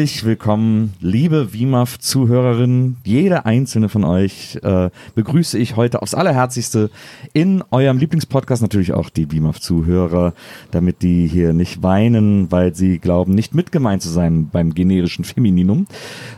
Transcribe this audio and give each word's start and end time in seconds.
wirklich 0.00 0.19
Willkommen, 0.24 0.94
liebe 1.00 1.52
WIMAF-Zuhörerinnen. 1.52 2.96
Jede 3.04 3.46
einzelne 3.46 3.88
von 3.88 4.04
euch 4.04 4.58
äh, 4.62 4.90
begrüße 5.14 5.58
ich 5.58 5.76
heute 5.76 6.02
aufs 6.02 6.14
Allerherzigste 6.14 6.90
in 7.32 7.62
eurem 7.70 7.98
Lieblingspodcast. 7.98 8.60
Natürlich 8.60 8.92
auch 8.92 9.08
die 9.08 9.30
WIMAF-Zuhörer, 9.30 10.34
damit 10.70 11.02
die 11.02 11.26
hier 11.26 11.52
nicht 11.52 11.82
weinen, 11.82 12.50
weil 12.52 12.74
sie 12.74 12.98
glauben, 12.98 13.34
nicht 13.34 13.54
mitgemeint 13.54 14.02
zu 14.02 14.08
sein 14.08 14.48
beim 14.50 14.74
generischen 14.74 15.24
Femininum. 15.24 15.86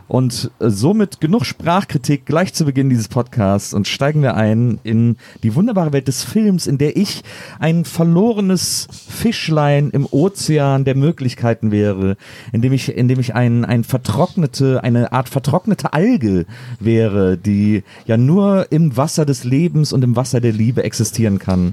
Und 0.06 0.50
äh, 0.60 0.68
somit 0.68 1.20
genug 1.20 1.44
Sprachkritik 1.44 2.26
gleich 2.26 2.54
zu 2.54 2.64
Beginn 2.64 2.90
dieses 2.90 3.08
Podcasts 3.08 3.74
und 3.74 3.88
steigen 3.88 4.22
wir 4.22 4.36
ein 4.36 4.78
in 4.84 5.16
die 5.42 5.54
wunderbare 5.54 5.92
Welt 5.92 6.06
des 6.06 6.22
Films, 6.22 6.66
in 6.66 6.78
der 6.78 6.96
ich 6.96 7.22
ein 7.58 7.84
verlorenes 7.84 8.88
Fischlein 8.90 9.90
im 9.90 10.06
Ozean 10.10 10.84
der 10.84 10.96
Möglichkeiten 10.96 11.72
wäre, 11.72 12.16
in 12.52 12.62
dem 12.62 12.72
ich, 12.72 12.94
in 12.94 13.08
dem 13.08 13.18
ich 13.18 13.34
ein, 13.34 13.64
ein 13.72 13.84
vertrocknete, 13.84 14.84
eine 14.84 15.12
Art 15.12 15.30
vertrocknete 15.30 15.94
Alge 15.94 16.44
wäre, 16.78 17.38
die 17.38 17.84
ja 18.04 18.18
nur 18.18 18.70
im 18.70 18.98
Wasser 18.98 19.24
des 19.24 19.44
Lebens 19.44 19.94
und 19.94 20.04
im 20.04 20.14
Wasser 20.14 20.42
der 20.42 20.52
Liebe 20.52 20.84
existieren 20.84 21.38
kann. 21.38 21.72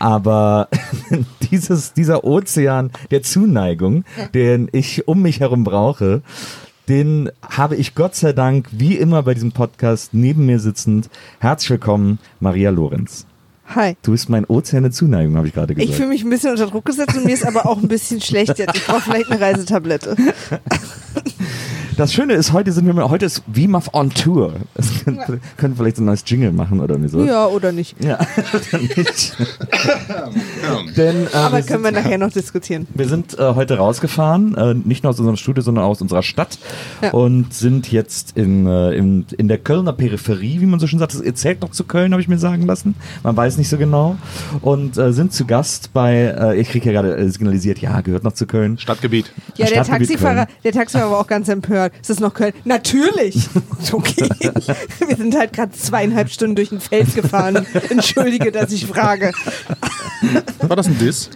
Aber 0.00 0.68
dieses, 1.52 1.92
dieser 1.92 2.24
Ozean 2.24 2.90
der 3.12 3.22
Zuneigung, 3.22 4.04
den 4.34 4.68
ich 4.72 5.06
um 5.06 5.22
mich 5.22 5.38
herum 5.38 5.62
brauche, 5.62 6.22
den 6.88 7.30
habe 7.48 7.76
ich 7.76 7.94
Gott 7.94 8.16
sei 8.16 8.32
Dank, 8.32 8.68
wie 8.72 8.96
immer 8.96 9.22
bei 9.22 9.34
diesem 9.34 9.52
Podcast, 9.52 10.14
neben 10.14 10.46
mir 10.46 10.58
sitzend. 10.58 11.08
Herzlich 11.38 11.70
willkommen, 11.70 12.18
Maria 12.40 12.70
Lorenz. 12.70 13.24
Hi. 13.74 13.96
Du 14.02 14.12
bist 14.12 14.28
mein 14.28 14.44
Ozean 14.44 14.84
der 14.84 14.92
Zuneigung, 14.92 15.36
habe 15.36 15.48
ich 15.48 15.54
gerade 15.54 15.74
gesagt. 15.74 15.90
Ich 15.90 15.96
fühle 15.96 16.08
mich 16.08 16.22
ein 16.22 16.30
bisschen 16.30 16.50
unter 16.50 16.66
Druck 16.66 16.84
gesetzt 16.84 17.16
und 17.16 17.24
mir 17.24 17.34
ist 17.34 17.44
aber 17.44 17.66
auch 17.66 17.78
ein 17.82 17.88
bisschen 17.88 18.20
schlecht 18.20 18.58
jetzt. 18.58 18.76
Ich 18.76 18.86
brauche 18.86 19.00
vielleicht 19.00 19.30
eine 19.30 19.40
Reisetablette. 19.40 20.16
Das 21.96 22.12
Schöne 22.12 22.34
ist, 22.34 22.52
heute 22.52 22.72
sind 22.72 22.84
wir 22.84 22.92
mal, 22.92 23.08
heute 23.08 23.24
ist 23.24 23.42
WIMAF 23.46 23.88
on 23.94 24.10
Tour. 24.10 24.52
Das 24.74 25.02
können, 25.02 25.18
können 25.56 25.72
wir 25.74 25.76
vielleicht 25.76 25.96
so 25.96 26.02
ein 26.02 26.06
neues 26.06 26.24
Jingle 26.26 26.52
machen 26.52 26.80
oder 26.80 26.98
so. 27.08 27.24
Ja, 27.24 27.46
oder 27.46 27.72
nicht. 27.72 27.96
Ja, 28.04 28.18
oder 28.52 28.82
nicht. 28.82 29.34
Denn, 30.96 31.26
äh, 31.26 31.28
Aber 31.34 31.56
wir 31.56 31.62
können 31.64 31.84
wir 31.84 31.92
nachher 31.92 32.18
noch 32.18 32.30
diskutieren. 32.30 32.86
wir 32.94 33.08
sind 33.08 33.38
äh, 33.38 33.54
heute 33.54 33.78
rausgefahren, 33.78 34.54
äh, 34.56 34.74
nicht 34.74 35.04
nur 35.04 35.10
aus 35.10 35.18
unserem 35.18 35.36
Studio, 35.38 35.62
sondern 35.62 35.84
aus 35.84 36.02
unserer 36.02 36.22
Stadt 36.22 36.58
Ja. 37.00 37.12
und 37.12 37.54
sind 37.54 37.90
jetzt 37.90 38.36
in, 38.36 38.66
äh, 38.66 38.92
in, 38.92 39.24
in 39.38 39.48
der 39.48 39.56
Kölner 39.58 39.94
Peripherie, 39.94 40.60
wie 40.60 40.66
man 40.66 40.78
so 40.80 40.86
schön 40.86 40.98
sagt. 40.98 41.14
Es 41.14 41.34
zählt 41.40 41.62
noch 41.62 41.70
zu 41.70 41.84
Köln, 41.84 42.12
habe 42.12 42.20
ich 42.20 42.28
mir 42.28 42.38
sagen 42.38 42.66
lassen. 42.66 42.94
Man 43.22 43.34
weiß 43.36 43.56
nicht 43.56 43.70
so 43.70 43.78
genau. 43.78 44.16
Und 44.60 44.98
äh, 44.98 45.12
sind 45.14 45.32
zu 45.32 45.46
Gast 45.46 45.94
bei, 45.94 46.14
äh, 46.38 46.60
ich 46.60 46.68
kriege 46.68 46.92
ja 46.92 47.00
gerade 47.00 47.30
signalisiert, 47.30 47.78
ja, 47.78 48.02
gehört 48.02 48.22
noch 48.22 48.32
zu 48.32 48.46
Köln. 48.46 48.76
Stadtgebiet. 48.76 49.32
Ja, 49.56 49.64
der 49.66 49.84
Stadtgebiet 49.84 50.08
Taxifahrer, 50.08 50.46
Köln. 50.46 50.56
der 50.64 50.72
Taxifahrer 50.72 51.10
war 51.10 51.20
auch 51.20 51.26
ganz 51.26 51.48
empört. 51.48 51.85
Ist 52.00 52.10
das 52.10 52.20
noch 52.20 52.34
Köln? 52.34 52.52
Natürlich. 52.64 53.48
Okay. 53.92 54.28
Wir 55.06 55.16
sind 55.16 55.36
halt 55.36 55.52
gerade 55.52 55.70
zweieinhalb 55.72 56.28
Stunden 56.30 56.56
durch 56.56 56.72
ein 56.72 56.80
Feld 56.80 57.14
gefahren. 57.14 57.66
Entschuldige, 57.88 58.50
dass 58.50 58.72
ich 58.72 58.86
frage. 58.86 59.32
War 60.60 60.76
das 60.76 60.86
ein 60.88 60.98
Diss? 60.98 61.30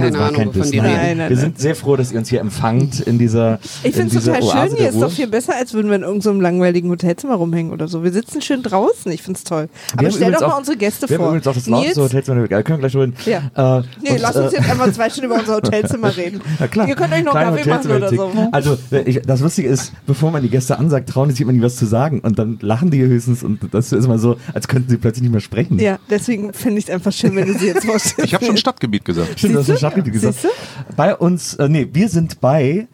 Keine 0.00 0.18
Ahnung, 0.18 0.46
wovon 0.46 0.52
Diss, 0.62 0.70
die 0.70 0.76
nein. 0.80 0.86
reden. 0.90 1.02
Nein, 1.02 1.16
nein, 1.18 1.30
Wir 1.30 1.36
sind 1.36 1.58
sehr 1.58 1.74
froh, 1.74 1.96
dass 1.96 2.12
ihr 2.12 2.18
uns 2.18 2.28
hier 2.28 2.40
empfangt 2.40 3.00
in 3.00 3.18
dieser 3.18 3.58
Ich 3.82 3.86
in 3.86 3.92
finde 4.10 4.18
es 4.18 4.24
total 4.24 4.42
Oase 4.42 4.68
schön. 4.68 4.76
Hier 4.78 4.88
ist 4.90 5.00
doch 5.00 5.10
viel 5.10 5.26
besser, 5.28 5.54
als 5.56 5.74
würden 5.74 5.88
wir 5.88 5.96
in 5.96 6.02
irgendeinem 6.02 6.40
langweiligen 6.40 6.90
Hotelzimmer 6.90 7.34
rumhängen 7.34 7.72
oder 7.72 7.88
so. 7.88 8.02
Wir 8.04 8.12
sitzen 8.12 8.40
schön 8.42 8.62
draußen. 8.62 9.10
Ich 9.12 9.22
finde 9.22 9.38
es 9.38 9.44
toll. 9.44 9.68
Aber 9.96 10.06
haben 10.06 10.12
stell 10.12 10.32
doch 10.32 10.40
mal 10.40 10.46
auch- 10.48 10.58
unsere 10.58 10.76
Gäste 10.76 11.08
Wir 11.08 11.16
haben 11.16 11.22
vor. 11.22 11.28
übrigens 11.30 11.46
auch 11.46 11.54
das 11.54 11.66
lauteste 11.66 12.02
Hotelzimmer, 12.02 12.36
Welt. 12.48 12.66
können 12.66 12.82
wir 12.82 12.88
gleich 12.88 12.96
reden. 12.96 13.14
Ja. 13.26 13.78
Äh, 13.78 13.82
Nee, 14.02 14.10
und, 14.12 14.20
lass 14.20 14.36
äh, 14.36 14.40
uns 14.40 14.52
jetzt 14.52 14.70
einfach 14.70 14.92
zwei 14.92 15.10
Stunden 15.10 15.30
über 15.30 15.40
unser 15.40 15.54
Hotelzimmer 15.56 16.16
reden. 16.16 16.40
Na 16.58 16.66
klar. 16.66 16.88
Ihr 16.88 16.94
könnt 16.94 17.12
euch 17.12 17.24
noch 17.24 17.32
Kaffee 17.34 17.68
machen 17.68 17.90
oder 17.90 18.08
so. 18.08 18.30
Also 18.52 18.78
äh, 18.90 19.02
ich, 19.02 19.20
das 19.22 19.40
Lustige 19.40 19.68
ist, 19.68 19.92
bevor 20.06 20.30
man 20.30 20.42
die 20.42 20.48
Gäste 20.50 20.78
ansagt, 20.78 21.08
trauen 21.08 21.28
die 21.28 21.32
sich 21.34 21.40
immer 21.42 21.52
nie 21.52 21.62
was 21.62 21.76
zu 21.76 21.86
sagen 21.86 22.20
und 22.20 22.38
dann 22.38 22.58
lachen 22.60 22.90
die 22.90 23.00
höchstens 23.00 23.42
und 23.42 23.60
das 23.72 23.92
ist 23.92 24.04
immer 24.04 24.18
so, 24.18 24.36
als 24.54 24.68
könnten 24.68 24.88
sie 24.90 24.96
plötzlich 24.96 25.22
nicht 25.22 25.32
mehr 25.32 25.40
sprechen. 25.40 25.78
Ja, 25.78 25.98
deswegen 26.10 26.52
finde 26.52 26.78
ich 26.78 26.84
es 26.86 26.90
einfach 26.90 27.12
schön, 27.12 27.34
wenn 27.36 27.46
du 27.48 27.58
sie 27.58 27.66
jetzt 27.66 27.84
vorstellst. 27.84 28.24
Ich 28.24 28.34
habe 28.34 28.44
schon 28.44 28.56
Stadtgebiet 28.56 29.04
gesagt. 29.04 29.38
Stimmt, 29.38 29.56
das 29.56 29.68
Siehste? 29.82 30.48
ist 30.48 30.50
Stadtgebiet 30.50 30.72
gesagt. 30.74 30.96
Bei 30.96 31.16
uns, 31.16 31.54
äh, 31.54 31.68
nee, 31.68 31.88
wir 31.92 32.08
sind 32.08 32.40
bei 32.40 32.88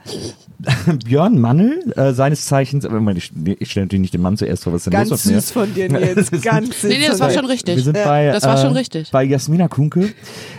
Björn 1.04 1.40
Mannel, 1.40 1.92
äh, 1.96 2.12
seines 2.12 2.46
Zeichens, 2.46 2.84
aber 2.84 3.00
ich, 3.12 3.30
ich 3.60 3.70
stelle 3.70 3.86
natürlich 3.86 4.00
nicht 4.00 4.14
den 4.14 4.22
Mann 4.22 4.36
zuerst 4.36 4.64
vor, 4.64 4.72
was 4.72 4.80
ist 4.80 4.84
denn 4.86 4.92
Ganz 4.92 5.10
los 5.10 5.24
mit 5.24 5.34
mir? 5.36 5.40
süß 5.40 5.50
von 5.52 5.74
dir, 5.74 5.88
Nils. 5.92 6.30
Ganz 6.42 6.80
süß. 6.80 6.90
Nee, 6.90 6.98
nee, 6.98 7.06
das 7.06 7.20
war 7.20 7.30
schon 7.30 7.44
richtig. 7.44 7.76
Wir 7.76 7.82
sind 7.84 7.96
Ja, 7.96 8.04
bei, 8.04 8.26
das 8.32 8.42
war 8.42 8.58
äh, 8.58 8.62
schon 8.62 8.72
richtig. 8.72 9.10
bei 9.12 9.22
Jasmina 9.22 9.68
Kunke. 9.68 10.12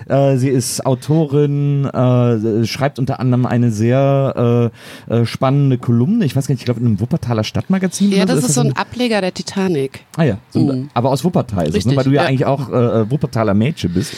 Äh, 0.08 0.38
sie 0.38 0.48
ist 0.50 0.86
Autorin, 0.86 1.86
äh, 1.86 2.66
schreibt 2.66 2.98
unter 2.98 3.20
anderem 3.20 3.46
eine 3.46 3.72
sehr 3.72 4.72
äh, 5.09 5.14
äh, 5.14 5.26
spannende 5.26 5.78
Kolumne. 5.78 6.24
Ich 6.26 6.36
weiß 6.36 6.48
gar 6.48 6.54
nicht, 6.54 6.62
ich 6.62 6.66
glaube 6.66 6.80
in 6.80 6.86
einem 6.86 7.00
Wuppertaler 7.02 7.44
Stadtmagazin. 7.44 8.12
Ja, 8.12 8.26
das 8.26 8.44
ist 8.44 8.54
so 8.54 8.62
ein 8.62 8.68
ein 8.70 8.78
Ableger 8.78 9.20
der 9.22 9.34
Titanic. 9.34 10.02
Ah 10.16 10.24
ja, 10.24 10.38
so, 10.52 10.59
Mhm. 10.59 10.90
aber 10.94 11.09
aus 11.09 11.24
Wuppertal 11.24 11.68
ist 11.68 11.76
es, 11.76 11.86
ne? 11.86 11.92
Richtig, 11.92 11.98
weil 11.98 12.04
du 12.06 12.12
ja, 12.12 12.22
ja. 12.24 12.28
eigentlich 12.30 12.46
auch 12.46 12.70
äh, 12.70 13.09
Wuppertaler 13.09 13.54
Mädchen 13.56 13.94
bist. 13.94 14.14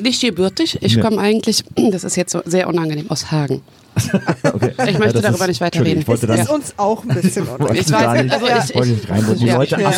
Nicht 0.00 0.20
gebürtig, 0.20 0.78
ich 0.82 0.94
Ja. 0.96 1.02
komme 1.02 1.18
eigentlich, 1.18 1.64
das 1.90 2.04
ist 2.04 2.16
jetzt 2.16 2.32
so 2.32 2.42
sehr 2.44 2.68
unangenehm, 2.68 3.10
aus 3.10 3.30
Hagen. 3.32 3.62
Okay. 4.42 4.72
Ich 4.88 4.98
möchte 4.98 5.14
das 5.14 5.22
darüber 5.22 5.46
nicht 5.46 5.60
weiter 5.60 5.78
Entschuldigung, 5.78 5.86
reden. 5.86 6.00
Ich 6.00 6.08
wollte 6.08 6.26
Das 6.26 6.40
ist 6.40 6.50
uns 6.50 6.74
auch 6.76 7.02
ein 7.04 7.08
bisschen 7.20 7.44
Ich 7.72 7.90
weiß, 7.92 8.22
nicht, 8.22 8.32
also 8.34 8.46
ich- 8.46 8.74
wollte 8.74 8.90
nicht 8.90 9.10
rein. 9.10 9.24
Die 9.38 9.46
Ja. 9.46 9.56
Leute 9.56 9.80
Ja. 9.80 9.92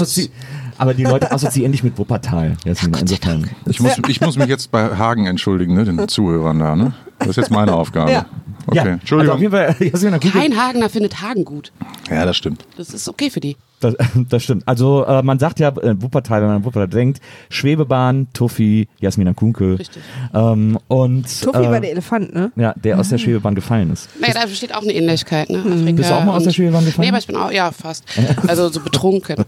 aber 0.78 0.94
die 0.94 1.04
Leute 1.04 1.32
assoziieren 1.32 1.72
dich 1.72 1.82
mit 1.82 1.96
Wuppertal. 1.98 2.56
Jasmina, 2.64 2.98
insofern. 2.98 3.50
Ich 3.66 3.80
muss, 3.80 3.92
ich 4.08 4.20
muss 4.20 4.36
mich 4.36 4.48
jetzt 4.48 4.70
bei 4.70 4.96
Hagen 4.96 5.26
entschuldigen, 5.26 5.74
ne, 5.74 5.84
den 5.84 6.06
Zuhörern 6.08 6.58
da. 6.58 6.76
Ne? 6.76 6.92
Das 7.18 7.28
ist 7.28 7.36
jetzt 7.36 7.50
meine 7.50 7.72
Aufgabe. 7.72 8.12
Ja. 8.12 8.26
Okay, 8.66 8.76
ja, 8.76 8.82
also 8.82 8.94
auf 8.94 9.00
Entschuldigung. 9.00 9.38
jeden 9.38 9.52
Fall, 9.52 9.76
Jasmina 9.92 10.18
Kunke, 10.18 10.38
Kein 10.38 10.56
Hagener 10.56 10.88
findet 10.88 11.22
Hagen 11.22 11.44
gut. 11.44 11.72
Ja, 12.10 12.24
das 12.24 12.36
stimmt. 12.36 12.64
Das 12.76 12.90
ist 12.90 13.08
okay 13.08 13.30
für 13.30 13.40
die. 13.40 13.56
Das, 13.80 13.94
das 14.28 14.42
stimmt. 14.42 14.66
Also 14.66 15.04
äh, 15.04 15.22
man 15.22 15.38
sagt 15.38 15.60
ja 15.60 15.68
äh, 15.68 16.00
Wuppertal, 16.00 16.40
wenn 16.40 16.48
man 16.48 16.56
an 16.56 16.64
Wuppertal 16.64 16.88
denkt, 16.88 17.20
Schwebebahn, 17.50 18.28
Tuffi, 18.32 18.88
Jasmina 19.00 19.34
Kunke. 19.34 19.78
Richtig. 19.78 20.02
Ähm, 20.34 20.78
und 20.88 21.24
Tuffi 21.42 21.58
äh, 21.58 21.70
war 21.70 21.80
der 21.80 21.92
Elefant, 21.92 22.34
ne? 22.34 22.50
ja, 22.56 22.74
der 22.76 22.98
aus 22.98 23.10
der 23.10 23.18
Schwebebahn 23.18 23.54
gefallen 23.54 23.92
ist. 23.92 24.08
Naja, 24.20 24.34
da 24.34 24.46
besteht 24.46 24.74
auch 24.74 24.82
eine 24.82 24.92
Ähnlichkeit, 24.92 25.50
ne? 25.50 25.58
Afrika. 25.58 25.92
Bist 25.92 26.10
du 26.10 26.14
auch 26.14 26.24
mal 26.24 26.36
aus 26.36 26.44
der 26.44 26.52
Schwebebahn 26.52 26.84
gefallen? 26.84 27.06
Nee, 27.06 27.10
aber 27.10 27.18
ich 27.18 27.26
bin 27.26 27.36
auch, 27.36 27.52
ja, 27.52 27.70
fast. 27.70 28.04
Also 28.46 28.68
so 28.68 28.80
betrunken. 28.80 29.44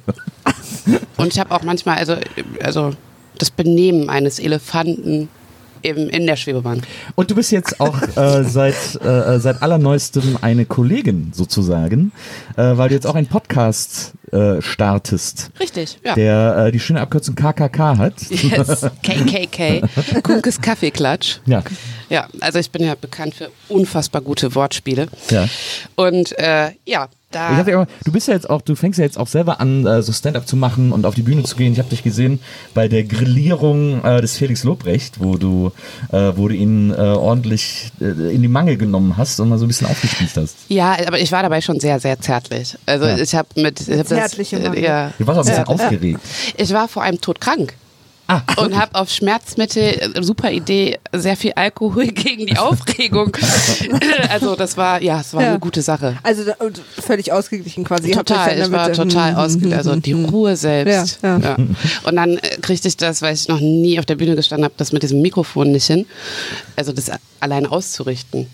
Und 1.16 1.32
ich 1.32 1.40
habe 1.40 1.50
auch 1.54 1.62
manchmal, 1.62 1.98
also, 1.98 2.16
also 2.62 2.92
das 3.38 3.50
Benehmen 3.50 4.08
eines 4.10 4.38
Elefanten 4.38 5.28
im, 5.82 6.08
in 6.08 6.26
der 6.26 6.36
Schwebebahn. 6.36 6.82
Und 7.14 7.30
du 7.30 7.34
bist 7.34 7.52
jetzt 7.52 7.80
auch 7.80 8.00
äh, 8.16 8.44
seit, 8.44 8.74
äh, 9.02 9.38
seit 9.38 9.62
allerneuestem 9.62 10.38
eine 10.40 10.66
Kollegin 10.66 11.32
sozusagen, 11.34 12.12
äh, 12.56 12.76
weil 12.76 12.88
du 12.88 12.94
jetzt 12.94 13.06
auch 13.06 13.14
einen 13.14 13.26
Podcast 13.26 14.12
äh, 14.32 14.60
startest, 14.60 15.50
Richtig, 15.58 15.98
ja. 16.04 16.14
der 16.14 16.66
äh, 16.66 16.72
die 16.72 16.80
schöne 16.80 17.00
Abkürzung 17.00 17.34
KKK 17.34 17.98
hat. 17.98 18.14
Yes, 18.30 18.86
KKK. 19.02 19.82
Kunkes 20.22 20.60
Kaffeeklatsch. 20.60 21.38
Ja. 21.46 21.62
Ja, 22.10 22.28
also 22.40 22.58
ich 22.58 22.70
bin 22.70 22.84
ja 22.84 22.94
bekannt 22.94 23.34
für 23.34 23.50
unfassbar 23.68 24.22
gute 24.22 24.54
Wortspiele. 24.54 25.08
Ja. 25.30 25.46
Und 25.94 26.38
äh, 26.38 26.70
ja, 26.86 27.08
da. 27.30 27.52
Ich 27.52 27.58
hab 27.58 27.66
ja 27.68 27.74
immer, 27.74 27.86
du 28.04 28.12
bist 28.12 28.28
ja 28.28 28.34
jetzt 28.34 28.48
auch, 28.48 28.62
du 28.62 28.74
fängst 28.74 28.98
ja 28.98 29.04
jetzt 29.04 29.18
auch 29.18 29.26
selber 29.26 29.60
an, 29.60 29.86
äh, 29.86 30.02
so 30.02 30.12
Stand-up 30.12 30.46
zu 30.48 30.56
machen 30.56 30.92
und 30.92 31.04
auf 31.06 31.14
die 31.14 31.22
Bühne 31.22 31.42
zu 31.44 31.56
gehen. 31.56 31.72
Ich 31.72 31.78
habe 31.78 31.88
dich 31.90 32.02
gesehen 32.02 32.40
bei 32.74 32.88
der 32.88 33.04
Grillierung 33.04 34.04
äh, 34.04 34.20
des 34.20 34.36
Felix 34.36 34.64
Lobrecht, 34.64 35.20
wo 35.20 35.36
du, 35.36 35.72
äh, 36.12 36.32
wo 36.36 36.48
du 36.48 36.54
ihn 36.54 36.90
äh, 36.90 36.94
ordentlich 36.96 37.90
äh, 38.00 38.04
in 38.34 38.42
die 38.42 38.48
Mangel 38.48 38.76
genommen 38.76 39.16
hast 39.16 39.38
und 39.40 39.48
mal 39.48 39.58
so 39.58 39.64
ein 39.64 39.68
bisschen 39.68 39.86
aufgespießt 39.86 40.36
hast. 40.38 40.56
ja, 40.68 40.96
aber 41.06 41.18
ich 41.20 41.30
war 41.32 41.42
dabei 41.42 41.60
schon 41.60 41.80
sehr, 41.80 42.00
sehr 42.00 42.18
zärtlich. 42.20 42.76
Also 42.86 43.06
Ja. 43.06 43.18
ich 43.18 43.34
habe 43.34 43.48
mit. 43.56 43.80
Ich 43.86 43.98
hab 43.98 44.06
Zärtliche 44.06 44.56
das, 44.56 44.68
Mangel. 44.68 44.82
äh, 44.84 44.86
ja. 44.86 45.12
Du 45.18 45.26
warst 45.26 45.40
auch 45.40 45.44
ein 45.44 45.48
bisschen 45.50 45.66
aufgeregt. 45.66 46.20
Ich 46.56 46.72
war 46.72 46.88
vor 46.88 47.02
allem 47.02 47.20
todkrank. 47.20 47.74
Ah, 48.30 48.42
Und 48.58 48.76
habe 48.78 48.94
auf 48.94 49.08
Schmerzmittel, 49.10 50.12
äh, 50.14 50.22
super 50.22 50.50
Idee, 50.52 50.98
sehr 51.14 51.34
viel 51.34 51.52
Alkohol 51.54 52.06
gegen 52.12 52.44
die 52.46 52.58
Aufregung. 52.58 53.34
also 54.28 54.54
das 54.54 54.76
war, 54.76 55.00
ja, 55.02 55.20
es 55.20 55.32
war 55.32 55.42
Ja. 55.42 55.48
eine 55.50 55.58
gute 55.58 55.80
Sache. 55.80 56.18
Also 56.22 56.44
da, 56.44 56.52
und 56.64 56.78
völlig 57.00 57.32
ausgeglichen 57.32 57.84
quasi. 57.84 58.10
Total, 58.10 58.58
ich 58.58 58.70
war 58.70 58.90
damit- 58.90 58.96
total 58.96 59.32
Mhm, 59.32 59.38
ausge... 59.38 59.66
mhm, 59.68 59.72
Also 59.72 59.96
die 59.96 60.12
mhm. 60.12 60.26
Ruhe 60.26 60.56
selbst. 60.56 61.20
Ja, 61.22 61.38
ja. 61.38 61.56
Und 61.56 62.16
dann 62.16 62.36
äh, 62.36 62.58
kriegte 62.60 62.86
ich 62.88 62.98
das, 62.98 63.22
weil 63.22 63.32
ich 63.34 63.48
noch 63.48 63.60
nie 63.60 63.98
auf 63.98 64.04
der 64.04 64.16
Bühne 64.16 64.36
gestanden 64.36 64.64
habe, 64.66 64.74
das 64.76 64.92
mit 64.92 65.02
diesem 65.02 65.22
Mikrofon 65.22 65.72
nicht 65.72 65.86
hin. 65.86 66.04
Also 66.76 66.92
das 66.92 67.10
allein 67.40 67.66
auszurichten. 67.66 68.46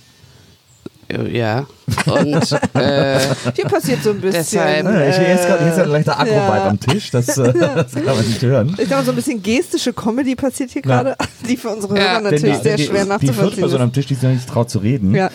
Äh, 1.09 1.37
Ja. 1.37 1.67
Und 2.07 2.53
äh, 2.75 3.19
Hier 3.55 3.65
passiert 3.67 4.03
so 4.03 4.11
ein 4.11 4.21
bisschen. 4.21 4.43
Deshalb- 4.43 4.85
Ja, 4.87 5.09
ich, 5.09 5.17
hier 5.17 5.35
ist 5.35 5.47
gerade 5.47 5.63
hier 5.65 5.73
ist 5.73 5.79
ein 5.79 5.89
äh, 5.89 5.93
leichter 5.93 6.19
Akrobat 6.21 6.57
ja. 6.57 6.67
am 6.69 6.81
Tisch, 6.81 7.11
das, 7.11 7.37
äh, 7.39 7.53
das 7.59 7.93
kann 7.93 8.05
man 8.05 8.27
nicht 8.27 8.43
hören. 8.43 8.75
ich 8.79 8.87
glaube, 8.89 9.05
so 9.05 9.13
ein 9.13 9.17
bisschen 9.17 9.43
gestische 9.43 9.93
Comedy 9.93 10.35
passiert 10.35 10.71
hier 10.71 10.83
gerade, 10.83 11.17
die 11.49 11.57
für 11.57 11.69
unsere. 11.71 11.95
Hörer 11.99 12.21
natürlich 12.21 12.57
die, 12.59 12.63
sehr 12.63 12.77
die, 12.77 12.85
schwer 12.87 13.03
die 13.05 13.09
nachzuvollziehen 13.11 13.51
Viertperson 13.51 13.81
am 13.81 13.89
ist. 13.89 13.95
Tisch, 13.95 14.07
die 14.07 14.15
sich 14.15 14.23
noch 14.23 14.31
nicht 14.31 14.49
traut 14.49 14.71
zu 14.71 14.79
reden, 14.79 15.15
Ja, 15.15 15.31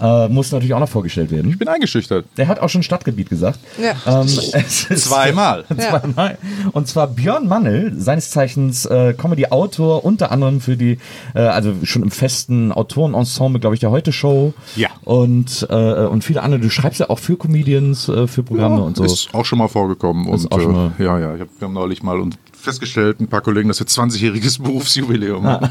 ja. 0.00 0.24
äh, 0.26 0.28
muss 0.28 0.50
natürlich 0.52 0.74
auch 0.74 0.80
noch 0.80 0.88
vorgestellt 0.88 1.30
werden. 1.30 1.50
Ich 1.50 1.58
bin 1.58 1.68
eingeschüchtert. 1.68 2.24
Der 2.36 2.48
hat 2.48 2.58
auch 2.60 2.68
schon 2.68 2.82
Stadtgebiet 2.82 3.28
gesagt. 3.30 3.58
Ja. 3.80 4.20
Ähm, 4.20 4.26
ist- 4.26 4.52
Zweimal. 4.98 5.64
Zweimal. 5.76 6.38
Und 6.72 6.88
zwar 6.88 7.06
Björn 7.08 7.46
Mannel, 7.48 7.92
seines 7.96 8.30
Zeichens 8.30 8.86
äh, 8.86 9.14
Comedy-Autor, 9.14 10.04
unter 10.04 10.30
anderem 10.32 10.60
für 10.60 10.76
die, 10.76 10.98
äh, 11.34 11.40
also 11.40 11.72
schon 11.84 12.02
im 12.02 12.10
festen 12.10 12.72
Autorenensemble, 12.72 13.60
glaube 13.60 13.74
ich, 13.74 13.80
der 13.80 13.90
Heute-Show. 13.90 14.52
Ja. 14.76 14.88
Und, 15.04 15.66
äh, 15.96 16.06
und 16.06 16.24
viele 16.24 16.42
andere. 16.42 16.60
Du 16.60 16.70
schreibst 16.70 17.00
ja 17.00 17.10
auch 17.10 17.18
für 17.18 17.36
Comedians, 17.36 18.08
äh, 18.08 18.26
für 18.26 18.42
Programme 18.42 18.82
und 18.82 18.96
so. 18.96 19.04
Ist 19.04 19.28
auch 19.32 19.44
schon 19.44 19.58
mal 19.58 19.68
vorgekommen. 19.68 20.26
Ist 20.32 20.44
Und, 20.46 20.52
auch 20.52 20.60
schon 20.60 20.72
mal- 20.72 20.92
Äh, 20.98 21.04
ja, 21.04 21.18
ja, 21.18 21.34
ich 21.34 21.40
hab, 21.42 21.48
wir 21.58 21.66
haben 21.68 21.74
neulich 21.74 22.02
mal 22.02 22.20
und 22.20 22.38
festgestellt, 22.58 23.20
ein 23.20 23.26
paar 23.26 23.40
Kollegen, 23.40 23.68
dass 23.68 23.80
wir 23.80 23.86
20-jähriges 23.86 24.58
Berufsjubiläum 24.62 25.44
haben. 25.44 25.68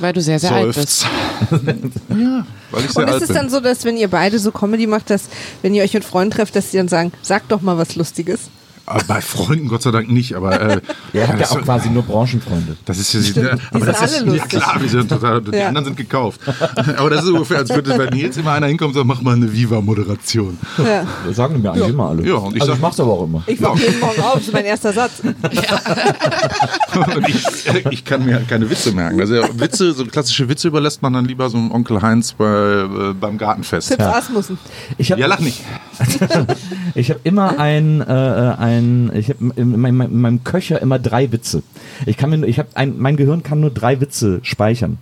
weil 0.00 0.12
du 0.12 0.20
sehr, 0.20 0.38
sehr 0.38 0.52
alt 0.54 0.74
bist. 0.74 1.06
Ja, 1.50 2.46
weil 2.70 2.84
ich 2.84 2.90
sehr 2.92 3.02
Und 3.02 3.08
ist 3.08 3.14
alt 3.14 3.22
es 3.22 3.28
bin. 3.28 3.36
dann 3.36 3.50
so, 3.50 3.60
dass 3.60 3.84
wenn 3.84 3.96
ihr 3.96 4.08
beide 4.08 4.38
so 4.38 4.52
Comedy 4.52 4.86
macht, 4.86 5.10
dass 5.10 5.28
wenn 5.62 5.74
ihr 5.74 5.82
euch 5.82 5.94
mit 5.94 6.04
Freunden 6.04 6.30
trefft, 6.32 6.54
dass 6.56 6.70
die 6.70 6.76
dann 6.76 6.88
sagen, 6.88 7.12
sag 7.22 7.48
doch 7.48 7.60
mal 7.62 7.76
was 7.78 7.96
Lustiges? 7.96 8.50
Aber 8.84 9.04
bei 9.06 9.20
Freunden 9.20 9.68
Gott 9.68 9.82
sei 9.82 9.90
Dank 9.92 10.10
nicht, 10.10 10.34
aber 10.34 10.60
äh, 10.60 10.68
habt 10.76 11.14
ja 11.14 11.26
das, 11.36 11.52
auch 11.52 11.62
quasi 11.62 11.88
nur 11.88 12.02
Branchenfreunde. 12.02 12.76
das 12.84 12.98
ist 12.98 13.12
ja, 13.12 13.22
Stimmt, 13.22 13.46
ja, 13.46 13.54
die 13.56 13.62
aber 13.76 13.84
sind 13.84 14.02
das 14.02 14.12
ist 14.12 14.26
ja 14.36 14.46
klar, 14.46 14.76
wir 14.80 14.88
sind 14.88 15.08
total, 15.08 15.40
die 15.40 15.56
Ja. 15.56 15.68
anderen 15.68 15.84
sind 15.86 15.96
gekauft. 15.96 16.40
aber 16.96 17.10
das 17.10 17.22
ist 17.24 17.30
ungefähr, 17.30 17.58
als 17.58 17.70
würde 17.70 17.96
bei 17.96 18.06
Nils 18.10 18.36
immer 18.36 18.52
einer 18.52 18.66
hinkommen 18.66 18.90
und 18.90 18.94
sagen, 18.96 19.06
mach 19.08 19.22
mal 19.22 19.34
eine 19.36 19.52
Viva-Moderation. 19.52 20.58
Ja. 20.78 21.06
Das 21.26 21.36
sagen 21.36 21.62
mir 21.62 21.70
eigentlich 21.72 21.88
immer 21.90 22.08
alle. 22.10 22.26
Ja, 22.26 22.34
und 22.34 22.56
ich 22.56 22.60
also 22.62 22.72
sag- 22.72 22.76
ich 22.78 22.82
mach's 22.82 22.98
aber 23.00 23.12
auch 23.12 23.24
immer. 23.24 23.42
Ich 23.46 23.62
wache 23.62 23.78
jeden 23.78 24.00
Morgen 24.00 24.20
auf, 24.20 24.34
das 24.34 24.42
ist 24.48 24.52
mein 24.52 24.64
erster 24.64 24.92
Satz. 24.92 25.20
Und 25.22 25.36
ich, 27.28 27.66
äh, 27.68 27.82
ich 27.90 28.04
kann 28.04 28.24
mir 28.24 28.40
keine 28.48 28.68
Witze 28.68 28.92
merken. 28.92 29.20
Also 29.20 29.34
Witze, 29.54 29.92
so 29.92 30.04
klassische 30.06 30.48
Witze 30.48 30.68
überlässt 30.68 31.02
man 31.02 31.12
dann 31.12 31.24
lieber 31.24 31.48
so 31.50 31.56
einem 31.58 31.70
Onkel 31.70 32.02
Heinz 32.02 32.32
bei, 32.32 32.44
äh, 32.44 33.14
beim 33.14 33.38
Gartenfest. 33.38 33.88
Fips 33.88 34.04
Asmussen. 34.04 34.58
Ich 34.98 35.10
habe 35.12 35.20
Ja, 35.20 35.26
lach 35.26 35.40
nicht. 35.40 35.60
ich 36.94 37.10
hab 37.10 37.18
immer 37.24 37.58
ein, 37.58 38.00
äh, 38.00 38.04
ein 38.04 39.10
ich 39.14 39.28
habe 39.28 39.52
in, 39.56 39.78
meinem- 39.80 40.00
in 40.00 40.20
meinem 40.20 40.44
Köcher 40.44 40.80
immer 40.80 40.98
drei 40.98 41.30
Witze. 41.32 41.62
Ich 42.06 42.16
kann 42.16 42.30
mir, 42.30 42.46
ich 42.46 42.58
habe 42.58 42.68
ein, 42.74 42.98
mein 42.98 43.16
Gehirn 43.16 43.42
kann 43.42 43.60
nur 43.60 43.70
drei 43.70 44.00
Witze 44.00 44.40
speichern. 44.42 44.98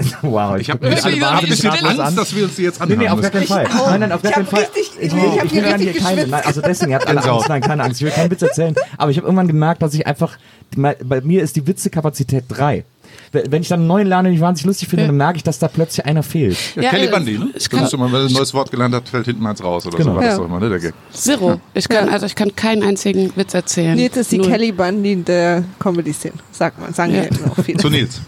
wow, 0.22 0.56
Ich 0.58 0.70
habe 0.70 0.88
Ich 0.88 1.04
ein 1.04 1.10
bisschen, 1.10 1.12
bin 1.12 1.24
hab 1.24 1.42
ein 1.42 1.48
bisschen 1.48 1.70
Angst, 1.70 2.00
an. 2.00 2.16
dass 2.16 2.34
wir 2.34 2.44
uns 2.44 2.56
die 2.56 2.62
jetzt 2.62 2.78
Nee, 2.78 2.84
anhören 2.84 2.98
nee, 3.00 3.08
auf 3.10 3.20
gar 3.20 3.30
keinen 3.30 3.46
Fall. 3.46 3.64
Nein, 3.86 4.00
nein, 4.00 4.12
auf 4.12 4.22
gar 4.22 4.30
Ich 4.30 4.34
keinen 4.34 4.46
Fall. 4.46 4.60
richtig- 4.60 4.90
ich 4.98 5.12
will- 5.12 5.18
ich 5.34 5.40
hab 5.40 5.48
hier 5.50 5.62
will 5.62 5.78
hier 5.78 6.00
keine, 6.00 6.26
nein, 6.26 6.42
also 6.46 6.62
deswegen, 6.62 6.90
ihr 6.92 6.96
habt 6.96 7.06
alle. 7.06 7.22
Angst, 7.22 7.48
nein, 7.50 7.60
keine 7.60 7.82
Angst, 7.82 8.00
ich 8.00 8.06
will 8.06 8.12
keinen 8.12 8.30
Witz 8.30 8.40
erzählen. 8.40 8.74
Aber 8.96 9.10
ich 9.10 9.18
habe 9.18 9.26
irgendwann 9.26 9.46
gemerkt, 9.46 9.82
dass 9.82 9.92
ich 9.92 10.06
einfach, 10.06 10.38
bei 10.74 11.20
mir 11.22 11.42
ist 11.42 11.56
die 11.56 11.66
Witzekapazität 11.66 12.44
drei. 12.48 12.84
Wenn 13.32 13.62
ich 13.62 13.68
dann 13.68 13.80
einen 13.80 13.86
neuen 13.88 14.06
lerne, 14.08 14.28
den 14.28 14.34
ich 14.34 14.40
wahnsinnig 14.40 14.66
lustig 14.66 14.88
finde, 14.88 15.02
Ja. 15.04 15.06
dann 15.08 15.16
merke 15.16 15.36
ich, 15.36 15.42
dass 15.44 15.58
da 15.60 15.68
plötzlich 15.68 16.04
einer 16.04 16.22
fehlt. 16.24 16.56
Ja, 16.74 16.82
Ja, 16.82 16.90
Kelly 16.90 17.06
äh, 17.06 17.10
Bundy, 17.10 17.38
ne? 17.38 17.48
ich 17.54 17.70
kann- 17.70 17.84
ist 17.84 17.94
immer, 17.94 18.10
wenn 18.12 18.26
ein 18.26 18.32
neues 18.32 18.52
Wort 18.54 18.70
gelernt 18.72 18.94
hat, 18.94 19.08
fällt 19.08 19.26
hinten 19.26 19.46
eins 19.46 19.62
raus 19.62 19.86
oder 19.86 19.96
Genau. 19.98 20.10
so 20.10 20.16
war 20.16 20.22
das 20.24 20.32
Ja. 20.32 20.38
doch 20.38 20.44
immer, 20.46 20.58
ne, 20.60 20.68
der 20.68 20.78
Gag. 20.80 20.94
Zero. 21.12 21.60
Ich 21.74 21.88
kann, 21.88 22.08
also 22.08 22.26
ich 22.26 22.34
kann 22.34 22.54
keinen 22.56 22.82
einzigen 22.82 23.30
Witz 23.36 23.54
erzählen. 23.54 23.94
Nils 23.94 24.16
ist 24.16 24.32
die 24.32 24.38
Null. 24.38 24.48
Kelly 24.48 24.72
Bundy 24.72 25.16
der 25.22 25.62
Comedy-Szene. 25.78 26.34
Sagt 26.50 26.80
man, 26.80 26.92
sagen 26.92 27.14
Ja. 27.14 27.22
ja. 27.22 27.28
immer 27.28 27.52
auch 27.56 27.64
viele. 27.64 27.78
Zu 27.78 27.88
Nils. 27.90 28.20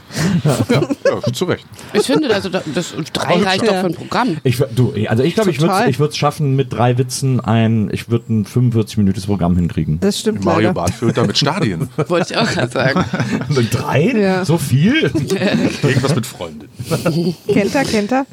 Ja, 0.44 0.56
ja, 1.05 1.32
zu 1.32 1.44
Recht. 1.46 1.67
Ich 1.93 2.06
finde, 2.06 2.32
also 2.34 2.49
da- 2.49 2.62
das 2.75 2.94
drei 3.12 3.34
reicht 3.43 3.64
ja. 3.64 3.73
doch 3.73 3.81
für 3.81 3.87
ein 3.87 3.94
Programm. 3.94 4.37
Ich, 4.44 4.58
du, 4.75 4.94
also 5.08 5.23
ich 5.23 5.34
glaube, 5.34 5.50
ich 5.50 5.61
würde 5.61 6.11
es 6.11 6.17
schaffen, 6.17 6.55
mit 6.56 6.73
drei 6.73 6.96
Witzen 6.99 7.40
ein, 7.40 7.90
ich 7.93 8.08
würde 8.08 8.32
ein 8.32 8.46
45-minütiges 8.46 9.26
Programm 9.26 9.56
hinkriegen. 9.56 9.99
Das 10.00 10.19
stimmt 10.20 10.44
Mario 10.44 10.69
leider. 10.69 10.75
Barth 10.75 10.94
füllt 10.94 11.17
da 11.17 11.25
mit 11.26 11.37
Stadien. 11.38 11.88
Wollte 12.08 12.34
ich 12.34 12.38
auch 12.38 12.46
gerade 12.49 12.70
sagen. 12.73 13.05
Mit 13.49 13.73
drei? 13.75 14.02
Ja. 14.12 14.44
So 14.44 14.58
viel? 14.58 14.71
Irgendwas 15.82 16.14
mit 16.14 16.26
Freundin. 16.26 16.69
Kennt 17.48 17.74
er, 17.74 17.84
kennt 17.84 18.12
er? 18.12 18.26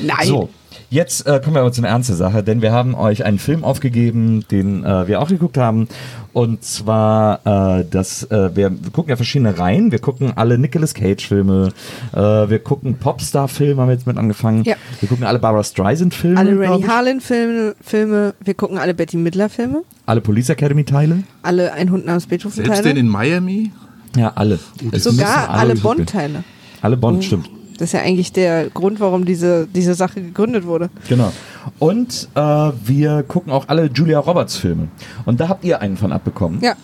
Nein. 0.00 0.26
So, 0.26 0.48
jetzt 0.90 1.26
äh, 1.26 1.40
kommen 1.42 1.54
wir 1.56 1.60
aber 1.60 1.72
zu 1.72 1.80
einer 1.80 1.88
ernsten 1.88 2.16
Sache, 2.16 2.42
denn 2.42 2.62
wir 2.62 2.72
haben 2.72 2.94
euch 2.94 3.24
einen 3.24 3.38
Film 3.38 3.64
aufgegeben, 3.64 4.44
den 4.50 4.84
äh, 4.84 5.06
wir 5.08 5.20
auch 5.20 5.28
geguckt 5.28 5.56
haben. 5.56 5.88
Und 6.32 6.62
zwar, 6.62 7.80
äh, 7.80 7.84
das, 7.90 8.22
äh, 8.30 8.54
wir, 8.54 8.70
wir 8.70 8.90
gucken 8.92 9.10
ja 9.10 9.16
verschiedene 9.16 9.58
Reihen. 9.58 9.90
Wir 9.90 9.98
gucken 9.98 10.32
alle 10.36 10.58
Nicolas 10.58 10.94
Cage-Filme. 10.94 11.72
Äh, 12.12 12.16
wir 12.16 12.58
gucken 12.60 12.98
Popstar-Filme, 12.98 13.80
haben 13.82 13.88
wir 13.88 13.94
jetzt 13.94 14.06
mit 14.06 14.16
angefangen. 14.16 14.62
Ja. 14.62 14.76
Wir 15.00 15.08
gucken 15.08 15.24
alle 15.24 15.40
Barbara 15.40 15.64
Streisand-Filme. 15.64 16.38
Alle 16.38 16.58
Rennie. 16.58 16.86
Harlan-Filme, 16.86 17.74
Filme, 17.80 18.34
wir 18.44 18.54
gucken 18.54 18.78
alle 18.78 18.94
Betty 18.94 19.16
Midler-Filme, 19.16 19.82
Alle 20.06 20.20
Police 20.20 20.50
Academy-Teile. 20.50 21.24
alle 21.42 21.72
Ein 21.72 21.90
Hund 21.90 22.06
namens 22.06 22.28
Selbst 22.28 22.44
den 22.44 22.62
Beethoven-Teile, 22.62 23.00
in 23.00 23.08
Miami? 23.08 23.72
Ja, 24.16 24.32
alle. 24.34 24.58
Es 24.92 25.04
sogar 25.04 25.50
alle 25.50 25.68
werden. 25.68 25.82
Bond-Teile. 25.82 26.44
Alle 26.82 26.96
Bond, 26.96 27.24
stimmt. 27.24 27.48
Das 27.78 27.88
ist 27.88 27.92
ja 27.92 28.00
eigentlich 28.00 28.32
der 28.32 28.68
Grund, 28.68 29.00
warum 29.00 29.24
diese, 29.24 29.66
diese 29.66 29.94
Sache 29.94 30.20
gegründet 30.20 30.66
wurde. 30.66 30.90
Genau. 31.08 31.32
Und 31.78 32.28
äh, 32.34 32.40
wir 32.40 33.22
gucken 33.22 33.52
auch 33.52 33.68
alle 33.68 33.86
Julia 33.86 34.18
Roberts 34.18 34.56
Filme. 34.56 34.88
Und 35.24 35.40
da 35.40 35.48
habt 35.48 35.64
ihr 35.64 35.80
einen 35.80 35.96
von 35.96 36.12
abbekommen. 36.12 36.60
Ja, 36.62 36.74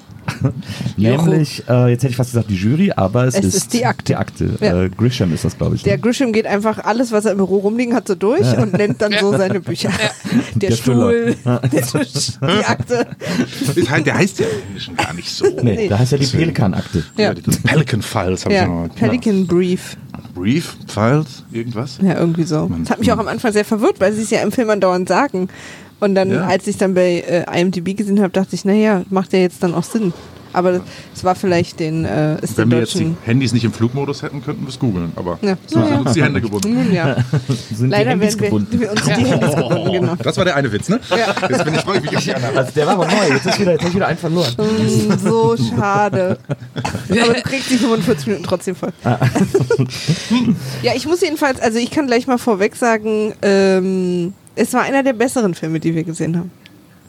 Nämlich, 0.97 1.62
äh, 1.69 1.88
jetzt 1.91 2.03
hätte 2.03 2.11
ich 2.11 2.17
fast 2.17 2.31
gesagt 2.31 2.50
die 2.50 2.55
Jury, 2.56 2.93
aber 2.94 3.25
es, 3.25 3.35
Es 3.35 3.44
ist, 3.44 3.55
ist 3.55 3.73
die 3.73 3.85
Akte. 3.87 4.05
Die 4.05 4.17
Akte. 4.17 4.50
Ja. 4.61 4.83
Äh, 4.85 4.91
Grisham 4.91 5.33
ist 5.33 5.44
das, 5.44 5.56
glaube 5.56 5.77
ich. 5.77 5.83
der 5.83 5.97
ne? 5.97 6.03
Grisham 6.03 6.33
geht 6.33 6.47
einfach 6.47 6.79
alles, 6.85 7.12
was 7.12 7.25
er 7.25 7.33
im 7.33 7.38
Büro 7.38 7.59
rumliegen 7.59 7.94
hat, 7.94 8.09
so 8.09 8.15
durch 8.15 8.47
und 8.59 8.73
nennt 8.73 9.00
dann 9.03 9.15
so 9.21 9.31
seine 9.37 9.61
Bücher. 9.61 9.91
Der, 10.55 10.71
Der 10.71 10.77
Stuhl, 10.77 11.37
der 11.44 11.61
Tisch, 11.71 12.38
die 12.41 12.65
Akte. 12.65 13.06
Ist 13.75 13.91
halt- 13.91 14.06
Der 14.06 14.17
heißt 14.19 14.38
ja 14.38 14.47
im 14.47 14.69
Englischen 14.69 14.97
gar 14.97 15.12
nicht 15.15 15.31
so. 15.31 15.44
nee, 15.62 15.77
nee. 15.77 15.88
da 15.88 15.99
heißt 15.99 16.12
ja 16.12 16.19
die 16.19 16.27
Pelikan-Akte. 16.27 17.05
Ja. 17.17 17.35
Pelican 17.65 18.03
Files 18.03 18.44
habe 18.44 18.55
ich 18.55 18.61
Ja, 18.61 18.67
noch. 18.67 18.94
Pelican 18.94 19.47
Brief. 19.47 19.97
Brief, 20.35 20.77
Files, 20.87 21.44
irgendwas? 21.50 21.99
Ja, 22.03 22.19
irgendwie 22.19 22.44
so. 22.44 22.71
Das 22.81 22.91
hat 22.91 22.99
mich 22.99 23.11
auch 23.12 23.19
am 23.19 23.29
Anfang 23.29 23.53
sehr 23.53 23.65
verwirrt, 23.65 24.00
weil 24.00 24.12
sie 24.12 24.23
es 24.23 24.31
ja 24.31 24.40
im 24.43 24.52
Film 24.52 24.69
andauernd 24.71 25.09
sagen. 25.09 25.49
Und 26.00 26.15
dann, 26.15 26.31
Ja. 26.31 26.47
als 26.47 26.67
ich 26.67 26.76
dann 26.76 26.95
bei 26.95 27.21
äh, 27.26 27.61
IMDb 27.61 27.97
gesehen 27.97 28.21
habe, 28.21 28.31
dachte 28.31 28.55
ich, 28.55 28.65
naja, 28.65 29.03
macht 29.11 29.33
ja 29.33 29.38
jetzt 29.38 29.62
dann 29.62 29.75
auch 29.75 29.85
Sinn. 29.85 30.12
Aber 30.53 30.81
es 31.15 31.23
war 31.23 31.35
vielleicht 31.35 31.81
den, 31.81 32.07
äh, 32.07 32.41
ist 32.41 32.57
Wenn 32.57 32.71
den 32.71 32.71
wir 32.71 32.79
jetzt 32.79 32.95
die. 32.99 33.15
Handys 33.26 33.53
nicht 33.53 33.65
im 33.65 33.75
Flugmodus 33.75 34.23
hätten, 34.23 34.43
könnten 34.43 34.62
wir 34.62 34.71
es 34.71 34.79
googeln. 34.79 35.12
Aber 35.17 35.38
Ja. 35.43 35.57
so 35.67 35.81
Ja. 35.81 35.87
sind 35.88 35.99
uns 36.00 36.12
die 36.15 36.23
Hände 36.23 36.41
gebunden. 36.41 36.73
Nun 36.73 36.93
ja, 36.95 37.17
Sind 37.75 37.91
leider 37.91 38.05
die 38.05 38.11
Handys 38.23 38.41
werden 38.41 38.41
wir, 38.41 38.61
gebunden. 38.61 38.81
wir 38.81 38.91
uns 38.91 39.03
die 39.05 39.11
Handys 39.11 39.55
gebunden, 39.55 39.93
genau. 39.93 40.15
Das 40.23 40.37
war 40.38 40.45
der 40.47 40.57
eine 40.57 40.73
Witz, 40.73 40.88
ne? 40.88 40.99
Ja. 41.11 41.35
Jetzt 41.50 41.65
bin 41.65 41.75
ich 41.75 41.81
freue 41.83 41.97
ich 41.99 42.03
mich 42.05 42.17
auf 42.17 42.25
die 42.25 42.35
anderen. 42.35 42.57
Also 42.57 42.71
der 42.75 42.87
war 42.87 42.95
aber 42.95 43.07
neu, 43.07 43.35
jetzt 43.35 43.47
ist 43.47 43.61
wieder, 43.61 43.73
jetzt 43.73 43.83
hab 43.83 43.88
ich 43.91 43.95
wieder 43.97 44.07
einen 44.07 44.19
verloren. 44.19 44.55
Mm, 44.57 45.19
So 45.29 45.57
schade. 45.59 46.38
Aber 47.11 47.35
du 47.35 47.43
kriegst 47.43 47.71
die 47.71 47.76
45 47.76 48.26
Minuten 48.29 48.45
trotzdem 48.47 48.76
voll. 48.76 48.93
ja, 50.83 50.93
ich 50.95 51.07
muss 51.07 51.21
jedenfalls, 51.21 51.61
also 51.61 51.79
ich 51.79 51.91
kann 51.91 52.07
gleich 52.07 52.26
mal 52.26 52.38
vorweg 52.38 52.76
sagen, 52.76 53.35
ähm, 53.43 54.33
es 54.57 54.73
war 54.73 54.83
einer 54.83 55.03
der 55.03 55.13
besseren 55.13 55.55
Filme, 55.55 55.79
die 55.79 55.95
wir 55.95 56.03
gesehen 56.03 56.37
haben. 56.37 56.51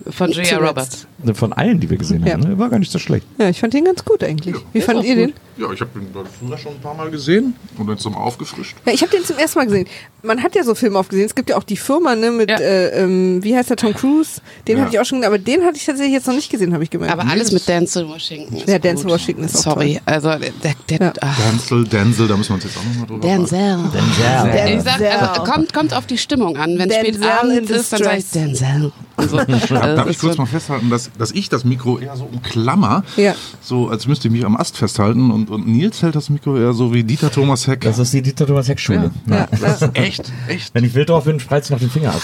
Von 0.09 0.31
Julia 0.31 0.43
Zuletzt. 0.57 1.07
Roberts. 1.23 1.39
Von 1.39 1.53
allen, 1.53 1.79
die 1.79 1.89
wir 1.89 1.97
gesehen 1.97 2.25
Ja. 2.25 2.33
haben. 2.33 2.43
Ne? 2.43 2.57
War 2.59 2.69
gar 2.69 2.79
nicht 2.79 2.91
so 2.91 2.99
schlecht. 2.99 3.25
Ja, 3.37 3.49
ich 3.49 3.59
fand 3.59 3.73
den 3.73 3.85
ganz 3.85 4.03
gut 4.05 4.23
eigentlich. 4.23 4.55
Wie 4.73 4.81
fandet 4.81 5.05
ihr 5.05 5.15
den? 5.15 5.33
Ja, 5.57 5.71
ich 5.73 5.81
habe 5.81 5.89
den 5.99 6.07
früher 6.39 6.57
schon 6.57 6.73
ein 6.73 6.81
paar 6.81 6.93
Mal 6.93 7.09
gesehen 7.09 7.55
und 7.77 7.89
jetzt 7.89 8.05
nochmal 8.05 8.21
aufgefrischt. 8.21 8.75
Ja, 8.85 8.93
ich 8.93 9.01
habe 9.01 9.11
den 9.11 9.25
zum 9.25 9.37
ersten 9.37 9.57
Mal 9.59 9.65
gesehen. 9.65 9.87
Man 10.21 10.43
hat 10.43 10.55
ja 10.55 10.63
so 10.63 10.75
Filme 10.75 10.99
aufgesehen. 10.99 11.25
Es 11.25 11.33
gibt 11.33 11.49
ja 11.49 11.57
auch 11.57 11.63
die 11.63 11.77
Firma, 11.77 12.15
ne, 12.15 12.29
mit, 12.31 12.49
Ja. 12.51 12.57
äh, 12.59 13.03
ähm, 13.03 13.43
wie 13.43 13.55
heißt 13.57 13.69
der, 13.71 13.77
Tom 13.77 13.93
Cruise? 13.95 14.39
Den 14.67 14.77
Ja. 14.77 14.83
hatte 14.83 14.93
ich 14.95 14.99
auch 14.99 15.05
schon 15.05 15.19
gesehen, 15.19 15.33
aber 15.33 15.39
den 15.39 15.63
hatte 15.65 15.77
ich 15.77 15.85
tatsächlich 15.85 16.13
jetzt 16.13 16.27
noch 16.27 16.35
nicht 16.35 16.51
gesehen, 16.51 16.73
habe 16.73 16.83
ich 16.83 16.89
gemerkt. 16.91 17.11
Aber 17.13 17.27
alles 17.29 17.51
mit 17.51 17.67
Denzel 17.67 18.07
Washington. 18.07 18.57
Ja, 18.67 18.75
gut. 18.75 18.83
Denzel 18.83 19.09
Washington 19.09 19.43
ist 19.45 19.55
auch 19.57 19.73
Sorry, 19.73 19.99
also 20.05 20.29
der, 20.29 20.75
der, 20.89 20.99
Ja. 21.07 21.13
ach, 21.21 21.39
Denzel, 21.51 21.83
Denzel, 21.87 22.27
da 22.27 22.37
müssen 22.37 22.49
wir 22.49 22.55
uns 22.55 22.63
jetzt 22.65 22.77
auch 22.77 22.83
nochmal 22.85 23.07
drüber 23.07 23.27
Denzel. 23.27 23.77
Denzel. 23.93 24.77
Ich 24.77 24.81
sag, 24.83 25.01
also 25.01 25.43
kommt, 25.51 25.73
kommt 25.73 25.93
auf 25.95 26.05
die 26.05 26.17
Stimmung 26.19 26.55
an. 26.57 26.77
Wenn 26.77 26.91
spät 26.91 27.15
Denzel 27.15 27.29
Abend 27.29 27.53
in 27.53 27.75
ist, 27.75 27.93
dann 27.93 28.03
sage 28.03 28.17
ich. 28.17 28.29
Denzel. 28.29 28.91
Also, 29.17 29.37
Darf, 29.47 29.49
also 29.49 29.75
darf 29.75 30.05
ich 30.07 30.15
das 30.15 30.19
kurz 30.19 30.37
mal 30.37 30.45
festhalten, 30.45 30.89
dass, 30.89 31.09
dass 31.17 31.31
ich 31.31 31.49
das 31.49 31.63
Mikro 31.65 31.97
eher 31.99 32.15
so 32.15 32.25
umklammer, 32.31 33.03
Ja. 33.17 33.33
so 33.61 33.89
als 33.89 34.07
müsste 34.07 34.27
ich 34.27 34.31
mich 34.31 34.45
am 34.45 34.55
Ast 34.55 34.77
festhalten 34.77 35.31
und, 35.31 35.49
und 35.49 35.67
Nils 35.67 36.01
hält 36.03 36.15
das 36.15 36.29
Mikro 36.29 36.57
eher 36.57 36.73
so 36.73 36.93
wie 36.93 37.03
Dieter 37.03 37.31
Thomas 37.31 37.67
Heck. 37.67 37.81
Das 37.81 37.97
ist 37.99 38.13
die 38.13 38.21
Dieter 38.21 38.45
Thomas 38.47 38.67
Heck 38.69 38.79
Schule. 38.79 39.11
Ja, 39.27 39.47
ja. 39.61 39.89
echt, 39.95 40.31
echt. 40.47 40.73
Wenn 40.73 40.83
ich 40.83 40.93
wild 40.93 41.09
drauf 41.09 41.23
bin, 41.25 41.39
spreiz 41.39 41.65
ich 41.65 41.71
noch 41.71 41.79
den 41.79 41.89
Finger 41.89 42.11
ab. 42.11 42.21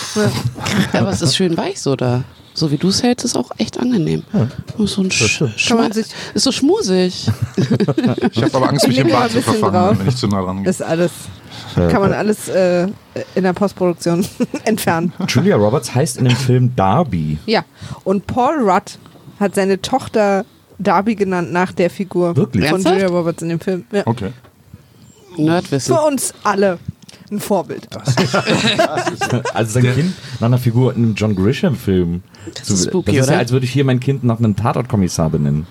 Aber 0.93 1.09
es 1.09 1.21
ist 1.21 1.35
schön 1.35 1.57
weich 1.57 1.81
so 1.81 1.95
da. 1.95 2.23
So 2.55 2.69
wie 2.69 2.77
du 2.77 2.89
es 2.89 3.01
hältst, 3.01 3.25
ist 3.25 3.35
auch 3.35 3.50
echt 3.57 3.79
angenehm. 3.79 4.21
So 4.77 5.01
ein 5.01 5.09
Sch 5.09 5.39
Kann 5.39 5.77
man 5.77 5.91
Schma- 5.91 5.93
sich- 5.95 6.05
ist 6.35 6.43
so 6.43 6.51
schmusig. 6.51 7.27
Ich 8.31 8.43
habe 8.43 8.53
aber 8.53 8.69
Angst, 8.69 8.83
Ich 8.83 8.89
mich 8.89 8.97
im 9.00 9.07
Bad 9.09 9.31
zu 9.31 9.41
verfangen, 9.41 9.73
drauf. 9.73 9.97
wenn 10.00 10.07
ich 10.07 10.15
zu 10.15 10.27
nah 10.27 10.43
dran 10.43 10.57
gehe. 10.57 10.65
Das 10.65 10.75
ist 10.79 10.85
alles, 10.85 11.12
kann 11.75 12.01
man 12.01 12.13
alles 12.13 12.48
äh, 12.50 12.88
in 13.36 13.44
der 13.44 13.53
Postproduktion 13.53 14.25
entfernen. 14.65 15.13
Julia 15.27 15.56
Roberts 15.56 15.94
heißt 15.94 16.18
in 16.18 16.25
dem 16.25 16.36
Film 16.36 16.75
Darby. 16.75 17.38
Ja, 17.46 17.63
und 18.03 18.27
Paul 18.27 18.60
Rudd 18.70 18.98
hat 19.39 19.56
seine 19.56 19.82
Tochter 19.82 20.46
Darby 20.80 21.15
genannt 21.15 21.51
nach 21.51 21.72
der 21.72 21.89
Figur 21.89 22.36
Wirklich? 22.36 22.65
von 22.65 22.74
Ernsthaft? 22.75 22.96
Julia 22.96 23.10
Roberts 23.10 23.42
in 23.42 23.50
dem 23.50 23.60
Film. 23.60 23.86
Ja. 23.92 24.03
Okay. 24.06 24.32
Nerdwissen. 25.38 25.96
Für 25.96 26.01
uns 26.01 26.34
alle. 26.44 26.77
ein 27.32 27.39
Vorbild. 27.39 27.88
Also 29.53 29.80
sein 29.80 29.94
Kind 29.94 30.13
nach 30.39 30.48
einer 30.48 30.58
Figur 30.58 30.96
in 30.96 31.03
einem 31.03 31.15
John 31.15 31.36
Grisham-Film. 31.36 32.22
Das 32.58 32.70
ist 32.70 32.86
spooky, 32.86 33.12
das 33.12 33.15
ist 33.15 33.30
ja, 33.30 33.34
oder? 33.34 33.39
als 33.39 33.51
würde 33.51 33.65
ich 33.65 33.72
hier 33.72 33.86
mein 33.86 34.00
Kind 34.00 34.24
nach 34.24 34.38
einem 34.39 34.56
Tatortkommissar 34.56 35.30
benennen. 35.30 35.65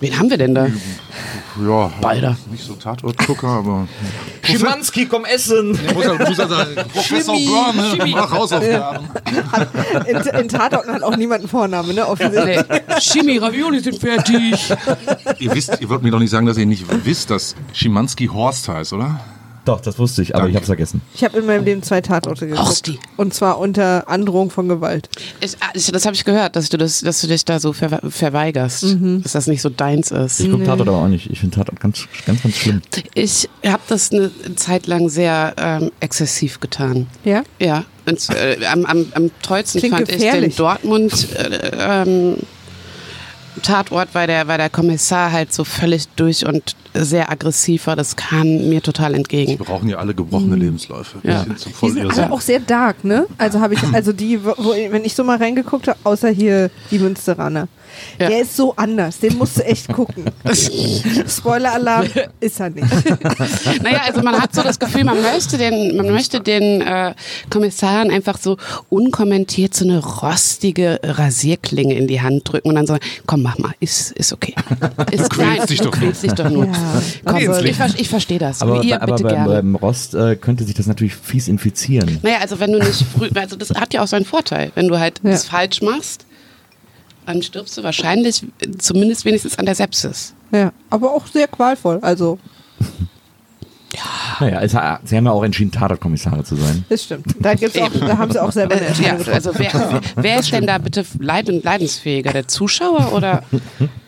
Wen 0.00 0.18
haben 0.18 0.28
wir 0.28 0.36
denn 0.36 0.54
da? 0.54 0.66
Ja, 1.66 1.90
Beider. 2.02 2.36
nicht 2.50 2.64
so 2.64 2.74
Tatortgucker, 2.74 3.48
aber. 3.48 3.88
Schimanski, 4.42 5.06
komm 5.06 5.24
essen! 5.24 5.72
Ich 5.72 5.94
muss 5.94 6.04
ja, 6.04 6.14
muss 6.14 6.36
ja 6.36 6.48
sagen, 6.48 6.74
Professor 6.92 7.34
Brown, 7.34 7.76
ne? 7.76 8.06
mach 8.10 8.30
Hausaufgaben. 8.30 9.08
In, 10.06 10.16
in 10.16 10.48
Tatorten 10.48 10.92
hat 10.92 11.02
auch 11.02 11.16
niemand 11.16 11.40
einen 11.40 11.48
Vornamen, 11.48 11.94
ne? 11.94 12.06
Offensichtlich. 12.06 12.60
Nee. 12.68 13.00
Chemie, 13.00 13.38
Ravioli 13.38 13.80
sind 13.80 13.98
fertig. 13.98 14.76
Ihr 15.38 15.54
wisst, 15.54 15.80
ihr 15.80 15.88
wollt 15.88 16.02
mir 16.02 16.10
doch 16.10 16.18
nicht 16.18 16.30
sagen, 16.30 16.44
dass 16.44 16.58
ihr 16.58 16.66
nicht 16.66 16.84
wisst, 17.06 17.30
dass 17.30 17.56
Schimanski 17.72 18.26
Horst 18.26 18.68
heißt, 18.68 18.92
oder? 18.92 19.18
Doch, 19.66 19.80
das 19.80 19.98
wusste 19.98 20.22
ich, 20.22 20.34
aber 20.34 20.44
Danke. 20.44 20.52
ich 20.52 20.56
hab's 20.56 20.66
vergessen. 20.66 21.02
Ich 21.12 21.24
habe 21.24 21.38
in 21.38 21.46
meinem 21.46 21.64
Leben 21.64 21.82
zwei 21.82 22.00
Tatorte 22.00 22.46
geguckt. 22.46 22.68
Horsti. 22.68 22.98
Und 23.16 23.34
zwar 23.34 23.58
unter 23.58 24.08
Androhung 24.08 24.50
von 24.50 24.68
Gewalt. 24.68 25.08
Ich, 25.40 25.56
ich, 25.74 25.90
das 25.90 26.06
habe 26.06 26.14
ich 26.14 26.24
gehört, 26.24 26.54
dass 26.54 26.68
du, 26.68 26.78
das, 26.78 27.00
dass 27.00 27.20
du 27.20 27.26
dich 27.26 27.44
da 27.44 27.58
so 27.58 27.72
ver, 27.72 28.00
verweigerst. 28.08 28.96
Dass 29.24 29.32
das 29.32 29.48
nicht 29.48 29.62
so 29.62 29.68
deins 29.68 30.12
ist. 30.12 30.38
Ich 30.38 30.50
gucke 30.50 30.64
Tatort 30.64 30.88
aber 30.88 30.98
auch 30.98 31.08
nicht. 31.08 31.28
Ich 31.30 31.40
finde 31.40 31.56
Tatort 31.56 31.80
ganz, 31.80 32.06
ganz, 32.24 32.42
ganz 32.42 32.54
schlimm. 32.56 32.80
Ich 33.14 33.48
habe 33.66 33.82
das 33.88 34.12
eine 34.12 34.30
Zeit 34.54 34.86
lang 34.86 35.08
sehr 35.08 35.54
ähm, 35.58 35.90
exzessiv 35.98 36.60
getan. 36.60 37.08
Ja? 37.24 37.42
Ja, 37.58 37.84
und, 38.06 38.28
äh, 38.30 38.64
am, 38.66 38.86
am, 38.86 39.06
am 39.14 39.30
tollsten 39.42 39.80
Klingt 39.80 39.96
fand 39.96 40.08
ich 40.08 40.18
gefährlich. 40.18 40.54
den 40.54 40.58
Dortmund 40.58 41.28
äh, 41.34 42.02
ähm, 42.04 42.36
Tatort, 43.62 44.10
weil 44.12 44.26
der, 44.28 44.46
weil 44.46 44.58
der 44.58 44.70
Kommissar 44.70 45.32
halt 45.32 45.52
so 45.52 45.64
völlig 45.64 46.06
durch 46.14 46.46
und 46.46 46.76
sehr 47.04 47.30
aggressiv 47.30 47.86
war. 47.86 47.96
Das 47.96 48.16
kam 48.16 48.68
mir 48.68 48.82
total 48.82 49.14
entgegen. 49.14 49.58
Wir 49.58 49.64
brauchen 49.64 49.88
ja 49.88 49.98
alle 49.98 50.14
gebrochene 50.14 50.56
Lebensläufe. 50.56 51.18
Ja. 51.22 51.44
Die 51.44 51.90
sind 51.90 52.18
aber 52.18 52.32
auch 52.32 52.40
sehr 52.40 52.60
dark, 52.60 53.04
ne? 53.04 53.26
Also 53.38 53.60
habe 53.60 53.74
ich, 53.74 53.82
also 53.92 54.12
die, 54.12 54.44
wo, 54.44 54.54
wenn 54.90 55.04
ich 55.04 55.14
so 55.14 55.24
mal 55.24 55.38
reingeguckt 55.38 55.88
habe, 55.88 55.98
außer 56.04 56.28
hier 56.30 56.70
die 56.90 56.98
Münsteraner. 56.98 57.68
Ja. 58.18 58.28
Der 58.28 58.42
ist 58.42 58.56
so 58.56 58.74
anders, 58.76 59.18
den 59.18 59.38
musst 59.38 59.58
du 59.58 59.64
echt 59.64 59.88
gucken. 59.88 60.24
Spoiler-Alarm 61.28 62.06
ist 62.40 62.60
er 62.60 62.70
nicht. 62.70 62.86
Naja, 63.82 64.02
also 64.06 64.22
man 64.22 64.40
hat 64.40 64.54
so 64.54 64.62
das 64.62 64.78
Gefühl, 64.78 65.04
man 65.04 65.20
möchte 65.20 65.58
den, 65.58 65.96
man 65.96 66.10
möchte 66.10 66.40
den 66.40 66.80
äh, 66.80 67.14
Kommissaren 67.50 68.10
einfach 68.10 68.38
so 68.38 68.56
unkommentiert 68.88 69.74
so 69.74 69.84
eine 69.84 69.98
rostige 69.98 71.00
Rasierklinge 71.02 71.94
in 71.94 72.06
die 72.06 72.20
Hand 72.20 72.50
drücken 72.50 72.68
und 72.68 72.74
dann 72.74 72.86
so, 72.86 72.96
komm, 73.26 73.42
mach 73.42 73.58
mal, 73.58 73.74
ist, 73.80 74.12
ist 74.12 74.32
okay. 74.32 74.54
Ist, 75.10 75.30
dich 75.70 75.78
du 75.78 75.84
doch 75.84 75.92
nur. 75.92 75.92
quälst 75.92 76.22
dich 76.22 76.32
doch 76.32 76.50
nur. 76.50 76.66
Ja. 76.66 76.85
Komm, 77.24 77.36
ich, 77.36 78.00
ich 78.00 78.08
verstehe 78.08 78.38
das. 78.38 78.62
Aber, 78.62 78.82
Ihr 78.82 79.02
aber 79.02 79.12
bitte 79.14 79.24
beim, 79.24 79.34
gerne. 79.34 79.48
beim 79.62 79.74
Rost 79.76 80.14
äh, 80.14 80.36
könnte 80.36 80.64
sich 80.64 80.74
das 80.74 80.86
natürlich 80.86 81.14
fies 81.14 81.48
infizieren. 81.48 82.18
Naja, 82.22 82.38
also 82.40 82.58
wenn 82.60 82.72
du 82.72 82.78
nicht 82.78 83.02
früh, 83.16 83.28
also 83.34 83.56
das 83.56 83.70
hat 83.70 83.94
ja 83.94 84.02
auch 84.02 84.06
seinen 84.06 84.24
Vorteil. 84.24 84.72
Wenn 84.74 84.88
du 84.88 84.98
halt 84.98 85.20
Ja. 85.22 85.30
das 85.30 85.44
falsch 85.46 85.82
machst, 85.82 86.26
dann 87.26 87.42
stirbst 87.42 87.76
du 87.76 87.82
wahrscheinlich 87.82 88.44
zumindest 88.78 89.24
wenigstens 89.24 89.58
an 89.58 89.66
der 89.66 89.74
Sepsis. 89.74 90.32
Ja, 90.52 90.72
aber 90.90 91.12
auch 91.12 91.26
sehr 91.26 91.48
qualvoll. 91.48 91.98
Also, 92.02 92.38
Naja, 94.40 94.60
es, 94.60 94.72
sie 95.08 95.16
haben 95.16 95.24
ja 95.26 95.32
auch 95.32 95.42
entschieden, 95.42 95.72
Tatortkommissare 95.72 96.44
zu 96.44 96.56
sein. 96.56 96.84
das 96.88 97.04
stimmt. 97.04 97.26
Da, 97.40 97.54
gibt's 97.54 97.78
auch, 97.78 97.90
da 97.90 98.18
haben 98.18 98.30
sie 98.30 98.42
auch 98.42 98.52
selber 98.52 98.74
eine 98.76 98.86
Äh, 98.86 99.02
ja, 99.02 99.08
Entscheidung 99.14 99.54
getroffen. 99.54 99.78
also 99.94 100.00
wer, 100.14 100.22
wer 100.22 100.38
ist 100.40 100.52
denn 100.52 100.66
da 100.66 100.78
bitte 100.78 101.04
leid 101.18 101.48
und 101.48 101.64
leidensfähiger? 101.64 102.32
Der 102.32 102.46
Zuschauer 102.46 103.12
oder? 103.12 103.42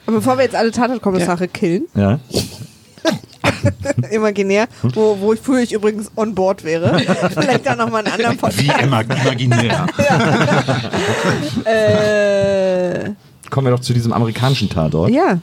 Aber 0.09 0.17
bevor 0.17 0.38
wir 0.38 0.45
jetzt 0.45 0.57
alle 0.57 0.71
Tatortkommissare 0.71 1.49
killen, 1.49 1.85
Ja. 1.95 2.19
imaginär, 4.11 4.67
wo, 4.95 5.19
wo 5.21 5.35
ich 5.35 5.41
früher 5.41 5.61
ich 5.62 5.73
übrigens 5.75 6.11
on 6.17 6.35
board 6.35 6.65
wäre, 6.65 6.99
vielleicht 7.35 7.67
da 7.67 7.77
nochmal 7.77 8.05
einen 8.07 8.15
anderen 8.15 8.38
Podcast. 8.38 8.62
Wie 8.62 8.83
immer 8.83 9.03
imaginär. 9.03 9.87
Äh, 11.67 13.11
Kommen 13.50 13.67
wir 13.67 13.71
doch 13.73 13.81
zu 13.81 13.93
diesem 13.93 14.15
amerikanischen 14.15 14.71
Tatort. 14.71 15.11
ja. 15.11 15.41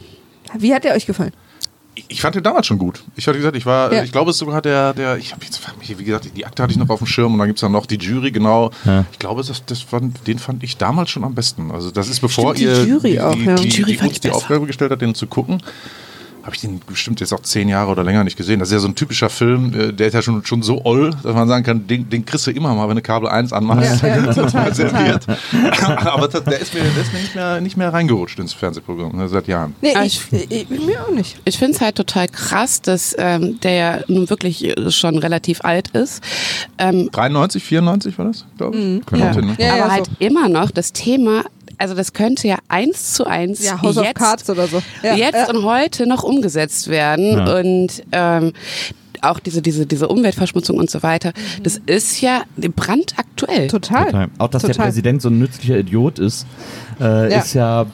Wie 0.57 0.73
hat 0.73 0.83
der 0.83 0.95
euch 0.95 1.05
gefallen? 1.05 1.33
Ich 2.07 2.21
fand 2.21 2.35
den 2.35 2.43
damals 2.43 2.67
schon 2.67 2.77
gut. 2.77 3.03
Ich 3.15 3.27
hatte 3.27 3.37
gesagt, 3.37 3.55
ich 3.57 3.65
war, 3.65 3.91
Ja. 3.91 4.03
ich 4.03 4.11
glaube, 4.11 4.29
es 4.29 4.35
ist 4.35 4.39
sogar 4.39 4.61
der, 4.61 4.93
der, 4.93 5.17
ich 5.17 5.31
habe 5.31 5.43
jetzt, 5.43 5.59
wie 5.97 6.03
gesagt, 6.03 6.29
die 6.35 6.45
Akte 6.45 6.61
hatte 6.63 6.71
ich 6.71 6.77
noch 6.77 6.89
auf 6.89 6.99
dem 6.99 7.07
Schirm 7.07 7.33
und 7.33 7.39
dann 7.39 7.47
gibt 7.47 7.57
es 7.57 7.61
dann 7.61 7.71
noch 7.71 7.85
die 7.85 7.97
Jury, 7.97 8.31
genau. 8.31 8.71
Ja. 8.85 9.05
Ich 9.11 9.19
glaube, 9.19 9.43
das, 9.43 9.63
das 9.65 9.81
fand, 9.81 10.25
den 10.27 10.37
fand 10.39 10.63
ich 10.63 10.77
damals 10.77 11.09
schon 11.09 11.23
am 11.23 11.33
besten. 11.35 11.71
Also 11.71 11.91
das 11.91 12.07
ist 12.07 12.19
bevor 12.19 12.55
Stimmt, 12.55 12.59
die 12.77 12.81
ihr 12.81 12.85
Jury 12.85 13.19
auch, 13.19 13.35
ja. 13.35 13.55
die, 13.55 13.69
Die 13.69 13.75
Jury 13.77 13.97
die, 13.97 14.07
uns 14.07 14.19
die. 14.19 14.29
Aufgabe 14.31 14.65
gestellt 14.67 14.91
hat, 14.91 15.01
den 15.01 15.15
zu 15.15 15.27
gucken. 15.27 15.61
Habe 16.45 16.53
ich 16.55 16.61
den 16.61 16.79
bestimmt 16.85 17.19
jetzt 17.21 17.33
auch 17.33 17.41
zehn 17.41 17.67
Jahre 17.67 17.89
oder 17.89 18.03
länger 18.03 18.23
nicht 18.23 18.37
gesehen. 18.37 18.59
Das 18.59 18.67
ist 18.69 18.73
ja 18.73 18.79
so 18.79 18.87
ein 18.87 18.93
typischer 18.93 19.31
Film, 19.31 19.73
äh, 19.73 19.91
der 19.91 20.09
ist 20.09 20.13
ja 20.13 20.21
schon, 20.21 20.45
schon 20.45 20.61
so 20.61 20.85
oll, 20.85 21.09
dass 21.23 21.33
man 21.33 21.47
sagen 21.47 21.63
kann, 21.63 21.87
den, 21.87 22.07
den 22.07 22.23
kriegst 22.23 22.45
du 22.45 22.51
immer 22.51 22.75
mal, 22.75 22.87
wenn 22.87 22.95
du 22.95 23.01
Kabel 23.01 23.27
1 23.27 23.51
anmachst. 23.51 24.03
Ja, 24.03 24.17
ja, 24.17 24.31
total, 24.31 24.75
serviert. 24.75 25.25
Aber 26.05 26.27
das, 26.27 26.43
der 26.43 26.59
ist 26.59 26.71
mir, 26.75 26.81
der 26.81 27.01
ist 27.01 27.13
mir 27.13 27.19
nicht, 27.19 27.33
mehr, 27.33 27.61
nicht 27.61 27.77
mehr 27.77 27.91
reingerutscht 27.91 28.37
ins 28.37 28.53
Fernsehprogramm 28.53 29.17
ne, 29.17 29.27
seit 29.27 29.47
Jahren. 29.47 29.73
Nee, 29.81 29.93
ich, 30.03 30.21
ich, 30.31 30.69
mir 30.69 31.01
auch 31.01 31.11
nicht. 31.11 31.41
Ich 31.45 31.57
finde 31.57 31.73
es 31.73 31.81
halt 31.81 31.95
total 31.95 32.27
krass, 32.27 32.79
dass 32.79 33.15
ähm, 33.17 33.59
der 33.61 33.73
ja 33.73 33.99
nun 34.07 34.29
wirklich 34.29 34.65
äh, 34.65 34.91
schon 34.91 35.17
relativ 35.17 35.61
alt 35.65 35.87
ist. 35.89 36.23
Ähm, 36.77 37.09
93, 37.11 37.63
94 37.63 38.19
war 38.19 38.25
das, 38.25 38.45
glaube 38.55 38.77
ich? 38.77 39.05
Kommt 39.07 39.21
ja. 39.21 39.33
hin, 39.33 39.47
ne? 39.47 39.55
Ja, 39.57 39.73
aber 39.73 39.91
halt 39.91 40.09
immer 40.19 40.47
noch 40.47 40.69
das 40.69 40.93
Thema, 40.93 41.43
also 41.77 41.93
das 41.95 42.13
könnte 42.13 42.47
ja 42.47 42.57
eins 42.67 43.13
zu 43.13 43.25
eins 43.25 43.63
Ja, 43.63 43.81
House 43.81 43.97
of 43.97 44.05
jetzt, 44.05 44.15
Cards 44.15 44.49
oder 44.49 44.67
so. 44.67 44.81
Ja, 45.03 45.15
jetzt 45.15 45.35
ja. 45.35 45.49
und 45.49 45.63
heute 45.63 46.07
noch 46.07 46.23
umgesetzt 46.23 46.87
werden 46.87 47.37
Ja. 47.37 47.57
und 47.59 48.03
ähm, 48.11 48.53
auch 49.21 49.39
diese, 49.39 49.61
diese, 49.61 49.85
diese 49.85 50.07
Umweltverschmutzung 50.07 50.77
und 50.77 50.89
so 50.89 51.01
weiter, 51.01 51.33
das 51.63 51.81
ist 51.85 52.21
ja 52.21 52.43
brandaktuell. 52.75 53.67
Total. 53.67 54.05
Total. 54.05 54.27
Auch, 54.37 54.49
dass 54.49 54.61
der 54.63 54.71
Total. 54.71 54.85
Präsident 54.87 55.21
so 55.21 55.29
ein 55.29 55.39
nützlicher 55.39 55.77
Idiot 55.79 56.19
ist, 56.19 56.45
äh, 56.99 57.31
Ja. 57.31 57.39
ist 57.39 57.53
ja 57.53 57.85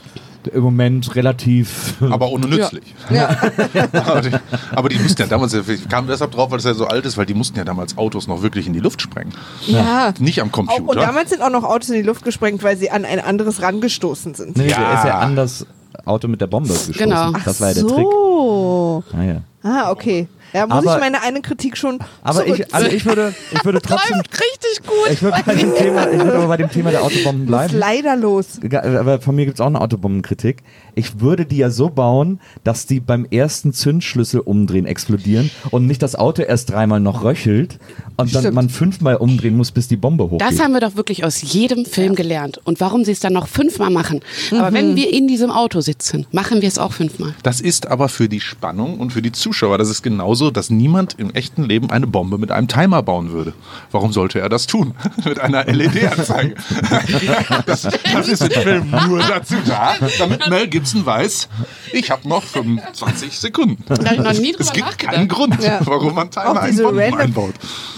im 0.47 0.61
Moment 0.63 1.15
relativ. 1.15 1.95
Aber 2.09 2.29
ohne 2.31 2.47
nützlich. 2.47 2.93
aber, 3.93 4.21
die, 4.21 4.31
aber 4.75 4.89
die 4.89 4.99
mussten 4.99 5.21
ja 5.21 5.27
damals, 5.27 5.53
ich 5.53 5.87
kam 5.89 6.07
deshalb 6.07 6.31
drauf, 6.31 6.51
weil 6.51 6.59
es 6.59 6.65
ja 6.65 6.73
so 6.73 6.87
alt 6.87 7.05
ist, 7.05 7.17
weil 7.17 7.25
die 7.25 7.33
mussten 7.33 7.57
ja 7.57 7.63
damals 7.63 7.97
Autos 7.97 8.27
noch 8.27 8.41
wirklich 8.41 8.67
in 8.67 8.73
die 8.73 8.79
Luft 8.79 9.01
sprengen. 9.01 9.33
Ja. 9.67 10.13
Nicht 10.19 10.41
am 10.41 10.49
Auch, 10.49 10.51
Computer. 10.53 10.83
und 10.89 10.95
damals 10.97 11.29
sind 11.29 11.41
auch 11.41 11.49
noch 11.49 11.63
Autos 11.63 11.89
in 11.89 11.95
die 11.95 12.01
Luft 12.01 12.23
gesprengt, 12.23 12.63
weil 12.63 12.77
sie 12.77 12.89
an 12.91 13.05
ein 13.05 13.19
anderes 13.19 13.61
rangestoßen 13.61 14.33
sind. 14.33 14.57
Nee, 14.57 14.69
Ja. 14.69 14.79
der 14.79 14.93
ist 14.93 15.05
ja 15.05 15.19
an 15.19 15.35
das 15.35 15.65
Auto 16.05 16.27
mit 16.27 16.41
der 16.41 16.47
Bombe 16.47 16.69
gestoßen. 16.69 16.93
Genau. 16.97 17.31
Das 17.45 17.61
war 17.61 17.69
ja 17.69 17.73
der 17.75 17.83
Trick. 17.87 17.95
so. 17.97 19.03
Ah, 19.13 19.23
ja. 19.23 19.41
Ah, 19.63 19.91
okay. 19.91 20.27
Ja, 20.53 20.67
muss 20.67 20.79
Aber- 20.85 20.95
ich 20.95 20.99
meine 20.99 21.21
eine 21.21 21.39
Kritik 21.41 21.77
schon 21.77 21.99
Aber 22.23 22.45
ich, 22.45 22.73
also 22.75 22.85
ich 22.87 23.05
würde, 23.05 23.33
ich 23.53 23.63
würde 23.63 23.79
trotzdem, 23.83 24.17
Richtig 24.19 24.85
gut. 24.85 25.09
ich 25.09 25.21
würde 25.21 25.41
bei 25.45 25.53
dem 25.55 25.73
Thema, 25.75 26.11
ich 26.11 26.19
würde 26.19 26.33
aber 26.39 26.47
bei 26.47 26.57
dem 26.57 26.69
Thema 26.69 26.91
der 26.91 27.03
Autobomben 27.03 27.49
Was 27.49 27.67
ist 27.67 27.71
bleiben. 27.77 28.03
leider 28.03 28.15
los. 28.17 28.59
Aber 28.83 29.21
von 29.21 29.33
mir 29.35 29.45
gibt 29.45 29.55
es 29.57 29.61
auch 29.61 29.67
eine 29.67 29.79
Autobombenkritik. 29.79 30.57
Ich 30.93 31.21
würde 31.21 31.45
die 31.45 31.55
ja 31.55 31.69
so 31.69 31.89
bauen, 31.89 32.41
dass 32.65 32.85
die 32.85 32.99
beim 32.99 33.23
ersten 33.31 33.71
Zündschlüssel 33.71 34.41
umdrehen 34.41 34.85
explodieren 34.85 35.51
und 35.69 35.87
nicht 35.87 36.01
das 36.01 36.15
Auto 36.15 36.41
erst 36.41 36.71
dreimal 36.71 36.99
noch 36.99 37.23
röchelt 37.23 37.79
und 38.17 38.35
dann 38.35 38.41
Stimmt. 38.41 38.55
man 38.55 38.67
fünfmal 38.69 39.15
umdrehen 39.15 39.55
muss, 39.55 39.71
bis 39.71 39.87
die 39.87 39.95
Bombe 39.95 40.25
hochgeht. 40.25 40.41
Das 40.41 40.59
haben 40.59 40.73
wir 40.73 40.81
doch 40.81 40.97
wirklich 40.97 41.23
aus 41.23 41.41
jedem 41.41 41.85
Film 41.85 42.13
gelernt. 42.15 42.59
Und 42.65 42.81
warum 42.81 43.05
sie 43.05 43.13
es 43.13 43.21
dann 43.21 43.31
noch 43.31 43.47
fünfmal 43.47 43.89
machen. 43.89 44.19
Aber 44.51 44.69
Mhm. 44.71 44.73
wenn 44.75 44.95
wir 44.97 45.13
in 45.13 45.29
diesem 45.29 45.49
Auto 45.49 45.79
sitzen, 45.79 46.27
machen 46.33 46.61
wir 46.61 46.67
es 46.67 46.77
auch 46.77 46.91
fünfmal. 46.91 47.33
Das 47.43 47.61
ist 47.61 47.87
aber 47.87 48.09
für 48.09 48.27
die 48.27 48.41
Spannung 48.41 48.99
und 48.99 49.13
für 49.13 49.21
die 49.21 49.31
Zuschauer, 49.31 49.50
das 49.77 49.89
ist 49.89 50.01
genauso, 50.01 50.51
dass 50.51 50.69
niemand 50.69 51.15
im 51.19 51.31
echten 51.31 51.63
Leben 51.63 51.89
eine 51.91 52.07
Bombe 52.07 52.37
mit 52.37 52.51
einem 52.51 52.67
Timer 52.67 53.03
bauen 53.03 53.31
würde. 53.31 53.53
Warum 53.91 54.11
sollte 54.13 54.39
er 54.39 54.49
das 54.49 54.67
tun? 54.67 54.93
mit 55.25 55.39
einer 55.39 55.65
LED-Anzeige. 55.65 56.55
das, 57.65 57.81
das 58.13 58.27
ist 58.27 58.41
im 58.43 58.51
Film 58.51 58.91
nur 59.07 59.19
dazu 59.19 59.55
da, 59.65 59.95
damit 60.19 60.49
Mel 60.49 60.67
Gibson 60.67 61.05
weiß, 61.05 61.49
ich 61.93 62.09
habe 62.11 62.27
noch 62.27 62.43
25 62.43 63.37
Sekunden. 63.39 63.83
Da 63.87 63.95
habe 63.95 64.15
ich 64.15 64.21
noch 64.21 64.33
nie 64.33 64.51
drüber 64.51 64.61
Es 64.63 64.73
gibt 64.73 64.85
nachgedacht. 64.87 65.15
keinen 65.15 65.27
Grund, 65.27 65.63
Ja. 65.63 65.79
warum 65.83 66.15
man 66.15 66.29
Timer 66.31 66.61
einen 66.61 66.71
diese 66.71 66.83
Bomben 66.83 66.99
random- 66.99 67.19
einbaut. 67.19 67.53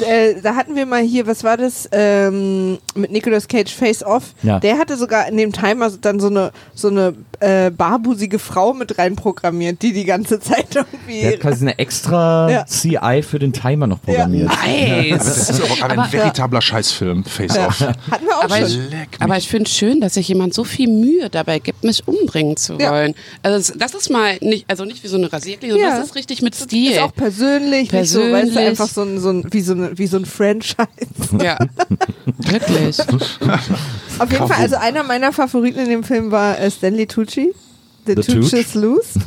Äh, 0.07 0.41
da 0.41 0.55
hatten 0.55 0.75
wir 0.75 0.85
mal 0.85 1.01
hier, 1.01 1.27
was 1.27 1.43
war 1.43 1.57
das, 1.57 1.87
ähm, 1.91 2.77
mit 2.95 3.11
Nicolas 3.11 3.47
Cage 3.47 3.73
Face 3.73 4.03
Off. 4.03 4.33
Ja. 4.43 4.59
Der 4.59 4.77
hatte 4.77 4.97
sogar 4.97 5.27
in 5.27 5.37
dem 5.37 5.51
Timer 5.53 5.89
dann 6.01 6.19
so 6.19 6.27
eine, 6.27 6.51
so 6.73 6.87
eine 6.89 7.13
äh, 7.39 7.71
barbusige 7.71 8.39
Frau 8.39 8.73
mit 8.73 8.97
reinprogrammiert, 8.97 9.81
die 9.81 9.93
die 9.93 10.05
ganze 10.05 10.39
Zeit 10.39 10.75
irgendwie... 10.75 11.21
Quasi 11.43 11.61
eine 11.65 11.77
extra 11.77 12.49
Ja. 12.49 12.65
CI 12.65 13.21
für 13.21 13.37
den 13.39 13.53
Timer 13.53 13.85
noch 13.87 14.01
programmiert. 14.01 14.49
Nice. 14.65 15.17
Das 15.25 15.49
ist 15.49 15.61
aber 15.61 15.75
gerade 15.75 15.93
Aber- 15.93 16.03
ein 16.03 16.11
veritabler 16.13 16.61
Scheißfilm, 16.61 17.23
Face 17.25 17.57
Off. 17.57 17.79
hatten 17.81 18.25
wir 18.25 18.37
auch 18.37 18.43
Aber 18.45 18.57
schon. 18.57 18.67
ich, 18.67 18.79
aber 19.21 19.37
ich 19.37 19.47
finde 19.47 19.69
schön, 19.69 20.01
dass 20.01 20.13
sich 20.15 20.27
jemand 20.27 20.53
so 20.53 20.63
viel 20.63 20.87
Mühe 20.89 21.29
dabei 21.29 21.59
gibt, 21.59 21.83
mich 21.83 22.07
umbringen 22.07 22.57
zu 22.57 22.77
Ja. 22.79 22.91
wollen. 22.91 23.13
Also 23.41 23.73
das, 23.73 23.91
das 23.91 24.01
ist 24.01 24.09
mal 24.09 24.37
nicht, 24.41 24.65
also 24.69 24.85
nicht 24.85 25.03
wie 25.03 25.07
so 25.07 25.17
eine 25.17 25.31
Rasierklinge, 25.31 25.73
sondern 25.73 25.91
Ja. 25.91 25.97
das 25.99 26.07
ist 26.07 26.15
richtig 26.15 26.41
mit 26.41 26.55
Stil. 26.55 26.91
Ist 26.93 26.99
auch 26.99 27.13
persönlich, 27.13 27.91
nicht 27.91 28.09
so, 28.09 28.19
weißt 28.19 28.23
du, 28.23 28.31
Persönlich. 28.53 28.67
einfach 28.69 28.87
so 28.87 29.01
ein, 29.03 29.19
so 29.19 29.29
ein, 29.31 29.45
wie, 29.51 29.61
so 29.61 29.73
ein, 29.73 29.97
wie 29.97 30.07
so 30.07 30.17
ein 30.17 30.25
Franchise. 30.25 30.87
ja, 31.41 31.57
wirklich. 32.37 32.99
Auf 34.19 34.31
jeden 34.31 34.47
Fall, 34.47 34.57
also 34.61 34.75
einer 34.77 35.03
meiner 35.03 35.31
Favoriten 35.33 35.79
in 35.79 35.89
dem 35.89 36.03
Film 36.03 36.31
war 36.31 36.59
äh, 36.59 36.69
Stanley 36.71 37.07
Tucci. 37.07 37.53
The, 38.05 38.15
The 38.21 38.33
Tooch 38.33 38.53
is 38.53 38.73
Loose. 38.75 39.19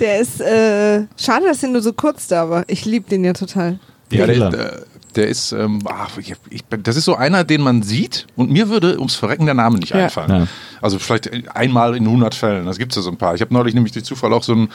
der 0.00 0.20
ist, 0.20 0.40
äh, 0.40 1.04
schade, 1.16 1.46
dass 1.46 1.60
der 1.60 1.70
nur 1.70 1.82
so 1.82 1.92
kurz 1.92 2.26
da 2.28 2.48
war. 2.48 2.64
Ich 2.66 2.84
liebe 2.84 3.08
den 3.08 3.24
ja 3.24 3.32
total. 3.32 3.78
Ja, 4.10 4.26
der, 4.26 4.50
der, 4.50 4.82
der 5.16 5.28
ist, 5.28 5.52
ähm, 5.52 5.80
ach, 5.86 6.16
ich, 6.18 6.34
ich, 6.50 6.62
das 6.82 6.96
ist 6.96 7.04
so 7.04 7.14
einer, 7.16 7.44
den 7.44 7.62
man 7.62 7.82
sieht 7.82 8.26
und 8.36 8.50
mir 8.50 8.68
würde 8.68 8.96
ums 8.98 9.14
Verrecken 9.14 9.46
der 9.46 9.54
Name 9.54 9.78
nicht 9.78 9.90
Ja. 9.90 10.04
einfallen. 10.04 10.30
Ja. 10.30 10.46
Also 10.80 10.98
vielleicht 10.98 11.30
einmal 11.56 11.96
in 11.96 12.04
100 12.04 12.34
Fällen, 12.34 12.66
das 12.66 12.78
gibt 12.78 12.92
es 12.92 12.96
ja 12.96 13.02
so 13.02 13.10
ein 13.10 13.16
paar. 13.16 13.34
Ich 13.34 13.40
habe 13.40 13.52
neulich 13.54 13.74
nämlich 13.74 13.92
durch 13.92 14.04
Zufall 14.04 14.32
auch 14.32 14.42
so 14.42 14.54
ein, 14.54 14.68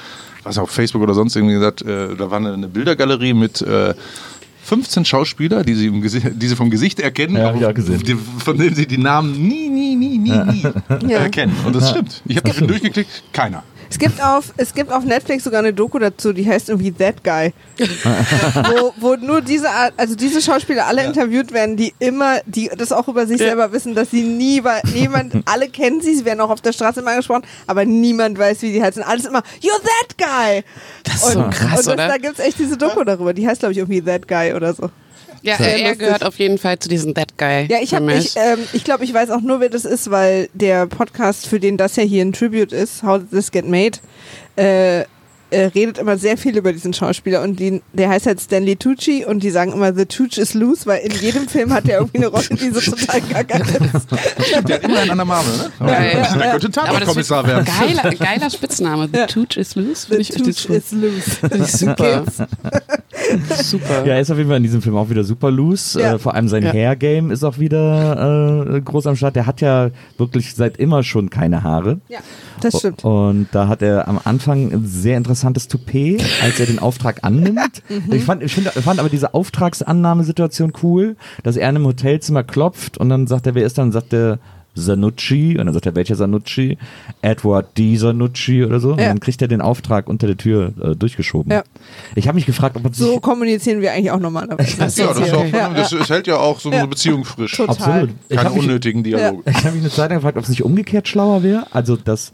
was 0.43 0.57
auf 0.57 0.71
Facebook 0.71 1.01
oder 1.01 1.13
sonst 1.13 1.35
irgendwie 1.35 1.55
gesagt, 1.55 1.81
äh, 1.83 2.15
da 2.15 2.31
war 2.31 2.37
eine, 2.37 2.53
eine 2.53 2.67
Bildergalerie 2.67 3.33
mit 3.33 3.61
äh, 3.61 3.93
15 4.69 5.03
Schauspieler, 5.05 5.63
die 5.63 5.73
sie, 5.73 5.87
im 5.87 5.99
Gesicht, 6.01 6.27
die 6.35 6.47
sie 6.47 6.55
vom 6.55 6.69
Gesicht 6.69 6.99
erkennen, 6.99 7.35
Ja, 7.37 7.49
aber. 7.49 7.73
Die, 7.73 8.15
von 8.37 8.55
denen 8.57 8.75
sie 8.75 8.85
die 8.85 8.99
Namen 8.99 9.31
nie, 9.33 9.67
nie, 9.67 9.95
nie, 9.95 10.17
nie, 10.19 10.29
nie 10.29 10.63
Ja. 11.11 11.19
erkennen. 11.19 11.55
Und 11.65 11.75
das 11.75 11.89
stimmt. 11.89 12.21
Ich 12.25 12.37
habe 12.37 12.51
stimmt. 12.53 12.69
durchgeklickt, 12.69 13.23
keiner. 13.33 13.63
Es 13.91 13.97
gibt, 13.97 14.23
auf, 14.23 14.53
es 14.57 14.73
gibt 14.73 14.91
auf 14.91 15.03
Netflix 15.03 15.43
sogar 15.43 15.59
eine 15.59 15.73
Doku 15.73 15.97
dazu, 15.99 16.31
die 16.31 16.47
heißt 16.47 16.69
irgendwie 16.69 16.91
That 16.91 17.23
Guy. 17.23 17.53
wo, 18.69 18.93
wo 18.99 19.15
nur 19.15 19.41
diese 19.41 19.69
Art, 19.69 19.93
also 19.97 20.15
diese 20.15 20.41
Schauspieler 20.41 20.85
alle 20.85 21.03
interviewt 21.05 21.51
werden, 21.51 21.75
die 21.75 21.93
immer, 21.99 22.39
die 22.45 22.69
das 22.77 22.91
auch 22.91 23.07
über 23.07 23.25
sich 23.25 23.39
Ja. 23.39 23.47
selber 23.47 23.71
wissen, 23.71 23.95
dass 23.95 24.11
sie 24.11 24.21
nie, 24.21 24.63
weil 24.63 24.81
niemand, 24.93 25.33
alle 25.45 25.69
kennen 25.69 26.01
sie, 26.01 26.15
sie 26.15 26.25
werden 26.25 26.39
auch 26.41 26.49
auf 26.51 26.61
der 26.61 26.73
Straße 26.73 26.99
immer 26.99 27.11
angesprochen, 27.11 27.43
aber 27.67 27.85
niemand 27.85 28.37
weiß, 28.37 28.61
wie 28.61 28.71
die 28.71 28.81
heißen. 28.83 29.01
Alles 29.03 29.25
immer, 29.25 29.43
you're 29.61 29.81
that 29.81 30.17
guy! 30.17 30.63
Das 31.03 31.15
ist 31.15 31.31
so 31.33 31.39
krass, 31.49 31.79
und 31.79 31.87
das, 31.87 31.87
oder? 31.87 32.07
da 32.07 32.17
gibt 32.17 32.37
es 32.39 32.45
echt 32.45 32.59
diese 32.59 32.77
Doku 32.77 33.03
darüber, 33.03 33.33
die 33.33 33.47
heißt, 33.47 33.59
glaube 33.59 33.71
ich, 33.71 33.79
irgendwie 33.79 34.01
That 34.01 34.27
Guy 34.27 34.53
oder 34.53 34.73
so. 34.73 34.89
Ja, 35.41 35.55
Sehr 35.57 35.67
er 35.77 35.79
lustig. 35.79 35.99
gehört 35.99 36.23
auf 36.25 36.37
jeden 36.39 36.57
Fall 36.57 36.79
zu 36.79 36.89
diesem 36.89 37.13
That 37.13 37.37
Guy. 37.37 37.67
Ja, 37.69 37.77
ich 37.81 37.93
habe, 37.93 38.13
ich, 38.13 38.35
ähm, 38.35 38.59
ich 38.73 38.83
glaube, 38.83 39.03
ich 39.03 39.13
weiß 39.13 39.29
auch 39.29 39.41
nur, 39.41 39.59
wer 39.59 39.69
das 39.69 39.85
ist, 39.85 40.11
weil 40.11 40.49
der 40.53 40.85
Podcast, 40.85 41.47
für 41.47 41.59
den 41.59 41.77
das 41.77 41.95
ja 41.95 42.03
hier 42.03 42.23
ein 42.23 42.33
Tribute 42.33 42.73
ist, 42.73 43.03
How 43.03 43.19
Did 43.19 43.31
This 43.31 43.51
Get 43.51 43.65
Made, 43.65 43.99
äh, 44.55 45.05
äh, 45.51 45.65
redet 45.65 45.97
immer 45.97 46.17
sehr 46.17 46.37
viel 46.37 46.55
über 46.57 46.71
diesen 46.73 46.93
Schauspieler 46.93 47.41
und 47.41 47.59
die, 47.59 47.81
der 47.93 48.09
heißt 48.09 48.25
halt 48.27 48.39
Stanley 48.39 48.75
Tucci 48.75 49.25
und 49.25 49.41
die 49.43 49.49
sagen 49.49 49.73
immer 49.73 49.93
The 49.93 50.05
Tucci 50.05 50.41
is 50.41 50.53
loose, 50.53 50.85
weil 50.85 50.99
in 50.99 51.11
jedem 51.11 51.47
Film 51.47 51.73
hat 51.73 51.87
er 51.87 51.99
irgendwie 51.99 52.17
eine 52.17 52.27
Rolle, 52.27 52.45
die 52.51 52.69
so 52.69 52.79
total 52.91 53.21
gaga 53.21 53.57
ist. 53.57 54.07
Der 54.67 54.75
hat 54.75 54.83
immer 54.83 54.99
einen 54.99 55.11
an 55.11 55.17
der 55.17 55.25
Marmel, 55.25 55.57
ne? 55.57 55.71
Aber 55.79 55.91
Ja, 55.91 56.03
ja, 56.03 56.11
der 56.35 56.45
ja. 56.45 56.51
könnte 56.51 56.71
Tatort-Kommissar 56.71 57.47
werden. 57.47 57.65
geiler, 57.65 58.15
geiler 58.15 58.49
Spitzname. 58.49 59.09
The 59.11 59.25
Tooch 59.27 59.57
is 59.57 59.75
loose. 59.75 60.07
The 60.09 60.23
Tucci 60.23 60.73
is 60.73 60.91
loose. 60.91 61.77
super. 61.77 62.23
super. 63.63 64.05
Ja, 64.05 64.13
er 64.15 64.21
ist 64.21 64.31
auf 64.31 64.37
jeden 64.37 64.49
Fall 64.49 64.57
in 64.57 64.63
diesem 64.63 64.81
Film 64.81 64.95
auch 64.97 65.09
wieder 65.09 65.23
super 65.23 65.51
loose. 65.51 65.99
Ja. 65.99 66.15
Äh, 66.15 66.19
vor 66.19 66.35
allem 66.35 66.47
sein 66.47 66.63
Ja. 66.63 66.71
Hair-Game 66.73 67.31
ist 67.31 67.43
auch 67.43 67.57
wieder 67.59 68.65
äh, 68.75 68.81
groß 68.81 69.07
am 69.07 69.15
Start. 69.15 69.35
Der 69.35 69.45
hat 69.45 69.61
ja 69.61 69.89
wirklich 70.17 70.53
seit 70.55 70.77
immer 70.77 71.03
schon 71.03 71.29
keine 71.29 71.63
Haare. 71.63 71.99
Ja, 72.07 72.19
das 72.61 72.79
stimmt. 72.79 73.03
Und 73.03 73.47
da 73.51 73.67
hat 73.67 73.81
er 73.81 74.07
am 74.07 74.19
Anfang 74.23 74.83
sehr 74.85 75.17
interessantes 75.39 75.67
Toupet, 75.67 76.21
als 76.43 76.59
er 76.59 76.65
den 76.65 76.79
Auftrag 76.79 77.19
annimmt. 77.23 77.59
Mhm. 77.89 78.13
Ich, 78.13 78.23
fand, 78.23 78.43
ich 78.43 78.53
find, 78.53 78.67
fand 78.67 78.99
aber 78.99 79.09
diese 79.09 79.33
Auftragsannahmesituation 79.33 80.73
cool, 80.83 81.15
dass 81.43 81.55
er 81.55 81.69
in 81.69 81.75
einem 81.77 81.85
Hotelzimmer 81.87 82.43
klopft 82.43 82.97
und 82.97 83.09
dann 83.09 83.25
sagt 83.25 83.47
er, 83.47 83.55
wer 83.55 83.65
ist 83.65 83.77
dann? 83.77 83.91
Sagt 83.91 84.13
er, 84.13 84.37
Sanucci. 84.75 85.57
Und 85.59 85.65
dann 85.65 85.73
sagt 85.73 85.85
er, 85.87 85.95
welcher 85.95 86.15
Sanucci? 86.15 86.77
Edward 87.21 87.77
D. 87.77 87.95
Sanucci 87.97 88.63
oder 88.63 88.79
so. 88.79 88.91
Und 88.93 88.99
Ja. 88.99 89.07
dann 89.07 89.19
kriegt 89.19 89.41
er 89.41 89.47
den 89.47 89.61
Auftrag 89.61 90.07
unter 90.07 90.27
der 90.27 90.37
Tür 90.37 90.73
äh, 90.81 90.95
durchgeschoben. 90.95 91.51
Ja. 91.51 91.63
Ich 92.15 92.27
habe 92.27 92.35
mich 92.35 92.45
gefragt, 92.45 92.75
ob 92.77 92.83
man 92.83 92.93
sich 92.93 93.03
So 93.05 93.19
kommunizieren 93.19 93.81
wir 93.81 93.91
eigentlich 93.91 94.11
auch 94.11 94.19
normalerweise. 94.19 94.89
So, 94.89 95.03
Ja, 95.03 95.13
das, 95.13 95.33
auch, 95.33 95.45
Ja, 95.45 95.69
das, 95.73 95.91
es 95.91 96.09
hält 96.09 96.27
ja 96.27 96.37
auch 96.37 96.59
so 96.59 96.69
eine 96.69 96.87
Beziehung 96.87 97.25
frisch. 97.25 97.53
Total. 97.57 97.75
Absolut. 97.75 98.09
Keine 98.29 98.43
hab 98.43 98.53
mich- 98.53 98.63
unnötigen 98.63 99.03
Dialoge. 99.03 99.49
Ich 99.49 99.57
habe 99.57 99.71
mich 99.71 99.81
eine 99.83 99.89
Zeit 99.91 100.09
lang 100.11 100.19
gefragt, 100.19 100.37
ob 100.37 100.43
es 100.43 100.49
nicht 100.49 100.63
umgekehrt 100.63 101.07
schlauer 101.07 101.41
wäre. 101.43 101.65
Also, 101.71 101.95
dass 101.95 102.31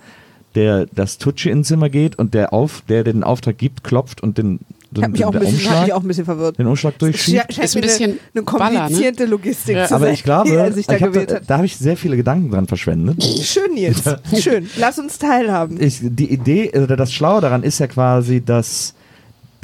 der 0.55 0.85
das 0.93 1.17
Tucci 1.17 1.49
ins 1.49 1.67
Zimmer 1.67 1.89
geht 1.89 2.17
und 2.17 2.33
der 2.33 2.53
auf, 2.53 2.81
der 2.87 3.03
den 3.03 3.23
Auftrag 3.23 3.57
gibt, 3.57 3.83
klopft 3.83 4.21
und 4.23 4.37
den, 4.37 4.59
Ich 4.95 5.03
habe 5.03 5.11
den, 5.11 5.11
mich, 5.11 5.25
auch 5.25 5.31
den 5.31 5.39
bisschen- 5.41 5.53
hab 5.57 5.65
Umschlag, 5.65 5.83
mich 5.83 5.93
auch 5.93 6.01
ein 6.01 6.07
bisschen 6.07 6.25
verwirrt. 6.25 6.57
den 6.59 6.67
Umschlag 6.67 6.97
durchschiebt. 6.99 7.53
Scheint 7.53 7.65
Ist 7.65 7.75
ein 7.75 7.81
bisschen 7.81 8.11
eine, 8.11 8.19
eine 8.33 8.43
Baller, 8.43 8.69
ne? 8.71 8.77
komplizierte 8.79 9.25
Logistik 9.25 9.75
Ja. 9.75 9.87
zu 9.87 9.95
Aber 9.95 10.05
sein, 10.05 10.13
ich 10.13 10.23
glaube, 10.23 10.49
die 10.49 10.55
er 10.55 10.71
sich 10.71 10.87
da 10.87 10.93
ich 10.95 11.01
da, 11.01 11.35
hat. 11.35 11.43
da 11.47 11.57
habe 11.57 11.65
ich 11.65 11.75
sehr 11.77 11.97
viele 11.97 12.15
Gedanken 12.17 12.51
dran 12.51 12.67
verschwendet. 12.67 13.21
Schön, 13.23 13.73
Nils. 13.73 14.03
Schön. 14.39 14.69
Lass 14.77 14.97
uns 14.97 15.17
teilhaben. 15.19 15.81
Ich, 15.81 15.99
die 16.01 16.31
Idee, 16.31 16.71
oder 16.81 16.95
das 16.95 17.11
Schlaue 17.13 17.41
daran 17.41 17.63
ist 17.63 17.79
ja 17.79 17.87
quasi, 17.87 18.41
dass 18.43 18.93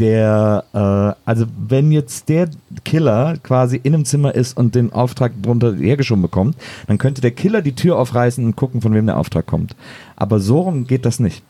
der, 0.02 0.66
äh, 0.74 1.30
also 1.30 1.46
wenn 1.68 1.92
jetzt 1.92 2.28
der 2.28 2.50
Killer 2.84 3.38
quasi 3.44 3.80
in 3.82 3.94
einem 3.94 4.06
Zimmer 4.06 4.34
ist 4.36 4.58
und 4.58 4.76
den 4.76 4.92
Auftrag 4.92 5.32
drunter 5.42 5.76
hergeschoben 5.76 6.22
bekommt, 6.22 6.58
dann 6.88 6.98
könnte 6.98 7.22
der 7.22 7.32
Killer 7.32 7.62
die 7.62 7.74
Tür 7.74 7.98
aufreißen 7.98 8.44
und 8.44 8.56
gucken, 8.56 8.82
von 8.82 8.94
wem 8.94 9.06
der 9.06 9.18
Auftrag 9.18 9.46
kommt. 9.46 9.76
Aber 10.16 10.40
so 10.40 10.62
rum 10.62 10.88
geht 10.88 11.06
das 11.06 11.20
nicht. 11.20 11.44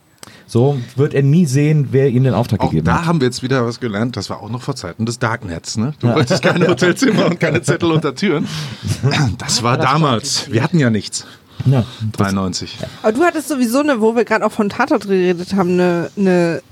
So 0.46 0.78
wird 0.96 1.14
er 1.14 1.22
nie 1.22 1.46
sehen, 1.46 1.88
wer 1.90 2.08
ihm 2.10 2.24
den 2.24 2.34
Auftrag 2.34 2.60
Auch 2.60 2.70
gegeben 2.70 2.84
da 2.84 3.00
hat. 3.00 3.06
haben 3.06 3.20
wir 3.20 3.26
jetzt 3.26 3.42
wieder 3.42 3.66
was 3.66 3.80
gelernt. 3.80 4.16
Das 4.16 4.30
war 4.30 4.40
auch 4.40 4.50
noch 4.50 4.62
vor 4.62 4.76
Zeiten 4.76 5.06
des 5.06 5.18
Darknets. 5.18 5.76
Ne? 5.76 5.94
Du 5.98 6.08
wolltest 6.08 6.42
keine 6.42 6.68
Hotelzimmer 6.68 7.26
und 7.26 7.40
keine 7.40 7.62
Zettel 7.62 7.90
unter 7.90 8.14
Türen. 8.14 8.46
Das 9.38 9.62
war 9.62 9.78
damals. 9.78 10.50
Wir 10.52 10.62
hatten 10.62 10.78
ja 10.78 10.90
nichts. 10.90 11.26
Ja, 11.64 11.84
93. 12.12 12.78
Aber 13.02 13.12
du 13.12 13.22
hattest 13.22 13.48
sowieso 13.48 13.80
eine, 13.80 14.00
wo 14.00 14.14
wir 14.14 14.24
gerade 14.24 14.44
auch 14.44 14.52
von 14.52 14.68
Tatort 14.68 15.06
geredet 15.06 15.54
haben, 15.54 15.72
eine, 15.72 16.10
eine, 16.16 16.62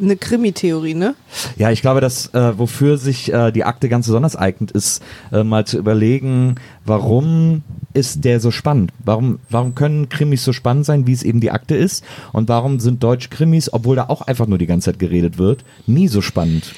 eine 0.00 0.16
Krimi-Theorie, 0.16 0.94
ne? 0.94 1.14
Ja, 1.56 1.70
ich 1.70 1.82
glaube, 1.82 2.00
dass 2.00 2.32
äh, 2.34 2.58
wofür 2.58 2.98
sich 2.98 3.32
äh, 3.32 3.50
die 3.50 3.64
Akte 3.64 3.88
ganz 3.88 4.06
besonders 4.06 4.36
eignet, 4.36 4.70
ist 4.70 5.02
äh, 5.32 5.44
mal 5.44 5.66
zu 5.66 5.78
überlegen, 5.78 6.56
warum 6.84 7.62
ist 7.92 8.24
der 8.24 8.40
so 8.40 8.50
spannend? 8.50 8.92
Warum, 9.04 9.38
warum 9.50 9.74
können 9.74 10.08
Krimis 10.08 10.44
so 10.44 10.52
spannend 10.52 10.86
sein, 10.86 11.06
wie 11.06 11.12
es 11.12 11.22
eben 11.22 11.40
die 11.40 11.50
Akte 11.50 11.74
ist? 11.74 12.04
Und 12.32 12.48
warum 12.48 12.80
sind 12.80 13.02
deutsche 13.02 13.28
Krimis, 13.28 13.72
obwohl 13.72 13.96
da 13.96 14.04
auch 14.08 14.22
einfach 14.22 14.46
nur 14.46 14.58
die 14.58 14.66
ganze 14.66 14.86
Zeit 14.86 14.98
geredet 14.98 15.38
wird, 15.38 15.64
nie 15.86 16.08
so 16.08 16.20
spannend? 16.20 16.72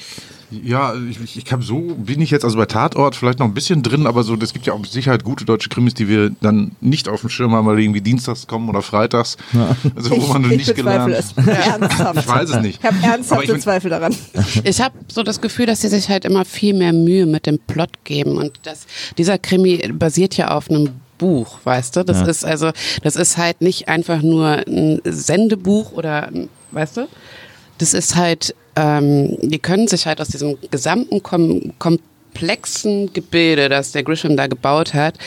Ja, 0.51 0.93
ich, 1.09 1.19
ich, 1.21 1.37
ich 1.37 1.51
habe 1.51 1.63
so, 1.63 1.79
bin 1.97 2.21
ich 2.21 2.29
jetzt 2.31 2.45
also 2.45 2.57
bei 2.57 2.65
Tatort 2.67 3.15
vielleicht 3.15 3.39
noch 3.39 3.47
ein 3.47 3.53
bisschen 3.53 3.81
drin, 3.83 4.05
aber 4.05 4.23
so, 4.23 4.35
es 4.35 4.53
gibt 4.53 4.67
ja 4.67 4.73
auch 4.73 4.79
mit 4.79 4.89
Sicherheit 4.91 5.23
gute 5.23 5.43
deutsche 5.43 5.69
Krimis, 5.69 5.93
die 5.95 6.07
wir 6.07 6.31
dann 6.41 6.71
nicht 6.81 7.09
auf 7.09 7.21
dem 7.21 7.29
Schirm 7.29 7.53
haben, 7.53 7.65
weil 7.67 7.77
die 7.77 7.83
irgendwie 7.83 8.01
dienstags 8.01 8.45
kommen 8.47 8.69
oder 8.69 8.81
freitags. 8.81 9.37
Also, 9.95 10.11
wo 10.11 10.33
man 10.33 10.43
ich 10.51 10.57
nicht 10.57 10.75
gelernt. 10.75 11.13
es. 11.13 11.33
Ernsthaft. 11.35 12.19
Ich 12.19 12.27
weiß 12.27 12.49
es 12.51 12.61
nicht. 12.61 12.79
Ich 12.79 12.85
habe 12.85 12.97
ernsthafte 13.03 13.43
ich 13.45 13.51
bin- 13.51 13.61
Zweifel 13.61 13.89
daran. 13.89 14.15
Ich 14.63 14.79
habe 14.81 14.95
so 15.11 15.23
das 15.23 15.41
Gefühl, 15.41 15.65
dass 15.65 15.81
sie 15.81 15.87
sich 15.89 16.09
halt 16.09 16.25
immer 16.25 16.45
viel 16.45 16.73
mehr 16.73 16.93
Mühe 16.93 17.25
mit 17.25 17.45
dem 17.47 17.57
Plot 17.59 17.89
geben 18.03 18.37
und 18.37 18.59
das, 18.63 18.85
dieser 19.17 19.37
Krimi 19.37 19.77
basiert 19.93 20.37
ja 20.37 20.51
auf 20.55 20.69
einem 20.69 20.89
Buch, 21.17 21.59
weißt 21.63 21.95
du? 21.95 22.03
Das 22.05 22.19
Ja. 22.19 22.25
ist 22.27 22.45
also, 22.45 22.71
das 23.03 23.15
ist 23.15 23.37
halt 23.37 23.61
nicht 23.61 23.87
einfach 23.87 24.21
nur 24.21 24.63
ein 24.67 24.99
Sendebuch 25.05 25.93
oder, 25.93 26.29
weißt 26.71 26.97
du? 26.97 27.07
Das 27.77 27.93
ist 27.93 28.15
halt, 28.15 28.53
ähm, 28.75 29.37
die 29.41 29.59
können 29.59 29.87
sich 29.87 30.05
halt 30.05 30.21
aus 30.21 30.27
diesem 30.27 30.57
gesamten 30.69 31.23
Kom 31.23 31.73
komplexen 32.35 33.13
Gebilde, 33.13 33.69
das 33.69 33.93
der 33.93 34.03
Grisham 34.03 34.35
da 34.35 34.47
gebaut 34.47 34.93
hat, 34.93 35.17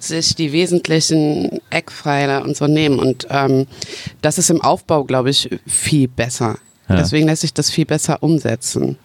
sich 0.00 0.34
die 0.34 0.52
wesentlichen 0.52 1.60
Eckpfeiler 1.70 2.42
und 2.44 2.56
so 2.56 2.66
nehmen. 2.66 2.98
Und 2.98 3.26
ähm, 3.30 3.66
das 4.20 4.38
ist 4.38 4.50
im 4.50 4.60
Aufbau, 4.60 5.04
glaube 5.04 5.30
ich, 5.30 5.48
viel 5.66 6.08
besser. 6.08 6.58
Ja. 6.88 6.96
Deswegen 6.96 7.26
lässt 7.26 7.42
sich 7.42 7.54
das 7.54 7.70
viel 7.70 7.86
besser 7.86 8.22
umsetzen. 8.22 8.98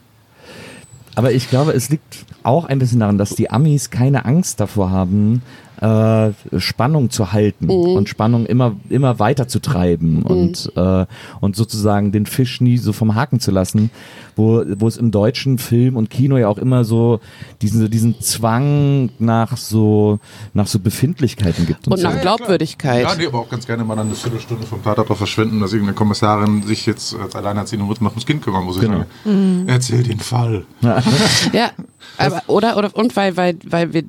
Aber 1.13 1.31
ich 1.31 1.49
glaube, 1.49 1.73
es 1.73 1.89
liegt 1.89 2.25
auch 2.41 2.65
ein 2.65 2.79
bisschen 2.79 2.99
daran, 2.99 3.17
dass 3.17 3.31
die 3.35 3.51
Amis 3.51 3.91
keine 3.91 4.25
Angst 4.25 4.59
davor 4.59 4.89
haben, 4.89 5.43
äh, 5.81 6.31
Spannung 6.59 7.09
zu 7.09 7.31
halten 7.33 7.69
und 7.69 8.07
Spannung 8.07 8.45
immer, 8.45 8.75
immer 8.89 9.17
weiter 9.19 9.47
zu 9.47 9.59
treiben 9.59 10.21
und, 10.21 10.71
äh, 10.75 11.05
und 11.39 11.55
sozusagen 11.55 12.11
den 12.11 12.25
Fisch 12.27 12.61
nie 12.61 12.77
so 12.77 12.93
vom 12.93 13.15
Haken 13.15 13.39
zu 13.39 13.49
lassen, 13.51 13.89
wo, 14.35 14.63
wo 14.77 14.87
es 14.87 14.97
im 14.97 15.09
deutschen 15.11 15.57
Film 15.57 15.97
und 15.97 16.09
Kino 16.11 16.37
ja 16.37 16.47
auch 16.47 16.59
immer 16.59 16.83
so 16.85 17.19
diesen, 17.63 17.89
diesen 17.89 18.21
Zwang 18.21 19.09
nach 19.17 19.57
so, 19.57 20.19
nach 20.53 20.67
so 20.67 20.77
Befindlichkeiten 20.79 21.65
gibt. 21.65 21.87
Und, 21.87 21.93
Und 21.93 21.99
so. 21.99 22.07
nach 22.07 22.21
Glaubwürdigkeit. 22.21 23.03
Ja, 23.03 23.15
nee, 23.15 23.25
aber 23.25 23.39
auch 23.39 23.49
ganz 23.49 23.65
gerne 23.65 23.83
mal 23.83 23.95
dann 23.95 24.05
eine 24.07 24.15
Viertelstunde 24.15 24.67
vom 24.67 24.83
Tatort 24.83 25.09
drauf 25.09 25.17
verschwenden, 25.17 25.59
dass 25.61 25.73
irgendeine 25.73 25.95
Kommissarin 25.95 26.61
sich 26.61 26.85
jetzt 26.85 27.15
als 27.15 27.35
alleinerziehende 27.35 27.85
Mutter 27.85 28.03
noch 28.03 28.11
ums 28.11 28.25
Kind 28.27 28.43
kümmern 28.43 28.63
muss. 28.65 28.75
Ich 28.75 28.81
Genau. 28.83 29.03
sage, 29.25 29.63
Erzähl 29.67 30.03
den 30.03 30.19
Fall. 30.19 30.63
Ja, 30.81 31.71
aber, 32.17 32.41
oder, 32.47 32.77
oder, 32.77 32.95
und 32.95 33.15
weil, 33.15 33.35
weil, 33.35 33.57
weil 33.67 33.93
wir 33.93 34.03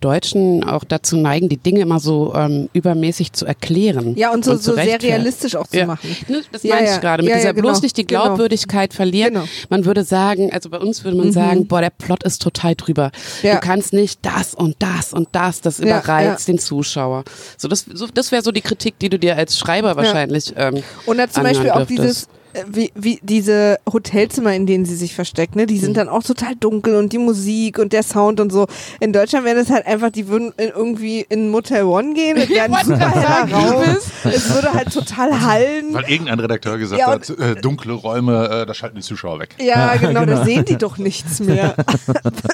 Deutschen 0.00 0.64
auch 0.64 0.84
dazu 0.84 1.16
neigen, 1.16 1.48
die 1.48 1.56
Dinge 1.56 1.80
immer 1.80 2.00
so 2.00 2.34
ähm, 2.34 2.68
übermäßig 2.72 3.32
zu 3.32 3.46
erklären. 3.46 4.14
Ja, 4.16 4.32
und 4.32 4.44
so, 4.44 4.56
so 4.56 4.74
sehr 4.74 5.00
realistisch 5.02 5.54
auch 5.56 5.66
zu 5.66 5.76
Ja. 5.78 5.86
machen. 5.86 6.16
Ne, 6.28 6.42
Das 6.50 6.62
Ja, 6.62 6.74
meine 6.76 6.86
ja. 6.88 6.94
ich 6.94 7.00
gerade. 7.00 7.22
Mit 7.22 7.30
Ja, 7.30 7.36
ja, 7.36 7.40
dieser 7.42 7.54
genau. 7.54 7.68
bloß 7.68 7.82
nicht 7.82 7.96
die 7.96 8.06
Genau. 8.06 8.24
Glaubwürdigkeit 8.24 8.94
verlieren. 8.94 9.34
Genau. 9.34 9.44
Man 9.68 9.84
würde 9.84 10.04
sagen, 10.04 10.52
also 10.52 10.70
bei 10.70 10.78
uns 10.78 11.04
würde 11.04 11.16
man 11.16 11.32
sagen, 11.32 11.66
boah, 11.66 11.80
der 11.80 11.90
Plot 11.90 12.22
ist 12.24 12.42
total 12.42 12.74
drüber. 12.74 13.10
Ja. 13.42 13.54
Du 13.54 13.60
kannst 13.60 13.92
nicht 13.92 14.20
das 14.22 14.54
und 14.54 14.76
das 14.78 15.12
und 15.12 15.28
das, 15.32 15.60
das 15.60 15.78
überreizt 15.80 16.48
den 16.48 16.58
Zuschauer. 16.58 17.24
So, 17.58 17.68
das 17.68 17.84
so, 17.92 18.06
das 18.06 18.32
wäre 18.32 18.42
so 18.42 18.50
die 18.52 18.60
Kritik, 18.62 18.98
die 18.98 19.08
du 19.08 19.18
dir 19.18 19.36
als 19.36 19.58
Schreiber 19.58 19.96
wahrscheinlich 19.96 20.52
ähm, 20.56 20.82
Oder 21.06 21.28
zum 21.30 21.44
anhören 21.44 21.54
Beispiel 21.54 21.70
auch 21.70 21.76
dürftest. 21.86 21.98
dieses, 21.98 22.28
wie, 22.68 22.92
wie 22.94 23.18
diese 23.22 23.78
Hotelzimmer, 23.90 24.54
in 24.54 24.66
denen 24.66 24.84
sie 24.84 24.96
sich 24.96 25.14
versteckt, 25.14 25.56
ne, 25.56 25.66
die 25.66 25.74
Mhm. 25.76 25.80
sind 25.80 25.96
dann 25.96 26.08
auch 26.08 26.22
total 26.22 26.54
dunkel 26.56 26.96
und 26.96 27.12
die 27.12 27.18
Musik 27.18 27.78
und 27.78 27.92
der 27.92 28.02
Sound 28.02 28.40
und 28.40 28.52
so. 28.52 28.66
In 29.00 29.12
Deutschland 29.12 29.44
wäre 29.44 29.56
das 29.56 29.70
halt 29.70 29.86
einfach, 29.86 30.10
die 30.10 30.28
würden 30.28 30.52
in, 30.56 30.68
irgendwie 30.68 31.24
in 31.28 31.48
Motel 31.50 31.84
One 31.84 32.14
gehen, 32.14 32.36
es 32.36 32.48
wäre 32.48 32.64
ein 32.66 32.70
wollte 32.72 32.86
super 32.86 33.10
heller 33.10 33.52
Raum. 33.52 33.82
Es 34.24 34.54
würde 34.54 34.72
halt 34.72 34.92
total 34.92 35.40
hallen. 35.40 35.92
Weil 35.94 36.04
irgendein 36.08 36.40
Redakteur 36.40 36.78
gesagt 36.78 37.00
Ja, 37.00 37.08
hat, 37.08 37.28
äh, 37.30 37.54
dunkle 37.56 37.92
Räume, 37.94 38.48
äh, 38.62 38.66
da 38.66 38.74
schalten 38.74 38.96
die 38.96 39.02
Zuschauer 39.02 39.40
weg. 39.40 39.56
Ja, 39.60 39.96
genau, 39.96 40.20
da 40.20 40.34
genau. 40.34 40.44
sehen 40.44 40.64
die 40.64 40.76
doch 40.76 40.98
nichts 40.98 41.40
mehr. 41.40 41.74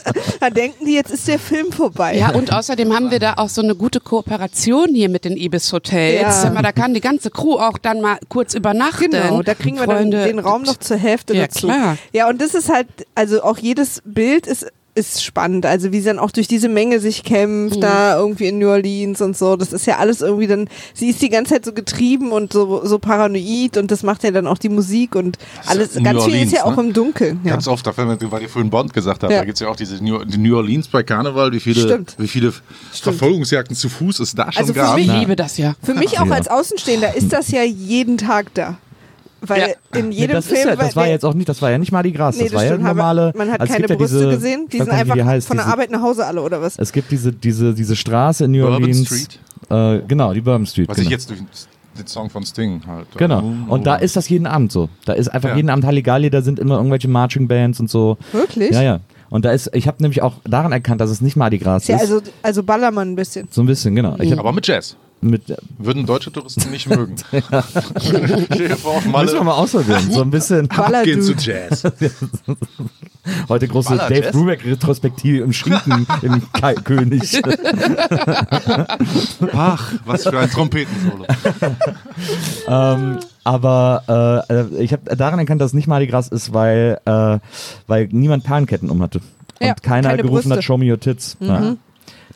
da 0.41 0.51
denken 0.51 0.85
die, 0.87 0.95
jetzt 0.95 1.11
ist 1.11 1.29
der 1.29 1.39
Film 1.39 1.73
vorbei. 1.73 2.17
Ja, 2.17 2.31
und 2.31 2.53
außerdem 2.53 2.93
haben 2.95 3.11
wir 3.11 3.19
da 3.19 3.35
auch 3.37 3.49
so 3.49 3.63
eine 3.63 3.75
gute 3.75 4.01
Kooperation 4.01 4.95
hier 4.95 5.09
mit 5.09 5.25
den 5.25 5.37
Ibis 5.37 5.73
Hotels. 5.73 6.45
Ja. 6.45 6.63
Da 6.63 6.73
kann 6.73 6.95
die 6.95 7.01
ganze 7.01 7.31
Crew 7.31 7.55
auch 7.55 7.79
dann 7.79 8.01
mal 8.01 8.19
kurz 8.29 8.55
übernachten. 8.55 9.11
Genau, 9.11 9.43
da 9.43 9.55
kriegen 9.55 9.79
wir 9.79 9.88
Freunde. 9.97 10.19
dann 10.19 10.27
den 10.29 10.39
Raum 10.39 10.63
noch 10.63 10.77
zur 10.79 10.97
Hälfte 10.97 11.35
Ja, 11.35 11.47
dazu. 11.47 11.67
klar. 11.69 11.97
Ja, 12.13 12.29
und 12.29 12.41
das 12.41 12.55
ist 12.55 12.69
halt, 12.73 12.89
also 13.15 13.43
auch 13.43 13.59
jedes 13.59 14.03
Bild 14.05 14.47
ist 14.47 14.67
ist 14.95 15.23
spannend, 15.23 15.65
also 15.65 15.93
wie 15.93 16.01
sie 16.01 16.07
dann 16.07 16.19
auch 16.19 16.33
durch 16.33 16.49
diese 16.49 16.69
Menge 16.69 16.99
sich 16.99 17.23
kämpft, 17.23 17.77
Mhm. 17.77 17.81
da 17.83 18.19
irgendwie 18.19 18.47
in 18.49 18.59
New 18.59 18.69
Orleans 18.69 19.21
und 19.21 19.37
so, 19.37 19.55
das 19.55 19.73
ist 19.73 19.87
ja 19.87 19.99
alles 19.99 20.23
irgendwie 20.23 20.49
dann, 20.49 20.69
sie 20.93 21.11
ist 21.11 21.23
die 21.23 21.29
ganze 21.29 21.55
Zeit 21.55 21.65
so 21.65 21.73
getrieben 21.73 22.33
und 22.33 22.53
so, 22.53 22.85
so 22.85 22.99
paranoid 22.99 23.77
und 23.77 23.93
das 23.93 24.03
macht 24.03 24.25
ja 24.25 24.33
dann 24.33 24.49
auch 24.49 24.59
die 24.59 24.69
Musik 24.71 25.15
und 25.15 25.39
alles, 25.67 25.95
New 25.95 26.03
ganz 26.03 26.25
viel 26.25 26.33
ist 26.33 26.39
Orleans, 26.39 26.53
ja 26.53 26.65
auch 26.65 26.75
ne? 26.77 26.83
im 26.83 26.93
Dunkeln. 26.95 27.41
Ja. 27.45 27.53
Ganz 27.53 27.69
oft, 27.69 27.87
da 27.87 27.93
fällt 27.93 28.21
mir, 28.21 28.33
weil 28.33 28.43
ihr 28.43 28.49
vorhin 28.49 28.71
Bond 28.71 28.93
gesagt 28.93 29.23
habt, 29.23 29.31
Ja. 29.33 29.39
da 29.39 29.45
gibt 29.45 29.55
es 29.59 29.61
ja 29.61 29.69
auch 29.69 29.77
diese 29.77 30.03
New, 30.03 30.25
die 30.25 30.39
New 30.39 30.57
Orleans 30.57 30.89
bei 30.89 31.05
Karneval, 31.05 31.53
wie 31.53 31.61
viele, 31.61 31.83
Stimmt. 31.83 32.17
wie 32.19 32.27
viele 32.27 32.53
Verfolgungsjagden 32.93 33.77
zu 33.77 33.89
Fuß 33.89 34.19
es 34.19 34.35
da 34.35 34.51
schon 34.51 34.63
Also 34.63 34.73
für 34.73 34.81
gab. 34.81 34.99
Ich 34.99 35.07
mich- 35.07 35.17
liebe 35.21 35.37
das 35.37 35.59
ja. 35.59 35.75
Für 35.81 35.95
mich 35.95 36.19
auch 36.19 36.27
Ja. 36.27 36.33
als 36.33 36.49
Außenstehender 36.49 37.15
ist 37.15 37.33
das 37.33 37.53
ja 37.53 37.63
jeden 37.63 38.19
Tag 38.19 38.53
da. 38.55 38.79
Weil 39.41 39.61
Ja. 39.93 39.99
in 40.01 40.09
Nee, 40.09 40.17
jedem 40.17 40.33
das, 40.35 40.47
Film. 40.47 40.59
ist 40.61 40.65
ja, 40.67 40.77
das 40.77 40.97
war 40.97 41.05
der- 41.05 41.13
jetzt 41.13 41.25
auch 41.25 41.35
nicht, 41.35 41.49
das 41.49 41.63
war 41.63 41.71
ja 41.71 41.79
nicht 41.79 41.93
Mardi 41.93 42.11
Gras, 42.13 42.37
Nee, 42.37 42.45
das 42.45 42.55
war 42.55 42.63
ja 42.65 42.71
stimmt, 42.73 42.85
aber 42.87 42.95
normale. 42.95 43.33
Man 43.37 43.51
hat 43.53 43.61
also 43.61 43.73
keine 43.73 43.89
ja 43.89 43.97
Brüste 43.97 44.17
diese, 44.17 44.31
gesehen, 44.31 44.69
die 44.73 44.79
sind 44.79 44.91
einfach 44.91 45.15
die 45.15 45.23
heißt, 45.25 45.47
von 45.47 45.57
der 45.57 45.65
diese, 45.67 45.73
Arbeit 45.75 45.91
nach 45.91 46.03
Hause 46.03 46.27
alle, 46.27 46.43
oder 46.43 46.61
was? 46.61 46.77
Es 46.79 46.93
gibt 46.93 47.11
diese, 47.11 47.33
diese, 47.33 47.73
diese 47.73 47.95
Straße 47.95 48.45
in 48.47 48.51
New 48.53 48.63
Bourbon 48.63 48.83
Orleans. 48.83 49.07
Street? 49.07 49.39
Äh, 49.71 50.01
genau, 50.09 50.33
die 50.35 50.41
Bourbon 50.41 50.67
Street. 50.67 50.89
Was 50.89 50.97
genau. 50.97 51.07
ich 51.07 51.11
jetzt 51.13 51.31
durch 51.31 51.41
den 51.41 52.07
Song 52.07 52.31
von 52.31 52.45
Sting 52.45 52.81
halt. 52.87 53.07
Genau. 53.17 53.43
Oh, 53.69 53.75
Und 53.75 53.87
da 53.87 53.97
ist 53.97 54.17
das 54.17 54.29
jeden 54.29 54.47
Abend 54.47 54.71
so. 54.73 54.89
Da 55.05 55.13
ist 55.15 55.29
einfach 55.29 55.51
Ja. 55.51 55.57
jeden 55.57 55.71
Abend 55.71 55.85
Halligalli, 55.85 56.31
da 56.31 56.43
sind 56.43 56.59
immer 56.59 56.77
irgendwelche 56.77 57.09
Marching 57.09 57.47
Bands 57.49 57.79
und 57.81 57.91
so. 57.91 58.19
Wirklich? 58.33 58.71
Ja, 58.71 58.83
ja. 58.83 59.01
Und 59.31 59.45
da 59.45 59.51
ist, 59.53 59.71
ich 59.75 59.87
habe 59.87 59.99
nämlich 60.01 60.23
auch 60.23 60.35
daran 60.45 60.73
erkannt, 60.73 61.01
dass 61.01 61.11
es 61.11 61.21
nicht 61.21 61.37
Mardi 61.37 61.59
Gras 61.59 61.83
Ist 61.83 61.89
ja 61.89 61.97
also, 61.99 62.23
also 62.43 62.63
Ballermann 62.63 63.13
ein 63.13 63.17
bisschen. 63.17 63.47
so 63.51 63.63
ein 63.63 63.67
bisschen, 63.67 63.95
genau. 63.95 64.17
Ich 64.21 64.33
hab 64.33 64.39
Aber 64.39 64.53
mit 64.53 64.67
Jazz. 64.67 64.97
Mit, 65.21 65.43
Würden 65.79 66.07
deutsche 66.07 66.31
Touristen 66.33 66.71
nicht 66.71 66.89
mögen. 66.89 67.17
Malle, 67.33 69.25
müssen 69.25 69.39
wir 69.39 69.45
mal 69.45 69.55
ausprobieren. 69.55 70.11
So 70.11 70.23
ein 70.23 70.31
bisschen. 70.31 70.71
abgehen 70.71 71.23
zu. 71.23 71.35
Jazz. 71.35 71.83
Heute 73.49 73.69
große 73.69 73.91
Baller 73.97 74.09
Dave? 74.09 74.31
Brubeck-Retrospektive 74.33 75.45
im 75.45 75.53
Schinken 75.53 76.07
im 76.23 76.43
Kai 76.53 76.75
König. 76.75 77.43
Ach, 79.53 79.93
was 80.07 80.23
für 80.23 80.39
ein 80.39 80.51
Trompetensolo. 80.51 81.27
ähm, 82.69 83.19
aber 83.45 84.47
äh, 84.49 84.83
ich 84.83 84.93
habe 84.93 85.15
daran 85.17 85.39
erkannt, 85.39 85.61
dass 85.61 85.71
es 85.71 85.75
nicht 85.75 85.89
Mardi 85.89 86.07
Gras 86.07 86.29
ist, 86.29 86.53
weil, 86.53 87.01
äh, 87.05 87.39
weil 87.87 88.09
niemand 88.13 88.45
Perlenketten 88.45 88.89
um 88.91 89.03
hatte. 89.03 89.19
Und 89.61 89.67
Ja, 89.67 89.75
keiner 89.75 90.11
keine 90.11 90.23
gerufen 90.23 90.49
Brüste. 90.49 90.57
hat, 90.57 90.65
show 90.65 90.79
me 90.79 90.91
your 90.91 91.01
tits. 91.01 91.37
Ja. 91.41 91.75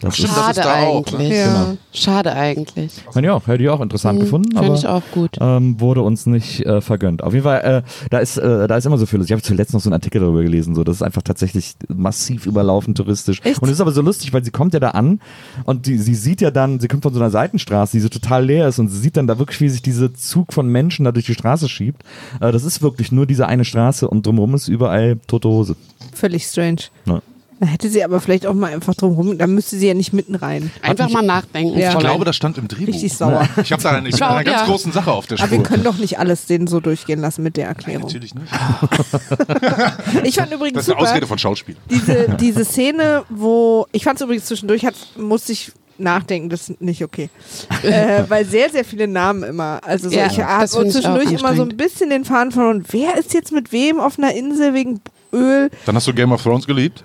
Das 0.03 0.15
Stimmt, 0.17 0.31
ist, 0.31 0.37
das 0.37 0.49
ist 0.51 0.57
Schade 0.57 0.69
da 0.69 0.87
auch, 0.87 1.12
ne? 1.12 1.19
eigentlich. 1.19 1.31
Ja. 1.38 1.47
Genau. 1.65 1.79
Schade 1.93 2.33
eigentlich. 2.35 2.93
fand 3.11 3.25
ich 3.25 3.31
auch, 3.31 3.47
hätte 3.47 3.62
ich 3.62 3.69
auch 3.69 3.81
interessant 3.81 4.19
gefunden, 4.21 4.53
Fand 4.53 4.67
aber 4.67 4.75
ich 4.77 4.87
auch 4.87 5.03
gut. 5.12 5.37
ähm, 5.41 5.81
wurde 5.81 6.03
uns 6.03 6.27
nicht 6.27 6.67
äh, 6.67 6.81
vergönnt. 6.81 7.23
Auf 7.23 7.33
jeden 7.33 7.45
Fall, 7.45 7.61
äh, 7.61 8.09
da 8.11 8.19
ist 8.19 8.37
äh, 8.37 8.67
da 8.67 8.77
ist 8.77 8.85
immer 8.85 8.99
so 8.99 9.07
viel 9.07 9.19
los. 9.21 9.27
Ich 9.27 9.33
habe 9.33 9.43
zuletzt 9.43 9.73
noch 9.73 9.81
so 9.81 9.88
einen 9.88 9.95
Artikel 9.95 10.21
darüber 10.21 10.43
gelesen, 10.43 10.75
so 10.75 10.83
das 10.83 10.97
ist 10.97 11.03
einfach 11.03 11.23
tatsächlich 11.23 11.75
massiv 11.88 12.47
überlaufen 12.47 12.95
touristisch. 12.95 13.41
Echt? 13.45 13.62
Und 13.62 13.69
es 13.69 13.75
ist 13.75 13.81
aber 13.81 13.93
so 13.93 14.03
lustig, 14.03 14.33
weil 14.33 14.45
sie 14.45 14.51
kommt 14.51 14.75
ja 14.75 14.81
da 14.81 14.91
an 14.91 15.21
und 15.65 15.87
die, 15.87 15.99
sie 15.99 16.15
sieht 16.17 16.41
ja 16.41 16.51
dann, 16.51 16.81
sie 16.81 16.88
kommt 16.88 17.05
von 17.05 17.15
so 17.15 17.21
einer 17.21 17.31
Seitenstraße, 17.31 17.93
die 17.97 18.01
so 18.01 18.09
total 18.09 18.45
leer 18.45 18.67
ist 18.69 18.79
und 18.81 18.88
sie 18.88 18.99
sieht 18.99 19.17
dann 19.17 19.29
da 19.29 19.38
wirklich, 19.38 19.61
wie 19.61 19.69
sich 19.69 19.83
dieser 19.83 20.12
Zug 20.15 20.53
von 20.53 20.67
Menschen 20.67 21.05
da 21.05 21.12
durch 21.12 21.27
die 21.27 21.35
Straße 21.35 21.69
schiebt. 21.69 22.03
Äh, 22.41 22.51
das 22.51 22.65
ist 22.65 22.83
wirklich 22.83 23.12
nur 23.12 23.27
diese 23.27 23.47
eine 23.47 23.65
Straße 23.65 24.09
und 24.09 24.27
drumherum 24.27 24.55
ist 24.55 24.67
überall 24.69 25.19
tote 25.29 25.49
Hose. 25.49 25.77
Völlig 26.12 26.45
strange. 26.45 26.83
Ja. 27.07 27.21
Da 27.62 27.68
hätte 27.68 27.88
sie 27.88 28.03
aber 28.03 28.20
vielleicht 28.20 28.44
auch 28.44 28.55
mal 28.55 28.72
einfach 28.72 28.92
drum 28.96 29.12
rum, 29.12 29.38
da 29.38 29.46
müsste 29.46 29.77
sie 29.77 29.87
ja 29.87 29.94
nicht 29.94 30.12
mitten 30.12 30.35
rein. 30.35 30.72
Einfach 30.83 31.09
mal 31.11 31.22
nachdenken. 31.22 31.79
Ja. 31.79 31.92
Ich 31.92 31.98
glaube, 32.01 32.25
das 32.25 32.35
stand 32.35 32.59
im 32.59 32.66
Drehbuch. 32.66 32.88
Richtig 32.92 33.12
sauer. 33.14 33.48
Ich 33.62 33.70
habe 33.70 33.81
da 33.81 33.90
eine, 33.92 34.09
ich 34.09 34.16
Schau, 34.16 34.31
einer 34.31 34.42
ganz 34.42 34.62
ja. 34.62 34.66
großen 34.66 34.90
Sache 34.90 35.12
auf 35.12 35.29
der 35.29 35.38
Aber 35.38 35.48
wir 35.48 35.59
Spur. 35.59 35.66
können 35.66 35.85
doch 35.85 35.96
nicht 35.96 36.18
alles 36.18 36.46
denen 36.46 36.66
so 36.66 36.81
durchgehen 36.81 37.20
lassen 37.20 37.44
mit 37.44 37.57
der 37.57 37.68
Erklärung. 37.68 38.03
Natürlich 38.03 38.35
nicht. 38.35 38.51
Ich 40.25 40.35
fand 40.35 40.53
übrigens 40.53 40.75
Das 40.75 40.88
ist 40.88 40.90
eine 40.90 40.98
super, 40.98 41.11
Ausrede 41.11 41.27
von 41.29 41.38
Schauspielern. 41.38 41.81
diese, 41.88 42.31
diese 42.40 42.64
Szene, 42.64 43.22
wo, 43.29 43.87
ich 43.92 44.03
fand 44.03 44.18
es 44.18 44.25
übrigens 44.25 44.46
zwischendurch, 44.46 44.85
hat, 44.85 44.94
musste 45.16 45.53
ich 45.53 45.70
nachdenken, 45.98 46.48
das 46.48 46.68
ist 46.68 46.81
nicht 46.81 47.05
okay. 47.05 47.31
äh, 47.85 48.25
weil 48.29 48.44
sehr, 48.44 48.70
sehr 48.70 48.85
viele 48.85 49.07
Namen 49.07 49.44
immer. 49.44 49.79
Also 49.85 50.09
so, 50.11 50.16
Ja, 50.16 50.27
ich 50.27 50.40
habe 50.40 50.66
zwischendurch 50.66 51.31
immer 51.31 51.55
so 51.55 51.62
ein 51.62 51.77
bisschen 51.77 52.11
den 52.11 52.25
Faden 52.25 52.51
verloren. 52.51 52.85
Wer 52.90 53.16
ist 53.18 53.35
jetzt 53.35 53.53
mit 53.53 53.70
wem 53.70 54.01
auf 54.01 54.18
einer 54.18 54.35
Insel 54.35 54.75
wegen 54.75 55.01
Öl? 55.33 55.71
Dann 55.87 55.95
hast 55.97 56.07
du 56.07 56.14
Game 56.14 56.33
of 56.33 56.42
Thrones 56.42 56.66
geliebt. 56.66 57.05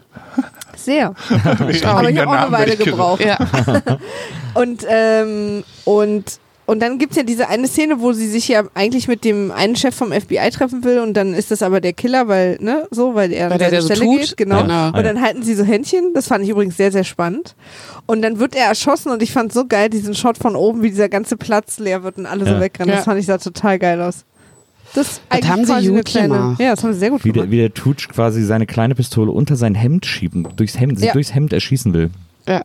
Sehr. 0.75 1.13
Aber 1.43 1.69
ich 1.69 1.83
habe 1.83 2.29
auch 2.29 2.33
eine 2.33 2.51
Weile 2.51 2.75
gebraucht. 2.77 3.23
Ja. 3.25 3.37
Und, 4.53 4.85
ähm, 4.89 5.63
und, 5.85 6.23
und 6.65 6.79
dann 6.81 6.97
gibt's 6.97 7.15
ja 7.15 7.21
diese 7.23 7.47
eine 7.47 7.67
Szene, 7.67 7.99
wo 8.01 8.11
sie 8.11 8.27
sich 8.27 8.47
ja 8.47 8.63
eigentlich 8.73 9.07
mit 9.07 9.23
dem 9.23 9.51
einen 9.51 9.75
Chef 9.75 9.93
vom 9.95 10.11
FBI 10.11 10.49
treffen 10.51 10.83
will 10.83 10.99
und 10.99 11.13
dann 11.13 11.33
ist 11.35 11.51
das 11.51 11.61
aber 11.61 11.79
der 11.79 11.93
Killer, 11.93 12.27
weil, 12.27 12.57
ne, 12.59 12.87
so, 12.89 13.13
weil 13.13 13.31
er 13.33 13.51
an 13.51 13.59
der, 13.59 13.69
seine 13.69 13.71
der 13.71 13.81
so 13.83 13.87
Stelle 13.93 14.01
tut. 14.05 14.19
geht, 14.21 14.37
genau. 14.37 14.61
Genau. 14.63 14.87
Und 14.87 15.03
dann 15.03 15.21
halten 15.21 15.43
sie 15.43 15.53
so 15.53 15.63
Händchen, 15.63 16.13
das 16.15 16.27
fand 16.27 16.43
ich 16.43 16.49
übrigens 16.49 16.75
sehr, 16.75 16.91
sehr 16.91 17.03
spannend. 17.03 17.55
Und 18.07 18.21
dann 18.23 18.39
wird 18.39 18.55
er 18.55 18.65
erschossen 18.65 19.11
und 19.11 19.21
ich 19.21 19.31
fand 19.31 19.53
so 19.53 19.65
geil, 19.67 19.89
diesen 19.89 20.15
Shot 20.15 20.37
von 20.39 20.55
oben, 20.55 20.81
wie 20.81 20.89
dieser 20.89 21.09
ganze 21.09 21.37
Platz 21.37 21.77
leer 21.77 22.03
wird 22.03 22.17
und 22.17 22.25
alle 22.25 22.45
so 22.45 22.51
Ja. 22.53 22.59
wegrennen. 22.59 22.89
Das 22.89 23.01
Ja. 23.05 23.11
fand 23.11 23.19
ich 23.19 23.27
sah 23.27 23.37
total 23.37 23.77
geil 23.77 24.01
aus. 24.01 24.25
Das, 24.95 25.21
eigentlich 25.29 25.49
haben 25.51 25.65
sie 25.65 25.89
gut 25.89 26.05
kleine, 26.05 26.33
gemacht. 26.33 26.59
Ja, 26.61 26.71
das 26.71 26.83
haben 26.83 26.93
sie 26.93 26.99
sehr 26.99 27.09
gut 27.11 27.23
Wie 27.23 27.31
der, 27.31 27.43
gemacht. 27.43 27.51
wie 27.51 27.57
der 27.57 27.73
Tutsch 27.73 28.09
quasi 28.09 28.43
seine 28.43 28.65
kleine 28.65 28.95
Pistole 28.95 29.31
unter 29.31 29.55
sein 29.55 29.75
Hemd 29.75 30.05
schieben, 30.05 30.47
durchs 30.55 30.79
Hemd, 30.79 30.97
sich 30.97 31.07
Ja. 31.07 31.13
durchs 31.13 31.33
Hemd 31.33 31.53
erschießen 31.53 31.93
will. 31.93 32.09
Ja. 32.47 32.61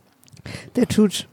Der 0.75 0.87
Tutsch. 0.87 1.25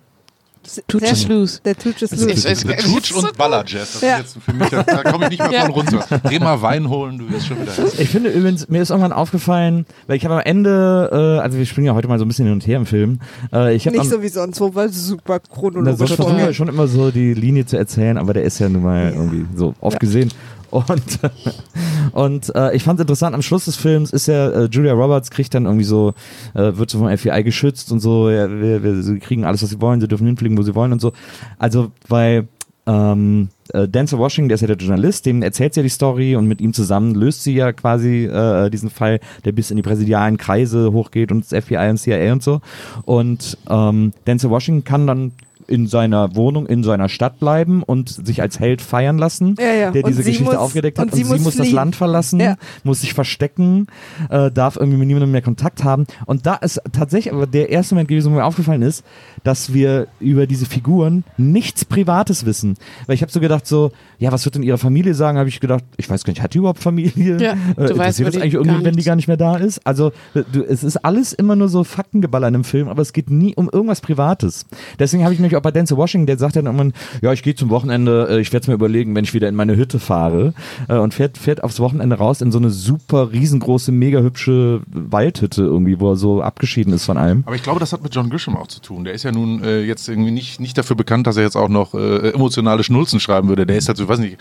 Tutsch 0.87 1.03
Sehr- 1.03 1.13
ist 1.13 1.29
loose. 1.29 1.61
Der 1.65 1.75
Tutsch 1.77 2.03
ist 2.03 2.13
los. 2.13 2.45
ich- 2.45 2.65
Der 2.65 2.77
Tutsch 2.77 3.13
und 3.13 3.37
Ballerjazz. 3.37 3.95
Das 3.95 4.03
Ja. 4.03 4.17
ist 4.19 4.37
jetzt 4.37 4.45
für 4.45 4.53
mich, 4.53 4.69
da 4.69 5.03
komme 5.11 5.25
ich 5.25 5.31
nicht 5.31 5.41
mehr 5.41 5.53
Ja. 5.61 5.63
von 5.65 5.71
runter. 5.73 6.05
Geh 6.29 6.39
mal 6.39 6.61
Wein 6.63 6.89
holen, 6.89 7.19
du 7.19 7.31
wirst 7.31 7.47
schon 7.47 7.61
wieder 7.61 7.73
hässlich. 7.75 7.99
Ich 7.99 8.09
finde 8.11 8.29
übrigens, 8.31 8.69
mir 8.69 8.83
ist 8.83 8.91
irgendwann 8.91 9.13
aufgefallen, 9.13 9.87
weil 10.07 10.17
ich 10.19 10.25
habe 10.27 10.35
am 10.35 10.41
Ende, 10.45 11.09
äh, 11.13 11.43
also 11.43 11.57
wir 11.59 11.65
springen 11.67 11.87
ja 11.87 11.95
heute 11.95 12.07
mal 12.09 12.19
so 12.19 12.25
ein 12.25 12.29
bisschen 12.29 12.45
hin 12.45 12.53
und 12.55 12.67
her 12.67 12.77
im 12.77 12.87
Film. 12.87 13.21
Äh, 13.53 13.75
ich 13.75 13.87
habe 13.87 13.97
Nicht 13.97 14.05
am, 14.07 14.11
so 14.13 14.23
wie 14.23 14.29
sonst, 14.29 14.61
wo 14.61 14.73
wir 14.75 14.89
super 14.91 15.41
chronologisch 15.41 15.97
versuchen 15.97 16.17
vorgehen. 16.25 16.47
wir 16.47 16.53
schon 16.55 16.69
immer 16.69 16.87
so 16.87 17.11
die 17.11 17.33
Linie 17.35 17.65
zu 17.67 17.77
erzählen, 17.79 18.19
aber 18.19 18.35
der 18.35 18.45
ist 18.45 18.59
ja 18.61 18.69
nun 18.69 18.83
mal 18.83 19.13
irgendwie 19.17 19.47
so 19.57 19.75
oft 19.81 19.99
gesehen. 19.99 20.31
Und, 20.71 21.19
und 22.13 22.55
äh, 22.55 22.75
ich 22.75 22.85
fand 22.85 22.99
es 22.99 23.03
interessant, 23.03 23.35
am 23.35 23.43
Schluss 23.43 23.65
des 23.65 23.77
Films 23.77 24.13
ist 24.13 24.27
ja, 24.27 24.51
äh, 24.51 24.69
Julia 24.71 24.93
Roberts 24.93 25.31
kriegt 25.31 25.55
dann 25.55 25.65
irgendwie 25.65 25.85
so, 25.85 26.15
äh, 26.55 26.77
wird 26.77 26.91
so 26.91 26.99
vom 26.99 27.17
FBI 27.17 27.43
geschützt 27.43 27.93
und 27.93 28.01
so, 28.01 28.31
ja, 28.31 28.49
wir, 28.49 28.83
wir, 28.83 29.03
sie 29.03 29.19
kriegen 29.19 29.45
alles, 29.45 29.63
was 29.63 29.71
sie 29.71 29.81
wollen, 29.81 30.01
sie 30.01 30.09
dürfen 30.09 30.27
hinfliegen, 30.27 30.57
wo 30.57 30.63
sie 30.63 30.75
wollen 30.75 30.93
und 30.93 31.01
so. 31.01 31.13
Also, 31.59 31.93
weil 32.09 32.49
ähm, 32.87 33.49
äh, 33.73 33.87
Denzel 33.89 34.19
Washington, 34.19 34.49
der 34.49 34.55
ist 34.57 34.63
ja 34.63 34.67
der 34.67 34.77
Journalist, 34.77 35.27
dem 35.27 35.43
erzählt 35.43 35.75
sie 35.75 35.81
ja 35.81 35.83
die 35.83 35.91
Story 35.91 36.35
und 36.37 36.47
mit 36.47 36.61
ihm 36.61 36.73
zusammen 36.73 37.15
löst 37.15 37.45
sie 37.45 37.55
ja 37.55 37.73
quasi 37.73 38.25
äh, 38.25 38.71
diesen 38.71 38.91
Fall, 38.91 39.21
der 39.45 39.53
bis 39.53 39.71
in 39.71 39.77
die 39.77 39.83
präsidialen 39.83 40.39
Kreise 40.39 40.93
hochgeht 40.93 41.31
und 41.31 41.51
das 41.51 41.65
FBI 41.65 41.91
und 41.91 41.99
CIA 41.99 42.33
und 42.33 42.43
so. 42.43 42.61
Und 43.05 43.59
ähm, 43.69 44.13
Denzel 44.27 44.51
Washington 44.51 44.85
kann 44.85 45.07
dann 45.07 45.33
in 45.71 45.87
seiner 45.87 46.35
Wohnung, 46.37 46.67
in 46.67 46.83
seiner 46.83 47.09
Stadt 47.09 47.39
bleiben 47.39 47.83
und 47.83 48.09
sich 48.27 48.43
als 48.43 48.59
Held 48.61 48.83
feiern 48.83 49.17
lassen, 49.19 49.55
Ja, 49.59 49.73
ja. 49.73 49.91
der 49.93 50.05
Und 50.05 50.11
diese 50.11 50.23
Geschichte 50.25 50.45
muss- 50.45 50.57
aufgedeckt 50.57 50.99
hat. 50.99 51.07
und 51.07 51.13
Und, 51.13 51.17
sie 51.19 51.25
muss 51.25 51.41
muss 51.45 51.57
das. 51.57 51.71
Land 51.71 51.97
verlassen, 51.97 52.41
Ja. 52.41 52.57
muss 52.85 53.01
sich 53.03 53.15
verstecken, 53.15 53.87
äh, 54.29 54.51
darf 54.51 54.77
irgendwie 54.77 54.99
mit 54.99 55.07
niemandem 55.09 55.31
mehr 55.31 55.43
Kontakt 55.43 55.85
haben. 55.85 56.07
Und 56.27 56.45
da 56.47 56.57
ist 56.57 56.81
tatsächlich 56.93 57.33
aber 57.33 57.47
der 57.47 57.71
erste 57.71 57.95
Moment 57.95 58.09
gewesen, 58.09 58.33
wo 58.33 58.37
mir 58.37 58.45
aufgefallen 58.45 58.83
ist, 58.83 59.05
dass 59.45 59.73
wir 59.73 60.09
über 60.19 60.47
diese 60.47 60.67
Figuren 60.67 61.25
nichts 61.39 61.85
Privates 61.85 62.45
wissen. 62.45 62.75
Weil 63.07 63.15
ich 63.15 63.23
habe 63.23 63.31
so 63.33 63.41
gedacht, 63.41 63.67
so, 63.67 63.93
ja, 64.21 64.31
was 64.31 64.45
wird 64.45 64.55
denn 64.55 64.63
ihre 64.63 64.77
Familie 64.77 65.15
sagen? 65.15 65.39
Habe 65.39 65.49
ich 65.49 65.61
gedacht, 65.61 65.83
ich 65.97 66.09
weiß 66.09 66.25
gar 66.25 66.33
nicht, 66.33 66.43
hat 66.43 66.53
die 66.53 66.59
überhaupt 66.59 66.83
Familie? 66.83 67.39
Ja, 67.41 67.55
du 67.75 67.85
äh, 67.85 67.99
weißt 67.99 68.21
das 68.21 68.37
eigentlich 68.37 68.53
irgendwie, 68.53 68.85
wenn 68.85 68.95
die 68.95 69.03
gar 69.03 69.17
nicht 69.17 69.29
mehr 69.29 69.39
da 69.39 69.57
ist? 69.57 69.81
Also, 69.87 70.13
du, 70.35 70.63
es 70.63 70.85
ist 70.85 70.99
alles 70.99 71.33
immer 71.33 71.57
nur 71.57 71.71
so 71.71 71.85
Faktengeballer 71.85 72.47
in 72.49 72.55
einem 72.55 72.65
Film, 72.65 72.89
aber 72.89 73.01
es 73.01 73.15
geht 73.15 73.31
nie 73.31 73.55
um 73.55 73.71
irgendwas 73.73 74.03
Privates. 74.03 74.67
Deswegen 74.99 75.25
habe 75.25 75.33
ich 75.33 75.41
mich 75.41 75.57
auch 75.57 75.63
bei 75.63 75.71
Denzel 75.71 75.97
Washington, 75.97 76.27
der 76.27 76.37
sagt 76.37 76.57
dann 76.57 76.67
irgendwann, 76.67 76.93
ja, 77.23 77.33
ich 77.33 77.43
gehe 77.43 77.55
zum 77.55 77.71
Wochenende, 77.71 78.29
äh, 78.29 78.41
ich 78.41 78.53
werde 78.53 78.65
es 78.65 78.69
mir 78.69 78.75
überlegen, 78.75 79.15
wenn 79.15 79.25
ich 79.25 79.33
wieder 79.33 79.49
in 79.49 79.55
meine 79.55 79.75
Hütte 79.75 79.99
fahre 79.99 80.53
äh, 80.89 80.99
und 80.99 81.15
fährt, 81.15 81.39
fährt 81.39 81.65
aufs 81.65 81.81
Wochenende 81.81 82.17
raus 82.17 82.43
in 82.43 82.53
so 82.53 82.59
eine 82.59 82.69
super 82.69 83.33
riesengroße, 83.33 83.91
mega 83.91 84.21
hübsche 84.21 84.83
Waldhütte 84.93 85.63
irgendwie, 85.63 85.99
wo 85.99 86.11
er 86.11 86.17
so 86.17 86.43
abgeschieden 86.43 86.93
ist 86.93 87.07
von 87.07 87.17
allem. 87.17 87.45
Aber 87.47 87.57
ich 87.57 87.63
glaube, 87.63 87.81
das 87.81 87.95
hat 87.95 88.03
mit 88.03 88.15
John 88.15 88.29
Grisham 88.29 88.55
auch 88.55 88.67
zu 88.67 88.81
tun. 88.83 89.05
Der 89.05 89.15
ist 89.15 89.23
ja 89.23 89.33
nun 89.33 89.65
äh, 89.65 89.81
jetzt 89.81 90.11
irgendwie 90.11 90.31
nicht, 90.31 90.61
nicht 90.61 90.77
dafür 90.77 90.97
bekannt, 90.97 91.27
dass 91.27 91.39
er 91.39 91.45
jetzt 91.45 91.57
auch 91.57 91.71
noch 91.71 91.95
äh, 91.95 92.33
emotionale 92.33 92.85
Schnulzen 92.85 93.19
schreiben 93.19 93.49
würde. 93.49 93.65
Der 93.65 93.79
ist 93.79 93.89
halt 93.89 93.97
so, 93.97 94.10
weiß 94.11 94.19
nicht, 94.19 94.37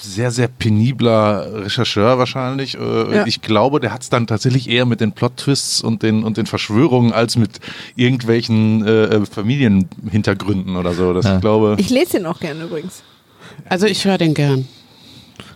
sehr, 0.00 0.30
sehr 0.30 0.48
penibler 0.48 1.64
Rechercheur 1.64 2.18
wahrscheinlich. 2.18 2.76
Äh, 2.78 3.14
Ja. 3.16 3.26
Ich 3.26 3.42
glaube, 3.42 3.78
der 3.80 3.92
hat 3.92 4.02
es 4.02 4.08
dann 4.10 4.26
tatsächlich 4.26 4.68
eher 4.70 4.86
mit 4.86 5.00
den 5.00 5.12
Plot-Twists 5.12 5.82
und 5.82 6.02
den, 6.02 6.24
und 6.24 6.36
den 6.38 6.46
Verschwörungen 6.46 7.12
als 7.12 7.36
mit 7.36 7.60
irgendwelchen 7.94 8.86
äh, 8.86 9.26
Familienhintergründen 9.26 10.76
oder 10.76 10.94
so. 10.94 11.12
Das 11.12 11.24
Ja. 11.26 11.34
ich 11.36 11.40
glaube. 11.40 11.76
Ich 11.78 11.90
lese 11.90 12.12
den 12.12 12.26
auch 12.26 12.40
gerne 12.40 12.64
übrigens. 12.64 13.02
Also 13.68 13.86
ich 13.86 14.04
höre 14.04 14.18
den 14.18 14.34
gern. 14.34 14.66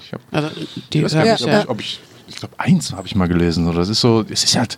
Ich 0.05 0.13
hab- 0.13 0.21
Also 0.31 0.51
die 0.93 0.99
Ich 0.99 1.05
weiß 1.05 1.15
hör 1.15 1.25
gar 1.25 1.35
ich 1.37 1.41
nicht, 1.41 1.53
ja. 1.53 1.61
ob 1.61 1.65
ich, 1.65 1.69
ob 1.71 1.81
ich, 1.81 2.01
ich 2.29 2.37
glaube, 2.37 2.55
eins 2.59 2.93
habe 2.93 3.07
ich 3.07 3.15
mal 3.15 3.29
gelesen. 3.29 3.69
Oder 3.69 3.79
das 3.79 3.89
ist 3.89 4.01
so, 4.01 4.25
es 4.29 4.45
ist 4.45 4.57
halt, 4.57 4.77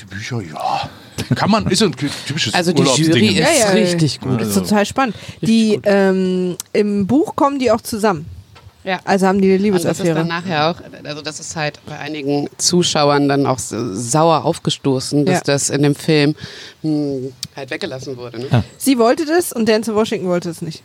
die 0.00 0.04
Bücher, 0.06 0.40
ja. 0.42 0.90
Kann 1.34 1.50
man, 1.50 1.66
ist 1.68 1.78
so 1.78 1.86
ein 1.86 1.92
typisches 1.92 2.52
Also 2.54 2.72
die. 2.72 2.82
Jury 2.82 3.28
ist 3.28 3.38
Ja, 3.38 3.46
ja, 3.50 3.58
ja. 3.60 3.68
richtig 3.70 4.20
gut. 4.20 4.40
Das 4.40 4.48
ist 4.48 4.56
Also. 4.58 4.68
total 4.68 4.86
spannend. 4.86 5.16
Die 5.40 5.80
ähm, 5.84 6.56
im 6.72 7.06
Buch 7.06 7.34
kommen 7.36 7.58
die 7.58 7.70
auch 7.70 7.80
zusammen. 7.80 8.26
Ja. 8.84 9.00
Also 9.04 9.26
haben 9.26 9.40
die 9.40 9.50
eine 9.54 9.54
Und 9.72 9.72
das 9.72 9.80
ist 9.82 9.84
Liebesaffäre. 10.04 10.14
dann 10.18 10.28
nachher 10.28 10.70
auch, 10.70 10.76
also 11.04 11.22
das 11.22 11.40
ist 11.40 11.56
halt 11.56 11.80
bei 11.86 11.98
einigen 11.98 12.50
Zuschauern 12.58 13.28
dann 13.30 13.46
auch 13.46 13.58
sauer 13.58 14.44
aufgestoßen, 14.44 15.24
dass 15.24 15.36
Ja. 15.38 15.42
das 15.46 15.70
in 15.70 15.82
dem 15.82 15.94
Film 15.94 16.34
hm, 16.82 17.32
halt 17.56 17.70
weggelassen 17.70 18.16
wurde. 18.18 18.40
Ne? 18.40 18.62
Sie 18.76 18.98
wollte 18.98 19.24
das 19.24 19.52
und 19.54 19.66
Denzel 19.68 19.94
Washington 19.94 20.28
wollte 20.28 20.50
es 20.50 20.60
nicht. 20.60 20.82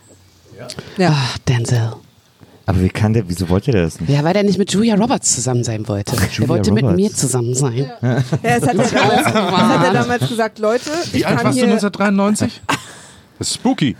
Ja. 0.96 1.12
Ach, 1.14 1.38
Denzel. 1.46 1.92
Aber 2.70 2.82
wie 2.82 2.88
kann 2.88 3.12
der, 3.12 3.28
wieso 3.28 3.48
wollte 3.48 3.72
der 3.72 3.82
das 3.82 4.00
nicht? 4.00 4.10
Ja, 4.10 4.22
weil 4.22 4.32
der 4.32 4.44
nicht 4.44 4.56
mit 4.56 4.72
Julia 4.72 4.94
Roberts 4.94 5.34
zusammen 5.34 5.64
sein 5.64 5.88
wollte. 5.88 6.14
Er 6.40 6.48
wollte 6.48 6.70
mit 6.70 6.84
Roberts. 6.84 6.96
mir 6.96 7.12
zusammen 7.12 7.52
sein. 7.52 7.90
Ja, 8.00 8.22
das 8.42 8.62
hat, 8.68 8.76
er 8.76 8.90
damals, 8.90 9.24
das 9.24 9.34
hat 9.34 9.84
er 9.84 9.92
damals 9.92 10.28
gesagt, 10.28 10.58
Leute, 10.60 10.88
Wie 11.10 11.18
ich 11.18 11.26
alt 11.26 11.38
kann 11.38 11.46
warst 11.46 11.58
du 11.58 11.64
hier... 11.64 11.72
1993? 11.72 12.62
Das 13.40 13.48
ist 13.48 13.54
spooky. 13.54 13.96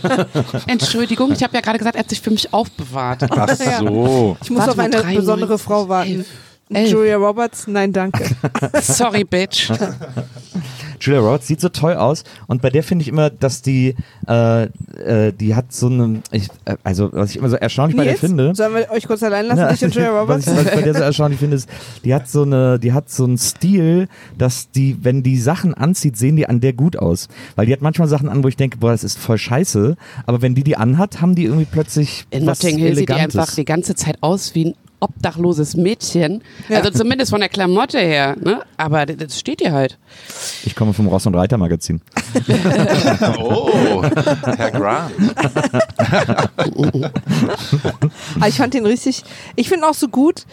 Entschuldigung, 0.66 1.32
ich 1.32 1.42
habe 1.42 1.54
ja 1.54 1.62
gerade 1.62 1.78
gesagt, 1.78 1.96
er 1.96 2.00
hat 2.00 2.10
sich 2.10 2.20
für 2.20 2.30
mich 2.30 2.52
aufbewahrt. 2.52 3.22
Ach 3.30 3.56
so. 3.56 4.36
Ich 4.42 4.50
muss 4.50 4.58
Warte 4.58 4.72
auf 4.72 4.78
eine 4.78 4.90
93, 4.90 5.16
besondere 5.16 5.58
Frau 5.58 5.88
warten. 5.88 6.26
elf. 6.68 6.90
Julia 6.90 7.16
Roberts, 7.16 7.66
nein, 7.66 7.94
danke. 7.94 8.28
Sorry, 8.82 9.24
Bitch. 9.24 9.70
Julia 11.02 11.20
Roberts 11.20 11.46
sieht 11.46 11.60
so 11.60 11.68
toll 11.68 11.94
aus 11.94 12.24
und 12.46 12.62
bei 12.62 12.70
der 12.70 12.82
finde 12.82 13.02
ich 13.02 13.08
immer, 13.08 13.28
dass 13.30 13.60
die, 13.62 13.96
äh, 14.28 14.62
äh, 14.64 15.32
die 15.32 15.54
hat 15.54 15.72
so 15.72 15.88
eine, 15.88 16.22
ich, 16.30 16.48
äh, 16.64 16.76
also 16.84 17.10
was 17.12 17.30
ich 17.30 17.36
immer 17.36 17.48
so 17.48 17.56
erstaunlich 17.56 17.96
bei 17.96 18.04
der 18.04 18.12
Nils, 18.12 18.20
finde. 18.20 18.54
sollen 18.54 18.74
wir 18.74 18.90
euch 18.90 19.06
kurz 19.06 19.22
allein 19.22 19.46
lassen, 19.46 19.58
Ja, 19.60 19.72
dich 19.72 19.84
und 19.84 19.94
Julia 19.94 20.10
Roberts? 20.20 20.46
Was 20.46 20.52
ich, 20.52 20.58
was 20.58 20.66
ich 20.66 20.74
bei 20.78 20.82
der 20.82 20.94
so 20.94 21.00
erstaunlich 21.02 21.40
finde, 21.40 21.56
ist, 21.56 21.68
die 22.04 22.14
hat 22.14 22.28
so 22.28 22.42
eine, 22.42 22.78
die 22.78 22.92
hat 22.92 23.10
so 23.10 23.24
einen 23.24 23.38
Stil, 23.38 24.08
dass 24.38 24.70
die, 24.70 24.98
wenn 25.02 25.22
die 25.22 25.38
Sachen 25.38 25.74
anzieht, 25.74 26.16
sehen 26.16 26.36
die 26.36 26.48
an 26.48 26.60
der 26.60 26.72
gut 26.72 26.96
aus. 26.96 27.28
Weil 27.56 27.66
die 27.66 27.72
hat 27.72 27.82
manchmal 27.82 28.08
Sachen 28.08 28.28
an, 28.28 28.44
wo 28.44 28.48
ich 28.48 28.56
denke, 28.56 28.78
boah, 28.78 28.92
das 28.92 29.02
ist 29.04 29.18
voll 29.18 29.38
scheiße. 29.38 29.96
Aber 30.26 30.42
wenn 30.42 30.54
die 30.54 30.62
die 30.62 30.76
anhat, 30.76 31.20
haben 31.20 31.34
die 31.34 31.44
irgendwie 31.44 31.66
plötzlich 31.70 32.26
In 32.30 32.46
was 32.46 32.62
Notting 32.62 32.78
Hill 32.78 32.94
sieht 32.96 33.08
die 33.08 33.12
Elegantes. 33.12 33.36
einfach 33.38 33.54
die 33.54 33.64
ganze 33.64 33.94
Zeit 33.94 34.18
aus 34.20 34.54
wie 34.54 34.66
ein 34.66 34.74
obdachloses 35.02 35.76
Mädchen. 35.76 36.42
Ja. 36.68 36.78
Also 36.78 36.90
zumindest 36.90 37.30
von 37.30 37.40
der 37.40 37.48
Klamotte 37.48 37.98
her. 37.98 38.36
Ne? 38.40 38.60
Aber 38.76 39.04
das- 39.06 39.38
steht 39.38 39.60
ihr 39.60 39.72
halt. 39.72 39.98
Ich 40.64 40.74
komme 40.76 40.92
vom 40.92 41.08
Ross 41.08 41.26
und 41.26 41.34
Reiter 41.34 41.58
Magazin. 41.58 42.00
Oh, 43.38 44.02
Herr 44.56 44.70
Grant. 44.70 45.12
Aber 48.36 48.48
ich 48.48 48.56
fand 48.56 48.74
den 48.74 48.86
richtig, 48.86 49.24
ich 49.56 49.68
finde 49.68 49.86
auch 49.88 49.94
so 49.94 50.08
gut, 50.08 50.46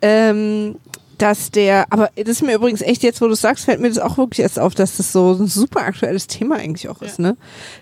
ähm, 0.00 0.76
dass 1.18 1.50
der, 1.50 1.86
aber 1.92 2.10
das 2.16 2.28
ist 2.28 2.42
mir 2.42 2.54
übrigens 2.54 2.80
echt 2.82 3.02
jetzt, 3.02 3.20
wo 3.20 3.28
du 3.28 3.34
sagst, 3.34 3.64
fällt 3.66 3.80
mir 3.80 3.88
das 3.88 3.98
auch 3.98 4.16
wirklich 4.18 4.40
erst 4.40 4.58
auf, 4.58 4.74
dass 4.74 4.96
das 4.96 5.12
so 5.12 5.32
ein 5.32 5.46
super 5.46 5.82
aktuelles 5.82 6.26
Thema 6.26 6.56
eigentlich 6.56 6.88
auch 6.88 7.00
ist, 7.02 7.18
ne? 7.20 7.36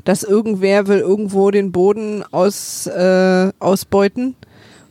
Dass 0.04 0.22
irgendwer 0.22 0.86
will 0.88 0.98
irgendwo 0.98 1.50
den 1.50 1.72
Boden 1.72 2.22
aus, 2.32 2.86
äh, 2.86 3.50
ausbeuten 3.58 4.36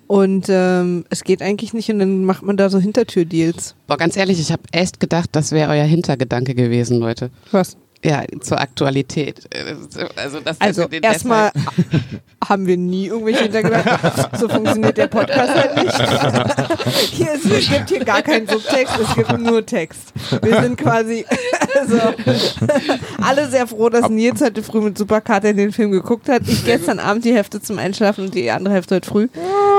und 0.09 0.47
ähm, 0.49 1.05
es 1.11 1.23
geht 1.23 1.43
eigentlich 1.43 1.75
nicht 1.75 1.91
und 1.91 1.99
dann 1.99 2.25
macht 2.25 2.41
man 2.41 2.57
da 2.57 2.71
so 2.71 2.79
Hintertürdeals. 2.79 3.75
Boah, 3.85 3.95
ganz 3.95 4.17
ehrlich, 4.17 4.39
ich 4.39 4.51
habe 4.51 4.63
echt 4.71 4.99
gedacht, 4.99 5.29
das 5.33 5.51
wäre 5.51 5.69
euer 5.69 5.85
Hintergedanke 5.85 6.55
gewesen, 6.55 6.97
Leute. 6.97 7.29
Was? 7.51 7.77
Ja, 8.03 8.23
zur 8.39 8.59
Aktualität. 8.61 9.41
Äh, 9.53 9.75
Also, 10.15 10.39
das, 10.39 10.61
Also 10.61 10.83
erstmal 10.83 11.51
haben 12.47 12.65
wir 12.65 12.77
nie 12.77 13.07
irgendwelche 13.07 13.43
Hintergedanken. 13.43 14.39
So 14.39 14.47
funktioniert 14.47 14.97
der 14.97 15.07
Podcast 15.07 15.53
halt 15.53 15.75
nicht. 15.83 16.81
Hier 17.11 17.33
ist, 17.33 17.45
es 17.45 17.69
gibt 17.69 17.89
hier 17.89 18.05
gar 18.05 18.21
keinen 18.21 18.47
Subtext, 18.47 18.95
es 19.01 19.15
gibt 19.15 19.37
nur 19.39 19.65
Text. 19.65 20.13
Wir 20.41 20.61
sind 20.61 20.77
quasi 20.77 21.25
also, 21.79 21.99
alle 23.21 23.49
sehr 23.49 23.67
froh, 23.67 23.89
dass 23.89 24.09
Nils 24.09 24.41
heute 24.41 24.63
früh 24.63 24.79
mit 24.79 24.97
Superkarte 24.97 25.49
in 25.49 25.57
den 25.57 25.71
Film 25.73 25.91
geguckt 25.91 26.29
hat. 26.29 26.43
Ich 26.47 26.63
gestern 26.65 26.99
Abend 26.99 27.25
die 27.25 27.33
Hälfte 27.33 27.61
zum 27.61 27.77
Einschlafen 27.79 28.25
und 28.25 28.33
die 28.33 28.49
andere 28.49 28.75
Hälfte 28.75 28.95
heute 28.95 29.07
früh. 29.09 29.27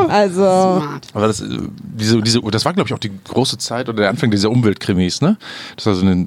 Also 0.08 0.42
Smart. 0.42 1.06
Aber 1.14 1.26
das, 1.26 1.40
äh, 1.40 1.46
diese, 1.80 2.20
diese, 2.20 2.40
das 2.42 2.64
war, 2.64 2.74
glaube 2.74 2.88
ich, 2.88 2.94
auch 2.94 2.98
die 2.98 3.12
große 3.24 3.56
Zeit 3.58 3.88
oder 3.88 4.02
der 4.02 4.10
Anfang 4.10 4.30
dieser 4.30 4.50
Umweltkrimis, 4.50 5.20
ne? 5.22 5.38
Das 5.76 5.86
war 5.86 5.94
so 5.94 6.04
eine, 6.06 6.26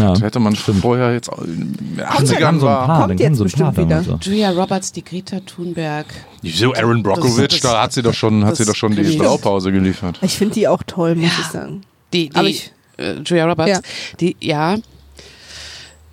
Ja. 0.00 0.10
das 0.12 0.22
hätte 0.22 0.40
man 0.40 0.54
vorher 0.56 1.12
jetzt 1.12 1.28
auch 1.30 1.38
in 1.42 1.72
den 1.76 1.96
Dann 1.98 2.06
80ern 2.06 2.38
kamen 2.38 2.60
so 2.60 2.66
ein 2.66 2.72
war. 2.72 2.86
paar, 2.86 3.06
Kommt 3.08 3.20
jetzt 3.20 3.36
so 3.38 3.44
ein 3.44 3.50
paar 3.50 3.72
bestimmt 3.72 3.88
wieder. 3.88 4.02
so. 4.02 4.18
Julia 4.22 4.50
Roberts, 4.50 4.92
die 4.92 5.04
Greta 5.04 5.40
Thunberg. 5.40 6.06
So 6.42 6.74
Aaron 6.74 7.02
Brockovich, 7.02 7.48
Das- 7.48 7.60
das- 7.60 7.70
da 7.72 7.82
hat 7.82 7.92
sie 7.92 8.02
doch 8.02 8.14
schon, 8.14 8.44
hat 8.44 8.56
sie 8.56 8.64
doch 8.64 8.74
schon 8.74 8.94
die. 8.96 9.02
Blaupause 9.16 9.72
geliefert. 9.72 10.18
ich 10.22 10.36
finde 10.36 10.54
die 10.54 10.68
auch 10.68 10.82
toll, 10.86 11.14
muss 11.14 11.30
ich 11.38 11.46
sagen. 11.46 11.82
Die, 12.12 12.28
die 12.28 12.40
ich- 12.46 12.72
äh, 12.96 13.14
Julia 13.24 13.46
Roberts, 13.46 13.70
Ja. 13.70 13.80
die, 14.20 14.36
ja, 14.40 14.76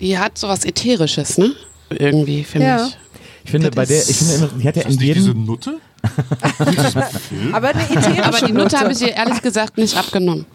die 0.00 0.18
hat 0.18 0.38
sowas 0.38 0.64
Ätherisches, 0.64 1.38
ne? 1.38 1.52
Irgendwie, 1.90 2.44
finde 2.44 2.66
Ja. 2.66 2.86
ich. 2.86 2.96
Ich 3.44 3.50
finde, 3.50 3.68
Das 3.70 3.76
bei 3.76 3.86
der, 3.86 4.00
ich 4.08 4.16
finde 4.16 4.34
immer, 4.34 4.48
die 4.60 4.68
hat 4.68 4.76
ja 4.76 4.82
in 4.82 5.00
jedem, 5.00 5.44
Nutte? 5.46 5.78
Aber 7.52 7.68
eine 7.68 7.82
ätherische 7.82 8.24
Aber 8.24 8.46
die 8.46 8.52
Nutte 8.52 8.78
habe 8.78 8.92
ich 8.92 9.00
ihr 9.00 9.14
ehrlich 9.14 9.40
gesagt 9.42 9.78
nicht 9.78 9.96
abgenommen. 9.96 10.46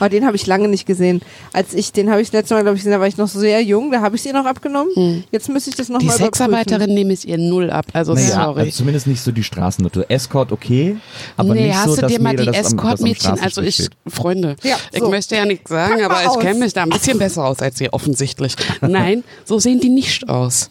Oh, 0.00 0.06
den 0.08 0.24
habe 0.24 0.36
ich 0.36 0.46
lange 0.46 0.68
nicht 0.68 0.86
gesehen. 0.86 1.20
Als 1.52 1.74
ich, 1.74 1.92
den 1.92 2.10
habe 2.10 2.20
ich 2.20 2.28
das 2.28 2.40
letzte 2.40 2.54
Mal, 2.54 2.62
glaube 2.62 2.76
ich, 2.76 2.80
gesehen, 2.82 2.92
da 2.92 3.00
war 3.00 3.08
ich 3.08 3.16
noch 3.16 3.26
so 3.28 3.40
sehr 3.40 3.60
jung, 3.62 3.90
da 3.90 4.00
habe 4.00 4.14
ich 4.16 4.22
sie 4.22 4.32
noch 4.32 4.44
abgenommen. 4.46 5.24
Jetzt 5.32 5.48
müsste 5.48 5.70
ich 5.70 5.76
das 5.76 5.86
Die 5.88 5.92
nochmal 5.92 6.16
überprüfen. 6.16 6.26
Sexarbeiterin 6.26 6.94
nehme 6.94 7.12
ich 7.12 7.26
ihr 7.26 7.38
null 7.38 7.70
ab. 7.70 7.86
Also 7.92 8.14
naja, 8.14 8.44
sorry. 8.44 8.60
also 8.60 8.72
zumindest 8.72 9.06
nicht 9.08 9.20
so 9.20 9.32
die 9.32 9.42
Straßennote. 9.42 10.08
Escort 10.08 10.52
okay, 10.52 10.96
aber 11.36 11.54
nee, 11.54 11.66
nicht 11.68 11.76
hast 11.76 11.86
so, 11.86 11.94
du 11.96 12.00
dass 12.02 12.12
dir 12.12 12.20
mal 12.20 12.36
die 12.36 12.46
Escort-Mädchen, 12.48 13.38
also 13.40 13.60
ich, 13.62 13.88
Freunde, 14.06 14.56
Ja, 14.62 14.76
ich 14.92 15.00
so. 15.00 15.08
möchte 15.10 15.34
ja 15.36 15.44
nichts 15.44 15.68
sagen, 15.70 16.02
aber 16.04 16.14
mal 16.14 16.26
ich 16.32 16.38
kenne 16.40 16.60
mich 16.60 16.72
da 16.72 16.82
ein 16.84 16.90
bisschen 16.90 17.18
besser 17.18 17.44
aus 17.44 17.58
als 17.60 17.80
ihr 17.80 17.92
offensichtlich. 17.92 18.54
Nein, 18.80 19.24
so 19.44 19.58
sehen 19.58 19.80
die 19.80 19.88
nicht 19.90 20.28
aus. 20.28 20.70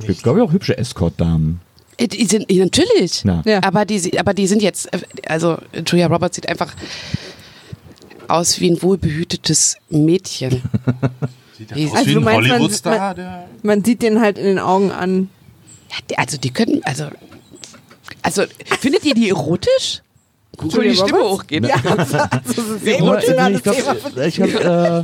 Es 0.00 0.06
gibt, 0.06 0.22
glaube 0.22 0.38
ich, 0.40 0.44
auch 0.48 0.52
hübsche 0.52 0.76
Escort-Damen. 0.78 1.60
Äh, 1.98 2.08
Die 2.08 2.26
sind, 2.26 2.50
natürlich. 2.50 3.24
Ja. 3.24 3.42
Ja. 3.46 3.62
Aber, 3.62 3.84
die, 3.86 3.98
sie- 3.98 4.18
aber 4.18 4.34
die 4.34 4.46
sind 4.46 4.60
jetzt, 4.62 4.92
äh, 4.92 4.98
also 5.26 5.56
Julia 5.86 6.06
Roberts 6.08 6.36
sieht 6.36 6.48
einfach 6.48 6.74
aus 8.28 8.60
wie 8.60 8.70
ein 8.70 8.82
wohlbehütetes 8.82 9.76
Mädchen. 9.88 10.62
Die- 11.74 11.90
Also 11.94 12.12
du 12.12 12.20
meinst, 12.20 12.48
man- 12.48 12.58
Hollywood-Star, 12.58 13.14
der 13.14 13.48
Man 13.62 13.82
sieht 13.82 14.02
den 14.02 14.20
halt 14.20 14.36
in 14.38 14.44
den 14.44 14.58
Augen 14.58 14.90
an. 14.92 15.30
Ja, 15.90 15.96
die- 16.10 16.18
also 16.18 16.36
die 16.36 16.50
können, 16.50 16.82
also, 16.84 17.08
also 18.22 18.44
findet 18.80 19.04
ihr 19.04 19.14
die 19.14 19.30
erotisch? 19.30 20.02
Wo 20.58 20.80
die 20.80 20.94
Stimme 20.94 21.18
hochgeht. 21.18 21.66
Ja, 21.66 21.76
also 21.96 22.16
das 22.46 22.58
ist 22.58 22.86
emotionales 22.86 23.58
ich 23.58 23.62
glaube, 23.62 24.00
Thema. 24.14 24.26
ich 24.26 24.34
glaub, 24.36 24.54
äh, 24.54 25.02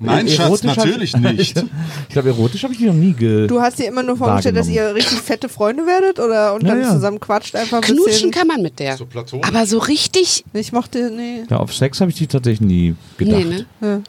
Nein, 0.00 0.28
Schatz, 0.28 0.62
natürlich 0.62 1.16
nicht. 1.16 1.56
ich 2.08 2.08
glaube, 2.08 2.28
erotisch 2.30 2.62
habe 2.62 2.72
ich 2.72 2.78
die 2.78 2.86
noch 2.86 2.94
nie 2.94 3.12
ge. 3.12 3.46
Du 3.46 3.60
hast 3.60 3.78
dir 3.78 3.86
immer 3.88 4.02
nur 4.02 4.16
vorgestellt, 4.16 4.56
dass 4.56 4.68
ihr 4.68 4.94
richtig 4.94 5.18
fette 5.20 5.48
Freunde 5.48 5.86
werdet 5.86 6.18
oder 6.18 6.54
und 6.54 6.64
dann 6.64 6.80
ja. 6.80 6.92
zusammen 6.92 7.20
quatscht 7.20 7.54
einfach 7.54 7.78
ein 7.78 7.82
Knutschen 7.82 8.04
bisschen. 8.04 8.30
kann 8.30 8.46
man 8.46 8.62
mit 8.62 8.78
der. 8.78 8.96
So. 8.96 9.06
Aber 9.42 9.66
so 9.66 9.78
richtig, 9.78 10.44
Ich 10.52 10.72
mochte, 10.72 11.10
nee. 11.10 11.44
Ja, 11.50 11.58
auf 11.58 11.74
Sex 11.74 12.00
habe 12.00 12.10
ich 12.10 12.16
die 12.16 12.26
tatsächlich 12.26 12.66
nie 12.68 12.94
gedacht. 13.18 13.38
nee, 13.38 13.44
ne? 13.44 13.66
Ja. 13.80 14.00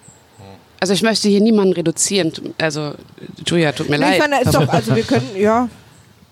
Also 0.79 0.93
ich 0.93 1.01
möchte 1.01 1.29
hier 1.29 1.39
niemanden 1.39 1.73
reduzieren. 1.73 2.33
Also 2.57 2.93
Julia, 3.45 3.71
tut 3.71 3.89
mir 3.89 3.97
Nee, 3.97 4.05
ich 4.13 4.19
leid. 4.19 4.29
meine, 4.29 4.43
ist 4.43 4.53
doch, 4.53 4.67
also 4.67 4.95
wir 4.95 5.03
können, 5.03 5.29
ja. 5.37 5.69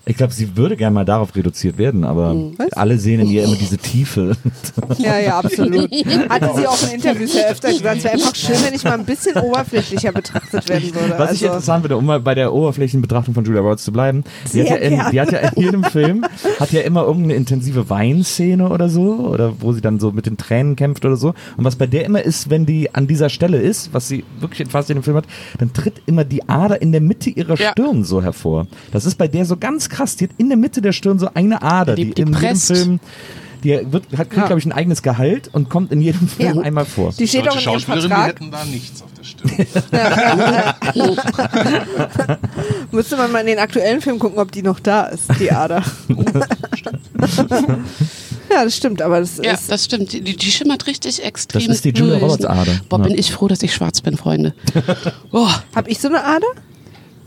Ich 0.04 0.16
glaube, 0.16 0.32
sie 0.32 0.56
würde 0.56 0.76
gerne 0.76 0.94
mal 0.94 1.04
darauf 1.04 1.34
reduziert 1.36 1.78
werden, 1.78 2.02
aber 2.02 2.34
Was? 2.56 2.72
alle 2.72 2.98
sehen 2.98 3.20
in 3.20 3.28
ihr 3.28 3.44
immer 3.44 3.56
diese 3.56 3.78
Tiefe. 3.78 4.36
Ja, 4.98 5.18
ja, 5.18 5.38
absolut. 5.38 5.90
Hatte 6.28 6.50
sie 6.56 6.66
auch 6.66 6.82
in 6.82 6.94
Interviews 6.96 7.34
ja 7.34 7.44
öfter 7.50 7.68
gesagt, 7.72 7.98
es 7.98 8.04
wäre 8.04 8.14
einfach 8.14 8.34
schön, 8.34 8.56
wenn 8.64 8.74
ich 8.74 8.84
mal 8.84 8.92
ein 8.92 9.04
bisschen 9.04 9.36
oberflächlicher 9.36 10.12
betrachtet 10.12 10.68
werden 10.68 10.94
würde. 10.94 11.14
Was 11.18 11.32
ich 11.32 11.42
also, 11.42 11.46
interessant 11.46 11.82
finde, 11.82 11.96
um 11.96 12.06
mal 12.06 12.20
bei 12.20 12.34
der 12.34 12.52
oberflächlichen 12.52 13.02
Betrachtung 13.02 13.34
von 13.34 13.44
Julia 13.44 13.60
Roberts 13.60 13.84
zu 13.84 13.92
bleiben, 13.92 14.24
die 14.52 14.60
hat, 14.62 14.68
ja 14.68 14.76
in, 14.76 15.00
die 15.10 15.20
hat 15.20 15.32
ja 15.32 15.38
in 15.38 15.62
jedem 15.62 15.84
Film, 15.84 16.24
hat 16.60 16.72
ja 16.72 16.82
immer 16.82 17.04
irgendeine 17.04 17.34
intensive 17.34 17.88
Weinszene 17.90 18.68
oder 18.68 18.88
so, 18.88 19.14
oder 19.16 19.60
wo 19.60 19.72
sie 19.72 19.80
dann 19.80 19.98
so 19.98 20.12
mit 20.12 20.26
den 20.26 20.36
Tränen 20.36 20.76
kämpft 20.76 21.04
oder 21.04 21.16
so. 21.16 21.28
Und 21.56 21.64
was 21.64 21.76
bei 21.76 21.86
der 21.86 22.04
immer 22.04 22.22
ist, 22.22 22.50
wenn 22.50 22.66
die 22.66 22.94
an 22.94 23.06
dieser 23.06 23.28
Stelle 23.28 23.58
ist, 23.58 23.92
was 23.94 24.08
sie 24.08 24.24
wirklich 24.40 24.68
fast 24.68 24.90
in 24.90 24.98
dem 24.98 25.02
Film 25.02 25.16
hat, 25.16 25.26
dann 25.58 25.72
tritt 25.72 26.02
immer 26.06 26.24
die 26.24 26.48
Ader 26.48 26.80
in 26.82 26.92
der 26.92 27.00
Mitte 27.00 27.30
ihrer 27.30 27.56
Ja. 27.58 27.72
Stirn 27.72 28.04
so 28.04 28.22
hervor. 28.22 28.66
Das 28.92 29.04
ist 29.06 29.16
bei 29.16 29.28
der 29.28 29.44
so 29.44 29.56
ganz 29.56 29.88
krass. 29.92 30.16
Die 30.16 30.24
hat 30.24 30.30
in 30.38 30.48
der 30.48 30.58
Mitte 30.58 30.80
der 30.82 30.92
Stirn 30.92 31.18
so 31.18 31.28
eine 31.34 31.62
Ader, 31.62 31.94
Die- 31.94 32.06
die, 32.06 32.14
die 32.14 32.22
in 32.22 32.32
jedem. 32.34 32.56
Film, 32.56 33.00
die 33.64 33.70
wird, 33.92 34.04
hat, 34.16 34.28
kriegt, 34.30 34.36
Ja. 34.36 34.46
glaube 34.46 34.58
ich, 34.58 34.66
ein 34.66 34.72
eigenes 34.72 35.02
Gehalt 35.02 35.48
und 35.52 35.68
kommt 35.70 35.92
in 35.92 36.00
jedem 36.00 36.26
Film 36.26 36.56
Ja. 36.56 36.62
einmal 36.62 36.84
vor. 36.84 37.12
die 37.16 37.28
steht 37.28 37.42
auch 37.48 37.52
in 37.54 37.60
ihrem 37.60 37.62
Schauspielerinnen, 37.62 38.08
die 38.08 38.14
Vertrag. 38.14 38.40
hätten 38.40 38.50
da 38.50 38.64
nichts 38.64 39.02
auf 39.02 39.12
der 39.12 39.24
Stirn. 39.24 39.52
Müsste 42.90 43.16
man 43.16 43.32
mal 43.32 43.40
in 43.40 43.46
den 43.46 43.58
aktuellen 43.58 44.00
Film 44.00 44.18
gucken, 44.18 44.38
ob 44.38 44.52
die 44.52 44.62
noch 44.62 44.80
da 44.80 45.04
ist, 45.06 45.24
die 45.38 45.50
Ader. 45.52 45.82
Ja, 48.50 48.64
das 48.64 48.76
stimmt, 48.76 49.00
aber 49.00 49.20
das 49.20 49.38
Ja, 49.42 49.52
ist. 49.52 49.70
das 49.72 49.86
stimmt. 49.86 50.12
Die, 50.12 50.20
die 50.20 50.50
schimmert 50.50 50.86
richtig 50.86 51.24
extrem. 51.24 51.66
Das 51.66 51.76
ist 51.76 51.86
die 51.86 51.90
Julia 51.90 52.18
durch. 52.18 52.32
Roberts 52.32 52.44
Ader. 52.44 52.80
Boah, 52.90 52.98
Ja. 52.98 53.04
bin 53.06 53.16
ich 53.16 53.32
froh, 53.32 53.48
dass 53.48 53.62
ich 53.62 53.72
schwarz 53.72 54.02
bin, 54.02 54.18
Freunde. 54.18 54.52
Boah, 55.30 55.62
Hab 55.74 55.88
ich 55.88 55.98
so 55.98 56.08
eine 56.08 56.22
Ader? 56.22 56.48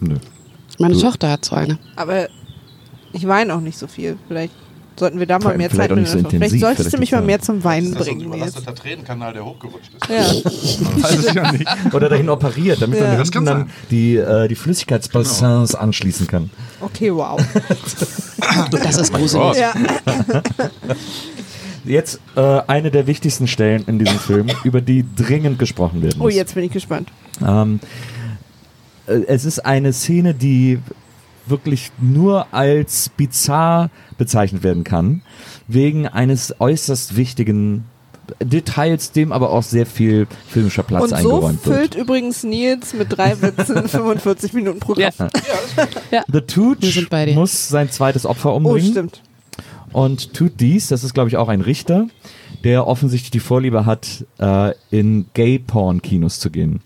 Nö. 0.01 0.17
meine 0.77 0.95
Tochter 0.95 1.31
hat 1.31 1.43
so 1.43 1.55
eine. 1.55 1.79
Aber 1.95 2.27
ich 3.15 3.27
weine 3.27 3.53
auch 3.55 3.61
nicht 3.61 3.77
so 3.77 3.87
viel. 3.87 4.17
Vielleicht 4.27 4.53
sollten 4.97 5.19
wir 5.19 5.25
da 5.25 5.39
mal 5.39 5.57
mehr 5.57 5.69
vielleicht 5.69 5.89
Zeit 5.89 5.97
nicht 5.99 6.09
so 6.09 6.17
intensiv, 6.19 6.39
Vielleicht 6.39 6.59
solltest 6.61 6.79
vielleicht 6.89 6.93
du 6.95 6.99
mich 6.99 7.11
mal 7.11 7.21
mehr 7.21 7.41
zum 7.41 7.63
Weinen 7.65 7.91
Das 7.93 8.01
ist 8.01 8.05
so 8.07 8.11
ein 8.11 8.17
bringen. 8.19 8.31
Jetzt. 8.33 8.57
überlasteter 8.57 8.75
Tränenkanal, 8.75 9.33
der 9.33 9.43
hochgerutscht 9.45 9.91
ist. 9.93 10.09
Ja. 10.09 10.23
Weiß 11.03 11.25
ich 11.27 11.33
ja 11.33 11.51
nicht. 11.51 11.65
Oder 11.93 12.07
dahin 12.07 12.29
operiert, 12.29 12.81
damit 12.81 12.99
Ja. 12.99 13.07
man 13.09 13.17
Das 13.17 13.29
dann 13.31 13.45
sein. 13.45 13.69
die, 13.91 14.15
äh, 14.15 14.47
die 14.47 14.55
Flüssigkeitsbassins 14.55 15.75
anschließen 15.75 16.27
kann. 16.27 16.49
Okay, 16.79 17.13
wow. 17.13 17.41
Das 18.71 18.97
ist 18.97 19.11
gruselig. 19.13 19.57
ja. 19.57 19.73
Jetzt 21.83 22.19
äh, 22.35 22.61
eine 22.67 22.89
der 22.89 23.05
wichtigsten 23.05 23.47
Stellen 23.47 23.83
in 23.87 23.99
diesem 23.99 24.17
Film, 24.17 24.47
über 24.63 24.81
die 24.81 25.05
dringend 25.15 25.59
gesprochen 25.59 26.01
werden 26.01 26.15
Oh, 26.19 26.23
muss. 26.23 26.33
jetzt 26.33 26.55
bin 26.55 26.63
ich 26.63 26.71
gespannt. 26.71 27.09
Ähm, 27.45 27.79
äh, 29.05 29.19
es 29.27 29.45
ist 29.45 29.59
eine 29.59 29.93
Szene, 29.93 30.33
die 30.33 30.79
wirklich 31.47 31.91
nur 31.99 32.47
als 32.53 33.09
bizarr 33.09 33.89
bezeichnet 34.17 34.63
werden 34.63 34.83
kann, 34.83 35.21
wegen 35.67 36.07
eines 36.07 36.55
äußerst 36.59 37.15
wichtigen 37.15 37.85
Details, 38.41 39.11
dem 39.11 39.31
aber 39.31 39.51
auch 39.51 39.61
sehr 39.61 39.85
viel 39.85 40.25
filmischer 40.47 40.81
Platz 40.81 41.03
Und 41.03 41.09
so 41.09 41.15
eingeräumt 41.15 41.61
füllt 41.61 41.77
wird. 41.93 41.95
übrigens 41.95 42.43
Nils 42.43 42.93
mit 42.95 43.15
drei 43.15 43.39
Witzen 43.41 43.87
45 43.87 44.53
Minuten 44.53 44.79
pro 44.79 44.95
Ja. 44.95 45.11
Kopf. 45.11 45.31
The 46.31 46.41
Tooch 46.41 46.77
muss 47.35 47.67
sein 47.69 47.91
zweites 47.91 48.25
Opfer 48.25 48.53
Oh, 48.53 48.57
umbringen 48.57 48.91
stimmt. 48.91 49.21
und 49.93 50.33
tut 50.33 50.59
dies, 50.59 50.87
das 50.87 51.03
ist 51.03 51.13
glaube 51.13 51.29
ich 51.29 51.37
auch 51.37 51.49
ein 51.49 51.61
Richter, 51.61 52.07
der 52.63 52.87
offensichtlich 52.87 53.29
die 53.29 53.39
Vorliebe 53.39 53.85
hat, 53.85 54.25
äh, 54.39 54.73
in 54.89 55.27
Gay-Porn-Kinos 55.35 56.39
zu 56.39 56.49
gehen. 56.49 56.79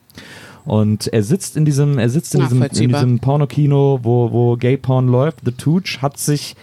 Und 0.69 1.07
er 1.07 1.23
sitzt 1.23 1.57
in 1.57 1.65
diesem, 1.65 1.97
er 1.97 2.09
sitzt 2.09 2.35
in 2.35 2.41
diesem, 2.41 2.61
in 2.61 2.89
diesem 2.89 3.19
Pornokino, 3.19 4.01
wo, 4.03 4.31
wo 4.31 4.55
Gay-Porn 4.55 5.07
läuft. 5.07 5.39
The 5.43 5.51
Tooch 5.51 6.03
hat 6.03 6.19
sich 6.19 6.55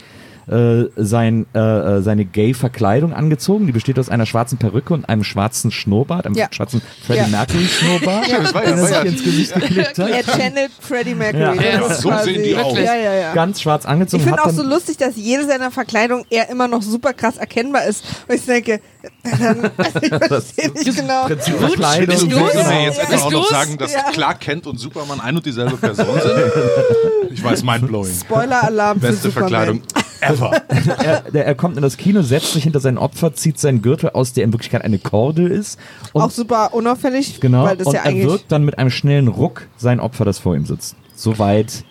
äh, 0.48 0.84
sein, 0.96 1.46
äh, 1.54 1.58
äh, 1.58 2.02
seine 2.02 2.24
Gay-Verkleidung 2.24 3.12
angezogen. 3.12 3.66
Die 3.66 3.72
besteht 3.72 3.98
aus 3.98 4.08
einer 4.08 4.26
schwarzen 4.26 4.58
Perücke 4.58 4.94
und 4.94 5.08
einem 5.08 5.24
schwarzen 5.24 5.72
Schnurrbart, 5.72 6.24
einem 6.26 6.36
Ja. 6.36 6.46
schwarzen 6.52 6.82
Freddie 7.04 7.20
Ja. 7.20 7.26
Mercury-Schnurrbart, 7.28 8.30
das 8.30 8.54
war 8.54 8.62
ja- 8.64 8.70
den 8.70 8.78
er 8.78 8.82
war 8.82 8.90
ja- 8.90 9.02
sich 9.02 9.12
ins 9.12 9.24
Gesicht 9.24 9.54
geklebt 9.54 9.98
hat. 9.98 10.08
Er 10.10 10.22
channelt 10.22 10.70
Freddie 10.80 11.14
Mercury. 11.14 11.64
Ja. 11.64 11.88
So 11.94 12.12
sehen 12.22 12.42
die 12.44 12.56
aus. 12.56 12.76
Ja, 12.78 12.94
ja, 12.94 13.14
ja. 13.14 13.34
Ganz 13.34 13.60
schwarz 13.60 13.86
angezogen. 13.86 14.22
Ich 14.22 14.28
finde 14.28 14.44
auch 14.44 14.50
so 14.50 14.62
lustig, 14.62 14.96
dass 14.98 15.16
jede 15.16 15.44
seiner 15.46 15.70
Verkleidung 15.70 16.24
er 16.30 16.48
immer 16.48 16.68
noch 16.68 16.82
super 16.82 17.12
krass 17.12 17.36
erkennbar 17.38 17.84
ist. 17.86 18.04
Und 18.28 18.34
ich 18.36 18.44
denke, 18.46 18.80
dann, 19.24 19.70
also 19.76 19.98
ich 20.00 20.08
verstehe 20.28 20.70
nicht 20.72 20.96
genau. 20.96 21.24
Prinzip 21.26 21.56
Verkleidung. 21.58 22.28
mir 22.28 22.36
Ja. 22.36 22.80
jetzt 22.82 22.98
etwa 23.02 23.16
auch 23.16 23.30
noch 23.32 23.50
sagen, 23.50 23.78
dass 23.78 23.92
Ja. 23.92 24.02
Clark 24.12 24.40
Kent 24.40 24.66
und 24.66 24.78
Superman 24.78 25.20
ein 25.20 25.36
und 25.36 25.44
dieselbe 25.44 25.76
Person 25.76 26.06
sind? 26.20 26.32
Ich 27.32 27.42
weiß, 27.44 27.62
mindblowing. 27.64 28.14
Spoiler-Alarm 28.14 29.00
für 29.00 29.08
Beste 29.08 29.28
Superman. 29.28 29.50
Verkleidung 29.50 29.82
ever. 30.20 30.50
er, 30.68 31.22
der, 31.30 31.46
er 31.46 31.54
kommt 31.54 31.76
in 31.76 31.82
das 31.82 31.96
Kino, 31.96 32.22
setzt 32.22 32.52
sich 32.52 32.64
hinter 32.64 32.80
sein 32.80 32.98
Opfer, 32.98 33.34
zieht 33.34 33.58
seinen 33.58 33.82
Gürtel 33.82 34.10
aus, 34.10 34.32
der 34.32 34.44
in 34.44 34.52
Wirklichkeit 34.52 34.82
eine 34.82 34.98
Kordel 34.98 35.50
ist. 35.50 35.78
Und, 36.12 36.22
Auch 36.22 36.30
super 36.30 36.74
unauffällig, 36.74 37.40
genau, 37.40 37.64
weil 37.64 37.76
das 37.76 37.88
und 37.88 37.94
ja 37.94 38.02
er 38.04 38.14
wirkt 38.14 38.52
dann 38.52 38.64
mit 38.64 38.78
einem 38.78 38.90
schnellen 38.90 39.28
Ruck 39.28 39.68
sein 39.76 40.00
Opfer, 40.00 40.24
das 40.24 40.38
vor 40.38 40.54
ihm 40.54 40.66
sitzt. 40.66 40.96
Soweit, 41.14 41.84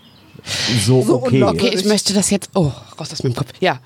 so, 0.85 1.01
So 1.01 1.15
okay. 1.15 1.43
Okay, 1.43 1.71
ich 1.73 1.85
möchte 1.85 2.13
das 2.13 2.29
jetzt. 2.29 2.49
Oh, 2.53 2.71
raus 2.99 3.11
aus 3.11 3.23
meinem 3.23 3.35
Kopf. 3.35 3.49
Ja. 3.59 3.79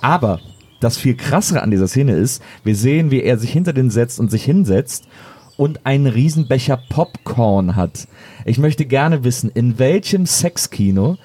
Aber 0.00 0.40
das 0.80 0.96
viel 0.96 1.16
krassere 1.16 1.62
an 1.62 1.70
dieser 1.70 1.88
Szene 1.88 2.12
ist, 2.12 2.42
wir 2.64 2.76
sehen, 2.76 3.10
wie 3.10 3.22
er 3.22 3.38
sich 3.38 3.50
hinter 3.50 3.72
den 3.72 3.90
setzt 3.90 4.20
und 4.20 4.30
sich 4.30 4.44
hinsetzt 4.44 5.04
und 5.56 5.86
einen 5.86 6.06
Riesenbecher 6.06 6.78
Popcorn 6.88 7.76
hat. 7.76 8.08
Ich 8.44 8.58
möchte 8.58 8.84
gerne 8.84 9.24
wissen, 9.24 9.50
in 9.50 9.78
welchem 9.78 10.26
Sexkino, 10.26 11.16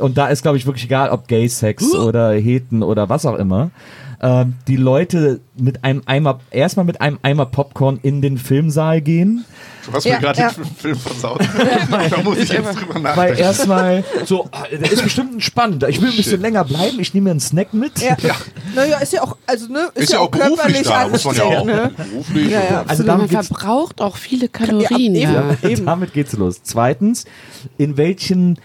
und 0.00 0.18
da 0.18 0.28
ist 0.28 0.42
glaube 0.42 0.58
ich 0.58 0.66
wirklich 0.66 0.84
egal, 0.84 1.10
ob 1.10 1.28
Gay-Sex 1.28 1.94
oder 1.94 2.32
Heten 2.32 2.82
oder 2.82 3.08
was 3.08 3.26
auch 3.26 3.36
immer, 3.36 3.70
ähm, 4.20 4.54
die 4.68 4.76
Leute 4.76 5.40
mit 5.60 5.84
einem 5.84 6.02
Eimer, 6.06 6.40
erstmal 6.50 6.84
mit 6.84 7.00
einem 7.00 7.18
Eimer 7.22 7.46
Popcorn 7.46 7.98
in 8.02 8.22
den 8.22 8.38
Filmsaal 8.38 9.00
gehen, 9.00 9.44
Du 9.86 9.94
hast 9.94 10.04
Ja, 10.04 10.16
mir 10.16 10.20
gerade 10.20 10.40
ja. 10.40 10.50
den 10.50 10.64
Film 10.66 10.98
versaut. 10.98 11.40
da 12.10 12.22
muss 12.22 12.36
ich 12.38 12.50
jetzt 12.50 12.74
drüber 12.78 12.94
weil 13.02 13.02
nachdenken. 13.02 13.38
erstmal 13.40 14.04
so, 14.26 14.46
ah, 14.52 14.64
der 14.70 14.92
ist 14.92 15.02
bestimmt 15.02 15.32
entspannt, 15.32 15.82
ich 15.88 16.02
will 16.02 16.10
ein 16.10 16.16
bisschen 16.16 16.40
länger 16.42 16.64
bleiben, 16.64 17.00
ich 17.00 17.14
nehme 17.14 17.24
mir 17.24 17.30
einen 17.30 17.40
Snack 17.40 17.72
mit. 17.72 17.98
Ja. 18.00 18.14
Naja, 18.74 18.98
ist 18.98 19.14
ja 19.14 19.22
auch, 19.22 19.36
also 19.46 19.72
ne, 19.72 19.88
ist, 19.94 20.04
Ist 20.04 20.12
ja 20.12 20.18
auch 20.18 20.30
beruflich 20.30 20.56
körperlich 20.58 20.86
da, 20.86 21.08
muss 21.08 21.24
man 21.24 21.34
ja 21.36 21.42
auch. 21.44 21.66
anstrengend, 21.66 21.98
Ne? 21.98 22.04
Beruflich. 22.10 22.50
Ja, 22.50 22.60
ja. 22.70 22.84
Also 22.86 23.04
Man 23.04 23.28
verbraucht 23.28 24.00
auch 24.02 24.16
viele 24.16 24.48
Kalorien. 24.48 25.14
Ja, 25.14 25.32
Ja, 25.62 25.68
eben. 25.68 25.86
Damit 25.90 26.12
geht's 26.12 26.34
los. 26.34 26.60
Zweitens, 26.62 27.24
in 27.78 27.96
welchem 27.96 28.56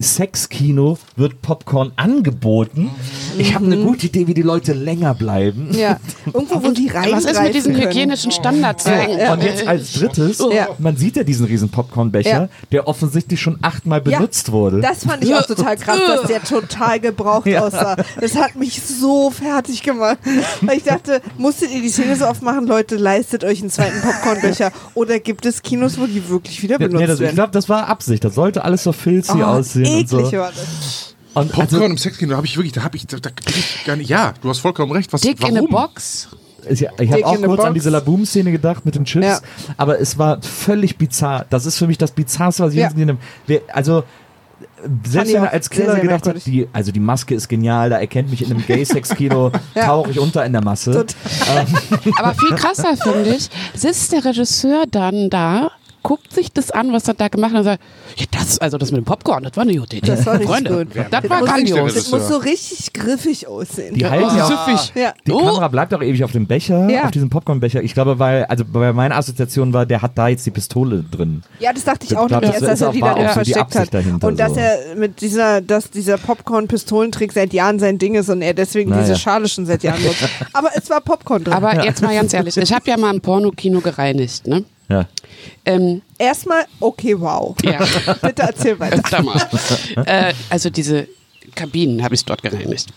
Sexkino 0.00 0.98
wird 1.16 1.42
Popcorn 1.42 1.92
angeboten? 1.96 2.90
Ich 3.38 3.54
habe 3.54 3.66
eine 3.66 3.76
gute 3.78 4.06
Idee, 4.06 4.26
wie 4.26 4.34
die 4.34 4.42
Leute 4.42 4.72
länger 4.72 5.14
bleiben. 5.14 5.68
Ja, 5.72 5.98
irgendwo, 6.40 6.68
wo 6.68 6.72
die 6.72 6.88
rein 6.88 7.12
Was 7.12 7.24
ist 7.24 7.40
mit 7.42 7.54
diesen 7.54 7.76
hygienischen 7.76 8.30
Standards? 8.32 8.84
Ja, 8.84 9.32
Und 9.32 9.42
jetzt 9.42 9.66
als 9.66 9.92
drittes, 9.92 10.38
Ja. 10.52 10.68
man 10.78 10.96
sieht 10.96 11.16
ja 11.16 11.24
diesen 11.24 11.46
riesen 11.46 11.68
Popcornbecher, 11.68 12.30
Ja. 12.30 12.48
der 12.72 12.88
offensichtlich 12.88 13.40
schon 13.40 13.58
achtmal 13.62 14.02
Ja, 14.06 14.18
benutzt 14.18 14.50
wurde. 14.52 14.80
Das 14.80 15.04
fand 15.04 15.24
ich 15.24 15.34
auch 15.34 15.46
total 15.46 15.76
krass, 15.76 15.98
dass 16.06 16.22
der 16.28 16.42
total 16.42 17.00
gebraucht 17.00 17.46
Ja. 17.46 17.64
aussah. 17.66 17.96
Das 18.20 18.34
hat 18.36 18.56
mich 18.56 18.80
so 18.82 19.30
fertig 19.30 19.82
gemacht. 19.82 20.18
Weil 20.60 20.78
ich 20.78 20.84
dachte, 20.84 21.20
musstet 21.38 21.70
ihr 21.70 21.80
die 21.80 21.88
Szene 21.88 22.16
so 22.16 22.26
oft 22.26 22.42
machen, 22.42 22.66
Leute, 22.66 22.96
leistet 22.96 23.44
euch 23.44 23.60
einen 23.60 23.70
zweiten 23.70 24.00
Popcornbecher? 24.00 24.72
Oder 24.94 25.18
gibt 25.20 25.46
es 25.46 25.62
Kinos, 25.62 25.98
wo 25.98 26.06
die 26.06 26.28
wirklich 26.28 26.62
wieder 26.62 26.74
Ja, 26.74 26.78
benutzt 26.78 27.00
nee, 27.00 27.06
das, 27.06 27.16
ich 27.16 27.20
werden? 27.22 27.34
glaube, 27.34 27.52
das 27.52 27.68
war 27.68 27.88
Absicht. 27.88 28.24
Das 28.24 28.34
sollte 28.34 28.64
alles 28.64 28.82
so 28.84 28.92
filzy 28.92 29.32
Oh, 29.40 29.44
aussehen 29.44 29.86
und 29.86 30.00
eklig 30.00 30.26
so. 30.30 30.36
war 30.38 30.50
das. 30.50 31.09
Und 31.34 31.52
Popcorn 31.52 31.82
also, 31.82 31.84
im 31.84 31.98
Sexkino, 31.98 32.30
da 32.32 32.36
habe 32.38 32.46
ich 32.46 32.56
wirklich, 32.56 32.72
da 32.72 32.82
habe 32.82 32.96
ich, 32.96 33.06
da, 33.06 33.18
da 33.18 33.30
bin 33.30 33.54
ich 33.56 33.84
gar 33.84 33.96
nicht. 33.96 34.08
Ja, 34.08 34.34
du 34.42 34.48
hast 34.48 34.58
vollkommen 34.58 34.92
recht. 34.92 35.12
Was, 35.12 35.20
Dick 35.20 35.40
warum? 35.40 35.56
in 35.56 35.64
a 35.64 35.66
Box. 35.70 36.28
ich 36.68 36.82
ich 36.82 37.10
habe 37.12 37.24
auch 37.26 37.34
in 37.34 37.40
the 37.40 37.46
kurz 37.46 37.60
an 37.60 37.66
Box. 37.66 37.74
diese 37.74 37.90
Laboom-Szene 37.90 38.50
gedacht 38.52 38.84
mit 38.84 38.94
den 38.96 39.04
Chips, 39.04 39.24
Ja. 39.26 39.38
aber 39.76 40.00
es 40.00 40.18
war 40.18 40.42
völlig 40.42 40.98
bizarr. 40.98 41.46
Das 41.50 41.66
ist 41.66 41.78
für 41.78 41.86
mich 41.86 41.98
das 41.98 42.10
Bizarrste, 42.12 42.64
was 42.64 42.72
ich 42.72 42.78
Ja. 42.80 42.88
jemals 42.88 42.94
gesehen 42.94 43.08
habe. 43.10 43.18
Wer- 43.46 43.60
Also 43.72 44.02
selbst 45.04 45.32
wenn 45.34 45.42
er 45.44 45.52
als 45.52 45.68
Killer 45.70 45.92
sehr 45.92 46.00
gedacht 46.02 46.26
hat, 46.26 46.46
die, 46.46 46.66
also 46.72 46.90
die 46.92 47.00
Maske 47.00 47.34
ist 47.34 47.48
genial, 47.48 47.90
da 47.90 47.98
erkennt 47.98 48.30
mich 48.30 48.42
in 48.42 48.50
einem 48.50 48.66
Gay-Sex-Kino, 48.66 49.52
Ja. 49.74 49.86
tauche 49.86 50.10
ich 50.10 50.18
unter 50.18 50.44
in 50.44 50.52
der 50.52 50.62
Masse. 50.64 50.92
Total. 50.92 51.66
Aber 52.16 52.34
viel 52.34 52.56
krasser 52.56 52.96
finde 52.96 53.34
ich, 53.36 53.48
sitzt 53.74 54.12
der 54.12 54.24
Regisseur 54.24 54.84
dann 54.90 55.28
da, 55.30 55.70
guckt 56.02 56.32
sich 56.32 56.52
das 56.52 56.70
an, 56.70 56.92
was 56.92 57.06
er 57.08 57.14
da 57.14 57.28
gemacht 57.28 57.52
hat 57.52 57.58
und 57.58 57.64
sagt, 57.64 57.82
ja, 58.16 58.26
das, 58.30 58.58
also 58.58 58.78
das 58.78 58.90
mit 58.90 58.98
dem 58.98 59.04
Popcorn, 59.04 59.42
das 59.44 59.56
war 59.56 59.62
eine 59.62 59.74
gute 59.76 59.96
Idee. 59.96 60.06
Das 60.06 60.24
war 60.26 60.40
Freunde, 60.40 60.84
gut. 60.86 60.88
das 60.96 61.06
Das 61.22 61.30
war 61.30 61.40
muss- 61.40 61.48
grandios. 61.48 61.94
Das 61.94 62.10
muss 62.10 62.28
so 62.28 62.36
richtig 62.38 62.92
griffig 62.92 63.46
aussehen. 63.46 63.94
Die 63.94 64.06
halten 64.06 64.30
Süffig. 64.30 64.92
ja. 64.94 65.12
die 65.26 65.32
Oh. 65.32 65.38
Kamera 65.38 65.68
bleibt 65.68 65.94
auch 65.94 66.02
ewig 66.02 66.24
auf 66.24 66.32
dem 66.32 66.46
Becher, 66.46 66.88
Ja. 66.88 67.04
auf 67.04 67.10
diesem 67.10 67.30
Popcornbecher. 67.30 67.82
Ich 67.82 67.94
glaube, 67.94 68.18
weil, 68.18 68.44
also 68.46 68.64
bei 68.64 68.92
meiner 68.92 69.16
Assoziation 69.16 69.72
war, 69.72 69.86
der 69.86 70.02
hat 70.02 70.16
da 70.16 70.28
jetzt 70.28 70.44
die 70.46 70.50
Pistole 70.50 71.04
drin. 71.10 71.42
Ja, 71.58 71.72
das 71.72 71.84
dachte 71.84 72.04
ich 72.04 72.12
Ich 72.12 72.16
auch 72.16 72.26
glaub, 72.28 72.42
das 72.42 72.50
erst, 72.52 72.62
dass 72.62 72.80
er 72.80 72.92
die 72.92 73.00
so 73.00 73.06
die 73.14 73.28
versteckt 73.32 73.74
hat. 73.76 73.94
dahinter 73.94 74.26
Und 74.26 74.38
dass 74.40 74.54
so. 74.54 74.60
er 74.60 74.94
mit 74.96 75.20
dieser, 75.20 75.60
dass 75.60 75.90
dieser 75.90 76.18
Popcorn-Pistolentrick 76.18 77.32
seit 77.32 77.52
Jahren 77.52 77.78
sein 77.78 77.98
Ding 77.98 78.14
ist 78.14 78.28
und 78.28 78.42
er 78.42 78.54
deswegen 78.54 78.90
Naja. 78.90 79.02
diese 79.02 79.16
Schale 79.18 79.48
schon 79.48 79.66
seit 79.66 79.82
Jahren 79.82 80.02
nutzt. 80.02 80.28
Aber 80.52 80.68
es 80.74 80.88
war 80.90 81.00
Popcorn 81.00 81.44
drin. 81.44 81.54
Aber 81.54 81.84
jetzt 81.84 82.02
mal 82.02 82.14
ganz 82.14 82.32
ehrlich, 82.34 82.56
ich 82.56 82.72
habe 82.72 82.88
ja 82.88 82.96
mal 82.96 83.10
ein 83.12 83.20
Pornokino 83.20 83.80
gereinigt, 83.80 84.46
ne? 84.46 84.64
Ja. 84.90 85.08
Ähm, 85.64 86.02
Erstmal, 86.18 86.64
okay, 86.80 87.18
wow. 87.18 87.54
ja, 87.64 87.78
Bitte 88.22 88.42
erzähl 88.42 88.78
weiter. 88.78 89.22
mal. 89.22 89.40
äh, 90.06 90.34
also 90.50 90.68
diese 90.68 91.06
Kabinen 91.54 92.02
habe 92.02 92.14
ich 92.14 92.24
dort 92.24 92.42
gereinigt. 92.42 92.88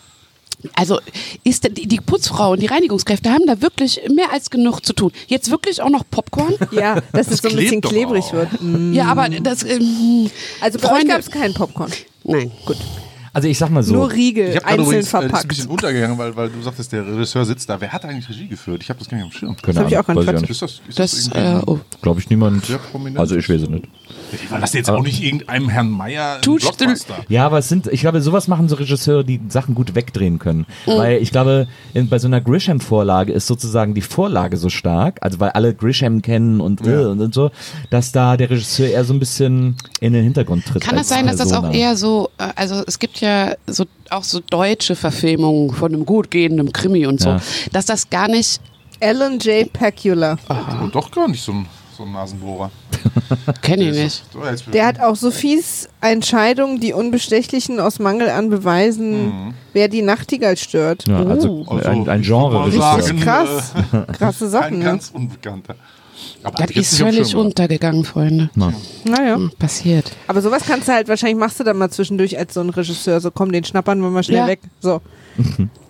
Also 0.76 1.00
ist 1.44 1.66
die, 1.78 1.88
die 1.88 1.98
Putzfrau 2.00 2.52
und 2.54 2.62
die 2.62 2.68
Reinigungskräfte 2.68 3.30
haben 3.30 3.46
da 3.46 3.62
wirklich 3.62 4.00
mehr 4.10 4.32
als 4.32 4.50
genug 4.50 4.86
zu 4.86 4.94
tun. 4.94 5.12
Jetzt 5.28 5.52
wirklich 5.52 5.82
auch 5.82 5.90
noch 5.90 6.04
Popcorn? 6.10 6.56
Ja, 6.72 7.02
dass 7.12 7.28
es 7.28 7.40
so 7.40 7.50
ein 7.50 7.56
bisschen 7.58 7.82
klebrig 7.82 8.26
auch. 8.28 8.34
wird. 8.34 8.62
Mm. 8.62 8.94
Ja, 8.94 9.06
aber 9.08 9.28
das. 9.30 9.64
Ähm, 9.64 10.30
Also 10.62 10.80
bei 10.80 10.86
euch 10.86 10.92
Freunde- 10.92 11.08
gab 11.08 11.20
es 11.20 11.30
keinen 11.32 11.54
Popcorn. 11.54 11.92
nein, 12.24 12.52
gut. 12.66 12.78
Also 13.34 13.48
ich 13.48 13.58
sag 13.58 13.70
mal 13.72 13.82
so. 13.82 13.96
Nur 13.96 14.12
Riegel, 14.12 14.50
Ich 14.50 14.56
habe 14.58 14.68
einzeln 14.68 14.86
übrigens, 14.86 14.94
äh, 14.94 15.00
das 15.00 15.08
ist 15.08 15.16
ein 15.16 15.22
verpackt. 15.30 15.48
bisschen 15.48 15.70
untergegangen, 15.70 16.18
weil, 16.20 16.36
weil 16.36 16.50
du 16.50 16.62
sagtest, 16.62 16.92
der 16.92 17.06
Regisseur 17.06 17.46
sitzt 17.46 17.68
da. 17.68 17.82
Wer 17.82 17.92
hat 17.92 18.06
eigentlich 18.06 18.30
Regie 18.30 18.48
geführt? 18.48 18.84
Ich 18.84 18.90
habe 18.90 19.00
das 19.00 19.10
gar 19.10 19.18
nicht 19.18 19.26
am 19.26 19.32
Schirm. 19.32 19.58
Keine 19.60 19.80
hab 19.80 19.88
ich 19.88 19.98
auch 19.98 20.06
gar 20.06 20.14
nicht 20.14 20.44
ich 20.44 20.50
Ist 20.52 20.62
das, 20.62 20.82
ist 20.88 21.00
Das, 21.00 21.30
das, 21.30 21.36
äh, 21.36 21.62
oh. 21.66 21.80
Glaube 22.04 22.20
ich 22.20 22.30
niemand. 22.30 22.64
Also 23.16 23.36
ich 23.36 23.50
weiß 23.50 23.64
es 23.64 23.70
nicht. 23.70 23.86
Die 24.32 24.46
überlassen 24.46 24.78
jetzt 24.78 24.90
auch 24.90 25.02
nicht 25.02 25.24
irgendeinem 25.24 25.70
Herrn 25.70 25.90
Meier 25.90 26.40
Blockbuster. 26.42 27.16
Ja, 27.28 27.46
aber 27.46 27.58
es 27.60 27.70
sind, 27.70 27.88
ich 27.88 28.02
glaube, 28.02 28.22
sowas 28.22 28.48
machen 28.48 28.70
so 28.70 28.76
Regisseure, 28.76 29.24
die 29.24 29.40
Sachen 29.50 29.74
gut 29.74 29.96
wegdrehen 29.96 30.38
können. 30.38 30.66
Mhm. 30.86 30.92
Weil 30.92 31.22
ich 31.22 31.32
glaube, 31.32 31.68
in, 31.94 32.10
bei 32.10 32.20
so 32.20 32.28
einer 32.28 32.42
Grisham-Vorlage 32.42 33.32
ist 33.34 33.48
sozusagen 33.48 33.94
die 33.94 34.02
Vorlage 34.02 34.58
so 34.58 34.70
stark, 34.70 35.18
also 35.22 35.40
weil 35.40 35.52
alle 35.52 35.74
Grisham 35.74 36.22
kennen 36.22 36.62
und, 36.62 36.86
äh, 36.86 37.06
und, 37.06 37.20
und 37.20 37.34
so, 37.34 37.52
dass 37.90 38.12
da 38.12 38.38
der 38.38 38.50
Regisseur 38.50 38.90
eher 38.90 39.04
so 39.06 39.14
ein 39.14 39.20
bisschen 39.20 39.76
in 40.00 40.14
den 40.14 40.24
Hintergrund 40.24 40.66
tritt. 40.66 40.84
Kann 40.84 40.98
es 40.98 41.10
sein, 41.10 41.26
dass 41.26 41.38
das 41.38 41.52
auch 41.52 41.62
Persona. 41.62 41.74
eher 41.74 41.96
so, 41.96 42.30
äh, 42.38 42.50
also 42.56 42.84
es 42.86 43.00
gibt 43.00 43.23
manche 43.24 43.58
so 43.68 43.86
auch 44.10 44.24
so 44.24 44.40
deutsche 44.50 44.96
Verfilmungen 44.96 45.72
von 45.74 45.94
einem 45.94 46.06
gut 46.06 46.30
gehenden 46.32 46.72
Krimi 46.72 47.06
und 47.08 47.20
so, 47.20 47.30
Ja. 47.30 47.42
dass 47.72 47.86
das 47.86 48.10
gar 48.10 48.28
nicht 48.28 48.62
Alan 49.02 49.40
J. 49.40 49.72
Pacula. 49.74 50.38
Und 50.82 50.94
doch 50.94 51.10
gar 51.12 51.28
nicht 51.28 51.42
so 51.44 51.52
ein, 51.52 51.66
so 51.98 52.04
ein 52.04 52.12
Nasenbohrer. 52.12 52.72
kenne 53.62 53.90
ich 53.90 53.98
nicht. 53.98 54.24
Der 54.72 54.86
hat 54.86 55.00
auch 55.00 55.16
Sophies 55.16 55.90
Entscheidung, 56.00 56.80
die 56.80 56.94
Unbestechlichen 56.94 57.80
aus 57.80 58.00
Mangel 58.00 58.30
an 58.30 58.50
Beweisen, 58.50 59.54
wer 59.74 59.88
die 59.90 60.02
Nachtigall 60.04 60.56
stört. 60.58 61.08
Ja, 61.08 61.18
also 61.26 61.66
Also, 61.68 61.90
ein, 61.90 62.08
ein 62.08 62.22
ich 62.22 62.30
würd 62.30 62.54
mal 62.54 62.70
Genre. 62.70 63.02
sagen, 63.02 63.20
Krass. 63.20 63.74
Krasse 64.18 64.46
Ein 64.46 64.52
Sachen, 64.52 64.80
ne? 64.80 64.86
ganz 64.86 65.10
unbekannter. 65.14 65.76
Aber 66.44 66.66
Das 66.66 66.76
ist 66.76 66.98
völlig 66.98 67.36
untergegangen, 67.36 68.06
Freunde. 68.06 68.50
Naja. 68.56 69.36
Hm, 69.36 69.52
Passiert. 69.58 70.12
Aber 70.28 70.42
sowas 70.42 70.64
kannst 70.68 70.88
du 70.88 70.94
halt, 70.94 71.08
wahrscheinlich 71.08 71.38
machst 71.38 71.60
du 71.60 71.64
dann 71.64 71.78
mal 71.78 71.90
zwischendurch 71.90 72.38
als 72.38 72.54
so 72.54 72.62
ein 72.62 72.70
Regisseur, 72.70 73.20
so 73.22 73.32
komm, 73.32 73.52
den 73.52 73.64
schnappern 73.64 74.02
wir 74.02 74.10
mal 74.10 74.24
schnell 74.24 74.40
Ja. 74.40 74.48
weg. 74.48 74.60
So. 74.82 75.02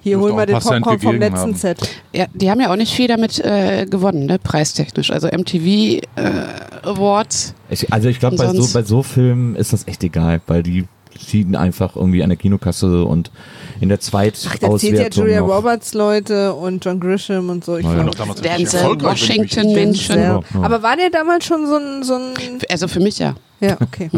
Hier 0.04 0.20
holen 0.20 0.36
wir 0.36 0.46
den 0.46 0.60
Popcorn 0.60 1.00
vom 1.00 1.18
letzten 1.18 1.38
haben. 1.40 1.56
Set. 1.56 1.78
Ja, 2.14 2.26
die 2.34 2.50
haben 2.52 2.60
ja 2.60 2.72
auch 2.72 2.76
nicht 2.76 2.94
viel 2.94 3.08
damit 3.08 3.40
äh, 3.40 3.86
gewonnen, 3.86 4.26
ne, 4.26 4.38
preistechnisch. 4.38 5.12
Also 5.12 5.28
MTV 5.28 5.66
äh, 5.66 6.02
Awards. 6.84 7.54
Ich, 7.70 7.92
also 7.92 8.10
ich 8.10 8.20
glaube, 8.20 8.36
bei 8.36 8.48
so, 8.54 8.68
bei 8.74 8.84
so 8.84 9.02
Filmen 9.02 9.56
ist 9.56 9.72
das 9.72 9.88
echt 9.88 10.04
egal, 10.04 10.42
weil 10.48 10.62
die 10.64 10.86
ziehen 11.20 11.56
einfach 11.56 11.96
irgendwie 11.96 12.24
an 12.24 12.30
der 12.30 12.38
Kinokasse 12.38 13.04
und 13.06 13.32
in 13.80 13.90
der 13.90 14.00
Ach, 14.00 14.12
da 14.12 14.22
zählt 14.22 14.44
ja 14.44 14.58
Zweitauswertung 14.78 15.24
Julia 15.26 15.40
noch. 15.42 15.48
Roberts 15.50 15.94
Leute 15.94 16.54
und 16.54 16.84
John 16.86 17.00
Grisham 17.00 17.50
und 17.50 17.66
so. 17.66 17.78
Ich 17.78 17.86
Ja, 17.86 17.92
ja. 17.96 18.04
glaub, 18.04 18.12
Doch 18.12 18.20
damals 18.20 18.42
Denzel 18.42 19.02
Washington 19.02 19.74
Menschen. 19.74 20.20
Ja. 20.20 20.40
Aber 20.62 20.84
war 20.84 20.96
der 20.96 21.10
damals 21.10 21.46
schon 21.46 21.68
so 21.68 21.76
ein, 21.78 22.04
so 22.04 22.14
ein 22.16 22.60
Also 22.70 22.88
für 22.88 23.00
mich 23.00 23.20
ja. 23.20 23.36
ja, 23.60 23.78
okay. 23.82 24.10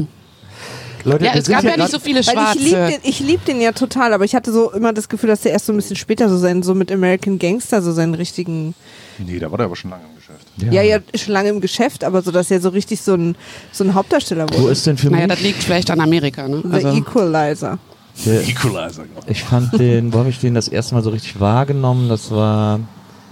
Leute, 1.04 1.26
Ja, 1.26 1.34
es 1.36 1.48
gab 1.48 1.64
ja 1.64 1.78
nicht 1.78 1.92
so 1.92 2.00
viele 2.00 2.26
Weil 2.26 2.34
ich 2.34 2.40
Schwarze. 2.40 2.60
lieb, 2.60 3.02
den, 3.02 3.10
ich 3.10 3.20
lieb 3.20 3.46
den 3.46 3.62
ja 3.62 3.72
total, 3.72 4.14
aber 4.14 4.26
ich 4.26 4.34
hatte 4.36 4.52
so 4.52 4.72
immer 4.72 4.92
das 4.92 5.08
Gefühl, 5.08 5.30
dass 5.30 5.42
der 5.42 5.52
erst 5.52 5.68
so 5.68 5.74
ein 5.74 5.76
bisschen 5.76 5.96
später 5.96 6.30
so 6.30 6.38
sein, 6.38 6.64
so 6.64 6.74
mit 6.74 6.92
American 6.92 7.38
Gangster, 7.38 7.82
so 7.82 7.92
seinen 7.92 8.16
richtigen, 8.16 8.74
Nee, 9.20 9.40
da 9.40 9.50
war 9.52 9.58
der 9.58 9.66
aber 9.68 9.76
schon 9.76 9.92
lange 9.92 10.04
im 10.04 10.16
Geschäft. 10.16 10.74
ja, 10.74 10.82
ja, 10.82 11.00
schon 11.16 11.34
lange 11.34 11.50
im 11.50 11.62
Geschäft, 11.62 12.04
aber 12.04 12.22
so, 12.22 12.32
dass 12.32 12.52
er 12.52 12.60
so 12.62 12.70
richtig 12.70 13.02
so 13.02 13.14
ein, 13.14 13.36
so 13.72 13.84
ein 13.84 13.94
Hauptdarsteller 13.94 14.48
Wo 14.52 14.60
wurde. 14.62 14.72
ist 14.74 14.86
denn 14.88 14.98
für 14.98 15.10
Naja, 15.10 15.28
mich? 15.28 15.36
das 15.36 15.42
liegt 15.44 15.64
vielleicht 15.64 15.90
an 15.92 16.00
Amerika, 16.02 16.48
ne? 16.48 16.62
The 16.64 16.70
Also, 16.74 16.88
Equalizer. 16.98 17.78
Der, 18.26 18.42
Equalizer, 18.48 19.04
glaube 19.06 19.30
ich 19.30 19.44
fand 19.44 19.78
den, 19.78 20.14
wo 20.14 20.20
habe 20.20 20.30
ich 20.30 20.40
den 20.40 20.54
das 20.54 20.68
erste 20.70 20.96
Mal 20.96 21.04
so 21.04 21.10
richtig 21.10 21.40
wahrgenommen? 21.40 22.08
Das 22.10 22.32
war 22.32 22.80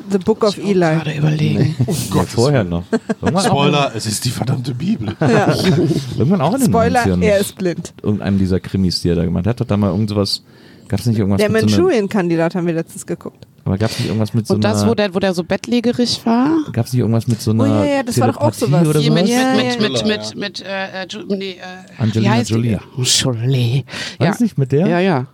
The 0.09 0.17
Book 0.17 0.43
of 0.43 0.57
Eli. 0.57 0.73
gerade 0.73 1.13
überlegen. 1.13 1.75
ja, 2.13 2.23
vorher 2.23 2.65
noch. 2.65 2.83
Irgendwann 3.21 3.45
Spoiler, 3.45 3.91
es 3.95 4.05
ist 4.05 4.25
die 4.25 4.29
verdammte 4.31 4.75
Bibel. 4.75 5.15
Auch, 5.19 5.65
irgendwann 6.17 6.41
auch 6.41 6.53
in 6.55 6.59
den 6.59 6.67
Spoiler, 6.69 7.03
90ern. 7.05 7.21
er 7.23 7.39
ist 7.39 7.55
blind. 7.57 7.93
Irgendeinem 8.03 8.37
dieser 8.37 8.59
Krimis, 8.59 9.01
die 9.01 9.07
er 9.09 9.15
da 9.15 9.23
gemacht 9.23 9.47
hat. 9.47 9.61
Hat 9.61 9.61
er 9.61 9.65
da 9.67 9.77
mal 9.77 9.91
irgend 9.91 10.09
sowas, 10.09 10.43
gab 10.87 10.99
es 10.99 11.05
nicht 11.05 11.17
irgendwas 11.19 11.39
Der 11.39 11.49
so 11.49 11.55
einer, 11.55 11.65
Manchurian-Kandidat 11.65 12.55
haben 12.55 12.67
wir 12.67 12.73
letztens 12.73 13.05
geguckt. 13.05 13.47
aber 13.65 13.77
gab 13.77 13.89
es 13.91 13.99
nicht 13.99 14.07
irgendwas 14.07 14.33
mit 14.33 14.47
so 14.47 14.53
Und 14.55 14.63
das, 14.63 14.81
wo 14.81 14.85
einer, 14.87 14.95
der, 14.95 15.15
wo 15.15 15.19
der 15.19 15.33
so 15.33 15.43
bettlägerig 15.43 16.21
war? 16.25 16.49
gab 16.71 16.85
es 16.85 16.93
nicht 16.93 16.99
irgendwas 17.01 17.27
mit 17.27 17.41
so 17.41 17.51
Oh, 17.51 17.61
einer 17.61 17.85
ja, 17.85 17.95
ja, 17.95 18.03
das 18.03 18.19
war 18.19 18.27
doch 18.31 18.37
auch 18.37 18.51
Telepathie 18.51 18.65
sowas. 18.71 18.87
oder 18.87 19.01
sowas? 19.01 19.21
mit, 19.21 19.29
Ja, 19.29 19.53
mit, 19.55 19.63
ja, 19.63 19.71
mit, 19.71 19.91
mit, 19.91 20.01
ja. 20.01 20.07
mit, 20.07 20.35
mit, 20.37 20.61
äh, 20.61 21.03
äh, 21.03 21.07
nee, 21.29 21.51
äh, 21.51 22.01
Angelina 22.01 22.41
Jolie. 22.41 22.79
Jolie. 22.97 23.83
Ja. 24.19 24.29
Weiß 24.29 24.39
nicht 24.39 24.57
mit 24.57 24.71
der? 24.71 24.87
ja, 24.87 24.99
ja. 24.99 25.27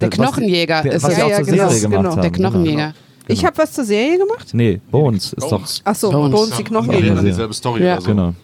Der 0.00 0.08
was- 0.10 0.14
Knochenjäger 0.16 0.82
der, 0.82 0.92
ist 0.92 1.02
was 1.02 1.16
ja, 1.16 1.28
ja, 1.28 1.40
genau, 1.40 1.68
genau. 1.80 2.16
der 2.16 2.30
Knochenjäger. 2.30 2.94
Ich 3.28 3.44
habe 3.44 3.58
was 3.58 3.72
zur 3.72 3.84
Serie 3.84 4.18
gemacht? 4.18 4.50
Nee, 4.52 4.80
Bones 4.90 5.32
ist 5.32 5.50
doch. 5.50 5.62
Ach 5.82 5.94
so, 5.96 6.10
Bones. 6.12 6.30
Bones, 6.32 6.50
die 6.56 6.62
Ja, 6.62 6.68
Knochenjäger. 6.68 7.22
dieselbe 7.22 7.54
Story 7.54 7.82
Ja. 7.84 7.94
oder 7.94 8.02
so. 8.02 8.08
Genau. 8.10 8.34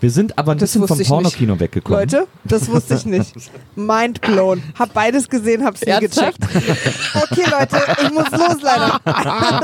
Wir 0.00 0.10
sind 0.10 0.38
aber 0.38 0.52
ein 0.52 0.58
Das 0.58 0.72
bisschen 0.72 0.86
vom. 0.86 0.98
Pornokino 0.98 1.58
weggekommen. 1.58 2.00
Leute, 2.00 2.26
das 2.44 2.68
wusste 2.70 2.94
ich 2.94 3.04
nicht. 3.04 3.32
Mind 3.74 4.20
blown. 4.20 4.62
Hab 4.78 4.92
beides 4.94 5.28
gesehen, 5.28 5.64
hab's 5.64 5.80
nie 5.84 5.98
gecheckt. 5.98 6.38
Okay, 6.44 7.44
Leute, 7.50 7.80
ich 8.02 8.12
muss 8.12 8.30
los 8.30 8.62
leider. 8.62 9.00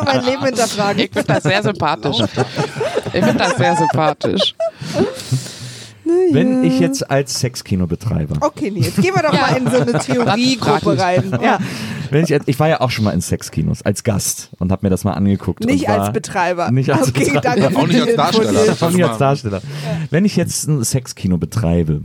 mein 0.04 0.24
Leben 0.24 0.44
hinterfragen. 0.44 1.02
Ich 1.02 1.10
finde 1.12 1.32
das 1.34 1.42
sehr 1.42 1.62
sympathisch. 1.62 2.18
Ich 3.06 3.24
finde 3.24 3.34
das 3.34 3.56
sehr 3.56 3.76
sympathisch. 3.76 4.54
Wenn 6.32 6.64
ich 6.64 6.80
jetzt 6.80 7.10
als 7.10 7.40
Sexkinobetreiber, 7.40 8.36
Okay, 8.40 8.70
Nils, 8.70 8.96
gehen 8.96 9.14
wir 9.14 9.22
doch 9.22 9.32
mal 9.32 9.56
in 9.56 9.70
so 9.70 9.78
eine 9.78 9.98
Theoriegruppe 9.98 10.98
rein. 10.98 11.38
Ja, 11.42 11.58
wenn 12.10 12.24
ich, 12.24 12.30
jetzt- 12.30 12.48
ich 12.48 12.58
war 12.60 12.68
ja 12.68 12.80
auch 12.80 12.90
schon 12.90 13.04
mal 13.04 13.12
in 13.12 13.20
Sexkinos 13.20 13.82
als 13.82 14.04
Gast 14.04 14.50
und 14.58 14.70
habe 14.72 14.86
mir 14.86 14.90
das 14.90 15.04
mal 15.04 15.12
angeguckt. 15.12 15.64
nicht 15.64 15.86
und 15.88 15.94
war, 15.94 16.00
als 16.02 16.12
Betreiber. 16.12 16.70
Nicht 16.70 16.90
als 16.90 17.08
okay, 17.08 17.30
Betreiber. 17.32 17.40
danke 17.40 17.76
Auch 17.78 17.86
nicht 17.86 18.00
als 18.02 18.16
Darsteller. 18.16 18.76
Auch 18.80 18.90
nicht 18.90 19.04
als 19.04 19.18
Darsteller. 19.18 19.62
Wenn 20.10 20.24
ich 20.24 20.36
jetzt 20.36 20.68
ein 20.68 20.82
Sexkino 20.84 21.38
betreibe 21.38 22.02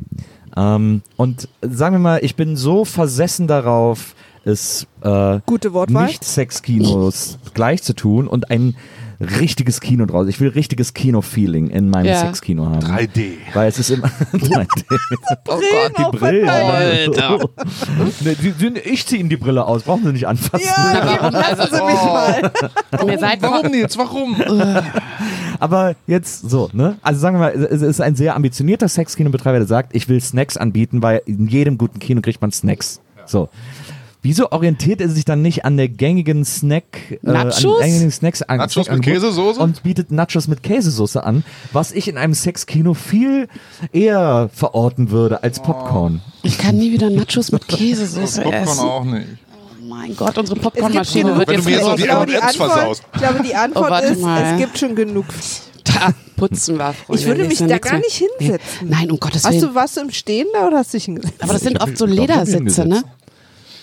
ähm, 0.57 1.01
und 1.15 1.47
sagen 1.61 1.95
wir 1.95 1.99
mal, 1.99 2.19
ich 2.23 2.35
bin 2.35 2.55
so 2.55 2.85
versessen 2.85 3.47
darauf, 3.47 4.15
es 4.45 4.87
äh, 5.01 5.39
Gute 5.45 5.73
Wortwahl. 5.73 6.05
nicht 6.07 6.23
Sexkinos 6.23 7.37
gleich 7.53 7.83
zu 7.83 7.93
tun 7.93 8.27
und 8.27 8.49
ein 8.51 8.75
richtiges 9.19 9.81
Kino 9.81 10.05
draus. 10.05 10.27
Ich 10.27 10.39
will 10.39 10.49
richtiges 10.49 10.93
Kino-Feeling 10.93 11.67
in 11.69 11.89
meinem 11.89 12.05
Ja. 12.07 12.19
Sexkino 12.19 12.65
haben. 12.65 12.79
3D. 12.79 13.33
Weil 13.53 13.67
es 13.69 13.77
ist 13.79 13.89
immer 13.89 14.07
3D. 14.33 14.67
Oh 15.47 15.59
Gott. 15.59 15.93
die 15.97 16.17
Brillen. 16.17 16.49
Alter. 16.49 17.37
Ne, 18.21 18.35
die, 18.35 18.51
die, 18.51 18.79
ich 18.79 19.05
ziehe 19.05 19.19
ihm 19.21 19.29
die 19.29 19.37
Brille 19.37 19.65
aus, 19.65 19.83
brauchen 19.83 20.05
Sie 20.05 20.13
nicht 20.13 20.27
anfassen. 20.27 20.65
Ja, 20.65 21.29
lassen 21.29 21.75
Sie 21.75 21.83
mich 21.83 22.03
mal. 22.03 22.51
Mir 23.05 23.19
seid 23.19 23.41
Warum 23.41 23.71
Nils? 23.71 23.97
Warum? 23.97 24.35
Aber 25.59 25.95
jetzt 26.07 26.49
so, 26.49 26.69
ne? 26.73 26.97
Also 27.01 27.19
sagen 27.19 27.35
wir 27.35 27.39
mal, 27.39 27.51
es 27.51 27.81
ist 27.81 27.99
ein 28.01 28.15
sehr 28.15 28.35
ambitionierter 28.35 28.87
Sexkinobetreiber, 28.87 29.57
der 29.59 29.67
sagt, 29.67 29.95
ich 29.95 30.07
will 30.07 30.21
Snacks 30.21 30.55
anbieten, 30.57 31.01
weil 31.01 31.21
in 31.25 31.47
jedem 31.47 31.77
guten 31.77 31.99
Kino 31.99 32.21
kriegt 32.21 32.41
man 32.41 32.51
Snacks. 32.51 33.01
So. 33.25 33.49
Wieso 34.21 34.51
orientiert 34.51 34.99
er 34.99 35.07
sich 35.09 35.23
dann 35.23 35.41
nicht 35.41 35.63
an 35.63 35.77
der 35.77 35.87
gängigen 35.87 36.43
Snack, 36.43 36.83
äh, 37.11 37.27
an 37.27 37.47
Nachos? 37.47 37.79
gängigen 37.79 38.11
Snacks 38.11 38.41
an 38.41 38.57
Nachos 38.57 38.89
mit 38.89 39.01
Käsesoße? 39.01 39.59
und 39.61 39.83
bietet 39.83 40.11
Nachos 40.11 40.47
mit 40.49 40.61
Käsesoße 40.61 41.23
an, 41.23 41.45
was 41.71 41.93
ich 41.93 42.07
in 42.09 42.17
einem 42.17 42.33
Sexkino 42.33 42.93
viel 42.93 43.47
eher 43.93 44.49
verorten 44.53 45.11
würde 45.11 45.41
als 45.43 45.61
Popcorn. 45.61 46.21
Ich 46.43 46.57
kann 46.57 46.77
nie 46.77 46.91
wieder 46.91 47.09
Nachos 47.09 47.51
mit 47.53 47.67
Käsesoße 47.67 48.41
Popcorn 48.41 48.63
essen. 48.63 48.79
auch 48.79 49.03
nicht. 49.05 49.27
Oh 49.81 49.85
mein 49.87 50.15
Gott, 50.15 50.37
unsere 50.37 50.59
Popcornmaschine 50.59 51.37
wird 51.37 51.49
jetzt 51.51 51.63
so 51.63 51.69
die 51.95 52.01
ich, 52.01 52.07
glaube, 52.07 52.25
die 52.27 52.37
Antwort, 52.37 52.71
versaust. 52.73 53.03
ich 53.13 53.19
glaube, 53.21 53.43
die 53.43 53.55
Antwort 53.55 54.03
Oh, 54.05 54.11
ist, 54.11 54.21
mal. 54.21 54.43
es 54.53 54.57
gibt 54.59 54.77
schon 54.77 54.95
genug. 54.95 55.25
da 55.85 56.09
putzen 56.35 56.77
wir. 56.77 56.93
Freunde. 56.93 57.21
Ich 57.21 57.27
würde 57.27 57.43
mich 57.45 57.57
da 57.59 57.77
gar 57.79 57.93
mehr. 57.93 58.01
nicht 58.01 58.15
hinsetzen. 58.37 58.89
Nein, 58.89 59.09
um 59.11 59.19
Gottes 59.19 59.43
Hast 59.45 59.53
Willen. 59.55 59.67
du 59.69 59.75
was 59.75 59.97
im 59.97 60.11
Stehen 60.11 60.47
da 60.53 60.67
oder 60.67 60.77
hast 60.79 60.93
du 60.93 60.97
dich 60.97 61.05
hingesetzt? 61.05 61.41
Aber 61.41 61.53
das 61.53 61.63
sind 61.63 61.81
oft 61.81 61.97
so 61.97 62.05
Ledersitze, 62.05 62.85
ne? 62.85 63.03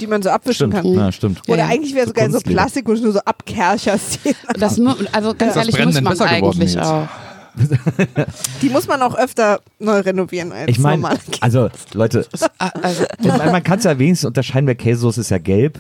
Die 0.01 0.07
man 0.07 0.23
so 0.23 0.31
abwischen 0.31 0.71
Stimmt, 0.73 0.75
kann. 0.75 0.87
ja, 0.95 1.13
stimmt. 1.13 1.43
Oder 1.49 1.59
Ja. 1.59 1.67
eigentlich 1.69 1.95
wäre 1.95 2.07
So 2.07 2.11
sogar 2.15 2.31
so. 2.31 2.41
Plastik, 2.41 2.87
wo 2.89 2.95
du 2.95 3.01
nur 3.03 3.13
so 3.13 3.21
abkercherst. 3.21 4.19
Das, 4.59 4.79
also 5.13 5.35
ganz 5.35 5.57
Was 5.57 5.69
ehrlich, 5.69 6.03
muss 6.03 6.19
man 6.19 6.29
eigentlich 6.29 6.79
auch. 6.81 7.09
Die 8.61 8.69
muss 8.69 8.87
man 8.87 9.01
auch 9.01 9.15
öfter 9.17 9.61
neu 9.79 10.01
renovieren 10.01 10.53
als 10.53 10.69
Ich 10.71 10.79
meine, 10.79 11.01
normal. 11.01 11.19
also 11.41 11.71
Leute, 11.95 12.27
Ah, 12.59 12.71
Also, 12.83 13.05
mein, 13.21 13.51
man 13.53 13.63
kann 13.63 13.79
es 13.79 13.85
ja 13.85 13.99
wenigstens 13.99 14.27
unterscheiden, 14.27 14.67
weil 14.69 14.75
Käsesoße 14.75 15.23
ist 15.23 15.31
ja 15.31 15.39
gelb. 15.39 15.79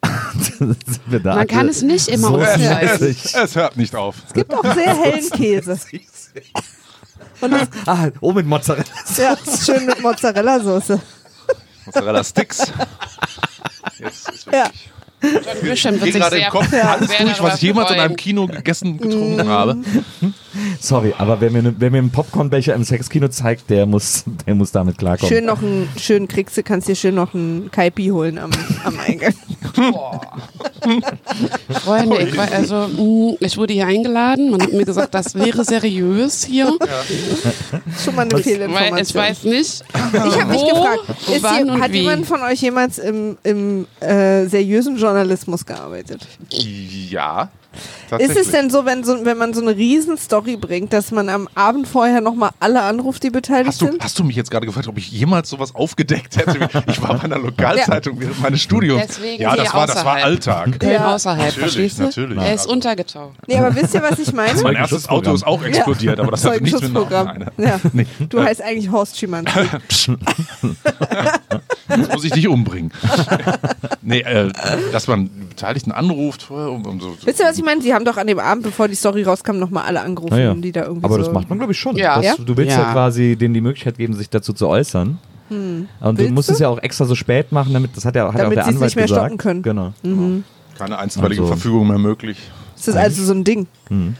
Man 1.24 1.46
kann 1.46 1.68
es 1.68 1.82
nicht 1.82 2.08
immer 2.08 2.28
so 2.28 2.36
mäßig. 2.38 3.34
Es 3.34 3.56
hört 3.56 3.76
nicht 3.76 3.94
auf. 3.96 4.16
Es 4.28 4.32
gibt 4.34 4.52
auch 4.54 4.62
sehr 4.74 4.94
hellen 4.94 5.28
Käse. 5.30 5.78
Und 7.40 7.50
das 7.52 7.68
Ah, 7.86 8.08
oh, 8.20 8.32
mit 8.32 8.46
Mozzarella. 8.46 8.84
ja, 9.16 9.32
ist 9.32 9.66
schön 9.66 9.86
mit 9.86 10.00
Mozzarella-Soße. 10.02 11.00
Mozzarella 11.88 12.22
Sticks. 12.24 12.72
Jetzt 13.98 14.28
ist 14.30 14.46
Ja. 14.52 14.70
Grisham 15.60 15.96
Ich 15.96 16.00
wird 16.02 16.12
gehe 16.12 16.12
sich 16.12 16.22
gerade 16.22 16.38
im 16.38 16.44
Kopf 16.50 16.68
sehr 16.70 16.88
alles 16.88 17.08
durch, 17.08 17.42
was 17.42 17.56
ich 17.56 17.62
jemals 17.62 17.90
in 17.90 17.98
einem 17.98 18.14
Kino 18.14 18.46
gegessen, 18.46 18.98
getrunken 18.98 19.48
habe. 19.48 19.76
Sorry, 20.80 21.12
aber 21.18 21.40
wer 21.40 21.50
mir, 21.50 21.62
ne- 21.62 21.74
wer 21.76 21.90
mir 21.90 21.98
einen 21.98 22.10
Popcornbecher 22.10 22.72
im 22.74 22.84
Sexkino 22.84 23.26
zeigt, 23.26 23.68
der 23.68 23.86
muss, 23.86 24.22
der 24.46 24.54
muss 24.54 24.70
damit 24.70 24.96
klarkommen. 24.98 25.28
Schön 25.34 25.44
noch 25.46 25.60
einen, 25.60 25.88
schön 25.98 26.28
kriegst 26.28 26.56
du, 26.56 26.62
kannst 26.62 26.86
dir 26.86 26.94
schön 26.94 27.16
noch 27.16 27.34
einen 27.34 27.68
Kaipi 27.72 28.08
holen 28.08 28.38
am, 28.38 28.50
am 28.84 29.00
Eingang. 29.00 29.34
Freunde, 31.84 32.22
ich, 32.22 32.36
war, 32.36 32.50
also, 32.52 32.88
mh, 32.88 33.36
ich 33.40 33.56
wurde 33.56 33.72
hier 33.74 33.86
eingeladen. 33.86 34.50
Man 34.50 34.62
hat 34.62 34.72
mir 34.72 34.84
gesagt, 34.84 35.14
das 35.14 35.34
wäre 35.34 35.64
seriös 35.64 36.44
hier. 36.44 36.72
Schon 38.04 38.14
mal 38.14 38.22
eine 38.22 38.38
Fehlinformation. 38.38 38.98
ich 38.98 39.14
weiß 39.14 39.44
nicht. 39.44 39.84
Ich 39.92 40.40
habe 40.40 40.52
mich 40.52 40.68
gefragt, 40.68 41.00
ist 41.32 41.42
wann 41.42 41.72
hier, 41.72 41.80
hat 41.80 41.92
wie? 41.92 42.00
jemand 42.00 42.26
von 42.26 42.42
euch 42.42 42.60
jemals 42.60 42.98
im, 42.98 43.36
im 43.42 43.86
äh, 44.00 44.46
seriösen 44.46 44.96
Journalismus 44.96 45.64
gearbeitet? 45.64 46.26
Ja. 46.50 47.50
Ist 48.18 48.36
es 48.36 48.50
denn 48.50 48.70
so, 48.70 48.84
wenn, 48.86 49.04
so, 49.04 49.24
wenn 49.24 49.36
man 49.36 49.52
so 49.54 49.60
eine 49.60 49.76
Riesen-Story 49.76 50.56
bringt, 50.56 50.92
dass 50.92 51.10
man 51.10 51.28
am 51.28 51.48
Abend 51.54 51.86
vorher 51.86 52.20
nochmal 52.20 52.50
alle 52.60 52.80
anruft, 52.82 53.22
die 53.22 53.30
beteiligt 53.30 53.68
Hast 53.68 53.80
du, 53.82 53.86
sind? 53.86 54.02
hast 54.02 54.18
du 54.18 54.24
mich 54.24 54.36
jetzt 54.36 54.50
gerade 54.50 54.66
gefragt, 54.66 54.88
ob 54.88 54.96
ich 54.98 55.10
jemals 55.10 55.50
sowas 55.50 55.74
aufgedeckt 55.74 56.36
hätte? 56.36 56.68
Ich 56.88 57.02
war 57.02 57.14
bei 57.18 57.24
einer 57.24 57.38
Lokalzeitung 57.38 58.18
während 58.20 58.40
meines 58.40 58.60
Studiums. 58.62 59.02
Deswegen 59.08 59.42
ja, 59.42 59.54
das 59.56 59.74
war, 59.74 59.86
das 59.86 60.04
war. 60.04 60.14
Alltag. 60.16 60.78
Köln 60.80 60.92
Ja. 60.98 61.14
außerhalb, 61.14 61.56
Natürlich, 61.56 61.98
natürlich. 61.98 62.38
Er 62.38 62.54
ist 62.54 62.60
Also- 62.62 62.72
untergetaucht. 62.72 63.36
Nee, 63.46 63.56
aber 63.58 63.74
wisst 63.74 63.94
ihr, 63.94 64.02
was 64.02 64.18
ich 64.18 64.32
meine? 64.32 64.60
Mein 64.62 64.76
erstes 64.76 65.08
Auto 65.08 65.32
ist 65.34 65.46
auch 65.46 65.62
explodiert, 65.62 66.18
aber 66.18 66.30
das 66.30 66.44
hatte 66.44 66.62
nichts 66.62 66.80
mit. 66.80 66.92
Nein, 67.10 67.46
Ja. 67.58 67.78
Nee. 67.92 68.06
Du 68.28 68.42
heißt 68.42 68.62
eigentlich 68.62 68.90
Horst 68.90 69.18
Schimanski. 69.18 69.60
Jetzt 71.88 72.12
muss 72.12 72.24
ich 72.24 72.32
dich 72.32 72.48
umbringen. 72.48 72.92
nee, 74.02 74.20
äh, 74.20 74.50
dass 74.92 75.06
man 75.08 75.30
Beteiligten 75.48 75.92
anruft 75.92 76.50
um, 76.50 76.84
um 76.86 77.00
so. 77.00 77.16
so 77.20 77.26
Wisst 77.26 77.40
ihr, 77.40 77.46
was 77.46 77.56
ich 77.58 77.64
meine? 77.68 77.82
Sie 77.82 77.92
haben 77.94 78.04
doch 78.04 78.16
an 78.16 78.26
dem 78.26 78.38
Abend, 78.38 78.62
bevor 78.64 78.88
die 78.88 78.94
Story 78.94 79.22
rauskam, 79.22 79.58
nochmal 79.58 79.84
alle 79.84 80.00
angerufen, 80.00 80.34
Naja. 80.34 80.54
die 80.54 80.72
da 80.72 80.84
irgendwie 80.84 81.04
Aber 81.04 81.14
so 81.16 81.22
das 81.22 81.32
macht 81.32 81.48
man, 81.48 81.58
glaube 81.58 81.72
ich, 81.72 81.78
schon. 81.78 81.96
Ja. 81.96 82.16
Das, 82.16 82.24
Ja? 82.24 82.34
Du 82.44 82.56
willst 82.56 82.76
ja. 82.76 82.82
Ja. 82.82 82.92
quasi 82.92 83.36
denen 83.36 83.54
die 83.54 83.60
Möglichkeit 83.60 83.98
geben, 83.98 84.14
sich 84.14 84.30
dazu 84.30 84.52
zu 84.52 84.66
äußern. 84.68 85.18
Und 85.50 85.88
du 86.00 86.18
Willst 86.18 86.32
musst 86.34 86.48
du? 86.50 86.52
es 86.54 86.58
ja 86.58 86.68
auch 86.68 86.78
extra 86.82 87.04
so 87.06 87.14
spät 87.14 87.52
machen, 87.52 87.72
damit 87.72 87.96
das 87.96 88.04
hat 88.04 88.14
ja, 88.16 88.26
hat 88.26 88.34
ja 88.34 88.38
auch 88.38 88.42
Damit 88.44 88.58
der 88.58 88.66
Anwalt 88.66 88.80
nicht 88.84 88.96
mehr 88.96 89.04
gesagt. 89.06 89.20
stoppen 89.22 89.38
können. 89.38 89.62
Genau. 89.62 89.92
keine 90.78 90.98
einstweilige 90.98 91.42
Also- 91.42 91.54
Verfügung 91.54 91.88
mehr 91.88 91.98
möglich. 91.98 92.38
Das 92.76 92.86
ist 92.88 92.96
also 92.96 93.24
so 93.24 93.32
ein 93.32 93.42
Ding. 93.44 93.66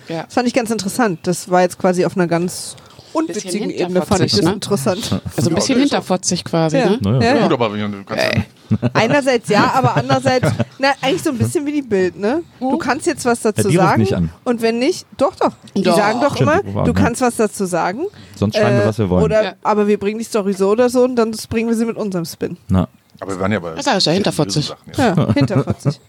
Ja. 0.08 0.24
Das 0.24 0.34
fand 0.34 0.48
ich 0.48 0.54
ganz 0.54 0.70
interessant. 0.70 1.20
Das 1.24 1.48
war 1.50 1.60
jetzt 1.62 1.78
quasi 1.78 2.04
auf 2.04 2.16
einer 2.16 2.26
ganz 2.26 2.74
unwitzigen 3.12 3.70
Ebene, 3.70 4.02
fand 4.02 4.20
ich 4.22 4.32
das 4.32 4.42
ne? 4.42 4.52
interessant. 4.52 5.20
Also 5.36 5.50
ein 5.50 5.54
bisschen 5.54 5.76
Ja, 5.76 5.80
hinterfotzig 5.82 6.44
quasi, 6.44 6.78
Ja. 6.78 6.90
ne? 6.90 6.98
Naja. 7.00 7.20
Ja, 7.20 7.36
ja. 7.36 7.42
Gut, 7.48 7.52
aber 7.54 7.68
du 7.70 8.04
kannst 8.04 8.24
ja, 8.24 8.78
Einerseits 8.92 9.48
ja, 9.48 9.72
aber 9.74 9.96
andererseits, 9.96 10.50
na, 10.78 10.88
eigentlich 11.00 11.22
so 11.22 11.30
ein 11.30 11.38
bisschen 11.38 11.64
wie 11.66 11.72
die 11.72 11.82
Bild, 11.82 12.18
ne? 12.18 12.42
Du 12.60 12.76
kannst 12.76 13.06
jetzt 13.06 13.24
was 13.24 13.40
dazu 13.40 13.70
Ja, 13.70 13.82
sagen. 13.88 14.00
nicht 14.02 14.12
an. 14.14 14.30
Und 14.44 14.60
wenn 14.62 14.78
nicht, 14.78 15.06
doch, 15.16 15.34
doch. 15.36 15.52
Die 15.74 15.82
Doch. 15.82 15.96
sagen 15.96 16.20
doch 16.20 16.36
Stimmt, 16.36 16.64
immer, 16.64 16.84
du 16.84 16.92
kannst 16.92 17.20
was 17.22 17.36
dazu 17.36 17.64
sagen. 17.64 18.04
Sonst 18.36 18.56
schreiben 18.56 18.76
wir, 18.76 18.84
äh, 18.84 18.88
was 18.88 18.98
wir 18.98 19.08
wollen. 19.08 19.24
Oder, 19.24 19.42
Ja. 19.42 19.52
Aber 19.62 19.86
wir 19.86 19.98
bringen 19.98 20.18
die 20.18 20.24
Story 20.24 20.52
so 20.52 20.70
oder 20.70 20.88
so 20.90 21.04
und 21.04 21.16
dann 21.16 21.30
bringen 21.48 21.68
wir 21.68 21.76
sie 21.76 21.86
mit 21.86 21.96
unserem 21.96 22.24
Spin. 22.26 22.56
Na. 22.68 22.88
aber 23.20 23.32
wir 23.32 23.40
waren 23.40 23.52
ja 23.52 23.58
bei. 23.60 23.70
Das 23.74 23.86
ist 23.86 24.06
ja 24.06 24.12
hinterfotzig. 24.12 24.66
Sachen, 24.66 24.92
ja. 24.96 25.14
Ja, 25.16 25.32
hinterfotzig. 25.34 26.00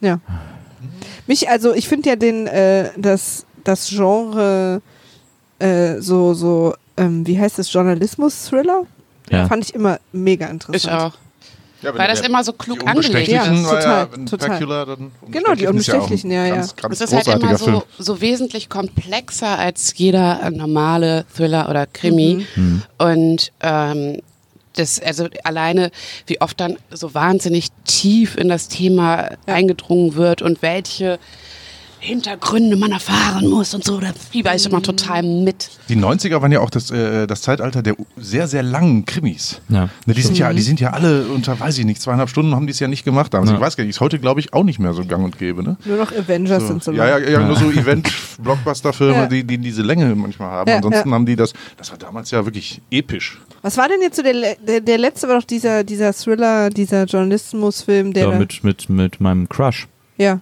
Ja. 0.00 0.20
Mich, 1.26 1.48
also 1.48 1.74
ich 1.74 1.88
finde 1.88 2.08
ja 2.10 2.16
den, 2.16 2.46
äh, 2.46 2.90
das, 2.96 3.44
das 3.68 3.88
Genre 3.88 4.80
äh, 5.58 6.00
so, 6.00 6.34
so, 6.34 6.74
ähm, 6.96 7.26
wie 7.26 7.38
heißt 7.38 7.58
das, 7.58 7.72
Journalismus-Thriller? 7.72 8.84
Ja. 9.30 9.46
Fand 9.46 9.64
ich 9.64 9.74
immer 9.74 9.98
mega 10.12 10.46
interessant. 10.46 10.84
Ich 10.84 10.90
auch. 10.90 11.12
Ja, 11.80 11.96
Weil 11.96 12.08
das 12.08 12.22
immer 12.22 12.42
so 12.42 12.52
klug 12.52 12.84
angelegt 12.84 13.28
ist. 13.28 13.34
Ja, 13.34 13.44
ja 13.44 13.62
total, 13.62 14.08
ein 14.12 14.26
total. 14.26 14.48
Pacula, 14.48 14.84
dann 14.84 15.12
Genau, 15.30 15.54
die 15.54 15.66
Unbestechlichen 15.68 16.30
ist 16.30 16.34
ja 16.34 16.42
ja, 16.42 16.48
ja. 16.48 16.54
Ganz, 16.56 16.74
ganz 16.74 17.00
Es 17.00 17.12
ist 17.12 17.28
halt 17.28 17.40
immer 17.40 17.56
so, 17.56 17.84
so 17.98 18.20
wesentlich 18.20 18.68
komplexer 18.68 19.58
als 19.58 19.94
jeder 19.96 20.42
äh, 20.42 20.50
normale 20.50 21.24
Thriller 21.36 21.68
oder 21.70 21.86
Krimi. 21.86 22.44
Mhm. 22.56 22.82
Und 22.98 23.52
ähm, 23.60 24.20
das, 24.74 25.00
also 25.00 25.28
alleine, 25.44 25.92
wie 26.26 26.40
oft 26.40 26.58
dann 26.58 26.78
so 26.90 27.14
wahnsinnig 27.14 27.68
tief 27.84 28.36
in 28.36 28.48
das 28.48 28.66
Thema 28.68 29.30
eingedrungen 29.46 30.14
wird 30.14 30.42
und 30.42 30.62
welche 30.62 31.20
Hintergründe 32.00 32.76
man 32.76 32.92
erfahren 32.92 33.48
muss 33.48 33.74
und 33.74 33.82
so, 33.84 33.98
da 34.00 34.12
fieber 34.30 34.54
ich 34.54 34.64
Mhm. 34.64 34.70
immer 34.70 34.82
total 34.82 35.22
mit. 35.22 35.68
Die 35.88 35.96
90er 35.96 36.40
waren 36.40 36.52
ja 36.52 36.60
auch 36.60 36.70
das, 36.70 36.90
äh, 36.90 37.26
das 37.26 37.42
Zeitalter 37.42 37.82
der 37.82 37.96
sehr, 38.16 38.46
sehr 38.48 38.62
langen 38.62 39.04
Krimis. 39.04 39.60
Ja, 39.68 39.88
Ne, 40.06 40.14
die, 40.14 40.22
sind 40.22 40.38
ja, 40.38 40.52
die 40.52 40.62
sind 40.62 40.80
ja 40.80 40.90
alle 40.90 41.24
unter, 41.26 41.58
weiß 41.58 41.76
ich 41.78 41.84
nicht, 41.84 42.00
zweieinhalb 42.00 42.28
Stunden 42.30 42.54
haben 42.54 42.66
die 42.66 42.72
es 42.72 42.78
ja 42.80 42.88
nicht 42.88 43.04
gemacht. 43.04 43.34
Damals. 43.34 43.50
Ja. 43.50 43.56
Ich 43.56 43.60
weiß 43.62 43.76
gar 43.76 43.84
nicht, 43.84 43.90
ist 43.96 44.00
heute, 44.00 44.18
glaube 44.18 44.40
ich, 44.40 44.52
auch 44.52 44.64
nicht 44.64 44.78
mehr 44.78 44.92
so 44.94 45.04
gang 45.04 45.24
und 45.24 45.38
gäbe. 45.38 45.62
Ne? 45.62 45.76
Nur 45.84 45.96
noch 45.98 46.12
Avengers 46.12 46.62
So. 46.62 46.68
sind 46.68 46.84
so 46.84 46.92
ja, 46.92 47.06
ja, 47.08 47.16
lang. 47.18 47.30
ja, 47.32 47.40
nur 47.46 47.56
so 47.56 47.70
Event-Blockbuster-Filme, 47.70 49.14
Ja. 49.14 49.26
die, 49.26 49.44
die 49.44 49.58
diese 49.58 49.82
Länge 49.82 50.14
manchmal 50.14 50.50
haben. 50.50 50.70
Ja, 50.70 50.76
Ansonsten 50.76 51.08
ja. 51.08 51.14
haben 51.14 51.26
die 51.26 51.36
das, 51.36 51.52
das 51.76 51.90
war 51.90 51.98
damals 51.98 52.30
ja 52.30 52.44
wirklich 52.44 52.80
episch. 52.90 53.40
Was 53.62 53.76
war 53.76 53.88
denn 53.88 54.00
jetzt 54.02 54.16
so 54.16 54.22
der, 54.22 54.54
der, 54.66 54.80
der 54.80 54.98
letzte 54.98 55.28
war 55.28 55.38
doch 55.40 55.46
dieser, 55.46 55.84
dieser 55.84 56.12
Thriller, 56.12 56.70
dieser 56.70 57.04
Journalismusfilm, 57.04 58.12
der 58.12 58.28
ja, 58.28 58.38
mit, 58.38 58.62
mit, 58.64 58.88
mit 58.88 59.20
meinem 59.20 59.48
Crush. 59.48 59.88
ja. 60.16 60.40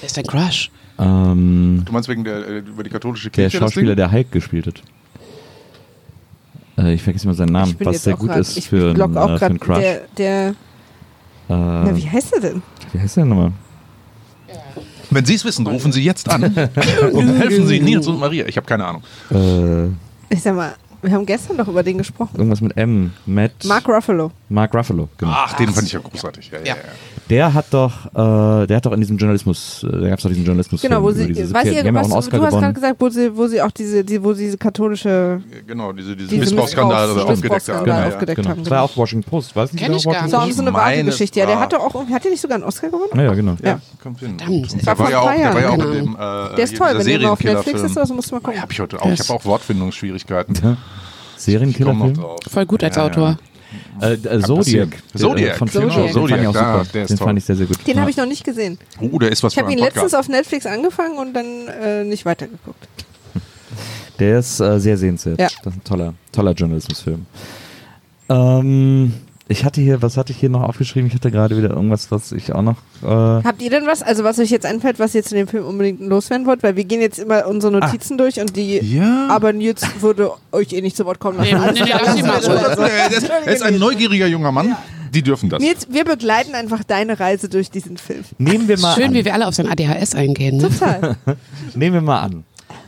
Wer 0.00 0.06
ist 0.06 0.16
dein 0.16 0.24
Crush? 0.26 0.70
Ähm, 0.98 1.82
Du 1.84 1.92
meinst 1.92 2.08
wegen 2.08 2.24
der, 2.24 2.46
äh, 2.48 2.58
über 2.58 2.82
die 2.82 2.90
katholische 2.90 3.30
der 3.30 3.44
Kirche? 3.44 3.58
das 3.58 3.70
Schauspieler, 3.72 3.94
der 3.94 4.10
Hulk 4.10 4.32
gespielt 4.32 4.66
hat. 4.66 4.82
Äh, 6.78 6.94
ich 6.94 7.02
vergesse 7.02 7.24
immer 7.26 7.34
seinen 7.34 7.52
Namen, 7.52 7.76
was 7.80 8.02
sehr 8.04 8.16
gut 8.16 8.28
grad- 8.28 8.38
ist 8.38 8.56
ich 8.56 8.68
für, 8.68 8.92
block 8.94 9.08
einen, 9.08 9.18
auch 9.18 9.30
äh, 9.30 9.38
für 9.38 9.46
einen 9.46 9.60
Crush. 9.60 9.78
der, 9.78 10.00
der, 10.16 10.54
na, 11.48 11.88
äh, 11.90 11.96
wie 11.96 12.08
heißt 12.08 12.32
er 12.34 12.40
denn? 12.40 12.62
wie 12.92 12.98
heißt 13.00 13.16
der 13.16 13.24
nochmal? 13.24 13.52
Wenn 15.10 15.24
Sie 15.24 15.34
es 15.34 15.44
wissen, 15.44 15.66
rufen 15.66 15.92
Sie 15.92 16.02
jetzt 16.02 16.28
an 16.28 16.42
und 17.12 17.28
helfen 17.38 17.66
Sie 17.68 17.78
Nils 17.80 18.06
und 18.08 18.18
Maria. 18.18 18.44
Ich 18.46 18.56
habe 18.56 18.66
keine 18.66 18.84
Ahnung. 18.84 19.02
Äh, 19.30 19.86
Ich 20.34 20.42
sag 20.42 20.56
mal, 20.56 20.74
wir 21.00 21.12
haben 21.12 21.24
gestern 21.24 21.56
doch 21.56 21.68
über 21.68 21.82
den 21.84 21.98
gesprochen. 21.98 22.36
irgendwas 22.36 22.60
mit 22.60 22.76
M. 22.76 23.12
Matt. 23.24 23.52
Mark 23.64 23.86
Ruffalo. 23.88 24.32
Mark 24.48 24.74
Ruffalo, 24.74 25.08
genau. 25.16 25.32
Ach, 25.34 25.52
den 25.54 25.68
fand 25.68 25.86
ich 25.86 25.92
ja 25.92 26.00
großartig. 26.00 26.50
Ja, 26.50 26.58
ja, 26.58 26.64
Ja. 26.66 26.74
Der 27.28 27.52
hat 27.54 27.66
doch, 27.72 28.06
äh, 28.14 28.66
der 28.68 28.76
hat 28.76 28.86
doch 28.86 28.92
in 28.92 29.00
diesem 29.00 29.16
Journalismus, 29.16 29.82
äh, 29.82 29.90
da 30.00 30.08
gab 30.10 30.18
es 30.18 30.22
doch 30.22 30.28
diesen 30.30 30.44
Journalismus. 30.44 30.80
Genau, 30.80 31.02
wo 31.02 31.10
sie, 31.10 31.26
diese 31.32 31.52
weiß 31.52 31.64
ihr, 31.66 31.82
die 31.82 31.92
was, 31.92 32.04
einen 32.04 32.12
Oscar 32.12 32.38
du 32.38 32.44
hast 32.44 32.52
gerade 32.52 32.72
gesagt, 32.74 32.96
wo 33.00 33.08
sie, 33.08 33.36
wo 33.36 33.46
sie 33.48 33.60
auch 33.62 33.70
diese, 33.72 34.04
die, 34.04 34.22
wo 34.22 34.32
sie 34.32 34.44
diese 34.44 34.58
katholische 34.58 35.40
Genau, 35.66 35.92
diese, 35.92 36.14
diese, 36.14 36.28
Diese 36.28 36.40
Missbrauchsskandale 36.40 37.12
Missbrauchs- 37.14 37.32
aufgedeckt 37.32 37.68
haben. 37.68 37.86
Ja. 37.88 38.06
aufgedeckt 38.06 38.36
Genau. 38.36 38.50
haben. 38.50 38.60
Das 38.62 38.70
war 38.70 38.82
auch 38.82 38.96
Washington 38.96 39.28
Post, 39.28 39.56
weiß 39.56 39.72
nicht, 39.72 39.80
Kenn 39.82 39.88
genau, 39.88 39.98
ich 39.98 40.04
gar 40.04 40.12
Washington 40.14 40.30
so, 40.40 40.46
nicht. 40.46 40.54
so 40.56 40.62
eine 40.62 40.70
meine, 40.70 40.96
wahre 40.98 41.04
Geschichte. 41.04 41.40
Ja, 41.40 41.46
der 41.46 41.56
war- 41.56 41.62
hatte 41.62 41.80
auch, 41.80 41.94
hat 42.08 42.22
der 42.24 42.30
nicht 42.30 42.40
sogar 42.40 42.54
einen 42.56 42.64
Oscar 42.64 42.88
gewonnen? 42.90 43.10
Ja, 43.16 43.22
ja, 43.22 43.34
genau. 43.34 43.56
Ja. 43.62 43.80
Kommt 44.00 44.20
hin. 44.20 44.38
Verdammt. 44.38 44.72
Der 44.72 44.86
War 44.86 44.98
war 45.00 45.10
ja 45.10 45.18
auch, 45.18 45.24
der 45.34 45.54
war 45.54 45.60
ja 45.60 45.68
auch 45.70 45.76
Jahren, 45.78 45.80
in 45.80 45.92
dem, 46.04 46.12
genau. 46.14 46.44
äh, 46.52 46.54
Der 46.54 46.64
ist 46.64 46.76
toll, 46.76 46.88
wenn 46.96 47.06
der 47.20 47.32
auf 47.32 47.42
Netflix 47.42 47.80
ist, 47.82 47.98
also 47.98 48.14
musst 48.14 48.30
du 48.30 48.34
mal 48.36 48.40
Ja, 48.40 48.44
gucken. 48.46 48.62
hab 48.62 48.72
ich 48.72 48.78
heute 48.80 49.02
auch. 49.02 49.10
Ich 49.10 49.18
habe 49.20 49.32
auch 49.40 49.44
Wortfindungsschwierigkeiten. 49.44 50.54
Drauf. 52.16 52.36
Voll 52.50 52.66
gut 52.66 52.84
als. 52.84 52.96
Autor. 52.98 53.36
Äh, 54.00 54.12
äh, 54.14 54.40
Zodiac. 54.40 54.88
Zodiac, 55.16 55.54
äh, 55.54 55.58
Von 55.58 55.68
genau, 55.68 55.80
Fincher. 55.82 55.96
Den 55.96 56.02
fand 56.02 56.14
Zodiac, 56.14 56.40
ich 56.40 56.46
auch 56.48 56.52
da, 56.52 56.78
super. 56.78 56.92
der 56.92 57.02
ist 57.02 57.08
Den 57.10 57.16
toll. 57.18 57.26
fand 57.26 57.38
ich 57.38 57.44
sehr, 57.44 57.56
sehr 57.56 57.66
gut. 57.66 57.86
Den 57.86 57.94
ja. 57.94 58.00
habe 58.00 58.10
ich 58.10 58.16
noch 58.16 58.26
nicht 58.26 58.44
gesehen. 58.44 58.78
Oh, 59.00 59.18
der 59.18 59.32
ist 59.32 59.42
was 59.42 59.52
Ich 59.52 59.58
habe 59.58 59.72
ihn 59.72 59.78
letztens 59.78 60.14
auf 60.14 60.28
Netflix 60.28 60.66
angefangen 60.66 61.18
und 61.18 61.34
dann 61.34 61.68
äh, 61.68 62.04
nicht 62.04 62.24
weitergeguckt. 62.24 62.88
Der 64.18 64.38
ist 64.38 64.60
äh, 64.60 64.78
sehr 64.80 64.96
sehenswert. 64.96 65.38
Ja. 65.38 65.48
Das 65.62 65.74
ist 65.74 65.80
ein 65.80 65.84
toller, 65.84 66.14
toller 66.32 66.52
Journalismusfilm. 66.52 67.26
Ähm, 68.28 69.12
ich 69.48 69.64
hatte 69.64 69.80
hier, 69.80 70.02
was 70.02 70.16
hatte 70.16 70.32
ich 70.32 70.38
hier 70.40 70.48
noch 70.50 70.62
aufgeschrieben? 70.62 71.06
Ich 71.08 71.14
hatte 71.14 71.30
gerade 71.30 71.56
wieder 71.56 71.70
irgendwas, 71.70 72.10
was 72.10 72.32
ich 72.32 72.52
auch 72.52 72.62
noch. 72.62 72.76
Äh, 73.02 73.06
Habt 73.44 73.62
ihr 73.62 73.70
denn 73.70 73.86
was, 73.86 74.02
also 74.02 74.24
was 74.24 74.38
euch 74.40 74.50
jetzt 74.50 74.66
einfällt, 74.66 74.98
was 74.98 75.14
ihr 75.14 75.22
zu 75.22 75.34
dem 75.36 75.46
Film 75.46 75.64
unbedingt 75.64 76.00
loswerden 76.00 76.46
wollt? 76.46 76.62
Weil 76.64 76.74
wir 76.76 76.84
gehen 76.84 77.00
jetzt 77.00 77.18
immer 77.20 77.46
unsere 77.46 77.72
Notizen 77.72 78.18
durch 78.18 78.40
und 78.40 78.56
die, 78.56 78.78
Ja. 78.78 79.28
aber 79.30 79.52
Nils 79.52 79.82
würde 80.00 80.32
euch 80.52 80.72
eh 80.72 80.80
nicht 80.80 80.96
zu 80.96 81.04
Wort 81.06 81.20
kommen 81.20 81.38
lassen. 81.38 81.50
Nee, 81.54 81.60
Alles 81.62 81.78
nee, 81.80 81.86
klar, 81.86 82.00
lass 82.02 82.08
das 82.14 82.18
ihn 82.18 82.26
mal 82.26 82.38
ist 82.38 82.48
ruhig. 82.48 82.58
schon 82.60 82.76
so. 82.76 82.82
er, 82.82 83.52
ist, 83.54 83.62
ein 83.62 83.78
neugieriger 83.78 84.26
junger 84.26 84.50
Mann. 84.50 84.74
Die 85.14 85.22
dürfen 85.22 85.48
das. 85.48 85.62
Nils, 85.62 85.86
wir 85.90 86.04
begleiten 86.04 86.54
einfach 86.54 86.82
deine 86.84 87.18
Reise 87.20 87.48
durch 87.48 87.70
diesen 87.70 87.96
Film. 87.96 88.24
nehmen 88.38 88.66
wir 88.68 88.78
mal 88.80 88.94
Schön, 88.96 89.04
an. 89.10 89.14
wie 89.14 89.24
wir 89.24 89.32
alle 89.32 89.46
auf 89.46 89.54
sein 89.54 89.68
ADHS 89.68 90.14
eingehen. 90.16 90.56
Ne? 90.58 90.68
Total. 90.68 91.16
Nehmen 91.74 91.94
wir 91.94 92.00
mal 92.02 92.20
an. 92.20 92.44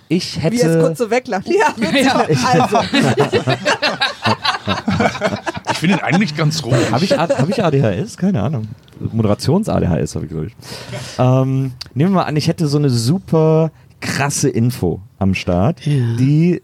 Ich 0.09 0.43
hätte. 0.43 0.57
Wie 0.57 0.61
er 0.61 0.75
es 0.77 0.83
kurz 0.83 0.99
so 0.99 1.11
weglacht. 1.11 1.47
Ja, 1.49 1.73
bitte. 1.77 2.15
Also, 2.17 2.79
Ich 5.79 5.81
finde 5.81 5.95
ihn 5.99 6.03
eigentlich 6.03 6.37
ganz 6.37 6.65
ruhig. 6.65 6.91
Habe 6.91 7.05
ich, 7.05 7.17
hab 7.17 7.49
ich 7.49 7.63
ADHS? 7.63 8.17
Keine 8.17 8.43
Ahnung. 8.43 8.67
Moderations-ADHS 8.99 10.17
habe 10.17 10.25
ich, 10.25 10.31
glaube 10.33 10.47
ich. 10.47 10.53
Ähm, 11.21 11.71
nehmen 11.95 12.11
wir 12.11 12.17
mal 12.17 12.23
an, 12.25 12.35
ich 12.35 12.49
hätte 12.49 12.67
so 12.67 12.79
eine 12.79 12.91
super 12.91 13.71
krasse 14.01 14.49
Info 14.49 15.01
am 15.21 15.35
Start, 15.35 15.87
die 15.87 16.63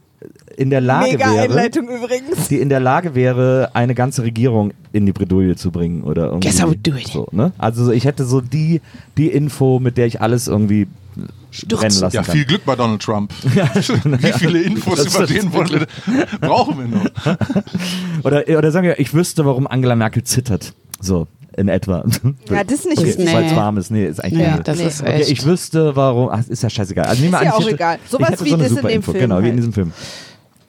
in 0.57 0.71
der 0.71 0.81
Lage 0.81 1.13
mega 1.13 1.33
wäre, 1.33 1.45
Einleitung 1.45 1.89
übrigens. 1.89 2.49
die 2.49 2.59
in 2.59 2.69
der 2.69 2.81
Lage 2.81 3.15
wäre, 3.15 3.71
eine 3.75 3.95
ganze 3.95 4.25
Regierung 4.25 4.73
in 4.93 5.07
die 5.07 5.13
Bredouille 5.13 5.55
zu 5.55 5.71
bringen 5.71 6.03
oder 6.03 6.27
irgendwie. 6.27 6.49
Guess 6.49 6.59
I 6.59 6.65
would 6.65 6.85
do 6.85 6.97
it. 6.97 7.07
So, 7.07 7.29
ne? 7.31 7.53
Also 7.57 7.85
so, 7.85 7.93
ich 7.93 8.07
hätte 8.07 8.25
so 8.25 8.41
die, 8.41 8.81
die 9.17 9.29
Info, 9.29 9.79
mit 9.79 9.97
der 9.97 10.07
ich 10.07 10.21
alles 10.21 10.49
irgendwie 10.49 10.89
brennen 11.69 12.01
lassen 12.01 12.15
Ja, 12.17 12.23
kann. 12.23 12.35
viel 12.35 12.45
Glück 12.45 12.65
bei 12.65 12.77
Donald 12.77 13.03
Trump. 13.03 13.33
Wie 13.45 14.33
viele 14.33 14.63
Infos 14.63 15.03
Das 15.05 15.15
über 15.15 15.27
den 15.27 15.53
wollen 15.53 15.71
wir, 15.71 15.87
brauchen 16.41 16.79
wir 16.79 16.87
noch? 16.89 18.25
Oder, 18.25 18.45
oder 18.59 18.71
sagen 18.71 18.87
wir, 18.87 18.99
ich 18.99 19.15
wüsste, 19.15 19.45
warum 19.45 19.67
Angela 19.67 19.97
Merkel 19.97 20.23
zittert. 20.25 20.73
So, 21.01 21.27
in 21.57 21.69
etwa. 21.69 22.05
Ja, 22.51 22.65
das 22.65 22.81
ist 22.81 22.87
nicht 22.89 22.99
Okay, 22.99 23.15
weil 23.33 23.45
es 23.45 23.51
Nee. 23.53 23.57
warm 23.57 23.77
ist. 23.79 23.91
Nee, 23.91 24.07
ist 24.07 24.23
eigentlich 24.23 24.39
Nee, 24.39 24.45
keine- 24.45 24.63
das 24.63 24.79
Nee. 24.79 24.87
ist 24.87 25.01
Okay, 25.03 25.13
echt. 25.21 25.31
ich 25.31 25.45
wüsste, 25.45 25.95
warum. 25.97 26.29
Ach, 26.33 26.41
ist 26.49 26.63
ja 26.63 26.71
scheißegal. 26.71 27.05
Also 27.07 27.21
nehmen 27.23 27.33
wir 27.33 27.39
Ist 27.41 27.45
ja 27.45 27.51
an, 27.51 27.57
auch 27.57 27.61
hätte, 27.67 27.75
egal. 27.75 27.99
Sowas 28.09 28.45
wie 28.45 28.51
so 28.51 28.57
das 28.57 28.71
in 28.71 28.77
dem 28.77 28.87
Info. 28.89 29.13
Film 29.13 29.23
Genau, 29.23 29.37
wie 29.37 29.41
in 29.41 29.45
halt. 29.51 29.59
diesem 29.59 29.73
Film. 29.73 29.93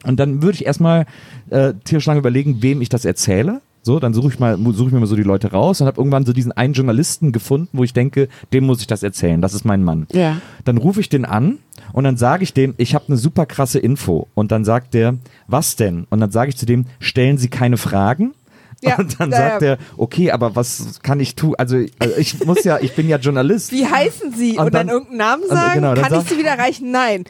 Und 0.04 0.20
dann 0.20 0.42
würde 0.42 0.54
ich 0.56 0.66
erstmal 0.66 1.06
äh, 1.50 1.72
tierisch 1.84 2.06
lange 2.06 2.18
überlegen, 2.20 2.62
wem 2.62 2.80
ich 2.82 2.88
das 2.88 3.04
erzähle. 3.04 3.60
So, 3.86 4.00
dann 4.00 4.12
suche 4.12 4.26
ich 4.26 4.40
mal, 4.40 4.58
suche 4.72 4.88
ich 4.88 4.92
mir 4.92 4.98
mal 4.98 5.06
so 5.06 5.14
die 5.14 5.22
Leute 5.22 5.52
raus 5.52 5.80
und 5.80 5.86
habe 5.86 6.00
irgendwann 6.00 6.26
so 6.26 6.32
diesen 6.32 6.50
einen 6.50 6.72
Journalisten 6.74 7.30
gefunden, 7.30 7.68
wo 7.72 7.84
ich 7.84 7.92
denke, 7.92 8.26
dem 8.52 8.64
muss 8.66 8.80
ich 8.80 8.88
das 8.88 9.04
erzählen. 9.04 9.40
Das 9.40 9.54
ist 9.54 9.64
mein 9.64 9.84
Mann. 9.84 10.08
Ja. 10.10 10.38
Dann 10.64 10.76
rufe 10.76 10.98
ich 10.98 11.08
den 11.08 11.24
an 11.24 11.58
und 11.92 12.02
dann 12.02 12.16
sage 12.16 12.42
ich 12.42 12.52
dem, 12.52 12.74
ich 12.78 12.96
habe 12.96 13.04
eine 13.06 13.16
super 13.16 13.46
krasse 13.46 13.78
Info. 13.78 14.26
Und 14.34 14.50
dann 14.50 14.64
sagt 14.64 14.92
der, 14.94 15.14
was 15.46 15.76
denn? 15.76 16.08
Und 16.10 16.18
dann 16.18 16.32
sage 16.32 16.48
ich 16.48 16.56
zu 16.56 16.66
dem, 16.66 16.86
stellen 16.98 17.38
Sie 17.38 17.46
keine 17.48 17.76
Fragen. 17.76 18.34
Ja, 18.82 18.96
und 18.98 19.20
dann 19.20 19.30
sagt 19.30 19.62
ja. 19.62 19.68
er, 19.68 19.78
okay, 19.96 20.32
aber 20.32 20.56
was 20.56 20.98
kann 21.04 21.20
ich 21.20 21.36
tun? 21.36 21.54
Also, 21.56 21.76
also 22.00 22.16
ich 22.18 22.44
muss 22.44 22.64
ja, 22.64 22.80
ich 22.80 22.92
bin 22.96 23.08
ja 23.08 23.18
Journalist. 23.18 23.70
Wie 23.70 23.86
heißen 23.86 24.32
Sie? 24.32 24.58
Und 24.58 24.64
Und, 24.66 24.74
dann, 24.74 24.88
dann- 24.88 24.96
irgendeinen 24.96 25.18
Namen 25.18 25.42
sagen? 25.48 25.74
genau, 25.74 25.94
Kann 25.94 26.20
ich 26.22 26.28
Sie 26.28 26.38
wieder 26.38 26.50
erreichen? 26.50 26.90
Nein. 26.90 27.22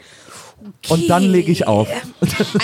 Und 0.89 1.09
dann 1.09 1.23
lege 1.23 1.51
ich 1.51 1.67
auf. 1.67 1.87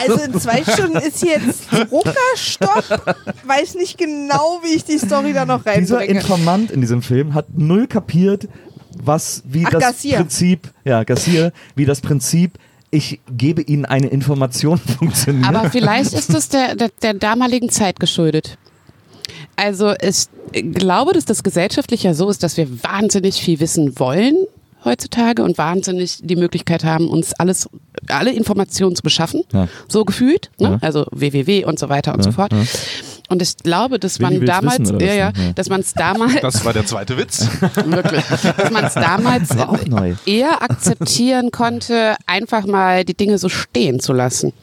Also 0.06 0.22
in 0.24 0.40
zwei 0.40 0.64
Stunden 0.64 0.98
ist 0.98 1.24
jetzt 1.24 1.72
Druckerstopp. 1.72 3.18
Weiß 3.46 3.76
nicht 3.76 3.98
genau, 3.98 4.60
wie 4.64 4.76
ich 4.76 4.84
die 4.84 4.98
Story 4.98 5.34
da 5.34 5.46
noch 5.46 5.64
Dieser 5.64 5.98
reinbringe. 5.98 6.20
Informant 6.20 6.72
in 6.72 6.82
diesem 6.82 7.02
Film 7.02 7.34
hat 7.34 7.46
null 7.56 7.88
kapiert, 7.88 8.48
was, 9.02 9.42
wie 9.46 9.66
Ach, 9.66 9.72
das 9.72 9.82
Garcia. 9.82 10.18
Prinzip, 10.18 10.72
ja, 10.84 11.04
Garcia, 11.04 11.52
wie 11.76 11.86
das 11.86 12.02
Prinzip, 12.02 12.60
ich 12.92 13.20
gebe 13.36 13.62
Ihnen 13.62 13.86
eine 13.86 14.08
Information 14.08 14.78
funktioniert. 15.00 15.48
Aber 15.48 15.70
vielleicht 15.72 16.14
ist 16.14 16.34
es 16.34 16.50
der, 16.50 16.76
der, 16.76 16.90
der 17.02 17.14
damaligen 17.16 17.70
Zeit 17.70 18.00
geschuldet. 18.00 18.58
Also 19.56 19.94
ich 20.00 20.28
glaube, 20.52 21.14
dass 21.14 21.26
das 21.26 21.44
gesellschaftlich 21.44 22.04
ja 22.04 22.14
so 22.14 22.30
ist, 22.30 22.44
dass 22.44 22.58
wir 22.58 22.84
wahnsinnig 22.84 23.42
viel 23.42 23.60
wissen 23.60 23.98
wollen 24.00 24.36
heutzutage 24.86 25.44
und 25.44 25.58
wahnsinnig 25.58 26.20
die 26.22 26.36
Möglichkeit 26.36 26.84
haben, 26.84 27.08
uns 27.10 27.34
alles, 27.34 27.70
alle 28.08 28.32
Informationen 28.32 28.96
zu 28.96 29.04
beschaffen. 29.04 29.44
Ja. 29.54 29.68
So 29.88 30.06
gefühlt. 30.06 30.50
Ne? 30.60 30.72
Ja. 30.72 30.78
Also 30.82 31.06
www 31.12 31.66
und 31.66 31.80
so 31.80 31.90
weiter 31.90 32.14
und 32.14 32.20
Ja, 32.20 32.24
so 32.24 32.32
fort. 32.32 32.52
ja. 32.54 32.64
Und 33.30 33.42
ich 33.42 33.56
glaube, 33.58 34.00
dass 34.00 34.20
Willi 34.20 34.40
man 34.40 34.46
damals, 34.46 34.80
wissen, 34.80 35.00
ja, 35.00 35.14
ja, 35.14 35.32
dass 35.56 35.70
man 35.70 35.80
es 35.82 35.94
damals, 35.94 36.42
Das 36.42 36.64
war 36.66 36.74
der 36.74 36.86
zweite 36.86 37.18
Witz. 37.18 37.48
wirklich, 37.86 38.24
dass 38.26 38.72
man 38.72 38.84
es 38.86 38.94
damals 38.94 39.50
eher 40.26 40.62
akzeptieren 40.62 41.50
konnte, 41.52 42.16
einfach 42.28 42.66
mal 42.66 43.06
die 43.06 43.16
Dinge 43.16 43.38
so 43.38 43.50
stehen 43.50 44.00
zu 44.00 44.14
lassen. 44.14 44.54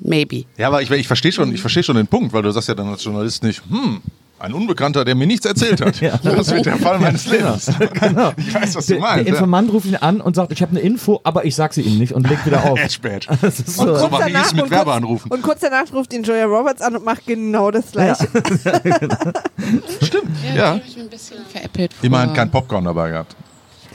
Maybe. 0.00 0.44
Ja, 0.58 0.68
aber 0.68 0.82
ich, 0.82 0.90
ich 0.90 1.06
verstehe 1.06 1.32
schon, 1.32 1.54
ich 1.54 1.60
verstehe 1.62 1.82
schon 1.82 1.96
den 1.96 2.06
Punkt, 2.06 2.32
weil 2.34 2.42
du 2.42 2.50
sagst 2.50 2.68
ja 2.68 2.74
dann 2.74 2.88
als 2.88 3.02
Journalist 3.02 3.42
nicht, 3.42 3.62
hm, 3.68 4.02
ein 4.44 4.52
Unbekannter, 4.54 5.04
der 5.04 5.14
mir 5.14 5.26
nichts 5.26 5.46
erzählt 5.46 5.80
hat. 5.80 6.00
Ja. 6.04 6.18
Das 6.22 6.50
wird 6.50 6.66
der 6.66 6.76
Fall 6.76 6.98
meines 6.98 7.26
Lebens. 7.26 7.70
genau. 8.00 8.32
Ich 8.36 8.52
weiß, 8.54 8.74
was 8.76 8.86
du 8.86 8.92
Der, 8.94 9.00
der 9.00 9.08
meinst. 9.08 9.26
ja. 9.26 9.34
Informant 9.34 9.72
ruft 9.72 9.86
ihn 9.86 9.96
an 9.96 10.20
und 10.20 10.36
sagt, 10.36 10.52
ich 10.52 10.60
habe 10.60 10.70
eine 10.72 10.80
Info, 10.80 11.20
aber 11.24 11.44
ich 11.46 11.54
sag 11.54 11.72
sie 11.72 11.80
Ihnen 11.82 11.98
nicht 11.98 12.12
und 12.12 12.28
legt 12.28 12.44
wieder 12.44 12.64
auf. 12.64 12.78
Echt 12.82 12.92
spät. 12.94 13.26
Das 13.40 13.58
ist 13.60 13.78
Und 13.78 13.96
so. 13.96 14.08
mache 14.08 14.28
ich 14.30 14.36
es 14.36 14.52
mit 14.52 14.64
und 14.64 14.70
Werbeanrufen. 14.70 15.30
Kurz, 15.30 15.38
und 15.38 15.42
kurz 15.42 15.60
danach 15.60 15.90
ruft 15.92 16.12
ihn 16.12 16.22
Joya 16.22 16.44
Roberts 16.44 16.82
an 16.82 16.96
und 16.96 17.04
macht 17.04 17.26
genau 17.26 17.70
das 17.70 17.90
gleiche. 17.92 18.28
Stimmt, 20.02 20.28
ja. 20.54 20.76
Ich 20.86 20.94
bin 20.94 21.04
ein 21.04 21.08
bisschen 21.10 21.38
veräppelt. 21.50 21.92
Immerhin 22.02 22.32
kein 22.34 22.50
Popcorn 22.50 22.84
dabei 22.84 23.10
gehabt. 23.10 23.34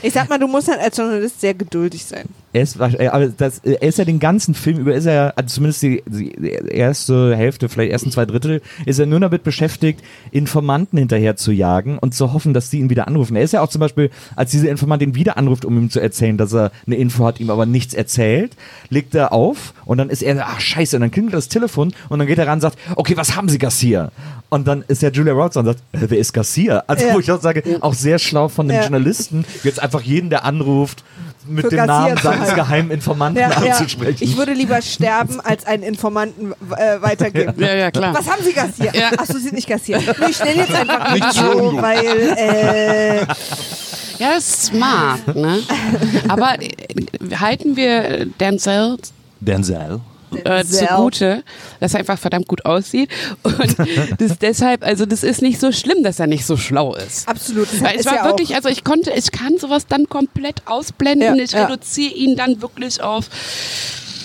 Ich 0.02 0.14
sag 0.14 0.28
mal, 0.28 0.38
du 0.38 0.46
musst 0.46 0.68
halt 0.68 0.80
als 0.80 0.96
Journalist 0.96 1.40
sehr 1.40 1.54
geduldig 1.54 2.04
sein. 2.04 2.26
Er 2.52 2.62
ist, 2.62 2.80
äh, 2.80 3.08
aber 3.08 3.28
das, 3.28 3.60
er 3.60 3.82
ist 3.82 3.98
ja 3.98 4.04
den 4.04 4.18
ganzen 4.18 4.54
Film 4.54 4.78
über, 4.78 4.94
ist 4.94 5.06
er 5.06 5.34
also 5.36 5.54
zumindest 5.54 5.82
die, 5.82 6.02
die 6.06 6.32
erste 6.32 7.36
Hälfte, 7.36 7.68
vielleicht 7.68 7.92
ersten 7.92 8.10
zwei 8.10 8.26
Drittel, 8.26 8.60
ist 8.86 8.98
er 8.98 9.06
nur 9.06 9.20
damit 9.20 9.44
beschäftigt, 9.44 10.00
Informanten 10.32 10.98
hinterher 10.98 11.36
zu 11.36 11.52
jagen 11.52 11.98
und 11.98 12.14
zu 12.14 12.32
hoffen, 12.32 12.52
dass 12.52 12.70
die 12.70 12.78
ihn 12.78 12.90
wieder 12.90 13.06
anrufen. 13.06 13.36
Er 13.36 13.42
ist 13.42 13.52
ja 13.52 13.60
auch 13.60 13.68
zum 13.68 13.80
Beispiel, 13.80 14.10
als 14.34 14.50
dieser 14.50 14.70
Informant 14.70 15.02
ihn 15.02 15.14
wieder 15.14 15.36
anruft, 15.36 15.64
um 15.64 15.76
ihm 15.78 15.90
zu 15.90 16.00
erzählen, 16.00 16.36
dass 16.36 16.52
er 16.52 16.72
eine 16.86 16.96
Info 16.96 17.24
hat, 17.24 17.38
ihm 17.38 17.50
aber 17.50 17.66
nichts 17.66 17.94
erzählt, 17.94 18.56
legt 18.88 19.14
er 19.14 19.32
auf 19.32 19.74
und 19.84 19.98
dann 19.98 20.10
ist 20.10 20.22
er, 20.22 20.44
ach 20.46 20.60
scheiße, 20.60 20.96
und 20.96 21.02
dann 21.02 21.10
klingelt 21.10 21.34
das 21.34 21.48
Telefon 21.48 21.92
und 22.08 22.18
dann 22.18 22.26
geht 22.26 22.38
er 22.38 22.46
ran 22.46 22.54
und 22.54 22.62
sagt, 22.62 22.78
okay, 22.96 23.16
was 23.16 23.36
haben 23.36 23.48
Sie, 23.48 23.58
Garcia? 23.58 24.10
Und 24.50 24.66
dann 24.66 24.84
ist 24.88 25.00
der 25.00 25.10
Julia 25.12 25.32
Roberts 25.32 25.56
und 25.56 25.64
sagt, 25.64 25.78
äh, 25.92 25.98
wer 26.08 26.18
ist 26.18 26.32
Garcia? 26.32 26.82
Also 26.86 27.06
Ja. 27.06 27.14
wo 27.14 27.20
ich 27.20 27.30
auch 27.30 27.40
sage, 27.40 27.62
auch 27.80 27.94
sehr 27.94 28.18
schlau 28.18 28.48
von 28.48 28.66
den 28.68 28.76
Ja. 28.76 28.82
Journalisten, 28.82 29.44
jetzt 29.62 29.80
einfach 29.80 30.02
jeden, 30.02 30.28
der 30.28 30.44
anruft, 30.44 31.04
mit 31.46 31.64
Für 31.64 31.70
dem 31.70 31.76
Garcia 31.78 32.14
Namen 32.14 32.16
seines 32.18 32.54
geheimen 32.54 32.90
Informanten 32.90 33.40
Ja, 33.40 33.50
ja. 33.64 33.72
anzusprechen. 33.72 34.22
Ich 34.24 34.36
würde 34.36 34.52
lieber 34.52 34.82
sterben, 34.82 35.40
als 35.40 35.66
einen 35.66 35.82
Informanten 35.84 36.52
äh, 36.76 37.00
weitergeben. 37.00 37.54
Ja, 37.58 37.74
ja, 37.74 37.90
klar. 37.90 38.12
Was 38.14 38.28
haben 38.28 38.42
Sie 38.44 38.52
Garcia? 38.52 38.92
Ja. 38.92 39.10
Achso, 39.18 39.34
Sie 39.34 39.40
sind 39.44 39.54
nicht 39.54 39.68
Garcia. 39.68 39.98
Nee, 39.98 40.26
ich 40.30 40.36
stelle 40.36 40.56
jetzt 40.56 40.74
einfach 40.74 41.14
Nicht 41.14 41.32
so, 41.32 41.80
weil 41.80 42.34
äh, 42.36 43.20
Ja, 44.18 44.34
das 44.34 44.48
ist 44.48 44.62
smart, 44.66 45.34
ne? 45.34 45.60
Aber 46.28 46.60
äh, 46.60 46.68
halten 47.36 47.76
wir 47.76 48.26
Denzel 48.38 48.98
Denzel. 49.40 50.00
Äh, 50.44 50.64
zugute, 50.64 51.42
dass 51.80 51.94
er 51.94 52.00
einfach 52.00 52.18
verdammt 52.18 52.48
gut 52.48 52.64
aussieht. 52.64 53.10
Und 53.42 53.76
das 54.18 54.38
deshalb, 54.38 54.84
also 54.84 55.06
das 55.06 55.22
ist 55.22 55.42
nicht 55.42 55.60
so 55.60 55.72
schlimm, 55.72 56.02
dass 56.02 56.20
er 56.20 56.26
nicht 56.26 56.46
so 56.46 56.56
schlau 56.56 56.94
ist. 56.94 57.28
absolut. 57.28 57.68
Weil 57.82 57.98
es 57.98 58.06
war 58.06 58.16
ja 58.16 58.24
wirklich, 58.24 58.54
also 58.54 58.68
ich 58.68 58.84
konnte, 58.84 59.10
ich 59.10 59.30
kann 59.32 59.58
sowas 59.58 59.86
dann 59.86 60.08
komplett 60.08 60.62
ausblenden. 60.66 61.36
Ja, 61.36 61.42
ich 61.42 61.54
reduziere 61.54 62.14
ihn 62.14 62.36
dann 62.36 62.62
wirklich 62.62 63.02
auf. 63.02 63.28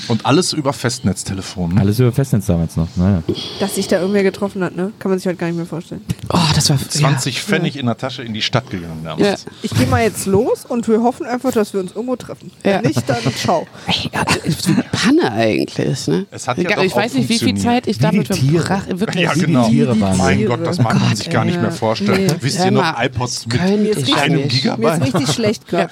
Und 0.08 0.26
alles 0.26 0.54
über 0.54 0.74
Festnetztelefon. 0.74 1.78
Alles 1.78 2.00
über 2.00 2.12
Festnetz 2.12 2.46
damals 2.46 2.76
noch. 2.76 2.88
Naja. 2.96 3.24
dass 3.60 3.76
sich 3.76 3.88
da 3.88 4.00
irgendwer 4.00 4.24
getroffen 4.24 4.64
hat, 4.64 4.76
ne? 4.76 4.92
Kann 5.00 5.10
man 5.12 5.20
sich 5.20 5.28
heute 5.28 5.38
gar 5.38 5.48
nicht 5.48 5.58
mehr 5.58 5.66
vorstellen. 5.66 6.02
Oh, 6.32 6.40
das 6.54 6.70
war 6.70 6.78
20 6.78 7.42
Pfannig 7.42 7.78
in 7.78 7.86
der 7.86 7.98
Tasche 7.98 8.24
in 8.24 8.34
die 8.34 8.42
Stadt 8.42 8.70
gegangen 8.70 9.02
damals. 9.04 9.46
Ja. 9.46 9.52
Ich 9.64 9.72
gehe 9.72 9.88
mal 9.88 10.04
jetzt 10.04 10.26
los 10.26 10.66
und 10.66 10.88
wir 10.88 11.02
hoffen 11.02 11.26
einfach, 11.26 11.52
dass 11.52 11.74
wir 11.74 11.80
uns 11.80 11.94
irgendwo 11.94 12.16
treffen. 12.16 12.52
Ja. 12.64 12.76
Wenn 12.76 12.82
nicht, 12.92 13.02
dann 13.10 13.18
ciao. 13.36 13.68
Ey, 13.88 14.10
ja, 14.14 14.24
das 14.24 14.38
ist 14.38 14.68
wie 14.70 14.82
Panne 14.92 15.32
eigentlich, 15.32 16.08
ne? 16.08 16.26
Es 16.32 16.48
hat 16.48 16.58
ja 16.58 16.64
Egal, 16.64 16.78
doch 16.78 16.84
ich 16.84 16.94
auch 16.94 16.98
weiß 16.98 17.14
nicht, 17.16 17.30
wie 17.30 17.38
viel 17.40 17.48
funktioniert. 17.50 17.86
Zeit 17.86 17.88
ich 17.88 17.96
Wie 17.98 18.00
die 18.00 18.04
damit 18.04 18.32
Tiere. 18.32 18.64
verbracht 18.66 19.00
wirklich. 19.00 19.24
Ja, 19.24 19.36
Wie 19.36 19.40
die 19.40 19.46
genau. 19.48 19.70
Tiere 19.70 20.00
waren. 20.02 20.18
Mein. 20.18 20.46
Gott, 20.46 20.66
das 20.66 20.78
mag 20.78 20.94
man 21.00 21.10
Gott, 21.10 21.18
sich 21.18 21.30
gar 21.30 21.46
nicht 21.46 21.60
mehr 21.62 21.72
vorstellen. 21.72 22.28
Nee. 22.28 22.34
Wisst 22.40 22.60
ihr 22.64 22.72
noch 22.72 23.02
iPods 23.02 23.48
mit 23.48 23.98
ich 23.98 24.08
ja 24.10 24.16
einem 24.18 24.36
nicht. 24.36 24.46
Mir 24.46 24.76
Gigabyte? 24.76 25.08
ist 25.08 25.14
richtig 25.16 25.36
schlecht 25.36 25.68
gerade. 25.68 25.90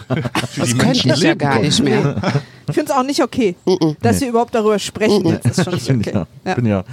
Das 0.57 0.77
könnte 0.77 1.09
ich 1.09 1.19
ja 1.21 1.33
gar 1.35 1.59
nicht 1.59 1.83
mehr. 1.83 2.15
Ich 2.67 2.75
finde 2.75 2.91
es 2.91 2.97
auch 2.97 3.03
nicht 3.03 3.21
okay, 3.21 3.55
dass 4.01 4.21
wir 4.21 4.29
überhaupt 4.29 4.55
darüber 4.55 4.79
sprechen. 4.79 5.25
Jetzt 5.25 5.45
ist 5.45 5.63
schon 5.63 5.73
nicht 5.73 5.87
Bin 5.93 5.99
okay. 5.99 6.11
ja. 6.13 6.27
Ja. 6.45 6.55
Bin 6.55 6.65
ja. 6.65 6.83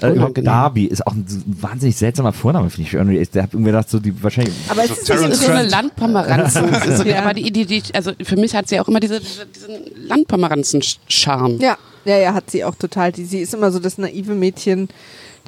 Äh, 0.00 0.10
überhaupt. 0.10 0.38
Darby 0.38 0.84
ist 0.86 1.06
auch 1.06 1.12
ein 1.12 1.26
wahnsinnig 1.60 1.96
seltsamer 1.96 2.32
Vorname, 2.32 2.70
finde 2.70 2.88
ich. 2.88 2.94
Irgendwie. 2.94 3.18
Ich 3.18 3.28
habe 3.30 3.48
irgendwie 3.52 3.70
gedacht, 3.70 3.88
so 3.88 3.98
die 3.98 4.22
wahrscheinlich. 4.22 4.54
Aber 4.68 4.84
es 4.84 5.06
So 5.06 5.14
ist 5.14 5.22
Das 5.22 5.38
ist 5.38 5.44
so 5.46 5.52
eine. 5.52 5.68
Landpomeranzen. 5.68 6.70
Das 6.70 6.98
so, 6.98 7.04
Ja. 7.04 7.22
Aber 7.22 7.34
die, 7.34 7.50
die, 7.50 7.66
die, 7.66 7.82
also 7.94 8.12
für 8.22 8.36
mich 8.36 8.54
hat 8.54 8.68
sie 8.68 8.80
auch 8.80 8.88
immer 8.88 9.00
diese, 9.00 9.20
diesen 9.20 10.08
Landpomeranzen-Charme. 10.08 11.58
Ja, 11.60 11.76
ja, 12.04 12.18
ja, 12.18 12.34
hat 12.34 12.50
sie 12.50 12.64
auch 12.64 12.74
total. 12.74 13.12
Die, 13.12 13.24
sie 13.24 13.40
ist 13.40 13.54
immer 13.54 13.70
so 13.70 13.78
das 13.78 13.98
naive 13.98 14.34
Mädchen, 14.34 14.88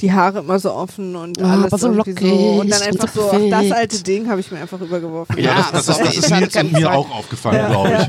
die 0.00 0.12
Haare 0.12 0.40
immer 0.40 0.58
so 0.58 0.72
offen 0.72 1.14
und 1.14 1.38
Ja, 1.38 1.44
alles 1.52 1.66
aber 1.66 1.78
so 1.78 1.88
lockig 1.88 2.18
so. 2.20 2.26
Und 2.26 2.70
dann 2.70 2.80
und 2.80 2.86
einfach 2.88 3.08
so 3.08 3.22
so, 3.22 3.30
auf 3.30 3.42
das 3.50 3.70
alte 3.70 4.02
Ding 4.02 4.28
habe 4.28 4.40
ich 4.40 4.50
mir 4.50 4.58
einfach 4.60 4.80
übergeworfen. 4.80 5.38
Ja, 5.38 5.68
das, 5.72 5.86
das, 5.86 5.98
Ja, 5.98 6.04
ist, 6.06 6.16
das 6.18 6.30
das 6.30 6.30
ist 6.30 6.30
Nils 6.40 6.56
und 6.56 6.72
mir 6.72 6.92
auch 6.92 7.10
aufgefallen, 7.18 7.66
glaube 7.70 8.08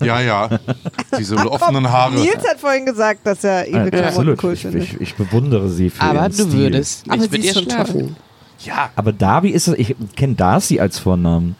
ich. 0.00 0.06
Ja, 0.06 0.20
ja. 0.20 0.48
Diese 1.18 1.36
offenen 1.36 1.90
Haare. 1.90 2.14
Nils 2.14 2.48
hat 2.48 2.58
vorhin 2.58 2.86
gesagt, 2.86 3.26
dass 3.26 3.44
er 3.44 3.64
Klamotten 3.64 3.98
absolut. 4.04 4.44
cool 4.44 4.52
Ich, 4.54 4.62
findet. 4.62 4.82
ich, 4.82 5.00
ich 5.00 5.14
bewundere 5.14 5.68
sie 5.68 5.90
für 5.90 6.02
Aber 6.02 6.20
ihren 6.22 6.32
du 6.36 6.44
Stil. 6.44 6.52
würdest 6.58 7.04
Aber 7.08 7.16
nicht 7.18 7.30
sie 7.30 7.36
mit 7.38 7.44
ist 7.46 7.54
ihr 7.56 7.62
schon 7.62 7.70
schlafen. 7.70 8.16
Ja, 8.64 8.90
Aber 8.96 9.12
Darby 9.12 9.50
ist, 9.50 9.68
ich 9.68 9.94
kenne 10.16 10.34
Darcy 10.34 10.80
als 10.80 10.98
Vornamen. 10.98 11.56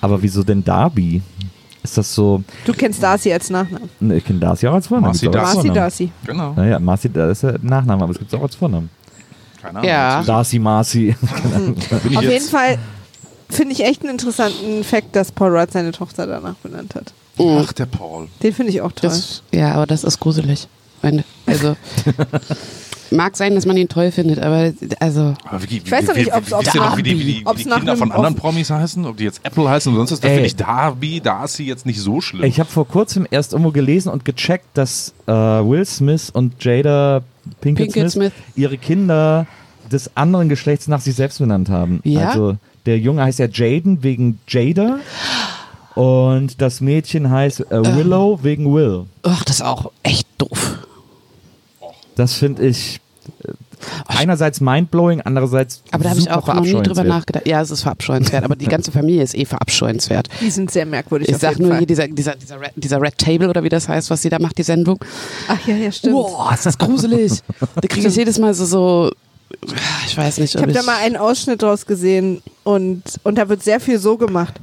Aber 0.00 0.22
wieso 0.22 0.42
denn 0.42 0.64
Darby? 0.64 1.20
Ist 1.84 1.98
das 1.98 2.14
so? 2.14 2.42
Du 2.64 2.72
kennst 2.72 3.02
Darcy 3.02 3.32
als 3.32 3.50
Nachnamen. 3.50 3.88
Ne, 4.00 4.16
ich 4.16 4.24
kenne 4.24 4.38
Darcy 4.38 4.66
auch 4.68 4.74
als 4.74 4.86
Vornamen. 4.86 5.08
Marcy. 5.30 5.70
Darcy. 5.70 6.12
genau. 6.24 6.54
Naja, 6.54 6.78
Marcy, 6.78 7.10
das 7.12 7.32
ist 7.32 7.42
der 7.42 7.58
Nachname, 7.60 8.02
aber 8.04 8.12
es 8.12 8.18
gibt 8.18 8.32
es 8.32 8.38
auch 8.38 8.42
als 8.42 8.54
Vornamen. 8.54 8.88
Keine 9.62 9.78
Ahnung. 9.78 9.88
Ja. 9.88 10.22
Darcy, 10.26 10.58
Marcy. 10.58 11.14
Bin 11.20 11.76
ich 12.10 12.16
Auf 12.16 12.22
jetzt, 12.24 12.32
jeden 12.32 12.48
Fall 12.48 12.78
finde 13.48 13.72
ich 13.72 13.84
echt 13.84 14.02
einen 14.02 14.10
interessanten 14.10 14.82
Fakt, 14.84 15.14
dass 15.14 15.30
Paul 15.32 15.56
Rudd 15.56 15.70
seine 15.72 15.92
Tochter 15.92 16.26
danach 16.26 16.54
benannt 16.56 16.94
hat. 16.94 17.12
Ach, 17.38 17.72
der 17.72 17.86
Paul. 17.86 18.28
Den 18.42 18.52
finde 18.52 18.72
ich 18.72 18.80
auch 18.80 18.92
toll. 18.92 19.10
Das, 19.10 19.42
ja, 19.52 19.72
aber 19.74 19.86
das 19.86 20.04
ist 20.04 20.20
gruselig. 20.20 20.68
Also, 21.46 21.76
mag 23.10 23.36
sein, 23.36 23.54
dass 23.54 23.66
man 23.66 23.76
ihn 23.76 23.88
toll 23.88 24.10
findet, 24.10 24.38
aber 24.38 24.72
also, 25.00 25.34
Aber 25.44 25.62
wie, 25.68 25.78
Ich 25.78 25.90
weiß 25.90 26.06
noch 26.06 26.14
nicht, 26.14 26.30
wisst 26.32 26.74
ihr 26.74 26.80
noch, 26.80 26.96
wie 26.96 27.02
die, 27.02 27.18
wie 27.18 27.24
die, 27.24 27.44
Kinder 27.44 27.76
einem- 27.76 27.96
von 27.96 28.12
anderen 28.12 28.36
Promis 28.36 28.70
heißen? 28.70 29.04
Ob 29.04 29.16
die 29.16 29.24
jetzt 29.24 29.40
Apple 29.42 29.68
heißen 29.68 29.92
oder 29.92 30.00
sonst 30.00 30.12
was? 30.12 30.20
Da 30.20 30.28
finde 30.28 30.46
ich 30.46 30.56
Darby, 30.56 31.20
Darcy 31.20 31.64
jetzt 31.64 31.86
nicht 31.86 32.00
so 32.00 32.20
schlimm. 32.20 32.44
Ich 32.44 32.60
habe 32.60 32.70
vor 32.70 32.86
kurzem 32.86 33.26
erst 33.30 33.52
irgendwo 33.52 33.70
gelesen 33.72 34.10
und 34.10 34.24
gecheckt, 34.24 34.66
dass 34.74 35.12
äh, 35.26 35.32
Will 35.32 35.84
Smith 35.84 36.30
und 36.30 36.62
Jada 36.62 37.22
Pinkett, 37.60 37.92
Pinkett 37.92 38.10
Smith, 38.10 38.32
Smith. 38.32 38.56
ihre 38.56 38.78
Kinder 38.78 39.46
des 39.90 40.16
anderen 40.16 40.48
Geschlechts 40.48 40.88
nach 40.88 41.00
sich 41.00 41.14
selbst 41.14 41.38
benannt 41.38 41.68
haben. 41.68 42.00
Ja? 42.04 42.30
Also 42.30 42.56
der 42.86 42.98
Junge 42.98 43.22
heißt 43.22 43.38
ja 43.38 43.46
Jaden 43.46 44.02
wegen 44.02 44.40
Jada 44.48 44.98
und 45.94 46.60
das 46.60 46.80
Mädchen 46.80 47.30
heißt 47.30 47.60
äh, 47.70 47.96
Willow 47.96 48.40
wegen 48.42 48.72
Will. 48.72 49.06
ach, 49.22 49.44
das 49.44 49.56
ist 49.56 49.62
auch 49.62 49.90
echt 50.02 50.26
doof. 50.38 50.78
Das 52.16 52.34
finde 52.34 52.66
ich 52.66 53.00
äh, 53.44 53.52
einerseits 54.06 54.60
mindblowing, 54.60 55.20
andererseits 55.22 55.82
Aber 55.90 56.04
da 56.04 56.10
habe 56.10 56.20
ich 56.20 56.30
auch 56.30 56.46
noch 56.46 56.60
nie 56.62 56.72
drüber 56.82 57.04
nachgedacht. 57.04 57.46
Ja, 57.46 57.60
es 57.60 57.70
ist 57.70 57.82
verabscheuenswert, 57.82 58.44
aber 58.44 58.56
die 58.56 58.66
ganze 58.66 58.92
Familie 58.92 59.22
ist 59.22 59.34
eh 59.34 59.44
verabscheuenswert. 59.44 60.28
Die 60.40 60.50
sind 60.50 60.70
sehr 60.70 60.86
merkwürdig. 60.86 61.28
Ich 61.28 61.34
auf 61.34 61.40
sag 61.40 61.52
jeden 61.52 61.62
nur 61.62 61.70
Fall. 61.70 61.78
hier 61.78 61.86
dieser, 61.86 62.08
dieser, 62.08 62.34
dieser, 62.34 62.60
Red, 62.60 62.72
dieser 62.76 63.00
Red 63.00 63.18
Table 63.18 63.48
oder 63.48 63.62
wie 63.62 63.68
das 63.68 63.88
heißt, 63.88 64.10
was 64.10 64.22
sie 64.22 64.28
da 64.28 64.38
macht, 64.38 64.58
die 64.58 64.62
Sendung. 64.62 64.98
Ach 65.48 65.58
ja, 65.66 65.74
ja, 65.76 65.92
stimmt. 65.92 66.14
Boah, 66.14 66.52
ist 66.52 66.66
das 66.66 66.78
gruselig. 66.78 67.40
Da 67.60 67.88
kriege 67.88 68.08
ich 68.08 68.16
jedes 68.16 68.38
Mal 68.38 68.54
so, 68.54 68.64
so, 68.64 69.12
ich 70.06 70.16
weiß 70.16 70.38
nicht, 70.38 70.54
Ich 70.54 70.60
habe 70.60 70.72
da 70.72 70.82
mal 70.82 70.96
einen 70.98 71.16
Ausschnitt 71.16 71.62
draus 71.62 71.86
gesehen 71.86 72.42
und, 72.64 73.02
und 73.22 73.36
da 73.36 73.48
wird 73.48 73.62
sehr 73.62 73.80
viel 73.80 73.98
so 73.98 74.16
gemacht. 74.16 74.54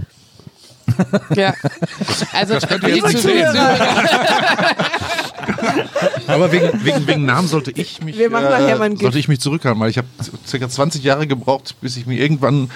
Ja. 1.35 1.53
Also, 2.33 2.57
könnt 2.65 2.83
ihr 2.83 2.95
jetzt 2.95 3.17
sehen. 3.19 3.45
Aber 6.27 6.51
wegen, 6.51 6.85
wegen, 6.85 7.07
wegen 7.07 7.25
Namen 7.25 7.47
sollte 7.47 7.71
ich 7.71 8.01
mich, 8.01 8.17
Wir 8.17 8.31
ein 8.81 8.97
sollte 8.97 9.19
ich 9.19 9.27
mich 9.27 9.39
zurückhalten, 9.39 9.81
weil 9.81 9.89
ich 9.89 9.97
habe 9.97 10.07
circa 10.45 10.69
20 10.69 11.03
Jahre 11.03 11.27
gebraucht, 11.27 11.75
bis 11.81 11.97
ich 11.97 12.05
mir 12.05 12.19
irgendwann 12.19 12.69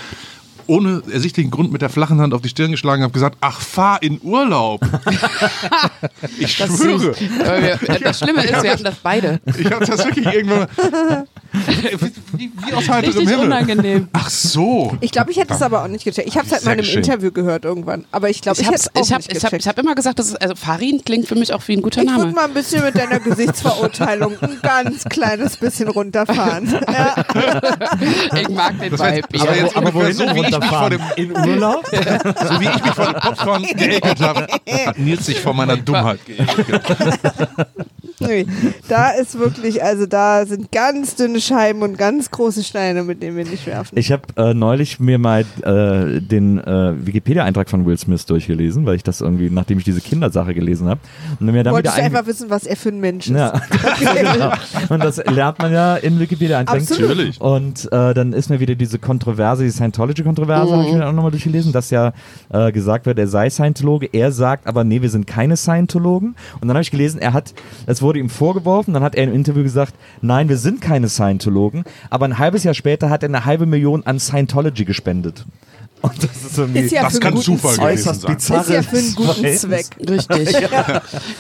ohne 0.68 1.02
ersichtlichen 1.12 1.52
Grund 1.52 1.72
mit 1.72 1.82
der 1.82 1.90
flachen 1.90 2.20
Hand 2.22 2.34
auf 2.34 2.42
die 2.42 2.50
Stirn 2.50 2.72
geschlagen 2.72 3.04
habe, 3.04 3.14
gesagt, 3.14 3.38
ach, 3.42 3.60
fahr 3.62 4.02
in 4.02 4.20
Urlaub. 4.22 4.82
ich 6.40 6.58
Das, 6.58 6.78
schwöre. 6.78 7.16
wir, 7.18 8.00
das 8.00 8.20
Schlimme 8.20 8.44
ist, 8.44 8.64
wir 8.64 8.72
hatten 8.72 8.84
das 8.84 8.96
beide. 9.02 9.40
Ich 9.58 9.72
habe 9.72 9.86
das 9.86 10.04
wirklich 10.06 10.26
irgendwann 10.26 10.60
mal, 10.60 10.68
wie, 12.34 12.52
wie 12.66 12.74
aus 12.74 12.90
heiterem 12.90 13.14
Richtig 13.16 13.30
Himmel. 13.30 13.46
unangenehm. 13.46 14.08
Ach 14.14 14.30
so. 14.30 14.96
Ich 15.02 15.12
glaube, 15.12 15.32
ich 15.32 15.38
hätte 15.38 15.54
es 15.54 15.62
aber 15.62 15.84
auch 15.84 15.88
nicht 15.88 16.04
gecheckt. 16.04 16.28
Ich 16.28 16.36
habe 16.36 16.46
es 16.48 16.52
halt 16.54 16.66
mal 16.66 16.74
in 16.74 16.80
einem 16.86 16.98
Interview 16.98 17.32
gehört 17.32 17.66
irgendwann. 17.66 18.06
Aber 18.12 18.30
ich 18.30 18.42
glaube, 18.42 18.60
ich, 18.60 18.68
Ich 18.68 18.72
hätte 18.74 18.84
habe 18.86 18.90
es 18.96 19.02
auch 19.02 19.06
ich 19.06 19.12
hab, 19.14 19.18
nicht 19.20 19.32
ich 19.34 19.40
gecheckt. 19.42 19.62
ich 19.62 19.68
hab 19.68 19.78
immer 19.80 19.94
gesagt, 19.96 20.18
das 20.20 20.28
ist, 20.28 20.42
also 20.42 20.56
Farin 20.56 21.02
klingt 21.06 21.28
für 21.28 21.36
mich 21.36 21.54
auch 21.54 21.62
wie 21.68 21.74
ein 21.74 21.82
guter 21.82 22.02
Ich 22.02 22.10
würde 22.10 22.22
Name. 22.22 22.34
mal 22.34 22.46
ein 22.46 22.54
bisschen 22.54 22.84
mit 22.84 22.98
deiner 22.98 23.20
Gesichtsverurteilung 23.20 24.34
ein 24.42 24.58
ganz 24.62 25.04
kleines 25.06 25.58
bisschen 25.58 25.90
runterfahren. 25.90 26.74
Ja. 26.94 27.16
Ich 28.40 28.50
mag 28.50 28.80
den 28.80 28.98
war 29.00 29.14
Vibe. 29.16 29.28
aber 29.40 29.56
jetzt 29.58 29.76
aber 29.76 29.94
ungefähr 29.96 30.36
wohin 30.36 30.53
so, 30.54 30.62
wie 30.62 30.66
ich 30.66 30.72
mich 30.72 30.80
vor 30.80 30.90
dem, 30.90 31.02
In 31.16 31.50
Urlaub? 31.50 31.86
so 31.92 32.60
wie 32.60 32.66
ich 32.66 32.84
mich 32.84 32.94
vor 32.94 33.06
dem 33.06 33.14
Popcorn 33.16 33.64
geekelt 33.76 34.22
habe, 34.22 34.48
hat 34.86 35.00
Nils 35.00 35.26
sich 35.26 35.40
vor 35.40 35.54
meiner 35.54 35.78
Dummheit 35.78 36.20
geekelt. 36.26 36.82
Nee, 38.20 38.46
da 38.88 39.10
ist 39.10 39.38
wirklich, 39.38 39.84
also 39.84 40.06
da 40.06 40.46
sind 40.46 40.72
ganz 40.72 41.16
dünne 41.16 41.42
Scheiben 41.42 41.82
und 41.82 41.98
ganz 41.98 42.32
große 42.32 42.64
Steine, 42.64 43.04
mit 43.04 43.22
denen 43.22 43.38
wir 43.38 43.46
nicht 43.46 43.66
werfen. 43.68 43.98
Ich 43.98 44.12
habe 44.12 44.24
äh, 44.38 44.54
neulich 44.54 45.00
mir 45.00 45.18
mal 45.18 45.42
äh, 45.62 46.22
den 46.22 46.60
äh, 46.60 46.94
Wikipedia-Eintrag 47.06 47.70
von 47.70 47.86
Will 47.86 47.98
Smith 47.98 48.26
durchgelesen, 48.26 48.86
weil 48.86 48.96
ich 48.96 49.04
das 49.04 49.22
irgendwie, 49.22 49.50
nachdem 49.50 49.78
ich 49.78 49.84
diese 49.84 50.02
Kindersache 50.02 50.54
gelesen 50.54 50.88
habe, 50.88 51.00
und 51.40 51.48
mir 51.48 51.64
dann 51.64 51.74
Wolltest 51.74 51.98
du 51.98 52.02
einfach 52.02 52.26
wissen, 52.26 52.50
was 52.50 52.66
er 52.66 52.76
für 52.76 52.90
ein 52.90 53.00
Mensch 53.00 53.28
ist. 53.28 53.36
Ja, 53.36 53.62
genau. 54.14 54.52
Und 54.90 55.04
das 55.04 55.18
lernt 55.26 55.60
man 55.60 55.72
ja 55.74 55.96
in 55.96 56.20
Wikipedia-Einträgen. 56.20 56.84
Absolut. 56.84 57.10
Natürlich. 57.10 57.42
Und 57.42 57.92
äh, 57.92 58.14
dann 58.14 58.34
ist 58.34 58.50
mir 58.50 58.60
wieder 58.60 58.76
diese 58.76 59.00
Kontroverse, 59.00 59.64
die 59.64 59.72
Scientology-Kontroverse, 59.72 60.43
habe 60.48 60.84
ich 60.86 60.94
mir 60.94 61.08
auch 61.08 61.14
nochmal 61.14 61.32
durchgelesen, 61.32 61.72
dass 61.72 61.90
ja 61.90 62.14
äh, 62.50 62.72
gesagt 62.72 63.06
wird, 63.06 63.20
er 63.20 63.28
sei 63.28 63.50
Scientologe. 63.50 64.10
Er 64.12 64.32
sagt 64.32 64.68
aber, 64.68 64.84
nee, 64.84 65.02
wir 65.02 65.10
sind 65.10 65.28
keine 65.28 65.58
Scientologen. 65.58 66.36
Und 66.62 66.68
dann 66.68 66.72
habe 66.72 66.82
ich 66.82 66.92
gelesen, 66.92 67.20
er 67.20 67.34
hat, 67.34 67.54
es 67.86 68.02
wurde 68.02 68.20
ihm 68.20 68.30
vorgeworfen, 68.30 68.94
dann 68.94 69.04
hat 69.04 69.16
er 69.16 69.24
im 69.24 69.34
Interview 69.34 69.64
gesagt, 69.64 69.94
nein, 70.22 70.50
wir 70.50 70.58
sind 70.58 70.82
keine 70.82 71.10
Scientologen. 71.10 71.84
Aber 72.10 72.26
ein 72.26 72.38
halbes 72.38 72.64
Jahr 72.64 72.74
später 72.74 73.10
hat 73.10 73.24
er 73.24 73.30
eine 73.30 73.46
halbe 73.46 73.66
Million 73.66 74.06
an 74.06 74.20
Scientology 74.20 74.86
gespendet. 74.86 75.46
Und 76.04 76.22
das 76.22 76.32
ist 76.52 76.58
irgendwie 76.58 76.82
Ist 76.82 76.92
ja 76.92 77.04
Das 77.04 77.14
für 77.14 77.20
kann 77.20 77.28
einen 77.34 77.36
guten 77.38 77.58
Zufall 77.58 77.74
Zweck. 77.76 77.86
gewesen 77.88 78.10
äußerst 78.10 78.22
sein. 78.22 78.36
bizarre 78.36 78.62
Ist 78.62 78.70
ja 78.70 78.82
für 78.84 78.98
einen 78.98 79.16
guten 79.16 79.34
Verhältnis. 79.34 79.62
Zweck. 79.62 79.86
Richtig. 80.10 80.72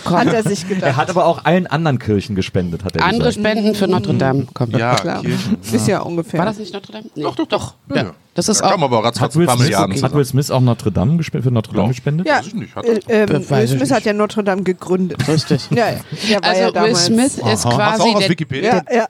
Hat 0.05 0.28
er 0.34 0.43
sich 0.43 0.68
gedacht. 0.68 0.84
Er 0.84 0.95
hat 0.95 1.09
aber 1.09 1.26
auch 1.26 1.43
allen 1.45 1.68
anderen 1.68 1.99
Kirchen 1.99 2.34
gespendet, 2.36 2.84
hat 2.86 2.95
er 2.95 3.03
Andere 3.03 3.30
gesagt. 3.30 3.45
Spenden 3.45 3.76
für 3.76 3.88
Notre 3.88 4.14
Dame. 4.14 4.47
Komm. 4.53 4.72
Ja, 4.72 4.95
Klar. 4.95 5.22
Kirchen. 5.22 5.57
Ist 5.72 5.88
ja 5.88 5.99
ungefähr. 5.99 6.39
War 6.39 6.45
das 6.45 6.57
nicht 6.59 6.74
Notre 6.74 6.91
Dame? 6.93 7.05
Nee. 7.14 7.24
Doch, 7.24 7.36
doch, 7.36 7.47
doch. 7.47 7.74
Ja. 7.89 7.95
Ja. 8.03 8.11
Das 8.36 8.49
ist 8.49 8.61
Da 8.61 8.66
auch. 8.68 8.72
kam 8.72 8.84
aber 8.84 9.03
ratzfatz 9.03 9.36
Hat 9.36 9.36
Will, 9.36 9.47
Smith, 9.47 10.01
hat. 10.03 10.14
Will 10.16 10.26
Smith 10.26 10.49
auch 10.49 10.61
Notre 10.61 10.91
Dame 10.91 11.18
gespendet, 11.18 11.45
für 11.45 11.53
Notre 11.53 11.74
Dame 11.74 11.84
Ja. 11.84 11.89
gespendet? 11.89 12.28
Ja, 12.28 12.38
Weiß 12.39 12.47
ich 12.47 12.55
nicht, 12.55 12.76
hat 12.76 12.86
äh, 12.86 12.99
ähm, 13.09 13.28
Das 13.28 13.49
Will 13.51 13.68
Smith 13.68 13.91
hat 13.91 14.05
ja 14.05 14.14
Notre 14.14 14.43
Dame 14.43 14.64
gegründet. 14.64 15.28
Richtig. 15.28 15.61
Ja, 15.76 15.89
ja. 16.30 16.39
Also 16.41 16.61
ja 16.74 16.84
Will. 16.84 16.95
Smith 16.95 17.36
ist 17.36 17.43
Aha. 17.43 17.51
Hast 17.51 17.66
du 17.66 17.70
quasi 17.70 18.01
auch 18.03 18.16
aus 18.16 18.20
der 18.22 18.30
Wikipedia? 18.30 18.84
Ja, 18.89 18.95
ja. 18.95 19.05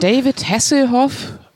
David 0.00 0.48
Hasselhoff 0.48 1.12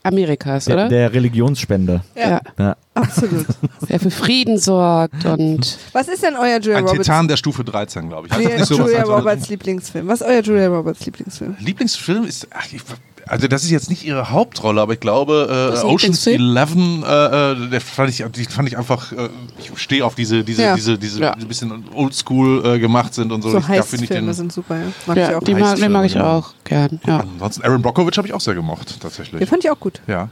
Amerikas, 0.07 0.65
Der, 0.65 0.75
oder? 0.75 0.89
der 0.89 1.13
Religionsspender. 1.13 2.03
ja. 2.15 2.41
Ja. 2.57 2.75
Absolut. 2.93 3.45
Der 3.89 3.99
für 3.99 4.09
Frieden 4.09 4.57
sorgt 4.57 5.23
und 5.25 5.77
Was 5.93 6.07
ist 6.07 6.23
denn 6.23 6.35
euer 6.35 6.59
Julia 6.59 6.77
Ein 6.79 6.85
Roberts? 6.85 7.05
Titan 7.05 7.27
der 7.27 7.37
Stufe 7.37 7.63
13, 7.63 8.09
glaube 8.09 8.27
ich. 8.27 8.33
Heißt 8.33 8.61
das 8.61 8.69
Julia, 8.69 8.85
Julia 8.85 9.01
was? 9.03 9.09
Roberts 9.09 9.49
Lieblingsfilm. 9.49 10.07
Was 10.07 10.21
ist 10.21 10.27
euer 10.27 10.41
Julia 10.41 10.67
Roberts 10.67 11.05
Lieblingsfilm? 11.05 11.55
Lieblingsfilm 11.59 12.23
ist, 12.25 12.47
ach, 12.51 12.65
ich, 12.71 12.81
also 13.27 13.47
das 13.47 13.63
ist 13.63 13.69
jetzt 13.71 13.89
nicht 13.89 14.05
ihre 14.05 14.31
Hauptrolle, 14.31 14.81
aber 14.81 14.93
ich 14.93 14.99
glaube, 14.99 15.47
äh, 15.49 15.85
Ocean's 15.85 16.25
Lieblingsfilm? 16.25 17.03
11, 17.03 17.07
äh, 17.07 17.65
äh, 17.65 17.69
der 17.69 17.81
fand 17.81 18.09
ich, 18.09 18.23
die 18.35 18.45
fand 18.45 18.67
ich 18.67 18.77
einfach, 18.77 19.11
äh, 19.11 19.29
ich 19.59 19.71
stehe 19.79 20.05
auf 20.05 20.15
diese, 20.15 20.43
diese, 20.43 20.61
Ja. 20.61 20.75
diese, 20.75 20.97
diese, 20.97 21.19
Ja. 21.21 21.35
die 21.35 21.41
ein 21.43 21.47
bisschen 21.47 21.85
oldschool 21.93 22.65
äh, 22.65 22.79
gemacht 22.79 23.13
sind 23.13 23.31
und 23.31 23.41
so. 23.41 23.49
So 23.51 23.57
ich, 23.59 23.65
da 23.65 23.73
ich 23.75 24.07
den, 24.09 24.33
sind 24.33 24.51
super, 24.51 24.77
ja. 24.77 24.83
Mag 25.05 25.17
ja, 25.17 25.29
ich 25.29 25.35
auch. 25.35 25.43
die 25.43 25.53
mag, 25.53 25.75
den 25.77 25.91
mag 25.91 26.05
ich 26.05 26.15
Heißfilme, 26.15 26.27
auch 26.29 26.53
gern. 26.63 26.99
Ja. 27.05 27.19
Ansonsten 27.19 27.63
Aaron 27.63 27.81
Brockovich 27.81 28.17
habe 28.17 28.27
ich 28.27 28.33
auch 28.33 28.41
sehr 28.41 28.55
gemocht, 28.55 28.99
tatsächlich. 28.99 29.39
Den 29.39 29.47
fand 29.47 29.63
ich 29.63 29.71
auch 29.71 29.79
gut. 29.79 30.01
Ja. 30.07 30.29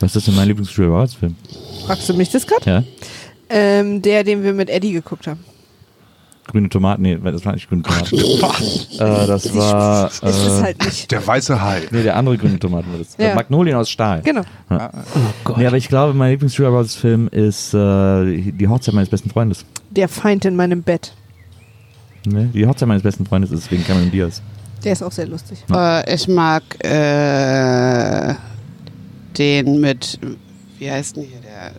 Was 0.00 0.14
ist 0.14 0.26
denn 0.26 0.34
mein 0.36 0.48
Lieblings-Julia 0.48 0.90
Roberts-Film? 0.92 1.36
Fragst 1.86 2.08
du 2.08 2.14
mich 2.14 2.30
das 2.30 2.46
gerade? 2.46 2.70
Ja? 2.70 2.82
Ähm, 3.48 4.02
der, 4.02 4.24
den 4.24 4.42
wir 4.42 4.52
mit 4.52 4.68
Eddie 4.68 4.92
geguckt 4.92 5.26
haben. 5.26 5.44
Grüne 6.48 6.68
Tomaten, 6.68 7.02
nee, 7.02 7.18
das 7.22 7.44
war 7.44 7.54
nicht 7.54 7.68
grüne 7.68 7.82
Tomaten. 7.82 8.14
äh, 8.16 9.26
das 9.26 9.52
war. 9.54 10.06
Ist 10.08 10.22
Äh, 10.22 10.62
halt 10.62 10.84
nicht. 10.84 11.10
Der 11.10 11.26
weiße 11.26 11.60
Hai. 11.60 11.82
nee, 11.90 12.02
der 12.04 12.14
andere 12.16 12.38
grüne 12.38 12.58
Tomaten 12.58 12.90
war 12.92 12.98
das. 12.98 13.16
Ja. 13.18 13.34
Magnolien 13.34 13.76
aus 13.76 13.90
Stahl. 13.90 14.22
Genau. 14.22 14.42
Nee, 15.56 15.66
aber 15.66 15.76
ich 15.76 15.88
glaube, 15.88 16.14
mein 16.14 16.30
Lieblings-Julia 16.32 16.70
Roberts-Film 16.70 17.28
ist 17.28 17.74
äh, 17.74 18.40
Die 18.52 18.68
Hochzeit 18.68 18.94
meines 18.94 19.08
besten 19.08 19.30
Freundes. 19.30 19.64
Der 19.90 20.08
Feind 20.08 20.44
in 20.44 20.54
meinem 20.54 20.82
Bett. 20.82 21.14
Ne? 22.26 22.48
Die 22.54 22.66
Hochzeit 22.66 22.86
meines 22.88 23.02
besten 23.02 23.26
Freundes 23.26 23.50
ist 23.50 23.70
wegen 23.70 23.84
Cameron 23.84 24.10
Diaz. 24.10 24.40
Der 24.84 24.92
ist 24.92 25.02
auch 25.02 25.12
sehr 25.12 25.26
lustig. 25.26 25.64
Äh, 25.72 26.14
ich 26.14 26.28
mag 26.28 26.62
äh, 26.84 28.34
den 29.36 29.80
mit, 29.80 30.18
wie 30.78 30.90
heißt 30.90 31.16
denn 31.16 31.24
hier 31.24 31.40
der? 31.40 31.72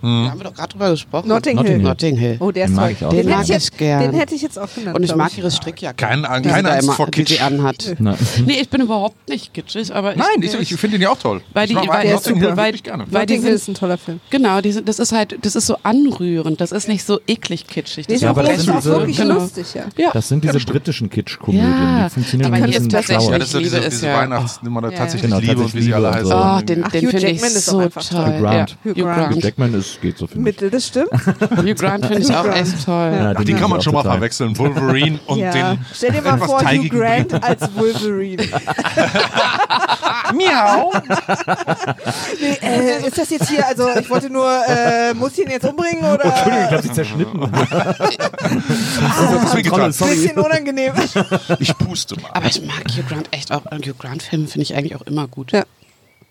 Hm. 0.00 0.24
Da 0.24 0.30
haben 0.30 0.40
wir 0.40 0.44
doch 0.44 0.54
gerade 0.54 0.68
drüber 0.72 0.90
gesprochen. 0.90 1.28
Notting, 1.28 1.56
Notting 1.56 1.72
Hill. 1.74 1.82
Notting 1.82 2.16
Hill. 2.16 2.36
Oh, 2.40 2.50
der 2.50 2.64
ist 2.64 2.70
Den 2.70 2.76
mag 2.76 2.84
toll. 2.84 2.92
ich 2.98 3.04
auch. 3.04 3.10
Den, 3.10 3.16
Den 3.18 3.26
hätte 3.28 3.36
mag 3.36 3.42
ich 3.44 3.48
jetzt, 3.50 3.70
ich 3.72 3.76
gern. 3.78 4.00
den 4.02 4.12
hätte 4.14 4.34
ich 4.34 4.42
jetzt 4.42 4.58
auch 4.58 4.68
genannt. 4.74 4.96
Und 4.96 5.02
ich 5.02 5.14
mag 5.14 5.36
ihre 5.38 5.50
Strickjacke. 5.50 5.96
Kein, 6.06 6.22
die 6.42 6.48
keine 6.48 6.68
da 6.68 6.74
Angst 6.74 6.84
immer, 6.84 6.92
vor 6.94 7.06
die 7.06 7.10
Kitsch. 7.24 7.28
sie 7.30 7.40
anhat. 7.40 7.96
Nee, 8.46 8.60
ich 8.60 8.68
bin 8.68 8.80
überhaupt 8.82 9.28
nicht 9.28 9.52
kitschig, 9.54 9.94
aber 9.94 10.14
Nein, 10.16 10.26
ich, 10.40 10.54
ich 10.54 10.68
finde 10.76 10.96
den 10.98 11.02
ja 11.02 11.10
auch 11.10 11.18
toll. 11.18 11.40
Weil 11.52 11.66
die- 11.66 11.72
ich 11.74 11.78
mag 11.78 11.88
weil- 11.88 12.10
Notting 12.12 12.16
ist 12.16 12.26
Hill 12.26 12.80
gerne. 12.82 13.04
weil 13.10 13.26
die 13.26 13.34
Notting 13.34 13.42
Hill 13.42 13.52
ist 13.54 13.68
ein 13.68 13.74
toller 13.74 13.98
Film. 13.98 14.20
Genau, 14.30 14.60
die 14.60 14.72
sind, 14.72 14.88
das 14.88 14.98
ist 14.98 15.12
halt, 15.12 15.36
das 15.42 15.56
ist 15.56 15.66
so 15.66 15.76
anrührend, 15.82 16.60
das 16.60 16.72
ist 16.72 16.88
nicht 16.88 17.04
so 17.04 17.20
eklig 17.26 17.66
kitschig. 17.66 18.08
Ist 18.08 18.22
Ja, 18.22 18.30
aber 18.30 18.42
das 18.42 18.58
ist 18.58 18.64
sind 18.64 18.74
auch 18.74 18.78
diese- 18.80 18.90
wirklich 18.92 19.16
genau. 19.16 19.34
lustig, 19.34 19.66
ja. 19.74 19.84
Ja, 19.96 20.10
das 20.12 20.28
sind 20.28 20.44
diese 20.44 20.58
britischen 20.60 21.10
Kitsch-Komödien. 21.10 21.70
Ja, 21.70 22.04
die 22.04 22.10
funktionieren 22.10 22.54
aber 22.54 22.64
hier 22.66 22.76
ist 22.78 22.90
tatsächlich-. 22.90 23.28
Ja, 23.30 23.38
das 23.38 23.54
ist 23.54 23.60
diese, 23.60 23.78
ist 23.78 24.02
Weihnachtsnummer, 24.02 24.82
tatsächlich 24.90 25.22
Genau, 25.22 25.38
Liebe 25.38 25.52
und 25.52 25.58
wie 25.58 25.62
tatsächlich 25.62 25.84
sie 25.84 25.94
alle 25.94 26.10
heißen. 26.14 26.32
Oh, 26.32 26.60
den, 26.64 26.84
Hugh 26.84 26.90
finde 26.90 27.16
ich 27.30 27.42
ist 27.42 27.64
so 27.66 27.80
toll. 27.80 27.90
Hugh 28.12 28.40
Grant. 28.40 28.76
Hugh. 28.84 29.38
Jackman 29.40 29.74
ist, 29.74 29.87
geht 30.00 30.18
so 30.18 30.26
für 30.26 30.36
mich. 30.36 30.44
Mittel, 30.44 30.70
das 30.70 30.86
stimmt. 30.86 31.10
Hugh 31.12 31.74
Grant 31.74 32.06
finde 32.06 32.22
ich 32.22 32.34
auch 32.34 32.46
echt 32.46 32.84
toll. 32.84 33.12
Ja, 33.12 33.34
Ach, 33.36 33.44
die 33.44 33.52
kann 33.52 33.64
ich 33.64 33.68
man 33.68 33.82
schon 33.82 33.94
mal 33.94 34.02
verwechseln. 34.02 34.56
Wolverine 34.58 35.18
und 35.26 35.38
ja. 35.38 35.50
den 35.50 35.84
Stell 35.92 36.12
dir 36.12 36.22
mal 36.22 36.34
etwas 36.34 36.50
vor, 36.50 36.60
Hugh 36.60 36.88
Grant 36.88 37.34
als 37.44 37.62
Wolverine. 37.74 38.44
Miau. 40.34 40.92
Nee, 42.40 42.58
äh, 42.60 43.06
ist 43.06 43.18
das 43.18 43.30
jetzt 43.30 43.48
hier, 43.48 43.66
also 43.66 43.88
ich 43.98 44.10
wollte 44.10 44.30
nur, 44.30 44.48
äh, 44.68 45.14
muss 45.14 45.38
ich 45.38 45.44
ihn 45.44 45.50
jetzt 45.50 45.66
umbringen 45.66 46.04
oder? 46.04 46.24
Entschuldigung, 46.24 46.64
ich 46.64 46.72
habe 46.72 46.82
sie 46.82 46.92
zerschnitten. 46.92 47.40
Das 47.40 49.44
ist 49.44 49.56
wehgetan. 49.56 49.88
Bisschen 49.88 50.38
unangenehm. 50.38 50.92
Ich 51.58 51.76
puste 51.78 52.20
mal. 52.20 52.30
Aber 52.34 52.46
ich 52.46 52.62
mag 52.62 52.84
Hugh 52.90 53.04
Grant 53.08 53.28
echt 53.30 53.52
auch. 53.52 53.64
Und 53.70 53.86
Hugh 53.86 53.94
Grant-Filme 53.98 54.46
finde 54.46 54.62
ich 54.62 54.74
eigentlich 54.74 54.96
auch 54.96 55.02
immer 55.02 55.26
gut. 55.28 55.52
Ja. 55.52 55.64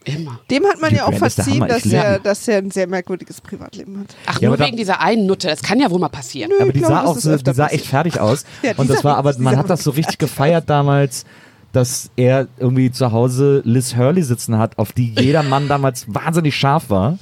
Immer. 0.08 0.39
Dem 0.49 0.66
hat 0.66 0.80
man 0.82 0.89
Hugh 0.91 0.97
ja 0.97 1.05
auch 1.05 1.10
der 1.10 1.20
verziehen, 1.20 1.68
dass 1.68 1.86
er, 1.86 2.20
dass 2.20 2.47
er 2.47 2.60
ein 2.60 2.72
sehr 2.72 2.88
merkwürdiges 2.88 3.41
Privatleben 3.41 3.99
hat. 3.99 4.16
Ach, 4.26 4.39
Ja, 4.39 4.49
nur 4.49 4.58
aber 4.58 4.66
wegen 4.66 4.78
dieser 4.78 5.01
einen 5.01 5.26
Nutte. 5.26 5.47
Das 5.47 5.62
kann 5.62 5.80
ja 5.80 5.91
wohl 5.91 5.99
mal 5.99 6.10
passieren. 6.10 6.51
Aber 6.60 6.68
Ich 6.68 6.74
die 6.74 6.80
sah 6.80 7.01
das 7.01 7.10
auch 7.10 7.18
so, 7.18 7.30
öfter 7.32 7.51
die 7.51 7.58
sah 7.58 7.68
echt 7.68 7.86
fertig 7.86 8.20
aus. 8.20 8.45
Ja, 8.64 8.74
die 8.74 8.80
und 8.80 8.89
das 8.89 9.03
war, 9.03 9.18
aber 9.18 9.34
die 9.34 9.41
man 9.41 9.58
hat 9.58 9.70
das 9.70 9.84
so 9.84 9.91
richtig 9.91 10.18
gefeiert 10.18 10.70
damals, 10.70 11.26
dass 11.74 12.10
er 12.16 12.47
irgendwie 12.58 12.91
zu 12.91 13.12
Hause 13.12 13.62
Liz 13.66 13.95
Hurley 13.95 14.24
sitzen 14.24 14.58
hat, 14.58 14.78
auf 14.78 14.93
die 14.93 15.14
jeder 15.20 15.43
Mann 15.43 15.68
damals 15.68 16.05
wahnsinnig 16.08 16.55
scharf 16.55 16.89
war. 16.89 17.20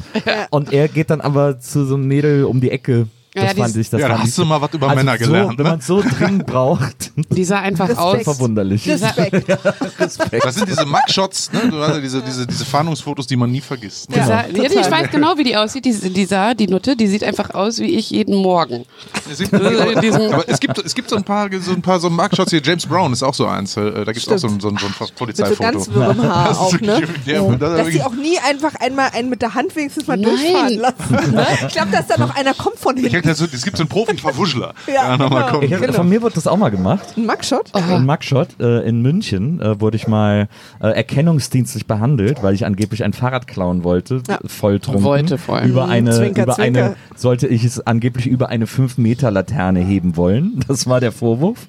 Und 0.51 0.71
er 0.71 0.87
geht 0.87 1.09
dann 1.09 1.19
aber 1.19 1.59
zu 1.59 1.85
so 1.85 1.95
einem 1.95 2.07
Mädel 2.07 2.45
um 2.45 2.61
die 2.61 2.71
Ecke. 2.71 3.07
Ja, 3.35 3.41
Das 3.43 3.57
ja, 3.57 3.63
fand 3.63 3.75
ich, 3.75 3.89
das 3.89 3.99
Ja, 4.01 4.07
da 4.07 4.19
hast 4.19 4.29
ich 4.29 4.35
du 4.35 4.45
mal 4.45 4.61
was 4.61 4.73
über 4.73 4.87
also 4.89 4.95
Männer 5.03 5.17
so, 5.17 5.25
gelernt, 5.25 5.57
Wenn 5.57 5.63
ne? 5.65 5.71
man 5.71 5.81
so 5.81 6.01
dringend 6.01 6.45
braucht, 6.45 7.11
Die 7.29 7.43
sah 7.43 7.59
einfach 7.59 7.89
Respekt. 7.89 7.99
aus. 8.01 8.23
verwunderlich. 8.23 8.87
Respekt. 9.99 10.43
Das 10.43 10.55
sind 10.55 10.67
diese 10.69 10.85
Mugshots, 10.85 11.51
ne? 11.51 11.69
Du 11.69 11.79
hast 11.79 11.95
ja 11.95 11.99
diese, 12.01 12.21
diese, 12.21 12.47
diese 12.47 12.65
Fahndungsfotos, 12.65 13.27
die 13.27 13.35
man 13.35 13.51
nie 13.51 13.61
vergisst. 13.61 14.09
Ne? 14.09 14.23
Sah, 14.25 14.43
Genau. 14.43 14.63
ja, 14.63 14.69
ich 14.69 14.91
weiß 14.91 15.11
genau, 15.11 15.37
wie 15.37 15.43
die 15.43 15.57
aussieht. 15.57 15.85
Die, 15.85 15.93
die 15.93 16.25
sah, 16.25 16.53
die 16.53 16.67
Nutte, 16.67 16.95
die 16.95 17.07
sieht 17.07 17.23
einfach 17.23 17.51
aus 17.53 17.79
wie 17.79 17.95
ich 17.97 18.09
jeden 18.09 18.35
Morgen. 18.41 18.85
Aber 19.25 20.43
es 20.47 20.59
gibt, 20.59 20.77
es 20.79 20.93
gibt 20.95 21.09
so 21.09 21.15
ein 21.15 21.23
paar, 21.23 21.49
so 21.59 21.71
ein 21.71 21.81
paar 21.81 21.99
so 21.99 22.09
Mugshots 22.09 22.51
hier. 22.51 22.61
James 22.63 22.85
Brown 22.85 23.13
ist 23.13 23.23
auch 23.23 23.33
so 23.33 23.47
eins. 23.47 23.75
äh, 23.77 23.91
Da 24.05 24.11
gibt 24.11 24.17
es 24.17 24.27
auch 24.29 24.37
so 24.37 24.47
ein, 24.47 24.59
so 24.59 24.69
ein, 24.69 24.77
so 24.77 24.85
ein 24.85 24.93
Mit 24.99 25.07
so 25.07 25.13
Polizeifoto. 25.15 25.61
ganz 25.63 25.89
wirrem 25.93 26.21
Haar 26.23 26.47
Das 26.49 26.57
ist 26.57 26.63
auch, 26.63 26.71
ne? 26.81 26.87
wirklich- 26.99 27.25
ja, 27.25 27.41
das 27.55 27.71
ist 27.71 27.77
Dass 27.79 27.87
sie 27.87 28.01
auch 28.03 28.13
nie 28.13 28.37
einfach 28.47 28.75
einmal 28.79 29.09
einen 29.13 29.29
mit 29.29 29.41
der 29.41 29.53
Hand 29.55 29.75
wenigstens 29.75 30.07
mal 30.07 30.17
Nein. 30.17 30.29
durchfahren 30.29 30.79
lassen. 30.79 31.31
Ne? 31.35 31.45
Ich 31.67 31.73
glaube, 31.73 31.91
dass 31.91 32.07
da 32.07 32.17
noch 32.17 32.35
einer 32.35 32.53
kommt 32.53 32.77
von 32.77 32.95
Ich 32.97 33.11
hinten. 33.11 33.27
das- 33.27 33.41
Es 33.41 33.63
gibt 33.63 33.77
so 33.77 33.83
einen 33.83 33.89
Profi-Verwuschler. 33.89 34.73
Ja, 34.93 35.15
genau. 35.17 35.29
hab, 35.35 35.95
Von 35.95 36.09
mir 36.09 36.21
wird 36.21 36.37
das 36.37 36.47
auch 36.47 36.57
mal 36.57 36.69
gemacht. 36.69 37.05
Ein 37.17 37.25
Mugshot? 37.25 37.71
In 37.75 38.05
Mugshot 38.05 38.49
äh, 38.59 38.87
in 38.87 39.01
München 39.01 39.59
äh, 39.61 39.79
wurde 39.81 39.97
ich 39.97 40.07
mal 40.07 40.47
äh, 40.81 40.87
erkennungsdienstlich 40.89 41.87
behandelt, 41.87 42.43
weil 42.43 42.53
ich 42.53 42.65
angeblich 42.65 43.03
ein 43.03 43.13
Fahrrad 43.13 43.47
klauen 43.47 43.83
wollte, 43.83 44.21
Ja. 44.29 44.39
volltrunken. 44.45 45.03
Wollte 45.03 45.37
vor 45.37 45.57
allem. 45.57 45.69
Über 45.71 45.87
eine, 45.87 46.11
Zwinker, 46.11 46.43
über 46.43 46.53
zwinker. 46.55 46.83
eine, 46.85 46.95
sollte 47.15 47.47
ich 47.47 47.63
es 47.63 47.85
angeblich 47.85 48.27
über 48.27 48.49
eine 48.49 48.67
5-Meter-Laterne 49.15 49.79
heben 49.79 50.17
wollen. 50.17 50.59
Das 50.67 50.87
war 50.87 50.99
der 50.99 51.11
Vorwurf. 51.11 51.67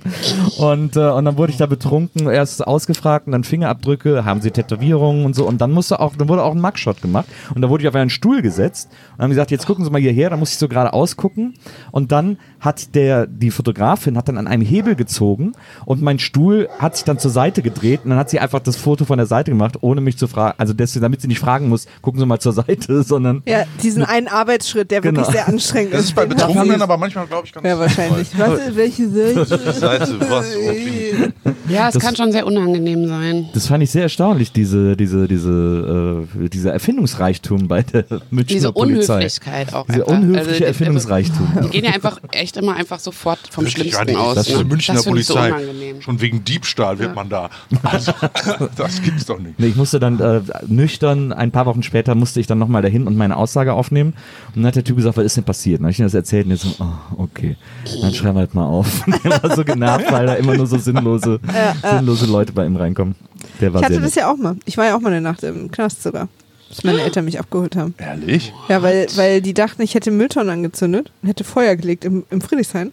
Und, 0.58 0.96
äh, 0.96 1.00
und 1.10 1.24
dann 1.26 1.36
wurde 1.36 1.52
ich 1.52 1.58
da 1.58 1.66
betrunken, 1.66 2.28
erst 2.28 2.66
ausgefragt 2.66 3.26
und 3.26 3.32
dann 3.32 3.44
Fingerabdrücke, 3.44 4.24
haben 4.24 4.40
sie 4.40 4.50
Tätowierungen 4.50 5.24
und 5.24 5.34
so. 5.34 5.46
Und 5.46 5.60
dann 5.60 5.70
musste 5.70 6.00
auch, 6.00 6.16
dann 6.16 6.28
wurde 6.28 6.42
auch 6.42 6.54
ein 6.54 6.60
Mugshot 6.60 7.02
gemacht. 7.02 7.26
Und 7.54 7.60
da 7.62 7.68
wurde 7.68 7.82
ich 7.84 7.88
auf 7.88 7.94
einen 7.94 8.10
Stuhl 8.10 8.42
gesetzt 8.42 8.88
und 9.16 9.22
haben 9.22 9.30
gesagt, 9.30 9.50
jetzt 9.50 9.66
gucken 9.66 9.84
Sie 9.84 9.90
mal 9.90 10.00
hierher, 10.00 10.30
da 10.30 10.36
muss 10.36 10.50
ich 10.52 10.58
so 10.58 10.66
gerade 10.68 10.92
ausgucken. 10.92 11.54
Und 11.92 12.10
dann 12.10 12.38
hat 12.60 12.94
der, 12.94 13.26
die 13.26 13.50
Fotografin 13.50 14.16
hat 14.16 14.28
dann 14.28 14.38
an 14.38 14.46
einem 14.46 14.62
Hebel 14.64 14.96
gezogen 14.96 15.52
und 15.84 16.02
mein 16.02 16.18
Stuhl 16.18 16.68
hat 16.78 16.96
sich 16.96 17.04
dann 17.04 17.18
zur 17.18 17.30
Seite 17.30 17.62
gedreht 17.62 18.00
und 18.04 18.10
dann 18.10 18.18
hat 18.18 18.30
sie 18.30 18.40
einfach 18.40 18.60
das 18.60 18.76
Foto 18.76 19.04
von 19.04 19.18
der 19.18 19.26
Seite 19.26 19.50
gemacht, 19.50 19.76
ohne 19.82 20.00
mich 20.00 20.16
zu 20.16 20.26
fragen. 20.26 20.54
Also 20.58 20.72
deswegen, 20.72 21.02
damit 21.02 21.20
sie 21.20 21.28
nicht 21.28 21.38
fragen 21.40 21.68
muss, 21.68 21.86
gucken 22.02 22.18
Sie 22.18 22.26
mal 22.26 22.40
zur 22.40 22.52
Seite, 22.52 23.02
sondern 23.04 23.42
Ja, 23.46 23.64
diesen 23.82 24.04
einen 24.04 24.28
Arbeitsschritt, 24.28 24.90
der 24.90 25.00
Genau. 25.02 25.20
wirklich 25.20 25.36
sehr 25.36 25.48
anstrengend 25.48 25.92
Das 25.92 26.00
ist. 26.00 26.06
ist 26.08 26.14
bei 26.16 26.26
Betrunkenen 26.26 26.80
aber 26.82 26.96
manchmal, 26.96 27.26
glaube 27.42 27.46
ich, 27.46 27.52
ganz 27.52 27.66
Ja, 27.66 27.78
wahrscheinlich. 27.78 28.28
Was, 28.38 28.76
welche 28.76 29.08
Seite? 29.08 29.72
Seite, 29.72 30.20
was? 30.30 30.56
Okay. 30.56 31.32
Ja, 31.68 31.88
es 31.88 31.94
Das- 31.94 32.02
kann 32.02 32.16
schon 32.16 32.32
sehr 32.32 32.46
unangenehm 32.46 33.06
sein. 33.08 33.48
Das 33.54 33.66
fand 33.66 33.82
ich 33.82 33.90
sehr 33.90 34.02
erstaunlich, 34.02 34.52
diese, 34.52 34.96
diese, 34.96 35.28
diese, 35.28 36.26
äh, 36.38 36.48
dieser 36.48 36.72
Erfindungsreichtum 36.72 37.68
bei 37.68 37.82
der 37.82 38.04
Münchner 38.30 38.44
Diese 38.54 38.72
Polizei. 38.72 39.14
Unhöflichkeit 39.14 39.74
auch. 39.74 39.86
Dieser 39.86 40.00
einfach. 40.08 40.12
unhöfliche 40.18 40.38
Also, 40.48 40.58
die- 40.58 40.64
Erfindungsreichtum. 40.64 41.48
Die 41.64 41.68
gehen 41.70 41.84
ja 41.84 41.90
einfach 41.92 42.20
echt 42.32 42.56
immer 42.56 42.74
einfach 42.76 42.98
sofort 42.98 43.38
vom 43.50 43.64
Wirklich, 43.64 43.92
Schlimmsten 43.94 44.06
die- 44.08 44.16
aus. 44.16 44.34
Das 44.36 44.48
ist 44.48 44.56
ne? 44.56 44.64
die 44.64 44.70
Münchner 44.70 44.94
das 44.94 45.04
finde 45.04 45.20
ich 45.20 45.26
so 45.26 45.34
Polizei. 45.34 45.52
unangenehm. 45.54 46.02
Schon 46.02 46.20
wegen 46.20 46.44
Diebstahl 46.44 46.98
wird 46.98 47.14
man 47.14 47.28
da. 47.28 47.50
Also, 47.82 48.12
das 48.76 49.02
gibt's 49.02 49.26
doch 49.26 49.38
nicht. 49.38 49.58
Nee, 49.58 49.66
ich 49.68 49.76
musste 49.76 49.98
dann 50.00 50.20
äh, 50.20 50.40
nüchtern, 50.66 51.32
ein 51.32 51.50
paar 51.50 51.66
Wochen 51.66 51.82
später 51.82 52.14
musste 52.14 52.40
ich 52.40 52.46
dann 52.46 52.58
nochmal 52.58 52.82
dahin 52.82 53.06
und 53.06 53.16
meine 53.16 53.36
Aussage 53.36 53.72
aufnehmen. 53.72 54.14
Und 54.48 54.56
dann 54.62 54.66
hat 54.66 54.76
der 54.76 54.84
Typ 54.84 54.96
gesagt, 54.96 55.16
was 55.16 55.24
ist 55.24 55.36
denn 55.36 55.44
passiert? 55.44 55.80
Dann 55.80 55.84
habe 55.86 55.92
ich 55.92 55.98
ihm 55.98 56.04
das 56.06 56.14
erzählt 56.14 56.46
und 56.46 56.52
jetzt 56.52 56.62
so, 56.62 56.74
oh, 57.16 57.25
okay, 57.30 57.56
dann 58.00 58.12
schreiben 58.12 58.36
wir 58.36 58.40
halt 58.40 58.54
mal 58.54 58.66
auf. 58.66 59.04
Der 59.24 59.42
war 59.42 59.54
so 59.56 59.64
genervt, 59.64 60.10
weil 60.10 60.26
da 60.26 60.34
immer 60.34 60.56
nur 60.56 60.66
so 60.66 60.78
sinnlose, 60.78 61.40
sinnlose 61.82 62.26
Leute 62.26 62.52
bei 62.52 62.66
ihm 62.66 62.76
reinkommen. 62.76 63.14
Der 63.60 63.72
war 63.72 63.80
Ich 63.80 63.86
hatte 63.86 64.00
das 64.00 64.14
ja 64.14 64.30
auch 64.30 64.36
mal. 64.36 64.56
Ich 64.64 64.76
war 64.76 64.86
ja 64.86 64.96
auch 64.96 65.00
mal 65.00 65.12
eine 65.12 65.20
Nacht 65.20 65.42
im 65.42 65.70
Knast 65.70 66.02
sogar. 66.02 66.28
Bis 66.68 66.82
meine 66.82 67.00
Eltern 67.00 67.24
mich 67.24 67.38
abgeholt 67.38 67.76
haben. 67.76 67.94
Ehrlich? 67.98 68.52
Ja, 68.68 68.82
weil, 68.82 69.06
weil 69.14 69.40
die 69.40 69.54
dachten, 69.54 69.82
ich 69.82 69.94
hätte 69.94 70.10
Mülltonnen 70.10 70.50
angezündet 70.50 71.12
und 71.22 71.28
hätte 71.28 71.44
Feuer 71.44 71.76
gelegt 71.76 72.04
im, 72.04 72.24
im 72.30 72.40
Friedrichshain. 72.40 72.90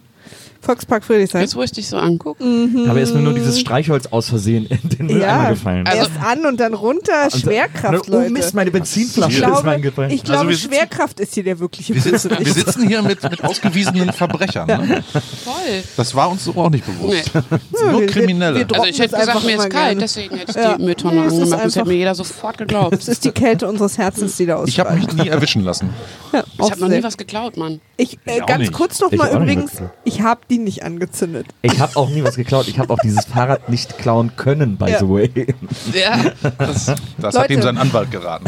Volkspark 0.64 1.04
Friedrichshain. 1.04 1.42
Jetzt, 1.42 1.54
wo 1.56 1.62
ich 1.62 1.72
dich 1.72 1.88
so 1.88 1.96
angucke. 1.98 2.42
Aber 2.88 3.00
ist 3.00 3.14
mir 3.14 3.20
nur 3.20 3.34
dieses 3.34 3.60
Streichholz 3.60 4.06
aus 4.06 4.28
Versehen 4.28 4.66
in 4.66 4.88
den 4.88 5.06
Mülleimer 5.06 5.42
Ja, 5.44 5.50
gefallen. 5.50 5.86
Also- 5.86 5.98
erst 5.98 6.10
an 6.24 6.46
und 6.46 6.58
dann 6.58 6.74
runter. 6.74 7.30
Schwerkraft, 7.30 8.08
oh 8.08 8.12
Leute. 8.12 8.30
Mist, 8.30 8.54
meine 8.54 8.70
Benzinflasche 8.70 9.32
ich 9.32 9.38
ist 9.38 9.44
glaube, 9.44 9.66
reingefallen. 9.66 10.10
ich 10.10 10.24
glaube 10.24 10.54
sitzen- 10.54 10.68
Schwerkraft 10.72 11.20
ist 11.20 11.34
hier 11.34 11.44
der 11.44 11.58
wirkliche 11.60 11.94
Wir 11.94 12.00
sitzen, 12.02 12.30
wir 12.38 12.52
sitzen 12.52 12.88
hier 12.88 13.02
mit, 13.02 13.22
mit 13.22 13.44
ausgewiesenen 13.44 14.12
Verbrechern. 14.12 14.66
Ne? 14.66 15.04
Voll. 15.44 15.82
Das 15.96 16.14
war 16.14 16.30
uns 16.30 16.44
so 16.44 16.52
auch 16.56 16.70
nicht 16.70 16.84
bewusst. 16.86 17.30
Nee. 17.34 17.42
Das 17.50 17.60
sind 17.80 17.92
nur 17.92 18.00
wir- 18.00 18.06
Kriminelle. 18.08 18.58
wir- 18.60 18.68
wir 18.68 18.74
Also 18.76 18.86
ich 18.88 18.98
hätte 18.98 19.16
gesagt, 19.16 19.44
mir 19.44 19.56
ist 19.56 19.70
kalt, 19.70 20.00
deswegen 20.00 20.36
hätte 20.36 20.50
ich 20.50 20.56
Ja. 20.56 20.76
die 20.76 20.82
Mülltonne 20.82 21.20
Nee, 21.20 21.26
es 21.26 21.32
angemacht. 21.34 21.64
Das 21.64 21.76
hätte 21.76 21.88
mir 21.88 21.94
jeder 21.96 22.14
sofort 22.14 22.58
geglaubt. 22.58 22.92
Das 22.94 23.08
ist 23.08 23.24
die 23.24 23.30
Kälte 23.30 23.68
unseres 23.68 23.98
Herzens, 23.98 24.36
die 24.36 24.46
da 24.46 24.62
ich 24.64 24.80
habe 24.80 24.90
ausstrahlt. 24.90 25.14
mich 25.14 25.24
nie 25.24 25.30
erwischen 25.30 25.62
lassen. 25.64 25.90
Ja, 26.32 26.42
Ich 26.64 26.70
habe 26.70 26.80
noch 26.80 26.88
nie 26.88 27.02
was 27.02 27.16
geklaut, 27.16 27.56
Mann. 27.56 27.80
Ich, 27.96 28.18
äh, 28.24 28.40
ganz 28.46 28.60
nicht. 28.60 28.72
kurz 28.72 29.00
noch 29.00 29.12
Ich 29.12 29.18
mal 29.18 29.30
übrigens, 29.34 29.72
ich 30.04 30.20
habe 30.22 30.40
die 30.50 30.53
nicht 30.58 30.82
angezündet. 30.84 31.46
Ich 31.62 31.78
habe 31.80 31.96
auch 31.96 32.08
nie 32.10 32.22
was 32.22 32.36
geklaut. 32.36 32.68
Ich 32.68 32.78
habe 32.78 32.92
auch 32.92 32.98
dieses 33.02 33.24
Fahrrad 33.24 33.68
nicht 33.68 33.98
klauen 33.98 34.36
können, 34.36 34.76
by 34.76 34.90
Ja. 34.90 34.98
the 35.00 35.08
way. 35.08 35.54
Ja. 35.92 36.18
Das, 36.58 36.92
das 37.18 37.36
hat 37.38 37.50
ihm 37.50 37.62
sein 37.62 37.78
Anwalt 37.78 38.10
geraten. 38.10 38.44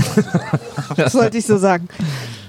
Das 0.96 1.12
sollte 1.12 1.38
ich 1.38 1.46
so 1.46 1.56
sagen. 1.58 1.88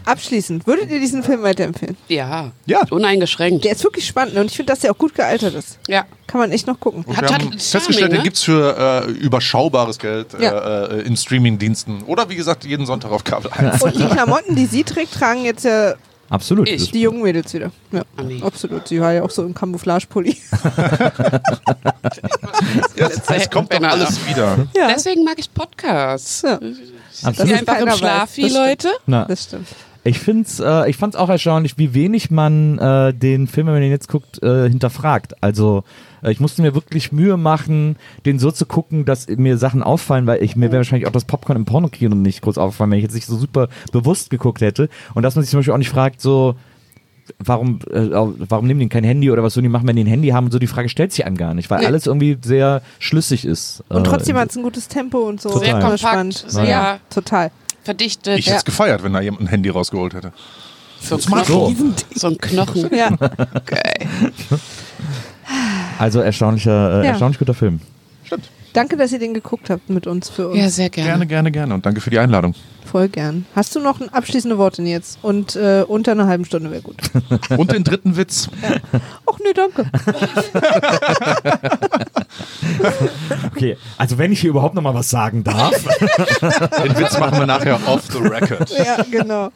Abschließend, 0.06 0.66
würdet 0.66 0.90
ihr 0.90 1.02
diesen 1.02 1.22
Film 1.22 1.44
weiterempfehlen? 1.44 1.98
Ja. 2.08 2.52
Ja. 2.66 2.82
Uneingeschränkt. 2.92 3.66
Der 3.66 3.74
ist 3.74 3.84
wirklich 3.84 4.08
spannend 4.08 4.38
und 4.38 4.46
ich 4.46 4.56
finde, 4.56 4.72
dass 4.72 4.80
der 4.80 4.92
auch 4.92 4.98
gut 4.98 5.14
gealtert 5.14 5.54
ist. 5.54 5.80
Ja. 5.90 6.06
Kann 6.28 6.40
man 6.40 6.52
echt 6.52 6.66
noch 6.66 6.80
gucken. 6.80 7.04
Und 7.06 7.18
Hat- 7.18 7.30
wir 7.30 7.36
haben 7.36 7.52
festgestellt, 7.60 8.12
den 8.14 8.20
ne? 8.20 8.24
gibt's 8.24 8.42
für 8.44 9.06
äh, 9.06 9.12
überschaubares 9.12 10.00
Geld 10.00 10.34
äh, 10.36 10.44
Ja. 10.46 10.86
äh, 10.86 11.02
in 11.02 11.18
Streamingdiensten. 11.18 12.04
Oder 12.04 12.30
wie 12.30 12.36
gesagt, 12.38 12.64
jeden 12.64 12.86
Sonntag 12.86 13.12
auf 13.12 13.26
Kabel 13.26 13.52
1. 13.52 13.82
Und 13.82 13.98
die 13.98 14.06
Klamotten, 14.08 14.56
die 14.56 14.66
sie 14.68 14.86
trägt, 14.86 15.14
tragen 15.14 15.44
jetzt 15.44 15.66
ja 15.66 15.96
Absolut. 16.30 16.68
Ich. 16.70 16.92
die 16.92 17.02
jungen 17.02 17.22
Mädels 17.22 17.54
wieder. 17.54 17.72
Ja, 17.92 18.04
absolut. 18.44 18.88
Sie 18.88 19.00
war 19.00 19.14
ja 19.14 19.24
auch 19.24 19.30
so 19.30 19.44
im 19.46 19.54
Camouflage-Pulli. 19.54 20.36
Jetzt, 22.96 23.30
es 23.32 23.50
kommt 23.50 23.72
Männer. 23.72 23.92
alles 23.92 24.20
wieder. 24.28 24.68
Ja, 24.76 24.90
Deswegen 24.94 25.24
mag 25.24 25.36
ich 25.38 25.54
Podcasts. 25.54 26.42
Ja. 26.42 26.60
Absolut. 27.24 27.50
Die 27.50 27.54
ist 27.54 27.60
einfach 27.70 27.80
im. 27.80 27.92
Schlaf, 27.92 28.38
wie 28.38 28.42
Das 28.44 28.52
stimmt. 28.52 28.66
Leute. 28.68 28.90
Na, 29.06 29.26
das 29.26 29.44
stimmt. 29.46 29.68
ich 30.04 30.20
find's, 30.20 30.60
äh, 30.60 30.90
ich 30.90 30.98
fand's 30.98 31.16
auch 31.16 31.30
erstaunlich, 31.30 31.78
wie 31.78 31.94
wenig 31.94 32.30
man 32.32 32.78
äh, 32.80 33.14
den 33.14 33.48
Film, 33.48 33.68
wenn 33.68 33.74
man 33.74 33.82
den 33.82 33.92
jetzt 33.92 34.08
guckt, 34.08 34.42
äh, 34.44 34.70
hinterfragt. 34.70 35.42
Also 35.42 35.84
ich 36.24 36.40
musste 36.40 36.62
mir 36.62 36.74
wirklich 36.76 37.12
Mühe 37.12 37.38
machen, 37.38 37.96
den 38.26 38.40
so 38.40 38.52
zu 38.52 38.66
gucken, 38.66 39.06
dass 39.06 39.28
mir 39.28 39.58
Sachen 39.58 39.84
auffallen, 39.84 40.26
weil 40.28 40.44
ich 40.44 40.56
mir 40.56 40.68
wäre 40.72 40.78
wahrscheinlich 40.78 41.08
auch 41.08 41.12
das 41.12 41.26
Popcorn 41.26 41.58
im 41.58 41.66
Pornokino 41.66 42.16
nicht 42.16 42.42
groß 42.42 42.58
auffallen, 42.58 42.92
wenn 42.92 42.98
ich 43.00 43.04
jetzt 43.04 43.14
nicht 43.16 43.28
so 43.28 43.36
super 43.38 43.68
bewusst 43.92 44.30
geguckt 44.30 44.62
hätte. 44.62 44.90
Und 45.14 45.24
dass 45.24 45.36
man 45.36 45.44
sich 45.44 45.52
zum 45.52 45.60
Beispiel 45.60 45.74
auch 45.74 45.78
nicht 45.80 45.90
fragt, 45.90 46.22
so 46.22 46.56
warum, 47.40 47.80
äh, 47.92 48.10
warum 48.12 48.68
nehmen 48.68 48.80
die 48.80 48.88
kein 48.90 49.04
Handy 49.04 49.30
oder 49.30 49.44
was 49.44 49.54
sollen 49.54 49.64
die 49.66 49.70
machen, 49.70 49.86
wenn 49.88 49.96
die 49.98 50.04
ein 50.06 50.08
Handy 50.08 50.30
haben 50.30 50.46
und 50.46 50.52
so, 50.52 50.60
die 50.60 50.68
Frage 50.68 50.88
stellt 50.90 51.12
sich 51.12 51.26
einem 51.26 51.36
gar 51.38 51.54
nicht, 51.54 51.70
weil 51.70 51.80
Nee. 51.82 51.86
alles 51.86 52.08
irgendwie 52.08 52.38
sehr 52.42 52.82
schlüssig 53.00 53.44
ist. 53.46 53.84
Und 53.90 54.06
Äh, 54.08 54.10
trotzdem 54.10 54.38
hat 54.38 54.50
es 54.50 54.56
ein 54.56 54.64
gutes 54.64 54.88
Tempo 54.88 55.20
und 55.20 55.42
so. 55.42 55.50
Total. 55.50 55.66
Sehr 55.66 55.74
kompakt, 55.80 56.00
spannend. 56.00 56.46
sehr 56.48 56.66
Ja, 56.66 57.00
total. 57.10 57.52
verdichtet. 57.84 58.40
Ich 58.40 58.48
hätte 58.48 58.58
es 58.58 58.66
gefeiert, 58.66 59.04
wenn 59.04 59.14
da 59.14 59.20
jemand 59.22 59.42
ein 59.44 59.48
Handy 59.48 59.70
rausgeholt 59.70 60.14
hätte. 60.14 60.32
so, 61.02 61.16
ein 61.16 61.22
Smartphone. 61.22 61.76
Knochen. 61.76 61.96
so 62.16 62.28
ein 62.28 62.38
Knochen. 62.38 62.90
Ja. 62.96 63.10
Geil. 63.66 64.08
Also 66.00 66.20
erstaunlicher, 66.22 67.02
äh, 67.02 67.06
Ja. 67.06 67.12
erstaunlich 67.12 67.40
guter 67.40 67.54
Film. 67.54 67.80
Danke, 68.78 68.96
dass 68.96 69.12
ihr 69.12 69.18
den 69.18 69.34
geguckt 69.34 69.72
habt 69.72 69.90
mit 69.90 70.06
uns 70.06 70.30
für 70.30 70.50
uns. 70.50 70.58
Ja, 70.60 70.70
sehr 70.70 70.90
gerne. 70.92 71.10
Gerne, 71.10 71.26
gerne, 71.26 71.52
gerne. 71.52 71.74
Und 71.74 71.84
danke 71.86 72.00
für 72.00 72.12
die 72.12 72.20
Einladung. 72.20 72.54
Voll 72.86 73.10
gern. 73.10 73.46
Hast 73.56 73.76
du 73.76 73.80
noch 73.82 74.00
ein 74.00 74.10
abschließende 74.14 74.58
Worte 74.60 74.84
jetzt? 74.84 75.18
Und 75.24 75.56
äh, 75.56 75.84
unter 75.86 76.12
einer 76.12 76.28
halben 76.28 76.46
Stunde 76.46 76.70
wäre 76.72 76.84
gut. 76.84 76.96
Und 77.58 77.72
den 77.74 77.84
dritten 77.84 78.16
Witz. 78.16 78.48
Ach 79.26 79.40
nee, 79.44 79.54
danke. 79.54 79.86
Okay, 83.56 83.76
also 83.98 84.18
wenn 84.20 84.32
ich 84.32 84.42
hier 84.42 84.52
überhaupt 84.52 84.76
noch 84.76 84.82
mal 84.84 84.94
was 84.94 85.10
sagen 85.10 85.44
darf. 85.44 85.72
Den 86.84 86.98
Witz 86.98 87.18
machen 87.20 87.40
wir 87.40 87.48
nachher 87.48 87.80
off 87.88 88.04
the 88.12 88.20
record. 88.20 88.70
Ja, 88.70 89.04
genau. 89.10 89.50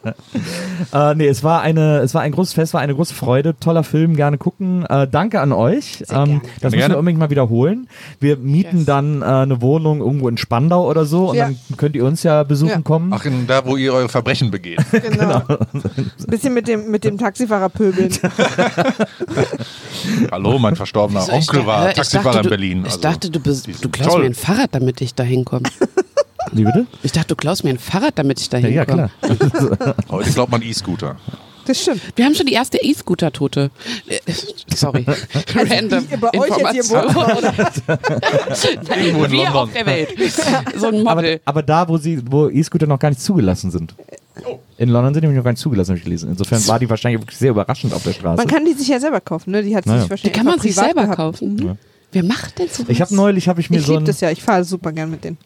äh, 0.92 1.14
nee, 1.16 1.28
es 1.28 1.44
war 1.44 1.62
eine, 1.62 2.00
es 2.00 2.14
war 2.16 2.22
ein 2.22 2.32
großes 2.32 2.54
Fest, 2.54 2.74
war 2.74 2.82
eine 2.82 2.96
große 2.96 3.14
Freude, 3.14 3.56
toller 3.60 3.84
Film, 3.84 4.16
gerne 4.16 4.38
gucken. 4.40 4.86
Äh, 4.88 5.08
danke 5.08 5.40
an 5.42 5.52
euch. 5.52 6.04
Sehr 6.08 6.18
Ähm, 6.18 6.26
gerne. 6.26 6.42
das 6.42 6.60
Gerne. 6.62 6.76
müssen 6.78 6.92
wir 6.92 6.98
unbedingt 7.00 7.20
mal 7.20 7.30
wiederholen. 7.30 7.88
Wir 8.20 8.38
mieten 8.38 8.78
Yes. 8.78 8.86
dann 8.86 9.11
äh, 9.22 9.26
eine 9.26 9.62
Wohnung 9.62 10.00
irgendwo 10.00 10.30
in 10.30 10.38
Spandau 10.38 10.88
oder 10.90 11.06
so 11.06 11.30
und 11.32 11.36
Ja. 11.38 11.46
dann 11.46 11.58
könnt 11.78 11.96
ihr 11.96 12.06
uns 12.06 12.24
ja 12.24 12.44
besuchen 12.44 12.70
Ja. 12.72 12.82
kommen. 12.82 13.12
Ach, 13.14 13.24
in, 13.26 13.48
da, 13.48 13.66
wo 13.66 13.76
ihr 13.78 13.94
eure 13.94 14.10
Verbrechen 14.10 14.52
begeht. 14.52 14.80
genau. 14.92 15.42
Bisschen 16.28 16.54
mit 16.54 16.68
dem, 16.68 16.90
mit 16.92 17.04
dem 17.04 17.18
Taxifahrer 17.18 17.70
pöbeln. 17.70 18.12
Hallo, 20.32 20.60
mein 20.60 20.76
verstorbener 20.76 21.22
So, 21.22 21.32
ich 21.32 21.38
Onkel 21.50 21.60
dachte- 21.60 21.68
war 21.68 21.90
ich 21.90 21.96
Taxifahrer 21.96 22.24
dachte, 22.26 22.38
in 22.40 22.44
du- 22.44 22.50
Berlin. 22.50 22.78
Ich 22.80 22.86
Also, 22.86 23.00
dachte, 23.02 23.30
du, 23.30 23.40
du 23.40 23.90
klaust 23.90 24.12
toll. 24.12 24.20
mir 24.22 24.26
ein 24.28 24.34
Fahrrad, 24.34 24.70
damit 24.74 25.02
ich 25.02 25.14
da 25.16 25.24
hinkomme. 25.24 25.64
Wie 26.52 26.64
bitte? 26.64 26.86
Ich 27.04 27.12
dachte, 27.12 27.28
du 27.30 27.36
klaust 27.36 27.64
mir 27.64 27.72
ein 27.72 27.80
Fahrrad, 27.80 28.18
damit 28.18 28.40
ich 28.42 28.50
da 28.50 28.58
Ja, 28.58 28.68
ja 28.68 28.86
hinkomme. 28.86 29.10
klar. 29.78 29.96
Heute 30.10 30.32
glaubt 30.32 30.52
man 30.52 30.62
E-Scooter. 30.62 31.16
Das 31.72 31.82
stimmt. 31.82 32.02
Wir 32.18 32.26
haben 32.26 32.36
schon 32.36 32.46
die 32.48 32.54
erste 32.54 32.78
E-Scooter-Tote. 32.84 33.72
Äh, 34.08 34.20
Sorry. 34.76 35.06
Random 35.56 36.06
die 36.10 36.18
bei 36.18 36.28
euch 36.38 36.58
jetzt 36.58 36.72
hier 36.72 36.84
Information. 36.84 37.54
Irgendwo 38.98 39.24
in 39.26 39.32
Wir 39.32 39.44
London. 39.46 39.56
auf 39.56 39.74
der 39.74 39.86
Welt. 39.86 40.10
So 40.78 40.88
ein 40.88 41.08
Aber, 41.08 41.16
Model. 41.22 41.40
aber 41.46 41.64
da, 41.64 41.88
wo 41.88 41.98
sie, 41.98 42.22
wo 42.30 42.50
E-Scooter 42.50 42.88
noch 42.88 43.00
gar 43.00 43.10
nicht 43.10 43.22
zugelassen 43.22 43.72
sind. 43.72 43.94
In 44.78 44.90
London 44.90 45.14
sind 45.14 45.22
die 45.22 45.28
nämlich 45.28 45.38
noch 45.38 45.44
gar 45.46 45.52
nicht 45.52 45.62
zugelassen, 45.62 45.92
habe 45.92 46.00
ich 46.00 46.04
gelesen. 46.04 46.30
Insofern 46.30 46.66
war 46.68 46.80
die 46.80 46.90
wahrscheinlich 46.90 47.22
wirklich 47.22 47.38
sehr 47.38 47.52
überraschend 47.52 47.94
auf 47.94 48.04
der 48.04 48.14
Straße. 48.14 48.38
Man 48.38 48.48
kann 48.48 48.66
die 48.66 48.74
sich 48.74 48.88
ja 48.88 49.00
selber 49.00 49.22
kaufen, 49.22 49.52
ne? 49.52 49.62
Die 49.64 49.76
hat 49.76 49.84
sie 49.84 49.90
Naja. 49.90 50.02
sich 50.02 50.10
wahrscheinlich 50.10 50.34
Die 50.34 50.38
kann 50.38 50.46
man 50.48 50.60
sich 50.60 50.76
selber 50.76 51.04
gehabt. 51.04 51.18
kaufen. 51.18 51.56
Mhm. 51.56 51.78
Wer 52.12 52.24
macht 52.24 52.60
denn 52.60 52.68
so 52.70 52.84
ich 52.88 53.00
habe 53.02 53.16
neulich, 53.16 53.48
habe 53.48 53.62
ich 53.62 53.70
mir 53.70 53.78
Ich 53.78 53.86
so 53.86 53.94
liebe 53.94 54.04
ein, 54.04 54.06
das 54.06 54.20
ja. 54.20 54.32
Ich 54.32 54.42
fahre 54.44 54.64
super 54.66 54.92
gern 54.92 55.10
mit 55.12 55.24
denen. 55.24 55.38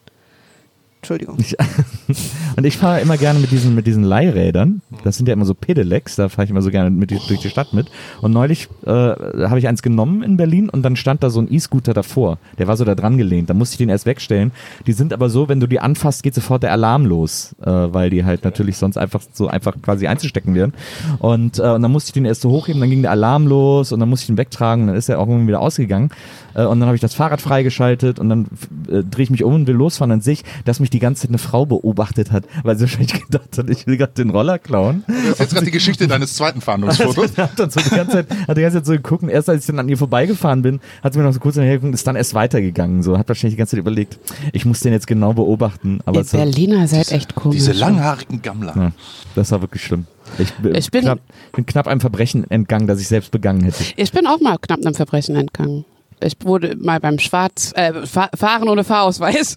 Entschuldigung. 1.06 1.38
Ich, 1.38 1.56
und 2.58 2.66
ich 2.66 2.78
fahre 2.78 3.00
immer 3.00 3.18
gerne 3.18 3.40
mit 3.40 3.52
diesen, 3.52 3.76
mit 3.76 3.86
diesen 3.86 4.04
Leihrädern. 4.04 4.82
Das 5.04 5.18
sind 5.18 5.28
ja 5.28 5.34
immer 5.34 5.46
so 5.46 5.54
Pedelecs, 5.54 6.16
da 6.16 6.30
fahre 6.30 6.46
ich 6.46 6.50
immer 6.50 6.64
so 6.64 6.72
gerne 6.72 6.90
mit, 6.90 7.12
durch 7.12 7.40
die 7.40 7.50
Stadt 7.50 7.74
mit. 7.74 7.92
Und 8.22 8.32
neulich 8.32 8.68
äh, 8.86 8.90
habe 8.90 9.60
ich 9.60 9.68
eins 9.68 9.84
genommen 9.84 10.24
in 10.24 10.36
Berlin 10.36 10.70
und 10.70 10.82
dann 10.82 10.96
stand 10.96 11.22
da 11.22 11.30
so 11.30 11.40
ein 11.40 11.54
E-Scooter 11.54 11.94
davor. 11.94 12.40
Der 12.58 12.68
war 12.68 12.76
so 12.76 12.86
da 12.86 12.96
dran 12.96 13.18
gelehnt. 13.18 13.52
Da 13.52 13.54
musste 13.54 13.76
ich 13.76 13.78
den 13.78 13.90
erst 13.90 14.08
wegstellen. 14.08 14.52
Die 14.88 14.94
sind 14.94 15.14
aber 15.14 15.30
so, 15.30 15.48
wenn 15.48 15.60
du 15.60 15.68
die 15.68 15.80
anfasst, 15.80 16.24
geht 16.24 16.34
sofort 16.34 16.64
der 16.64 16.72
Alarm 16.72 17.06
los, 17.06 17.56
äh, 17.62 17.70
weil 17.70 18.10
die 18.10 18.26
halt 18.26 18.44
natürlich 18.44 18.78
sonst 18.78 18.98
einfach 18.98 19.22
so 19.32 19.48
einfach 19.48 19.76
quasi 19.82 20.08
einzustecken 20.08 20.56
wären. 20.56 20.74
Und, 21.20 21.60
äh, 21.60 21.64
und 21.64 21.84
dann 21.84 21.92
musste 21.92 22.10
ich 22.10 22.14
den 22.14 22.26
erst 22.26 22.42
so 22.42 22.50
hochheben, 22.50 22.82
dann 22.82 22.90
ging 22.90 23.04
der 23.04 23.12
Alarm 23.12 23.46
los 23.46 23.92
und 23.92 24.00
dann 24.00 24.10
musste 24.10 24.26
ich 24.26 24.30
ihn 24.30 24.38
wegtragen 24.38 24.84
und 24.84 24.88
dann 24.88 24.98
ist 24.98 25.10
er 25.10 25.20
auch 25.20 25.28
irgendwie 25.28 25.50
wieder 25.50 25.62
ausgegangen. 25.62 26.10
Äh, 26.56 26.66
und 26.66 26.80
dann 26.80 26.88
habe 26.88 26.96
ich 26.96 27.02
das 27.02 27.14
Fahrrad 27.14 27.42
freigeschaltet 27.42 28.20
und 28.20 28.30
dann 28.30 28.46
äh, 28.90 29.04
drehe 29.04 29.24
ich 29.24 29.30
mich 29.30 29.44
um 29.44 29.54
und 29.54 29.68
will 29.68 29.76
losfahren 29.76 30.12
an 30.12 30.22
sich, 30.22 30.44
dass 30.66 30.80
mich 30.80 30.90
die 30.90 31.00
ganze 31.00 31.22
Zeit 31.24 31.30
eine 31.30 31.38
Frau 31.38 31.66
beobachtet 31.66 32.32
hat, 32.32 32.46
weil 32.64 32.76
sie 32.78 32.82
wahrscheinlich 32.82 33.14
gedacht 33.30 33.58
hat, 33.58 33.70
ich 33.70 33.86
will 33.88 33.98
gerade 33.98 34.14
den 34.14 34.30
Roller 34.30 34.58
klauen. 34.60 35.04
Das 35.08 35.16
ist 35.32 35.40
jetzt 35.40 35.54
gerade 35.54 35.66
die 35.66 35.72
Geschichte 35.72 36.08
deines 36.08 36.36
zweiten 36.36 36.62
Fahndungsfotos. 36.62 37.38
hat 37.38 37.60
dann 37.60 37.70
so 37.70 37.80
die 37.80 37.90
ganze 37.90 38.12
Zeit, 38.14 38.28
hat 38.48 38.58
die 38.58 38.62
ganze 38.62 38.78
Zeit 38.78 38.86
so 38.86 38.94
geguckt 38.94 39.24
erst 39.30 39.50
als 39.50 39.62
ich 39.62 39.68
dann 39.68 39.80
an 39.80 39.90
ihr 39.90 39.98
vorbeigefahren 39.98 40.62
bin, 40.62 40.80
hat 41.04 41.14
sie 41.14 41.20
mir 41.20 41.26
noch 41.26 41.34
so 41.34 41.40
kurz 41.40 41.56
hinterher 41.56 41.78
geguckt, 41.78 41.94
ist 41.94 42.08
dann 42.08 42.16
erst 42.16 42.34
weitergegangen. 42.34 43.04
So 43.04 43.18
hat 43.18 43.28
wahrscheinlich 43.28 43.56
die 43.56 43.58
ganze 43.58 43.72
Zeit 43.72 43.80
überlegt, 43.80 44.18
ich 44.54 44.66
muss 44.66 44.80
den 44.80 44.94
jetzt 44.94 45.08
genau 45.08 45.34
beobachten. 45.34 46.00
Aber 46.06 46.20
Ihr 46.22 46.26
Berliner 46.26 46.88
seid 46.88 47.12
echt 47.12 47.36
komisch. 47.36 47.58
Diese 47.58 47.74
langhaarigen 47.74 48.42
Gammler. 48.42 48.74
ja, 48.76 48.92
das 49.36 49.52
war 49.52 49.62
wirklich 49.62 49.84
schlimm. 49.84 50.06
Ich, 50.40 50.54
bin 50.56 50.76
Ich 50.76 50.90
bin- 50.92 51.02
knapp, 51.02 51.20
bin 51.54 51.66
knapp 51.66 51.88
einem 51.88 52.00
Verbrechen 52.02 52.50
entgangen, 52.50 52.88
das 52.88 53.00
ich 53.00 53.08
selbst 53.08 53.32
begangen 53.32 53.64
hätte. 53.64 53.84
Ich 53.96 54.12
bin 54.12 54.26
auch 54.28 54.40
mal 54.40 54.58
knapp 54.60 54.80
einem 54.86 54.96
Verbrechen 54.96 55.36
entgangen. 55.36 55.86
Ich 56.26 56.34
wurde 56.44 56.76
mal 56.76 57.00
beim 57.00 57.20
Schwarz, 57.20 57.72
äh, 57.76 58.06
Fa 58.06 58.30
Fahren 58.36 58.68
ohne 58.68 58.84
Fahrausweis 58.84 59.56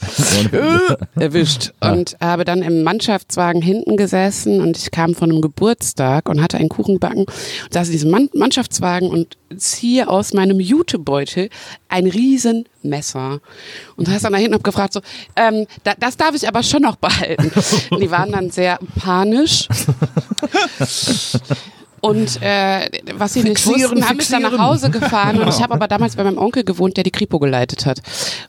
erwischt 1.19 1.73
und 1.81 2.16
habe 2.21 2.45
dann 2.45 2.62
im 2.62 2.83
Mannschaftswagen 2.83 3.62
hinten 3.62 3.97
gesessen 3.97 4.61
und 4.61 4.77
ich 4.77 4.91
kam 4.91 5.14
von 5.14 5.31
einem 5.31 5.41
Geburtstag 5.41 6.29
und 6.29 6.43
hatte 6.43 6.59
einen 6.59 6.69
Kuchen 6.69 6.95
gebacken 6.95 7.21
und 7.21 7.73
saß 7.73 7.89
in 7.89 7.93
diesem 7.93 8.11
Mann 8.11 8.29
Mannschaftswagen 8.35 9.09
und 9.09 9.37
ziehe 9.57 10.09
aus 10.09 10.35
meinem 10.35 10.61
Jutebeutel 10.61 11.49
ein 11.89 12.07
riesen 12.07 12.66
Messer 12.83 13.41
und 13.97 14.07
saß 14.07 14.23
dann 14.23 14.33
da 14.33 14.39
hinten 14.39 14.55
und 14.55 14.61
hab 14.61 14.64
gefragt 14.64 14.93
so, 14.93 15.01
ähm, 15.37 15.66
da, 15.85 15.95
das 15.99 16.16
darf 16.16 16.35
ich 16.35 16.47
aber 16.47 16.62
schon 16.62 16.83
noch 16.83 16.97
behalten. 16.97 17.51
Und 17.91 18.01
die 18.01 18.11
waren 18.11 18.31
dann 18.33 18.51
sehr 18.51 18.79
panisch 18.99 19.69
und 22.01 22.40
äh, 22.42 22.88
was 23.16 23.32
sie 23.34 23.42
nicht 23.42 23.59
Fixieren, 23.61 23.92
wussten, 23.96 24.09
haben 24.09 24.16
mich 24.16 24.28
dann 24.28 24.42
nach. 24.42 24.59
Hause 24.59 24.90
gefahren 24.90 25.38
und 25.40 25.49
ich 25.49 25.62
habe 25.62 25.74
aber 25.74 25.88
damals 25.88 26.16
bei 26.16 26.24
meinem 26.24 26.38
Onkel 26.38 26.64
gewohnt, 26.64 26.96
der 26.96 27.05
die 27.05 27.11
Kripo 27.11 27.38
geleitet 27.38 27.86
hat. 27.86 28.01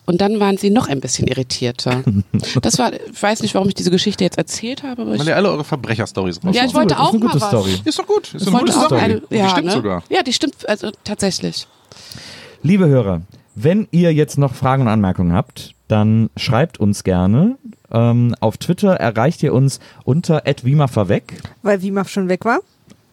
Und 0.06 0.22
dann 0.22 0.40
waren 0.40 0.58
sie 0.58 0.70
noch 0.70 0.88
ein 0.88 1.00
bisschen 1.02 1.28
irritierter. 1.28 2.04
Das 2.62 2.78
war, 2.80 2.92
ich 2.94 3.22
weiß 3.22 3.42
nicht, 3.42 3.54
warum 3.56 3.68
ich 3.70 3.74
diese 3.76 3.92
Geschichte 3.92 4.24
jetzt 4.24 4.38
erzählt 4.38 4.84
habe, 4.84 5.02
aber 5.04 5.14
ich, 5.14 5.20
Weil 5.20 5.28
ihr 5.28 5.36
alle 5.36 5.50
eure 5.50 5.64
Verbrecherstories 5.64 6.40
raus. 6.44 6.56
ja, 6.56 6.66
ich 6.66 6.74
wollte 6.74 6.96
Das 6.96 6.98
ist 7.00 7.04
auch 7.06 7.14
eine 7.14 7.20
mal 7.20 7.32
gute 7.32 7.42
was. 7.42 7.48
Story. 7.50 7.72
Ist 7.86 8.00
doch 8.00 8.08
gut. 8.08 8.34
Ist 8.34 8.42
Ich 8.42 8.48
eine 8.48 8.60
gute 8.60 8.78
auch 8.78 8.86
Story. 8.86 9.02
eine, 9.02 9.22
Die 9.30 9.36
ja, 9.36 9.50
stimmt 9.50 9.66
ne? 9.68 9.72
sogar. 9.72 10.04
Ja, 10.10 10.24
die 10.24 10.34
stimmt 10.34 10.68
also 10.68 10.92
tatsächlich. 11.04 11.68
Liebe 12.62 12.88
Hörer, 12.88 13.22
wenn 13.56 13.88
ihr 13.92 14.14
jetzt 14.14 14.38
noch 14.38 14.54
Fragen 14.54 14.84
und 14.84 14.88
Anmerkungen 14.90 15.34
habt, 15.34 15.74
dann 15.88 16.30
schreibt 16.38 16.80
uns 16.80 17.04
gerne. 17.04 17.58
Ähm, 17.92 18.36
auf 18.40 18.58
Twitter 18.58 18.94
erreicht 18.96 19.42
ihr 19.44 19.54
uns 19.54 19.80
unter 20.04 20.44
@wimaverweg. 20.64 21.34
Weil 21.64 21.82
Wimaf 21.82 22.10
schon 22.10 22.30
weg 22.30 22.46
war. 22.46 22.60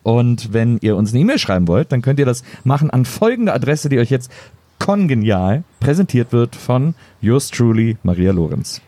Und 0.06 0.52
wenn 0.52 0.78
ihr 0.82 0.94
uns 0.94 1.10
eine 1.10 1.20
E-Mail 1.22 1.40
schreiben 1.40 1.66
wollt, 1.66 1.90
dann 1.90 2.00
könnt 2.00 2.20
ihr 2.20 2.26
das 2.26 2.44
machen 2.62 2.90
an 2.90 3.04
folgende 3.04 3.52
Adresse, 3.52 3.88
die 3.88 3.98
euch 3.98 4.08
jetzt 4.08 4.30
kongenial 4.78 5.64
präsentiert 5.80 6.30
wird 6.30 6.54
von 6.54 6.94
yours 7.20 7.50
truly, 7.50 7.96
Maria 8.04 8.30
Lorenz. 8.30 8.80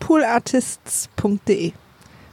Poolartists.de. 0.00 1.70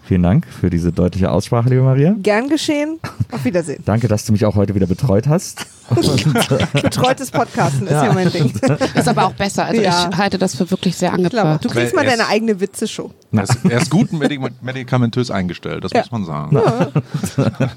Vielen 0.10 0.24
Dank 0.24 0.48
für 0.48 0.72
diese 0.72 0.92
deutliche 0.92 1.30
Aussprache, 1.30 1.70
liebe 1.70 1.84
Maria. 1.84 2.16
Gern 2.18 2.50
geschehen. 2.50 3.00
Auf 3.32 3.46
Wiedersehen. 3.46 3.84
Danke, 3.86 4.08
dass 4.08 4.26
du 4.26 4.32
mich 4.32 4.44
auch 4.44 4.56
heute 4.56 4.74
wieder 4.74 4.88
betreut 4.88 5.28
hast. 5.28 5.68
Betreutes 6.74 7.30
Podcasten 7.30 7.86
ist 7.86 7.92
ja, 7.94 8.12
mein 8.14 8.32
Ding. 8.32 8.52
Ist 8.96 9.08
aber 9.08 9.28
auch 9.28 9.34
besser. 9.34 9.66
Also 9.66 9.80
Ja. 9.80 10.10
ich 10.12 10.18
halte 10.18 10.40
das 10.40 10.56
für 10.56 10.72
wirklich 10.72 10.96
sehr 10.96 11.14
angebracht. 11.14 11.64
du 11.64 11.70
kriegst 11.70 11.94
mal 11.96 12.04
deine 12.04 12.28
eigene 12.28 12.60
Witzeshow. 12.60 13.12
Er 13.32 13.44
ist, 13.44 13.58
er 13.70 13.80
ist 13.82 13.92
gut 13.92 14.12
medik 14.12 14.40
medikamentös 14.64 15.30
eingestellt, 15.30 15.84
das 15.84 15.92
Ja. 15.94 16.00
muss 16.00 16.12
man 16.12 16.26
sagen. 16.26 16.58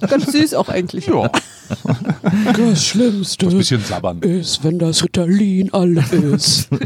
Ganz 0.09 0.33
süß 0.33 0.55
auch 0.55 0.69
eigentlich. 0.71 1.07
Ja, 1.09 1.31
Das 2.57 2.85
Schlimmste 2.87 3.49
ein 3.49 3.59
bisschen 3.59 3.83
sabbern. 3.83 4.21
ist, 4.21 4.65
wenn 4.65 4.79
das 4.79 5.03
Ritalin 5.05 5.73
alle 5.75 6.03
ist. 6.35 6.69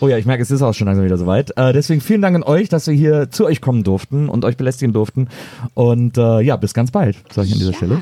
Oh 0.00 0.08
ja, 0.08 0.16
ich 0.18 0.26
merke, 0.26 0.42
es 0.42 0.50
ist 0.50 0.62
auch 0.62 0.74
schon 0.74 0.86
langsam 0.86 1.04
wieder 1.04 1.16
soweit. 1.18 1.56
Äh, 1.56 1.72
deswegen 1.72 2.00
vielen 2.00 2.22
Dank 2.22 2.34
an 2.36 2.42
euch, 2.42 2.68
dass 2.68 2.86
wir 2.86 2.94
hier 2.94 3.30
zu 3.30 3.44
euch 3.46 3.60
kommen 3.60 3.84
durften 3.84 4.28
und 4.28 4.44
euch 4.44 4.56
belästigen 4.56 4.92
durften. 4.92 5.28
Und 5.74 6.18
äh, 6.18 6.40
ja, 6.40 6.56
bis 6.56 6.74
ganz 6.74 6.90
bald, 6.90 7.16
sage 7.32 7.46
ich 7.46 7.52
an 7.52 7.58
dieser 7.60 7.72
Stelle. 7.72 8.00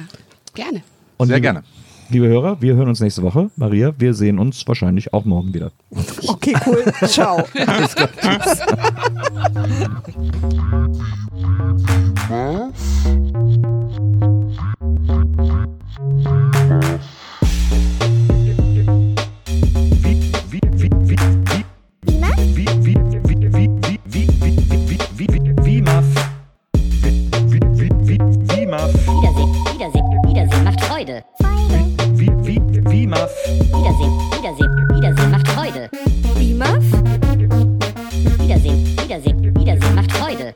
Gerne. 0.54 0.82
Und 1.18 1.28
Sehr 1.28 1.40
gerne. 1.40 1.62
Liebe 2.08 2.28
Hörer, 2.28 2.62
wir 2.62 2.76
hören 2.76 2.88
uns 2.88 3.00
nächste 3.00 3.22
Woche. 3.22 3.50
Maria, 3.56 3.92
wir 3.98 4.14
sehen 4.14 4.38
uns 4.38 4.66
wahrscheinlich 4.66 5.12
auch 5.12 5.24
morgen 5.24 5.52
wieder. 5.52 5.72
Okay, 6.28 6.54
cool. 6.66 6.84
Ciao. 7.06 7.42
Wiedersehen, 29.16 29.52
Wiedersehen, 29.72 30.22
Wiedersehen 30.24 30.64
macht 30.64 30.80
Freude. 30.82 31.24
Wiedersehen, 32.96 34.12
Wiedersehen, 34.32 34.88
Wiedersehen 34.94 35.30
macht 35.30 35.48
Freude. 35.48 35.90
Wimaf? 36.34 36.82
Wiedersehen, 38.40 38.96
Wiedersehen, 38.98 39.54
Wiedersehen 39.54 39.94
macht 39.94 40.12
Freude. 40.12 40.54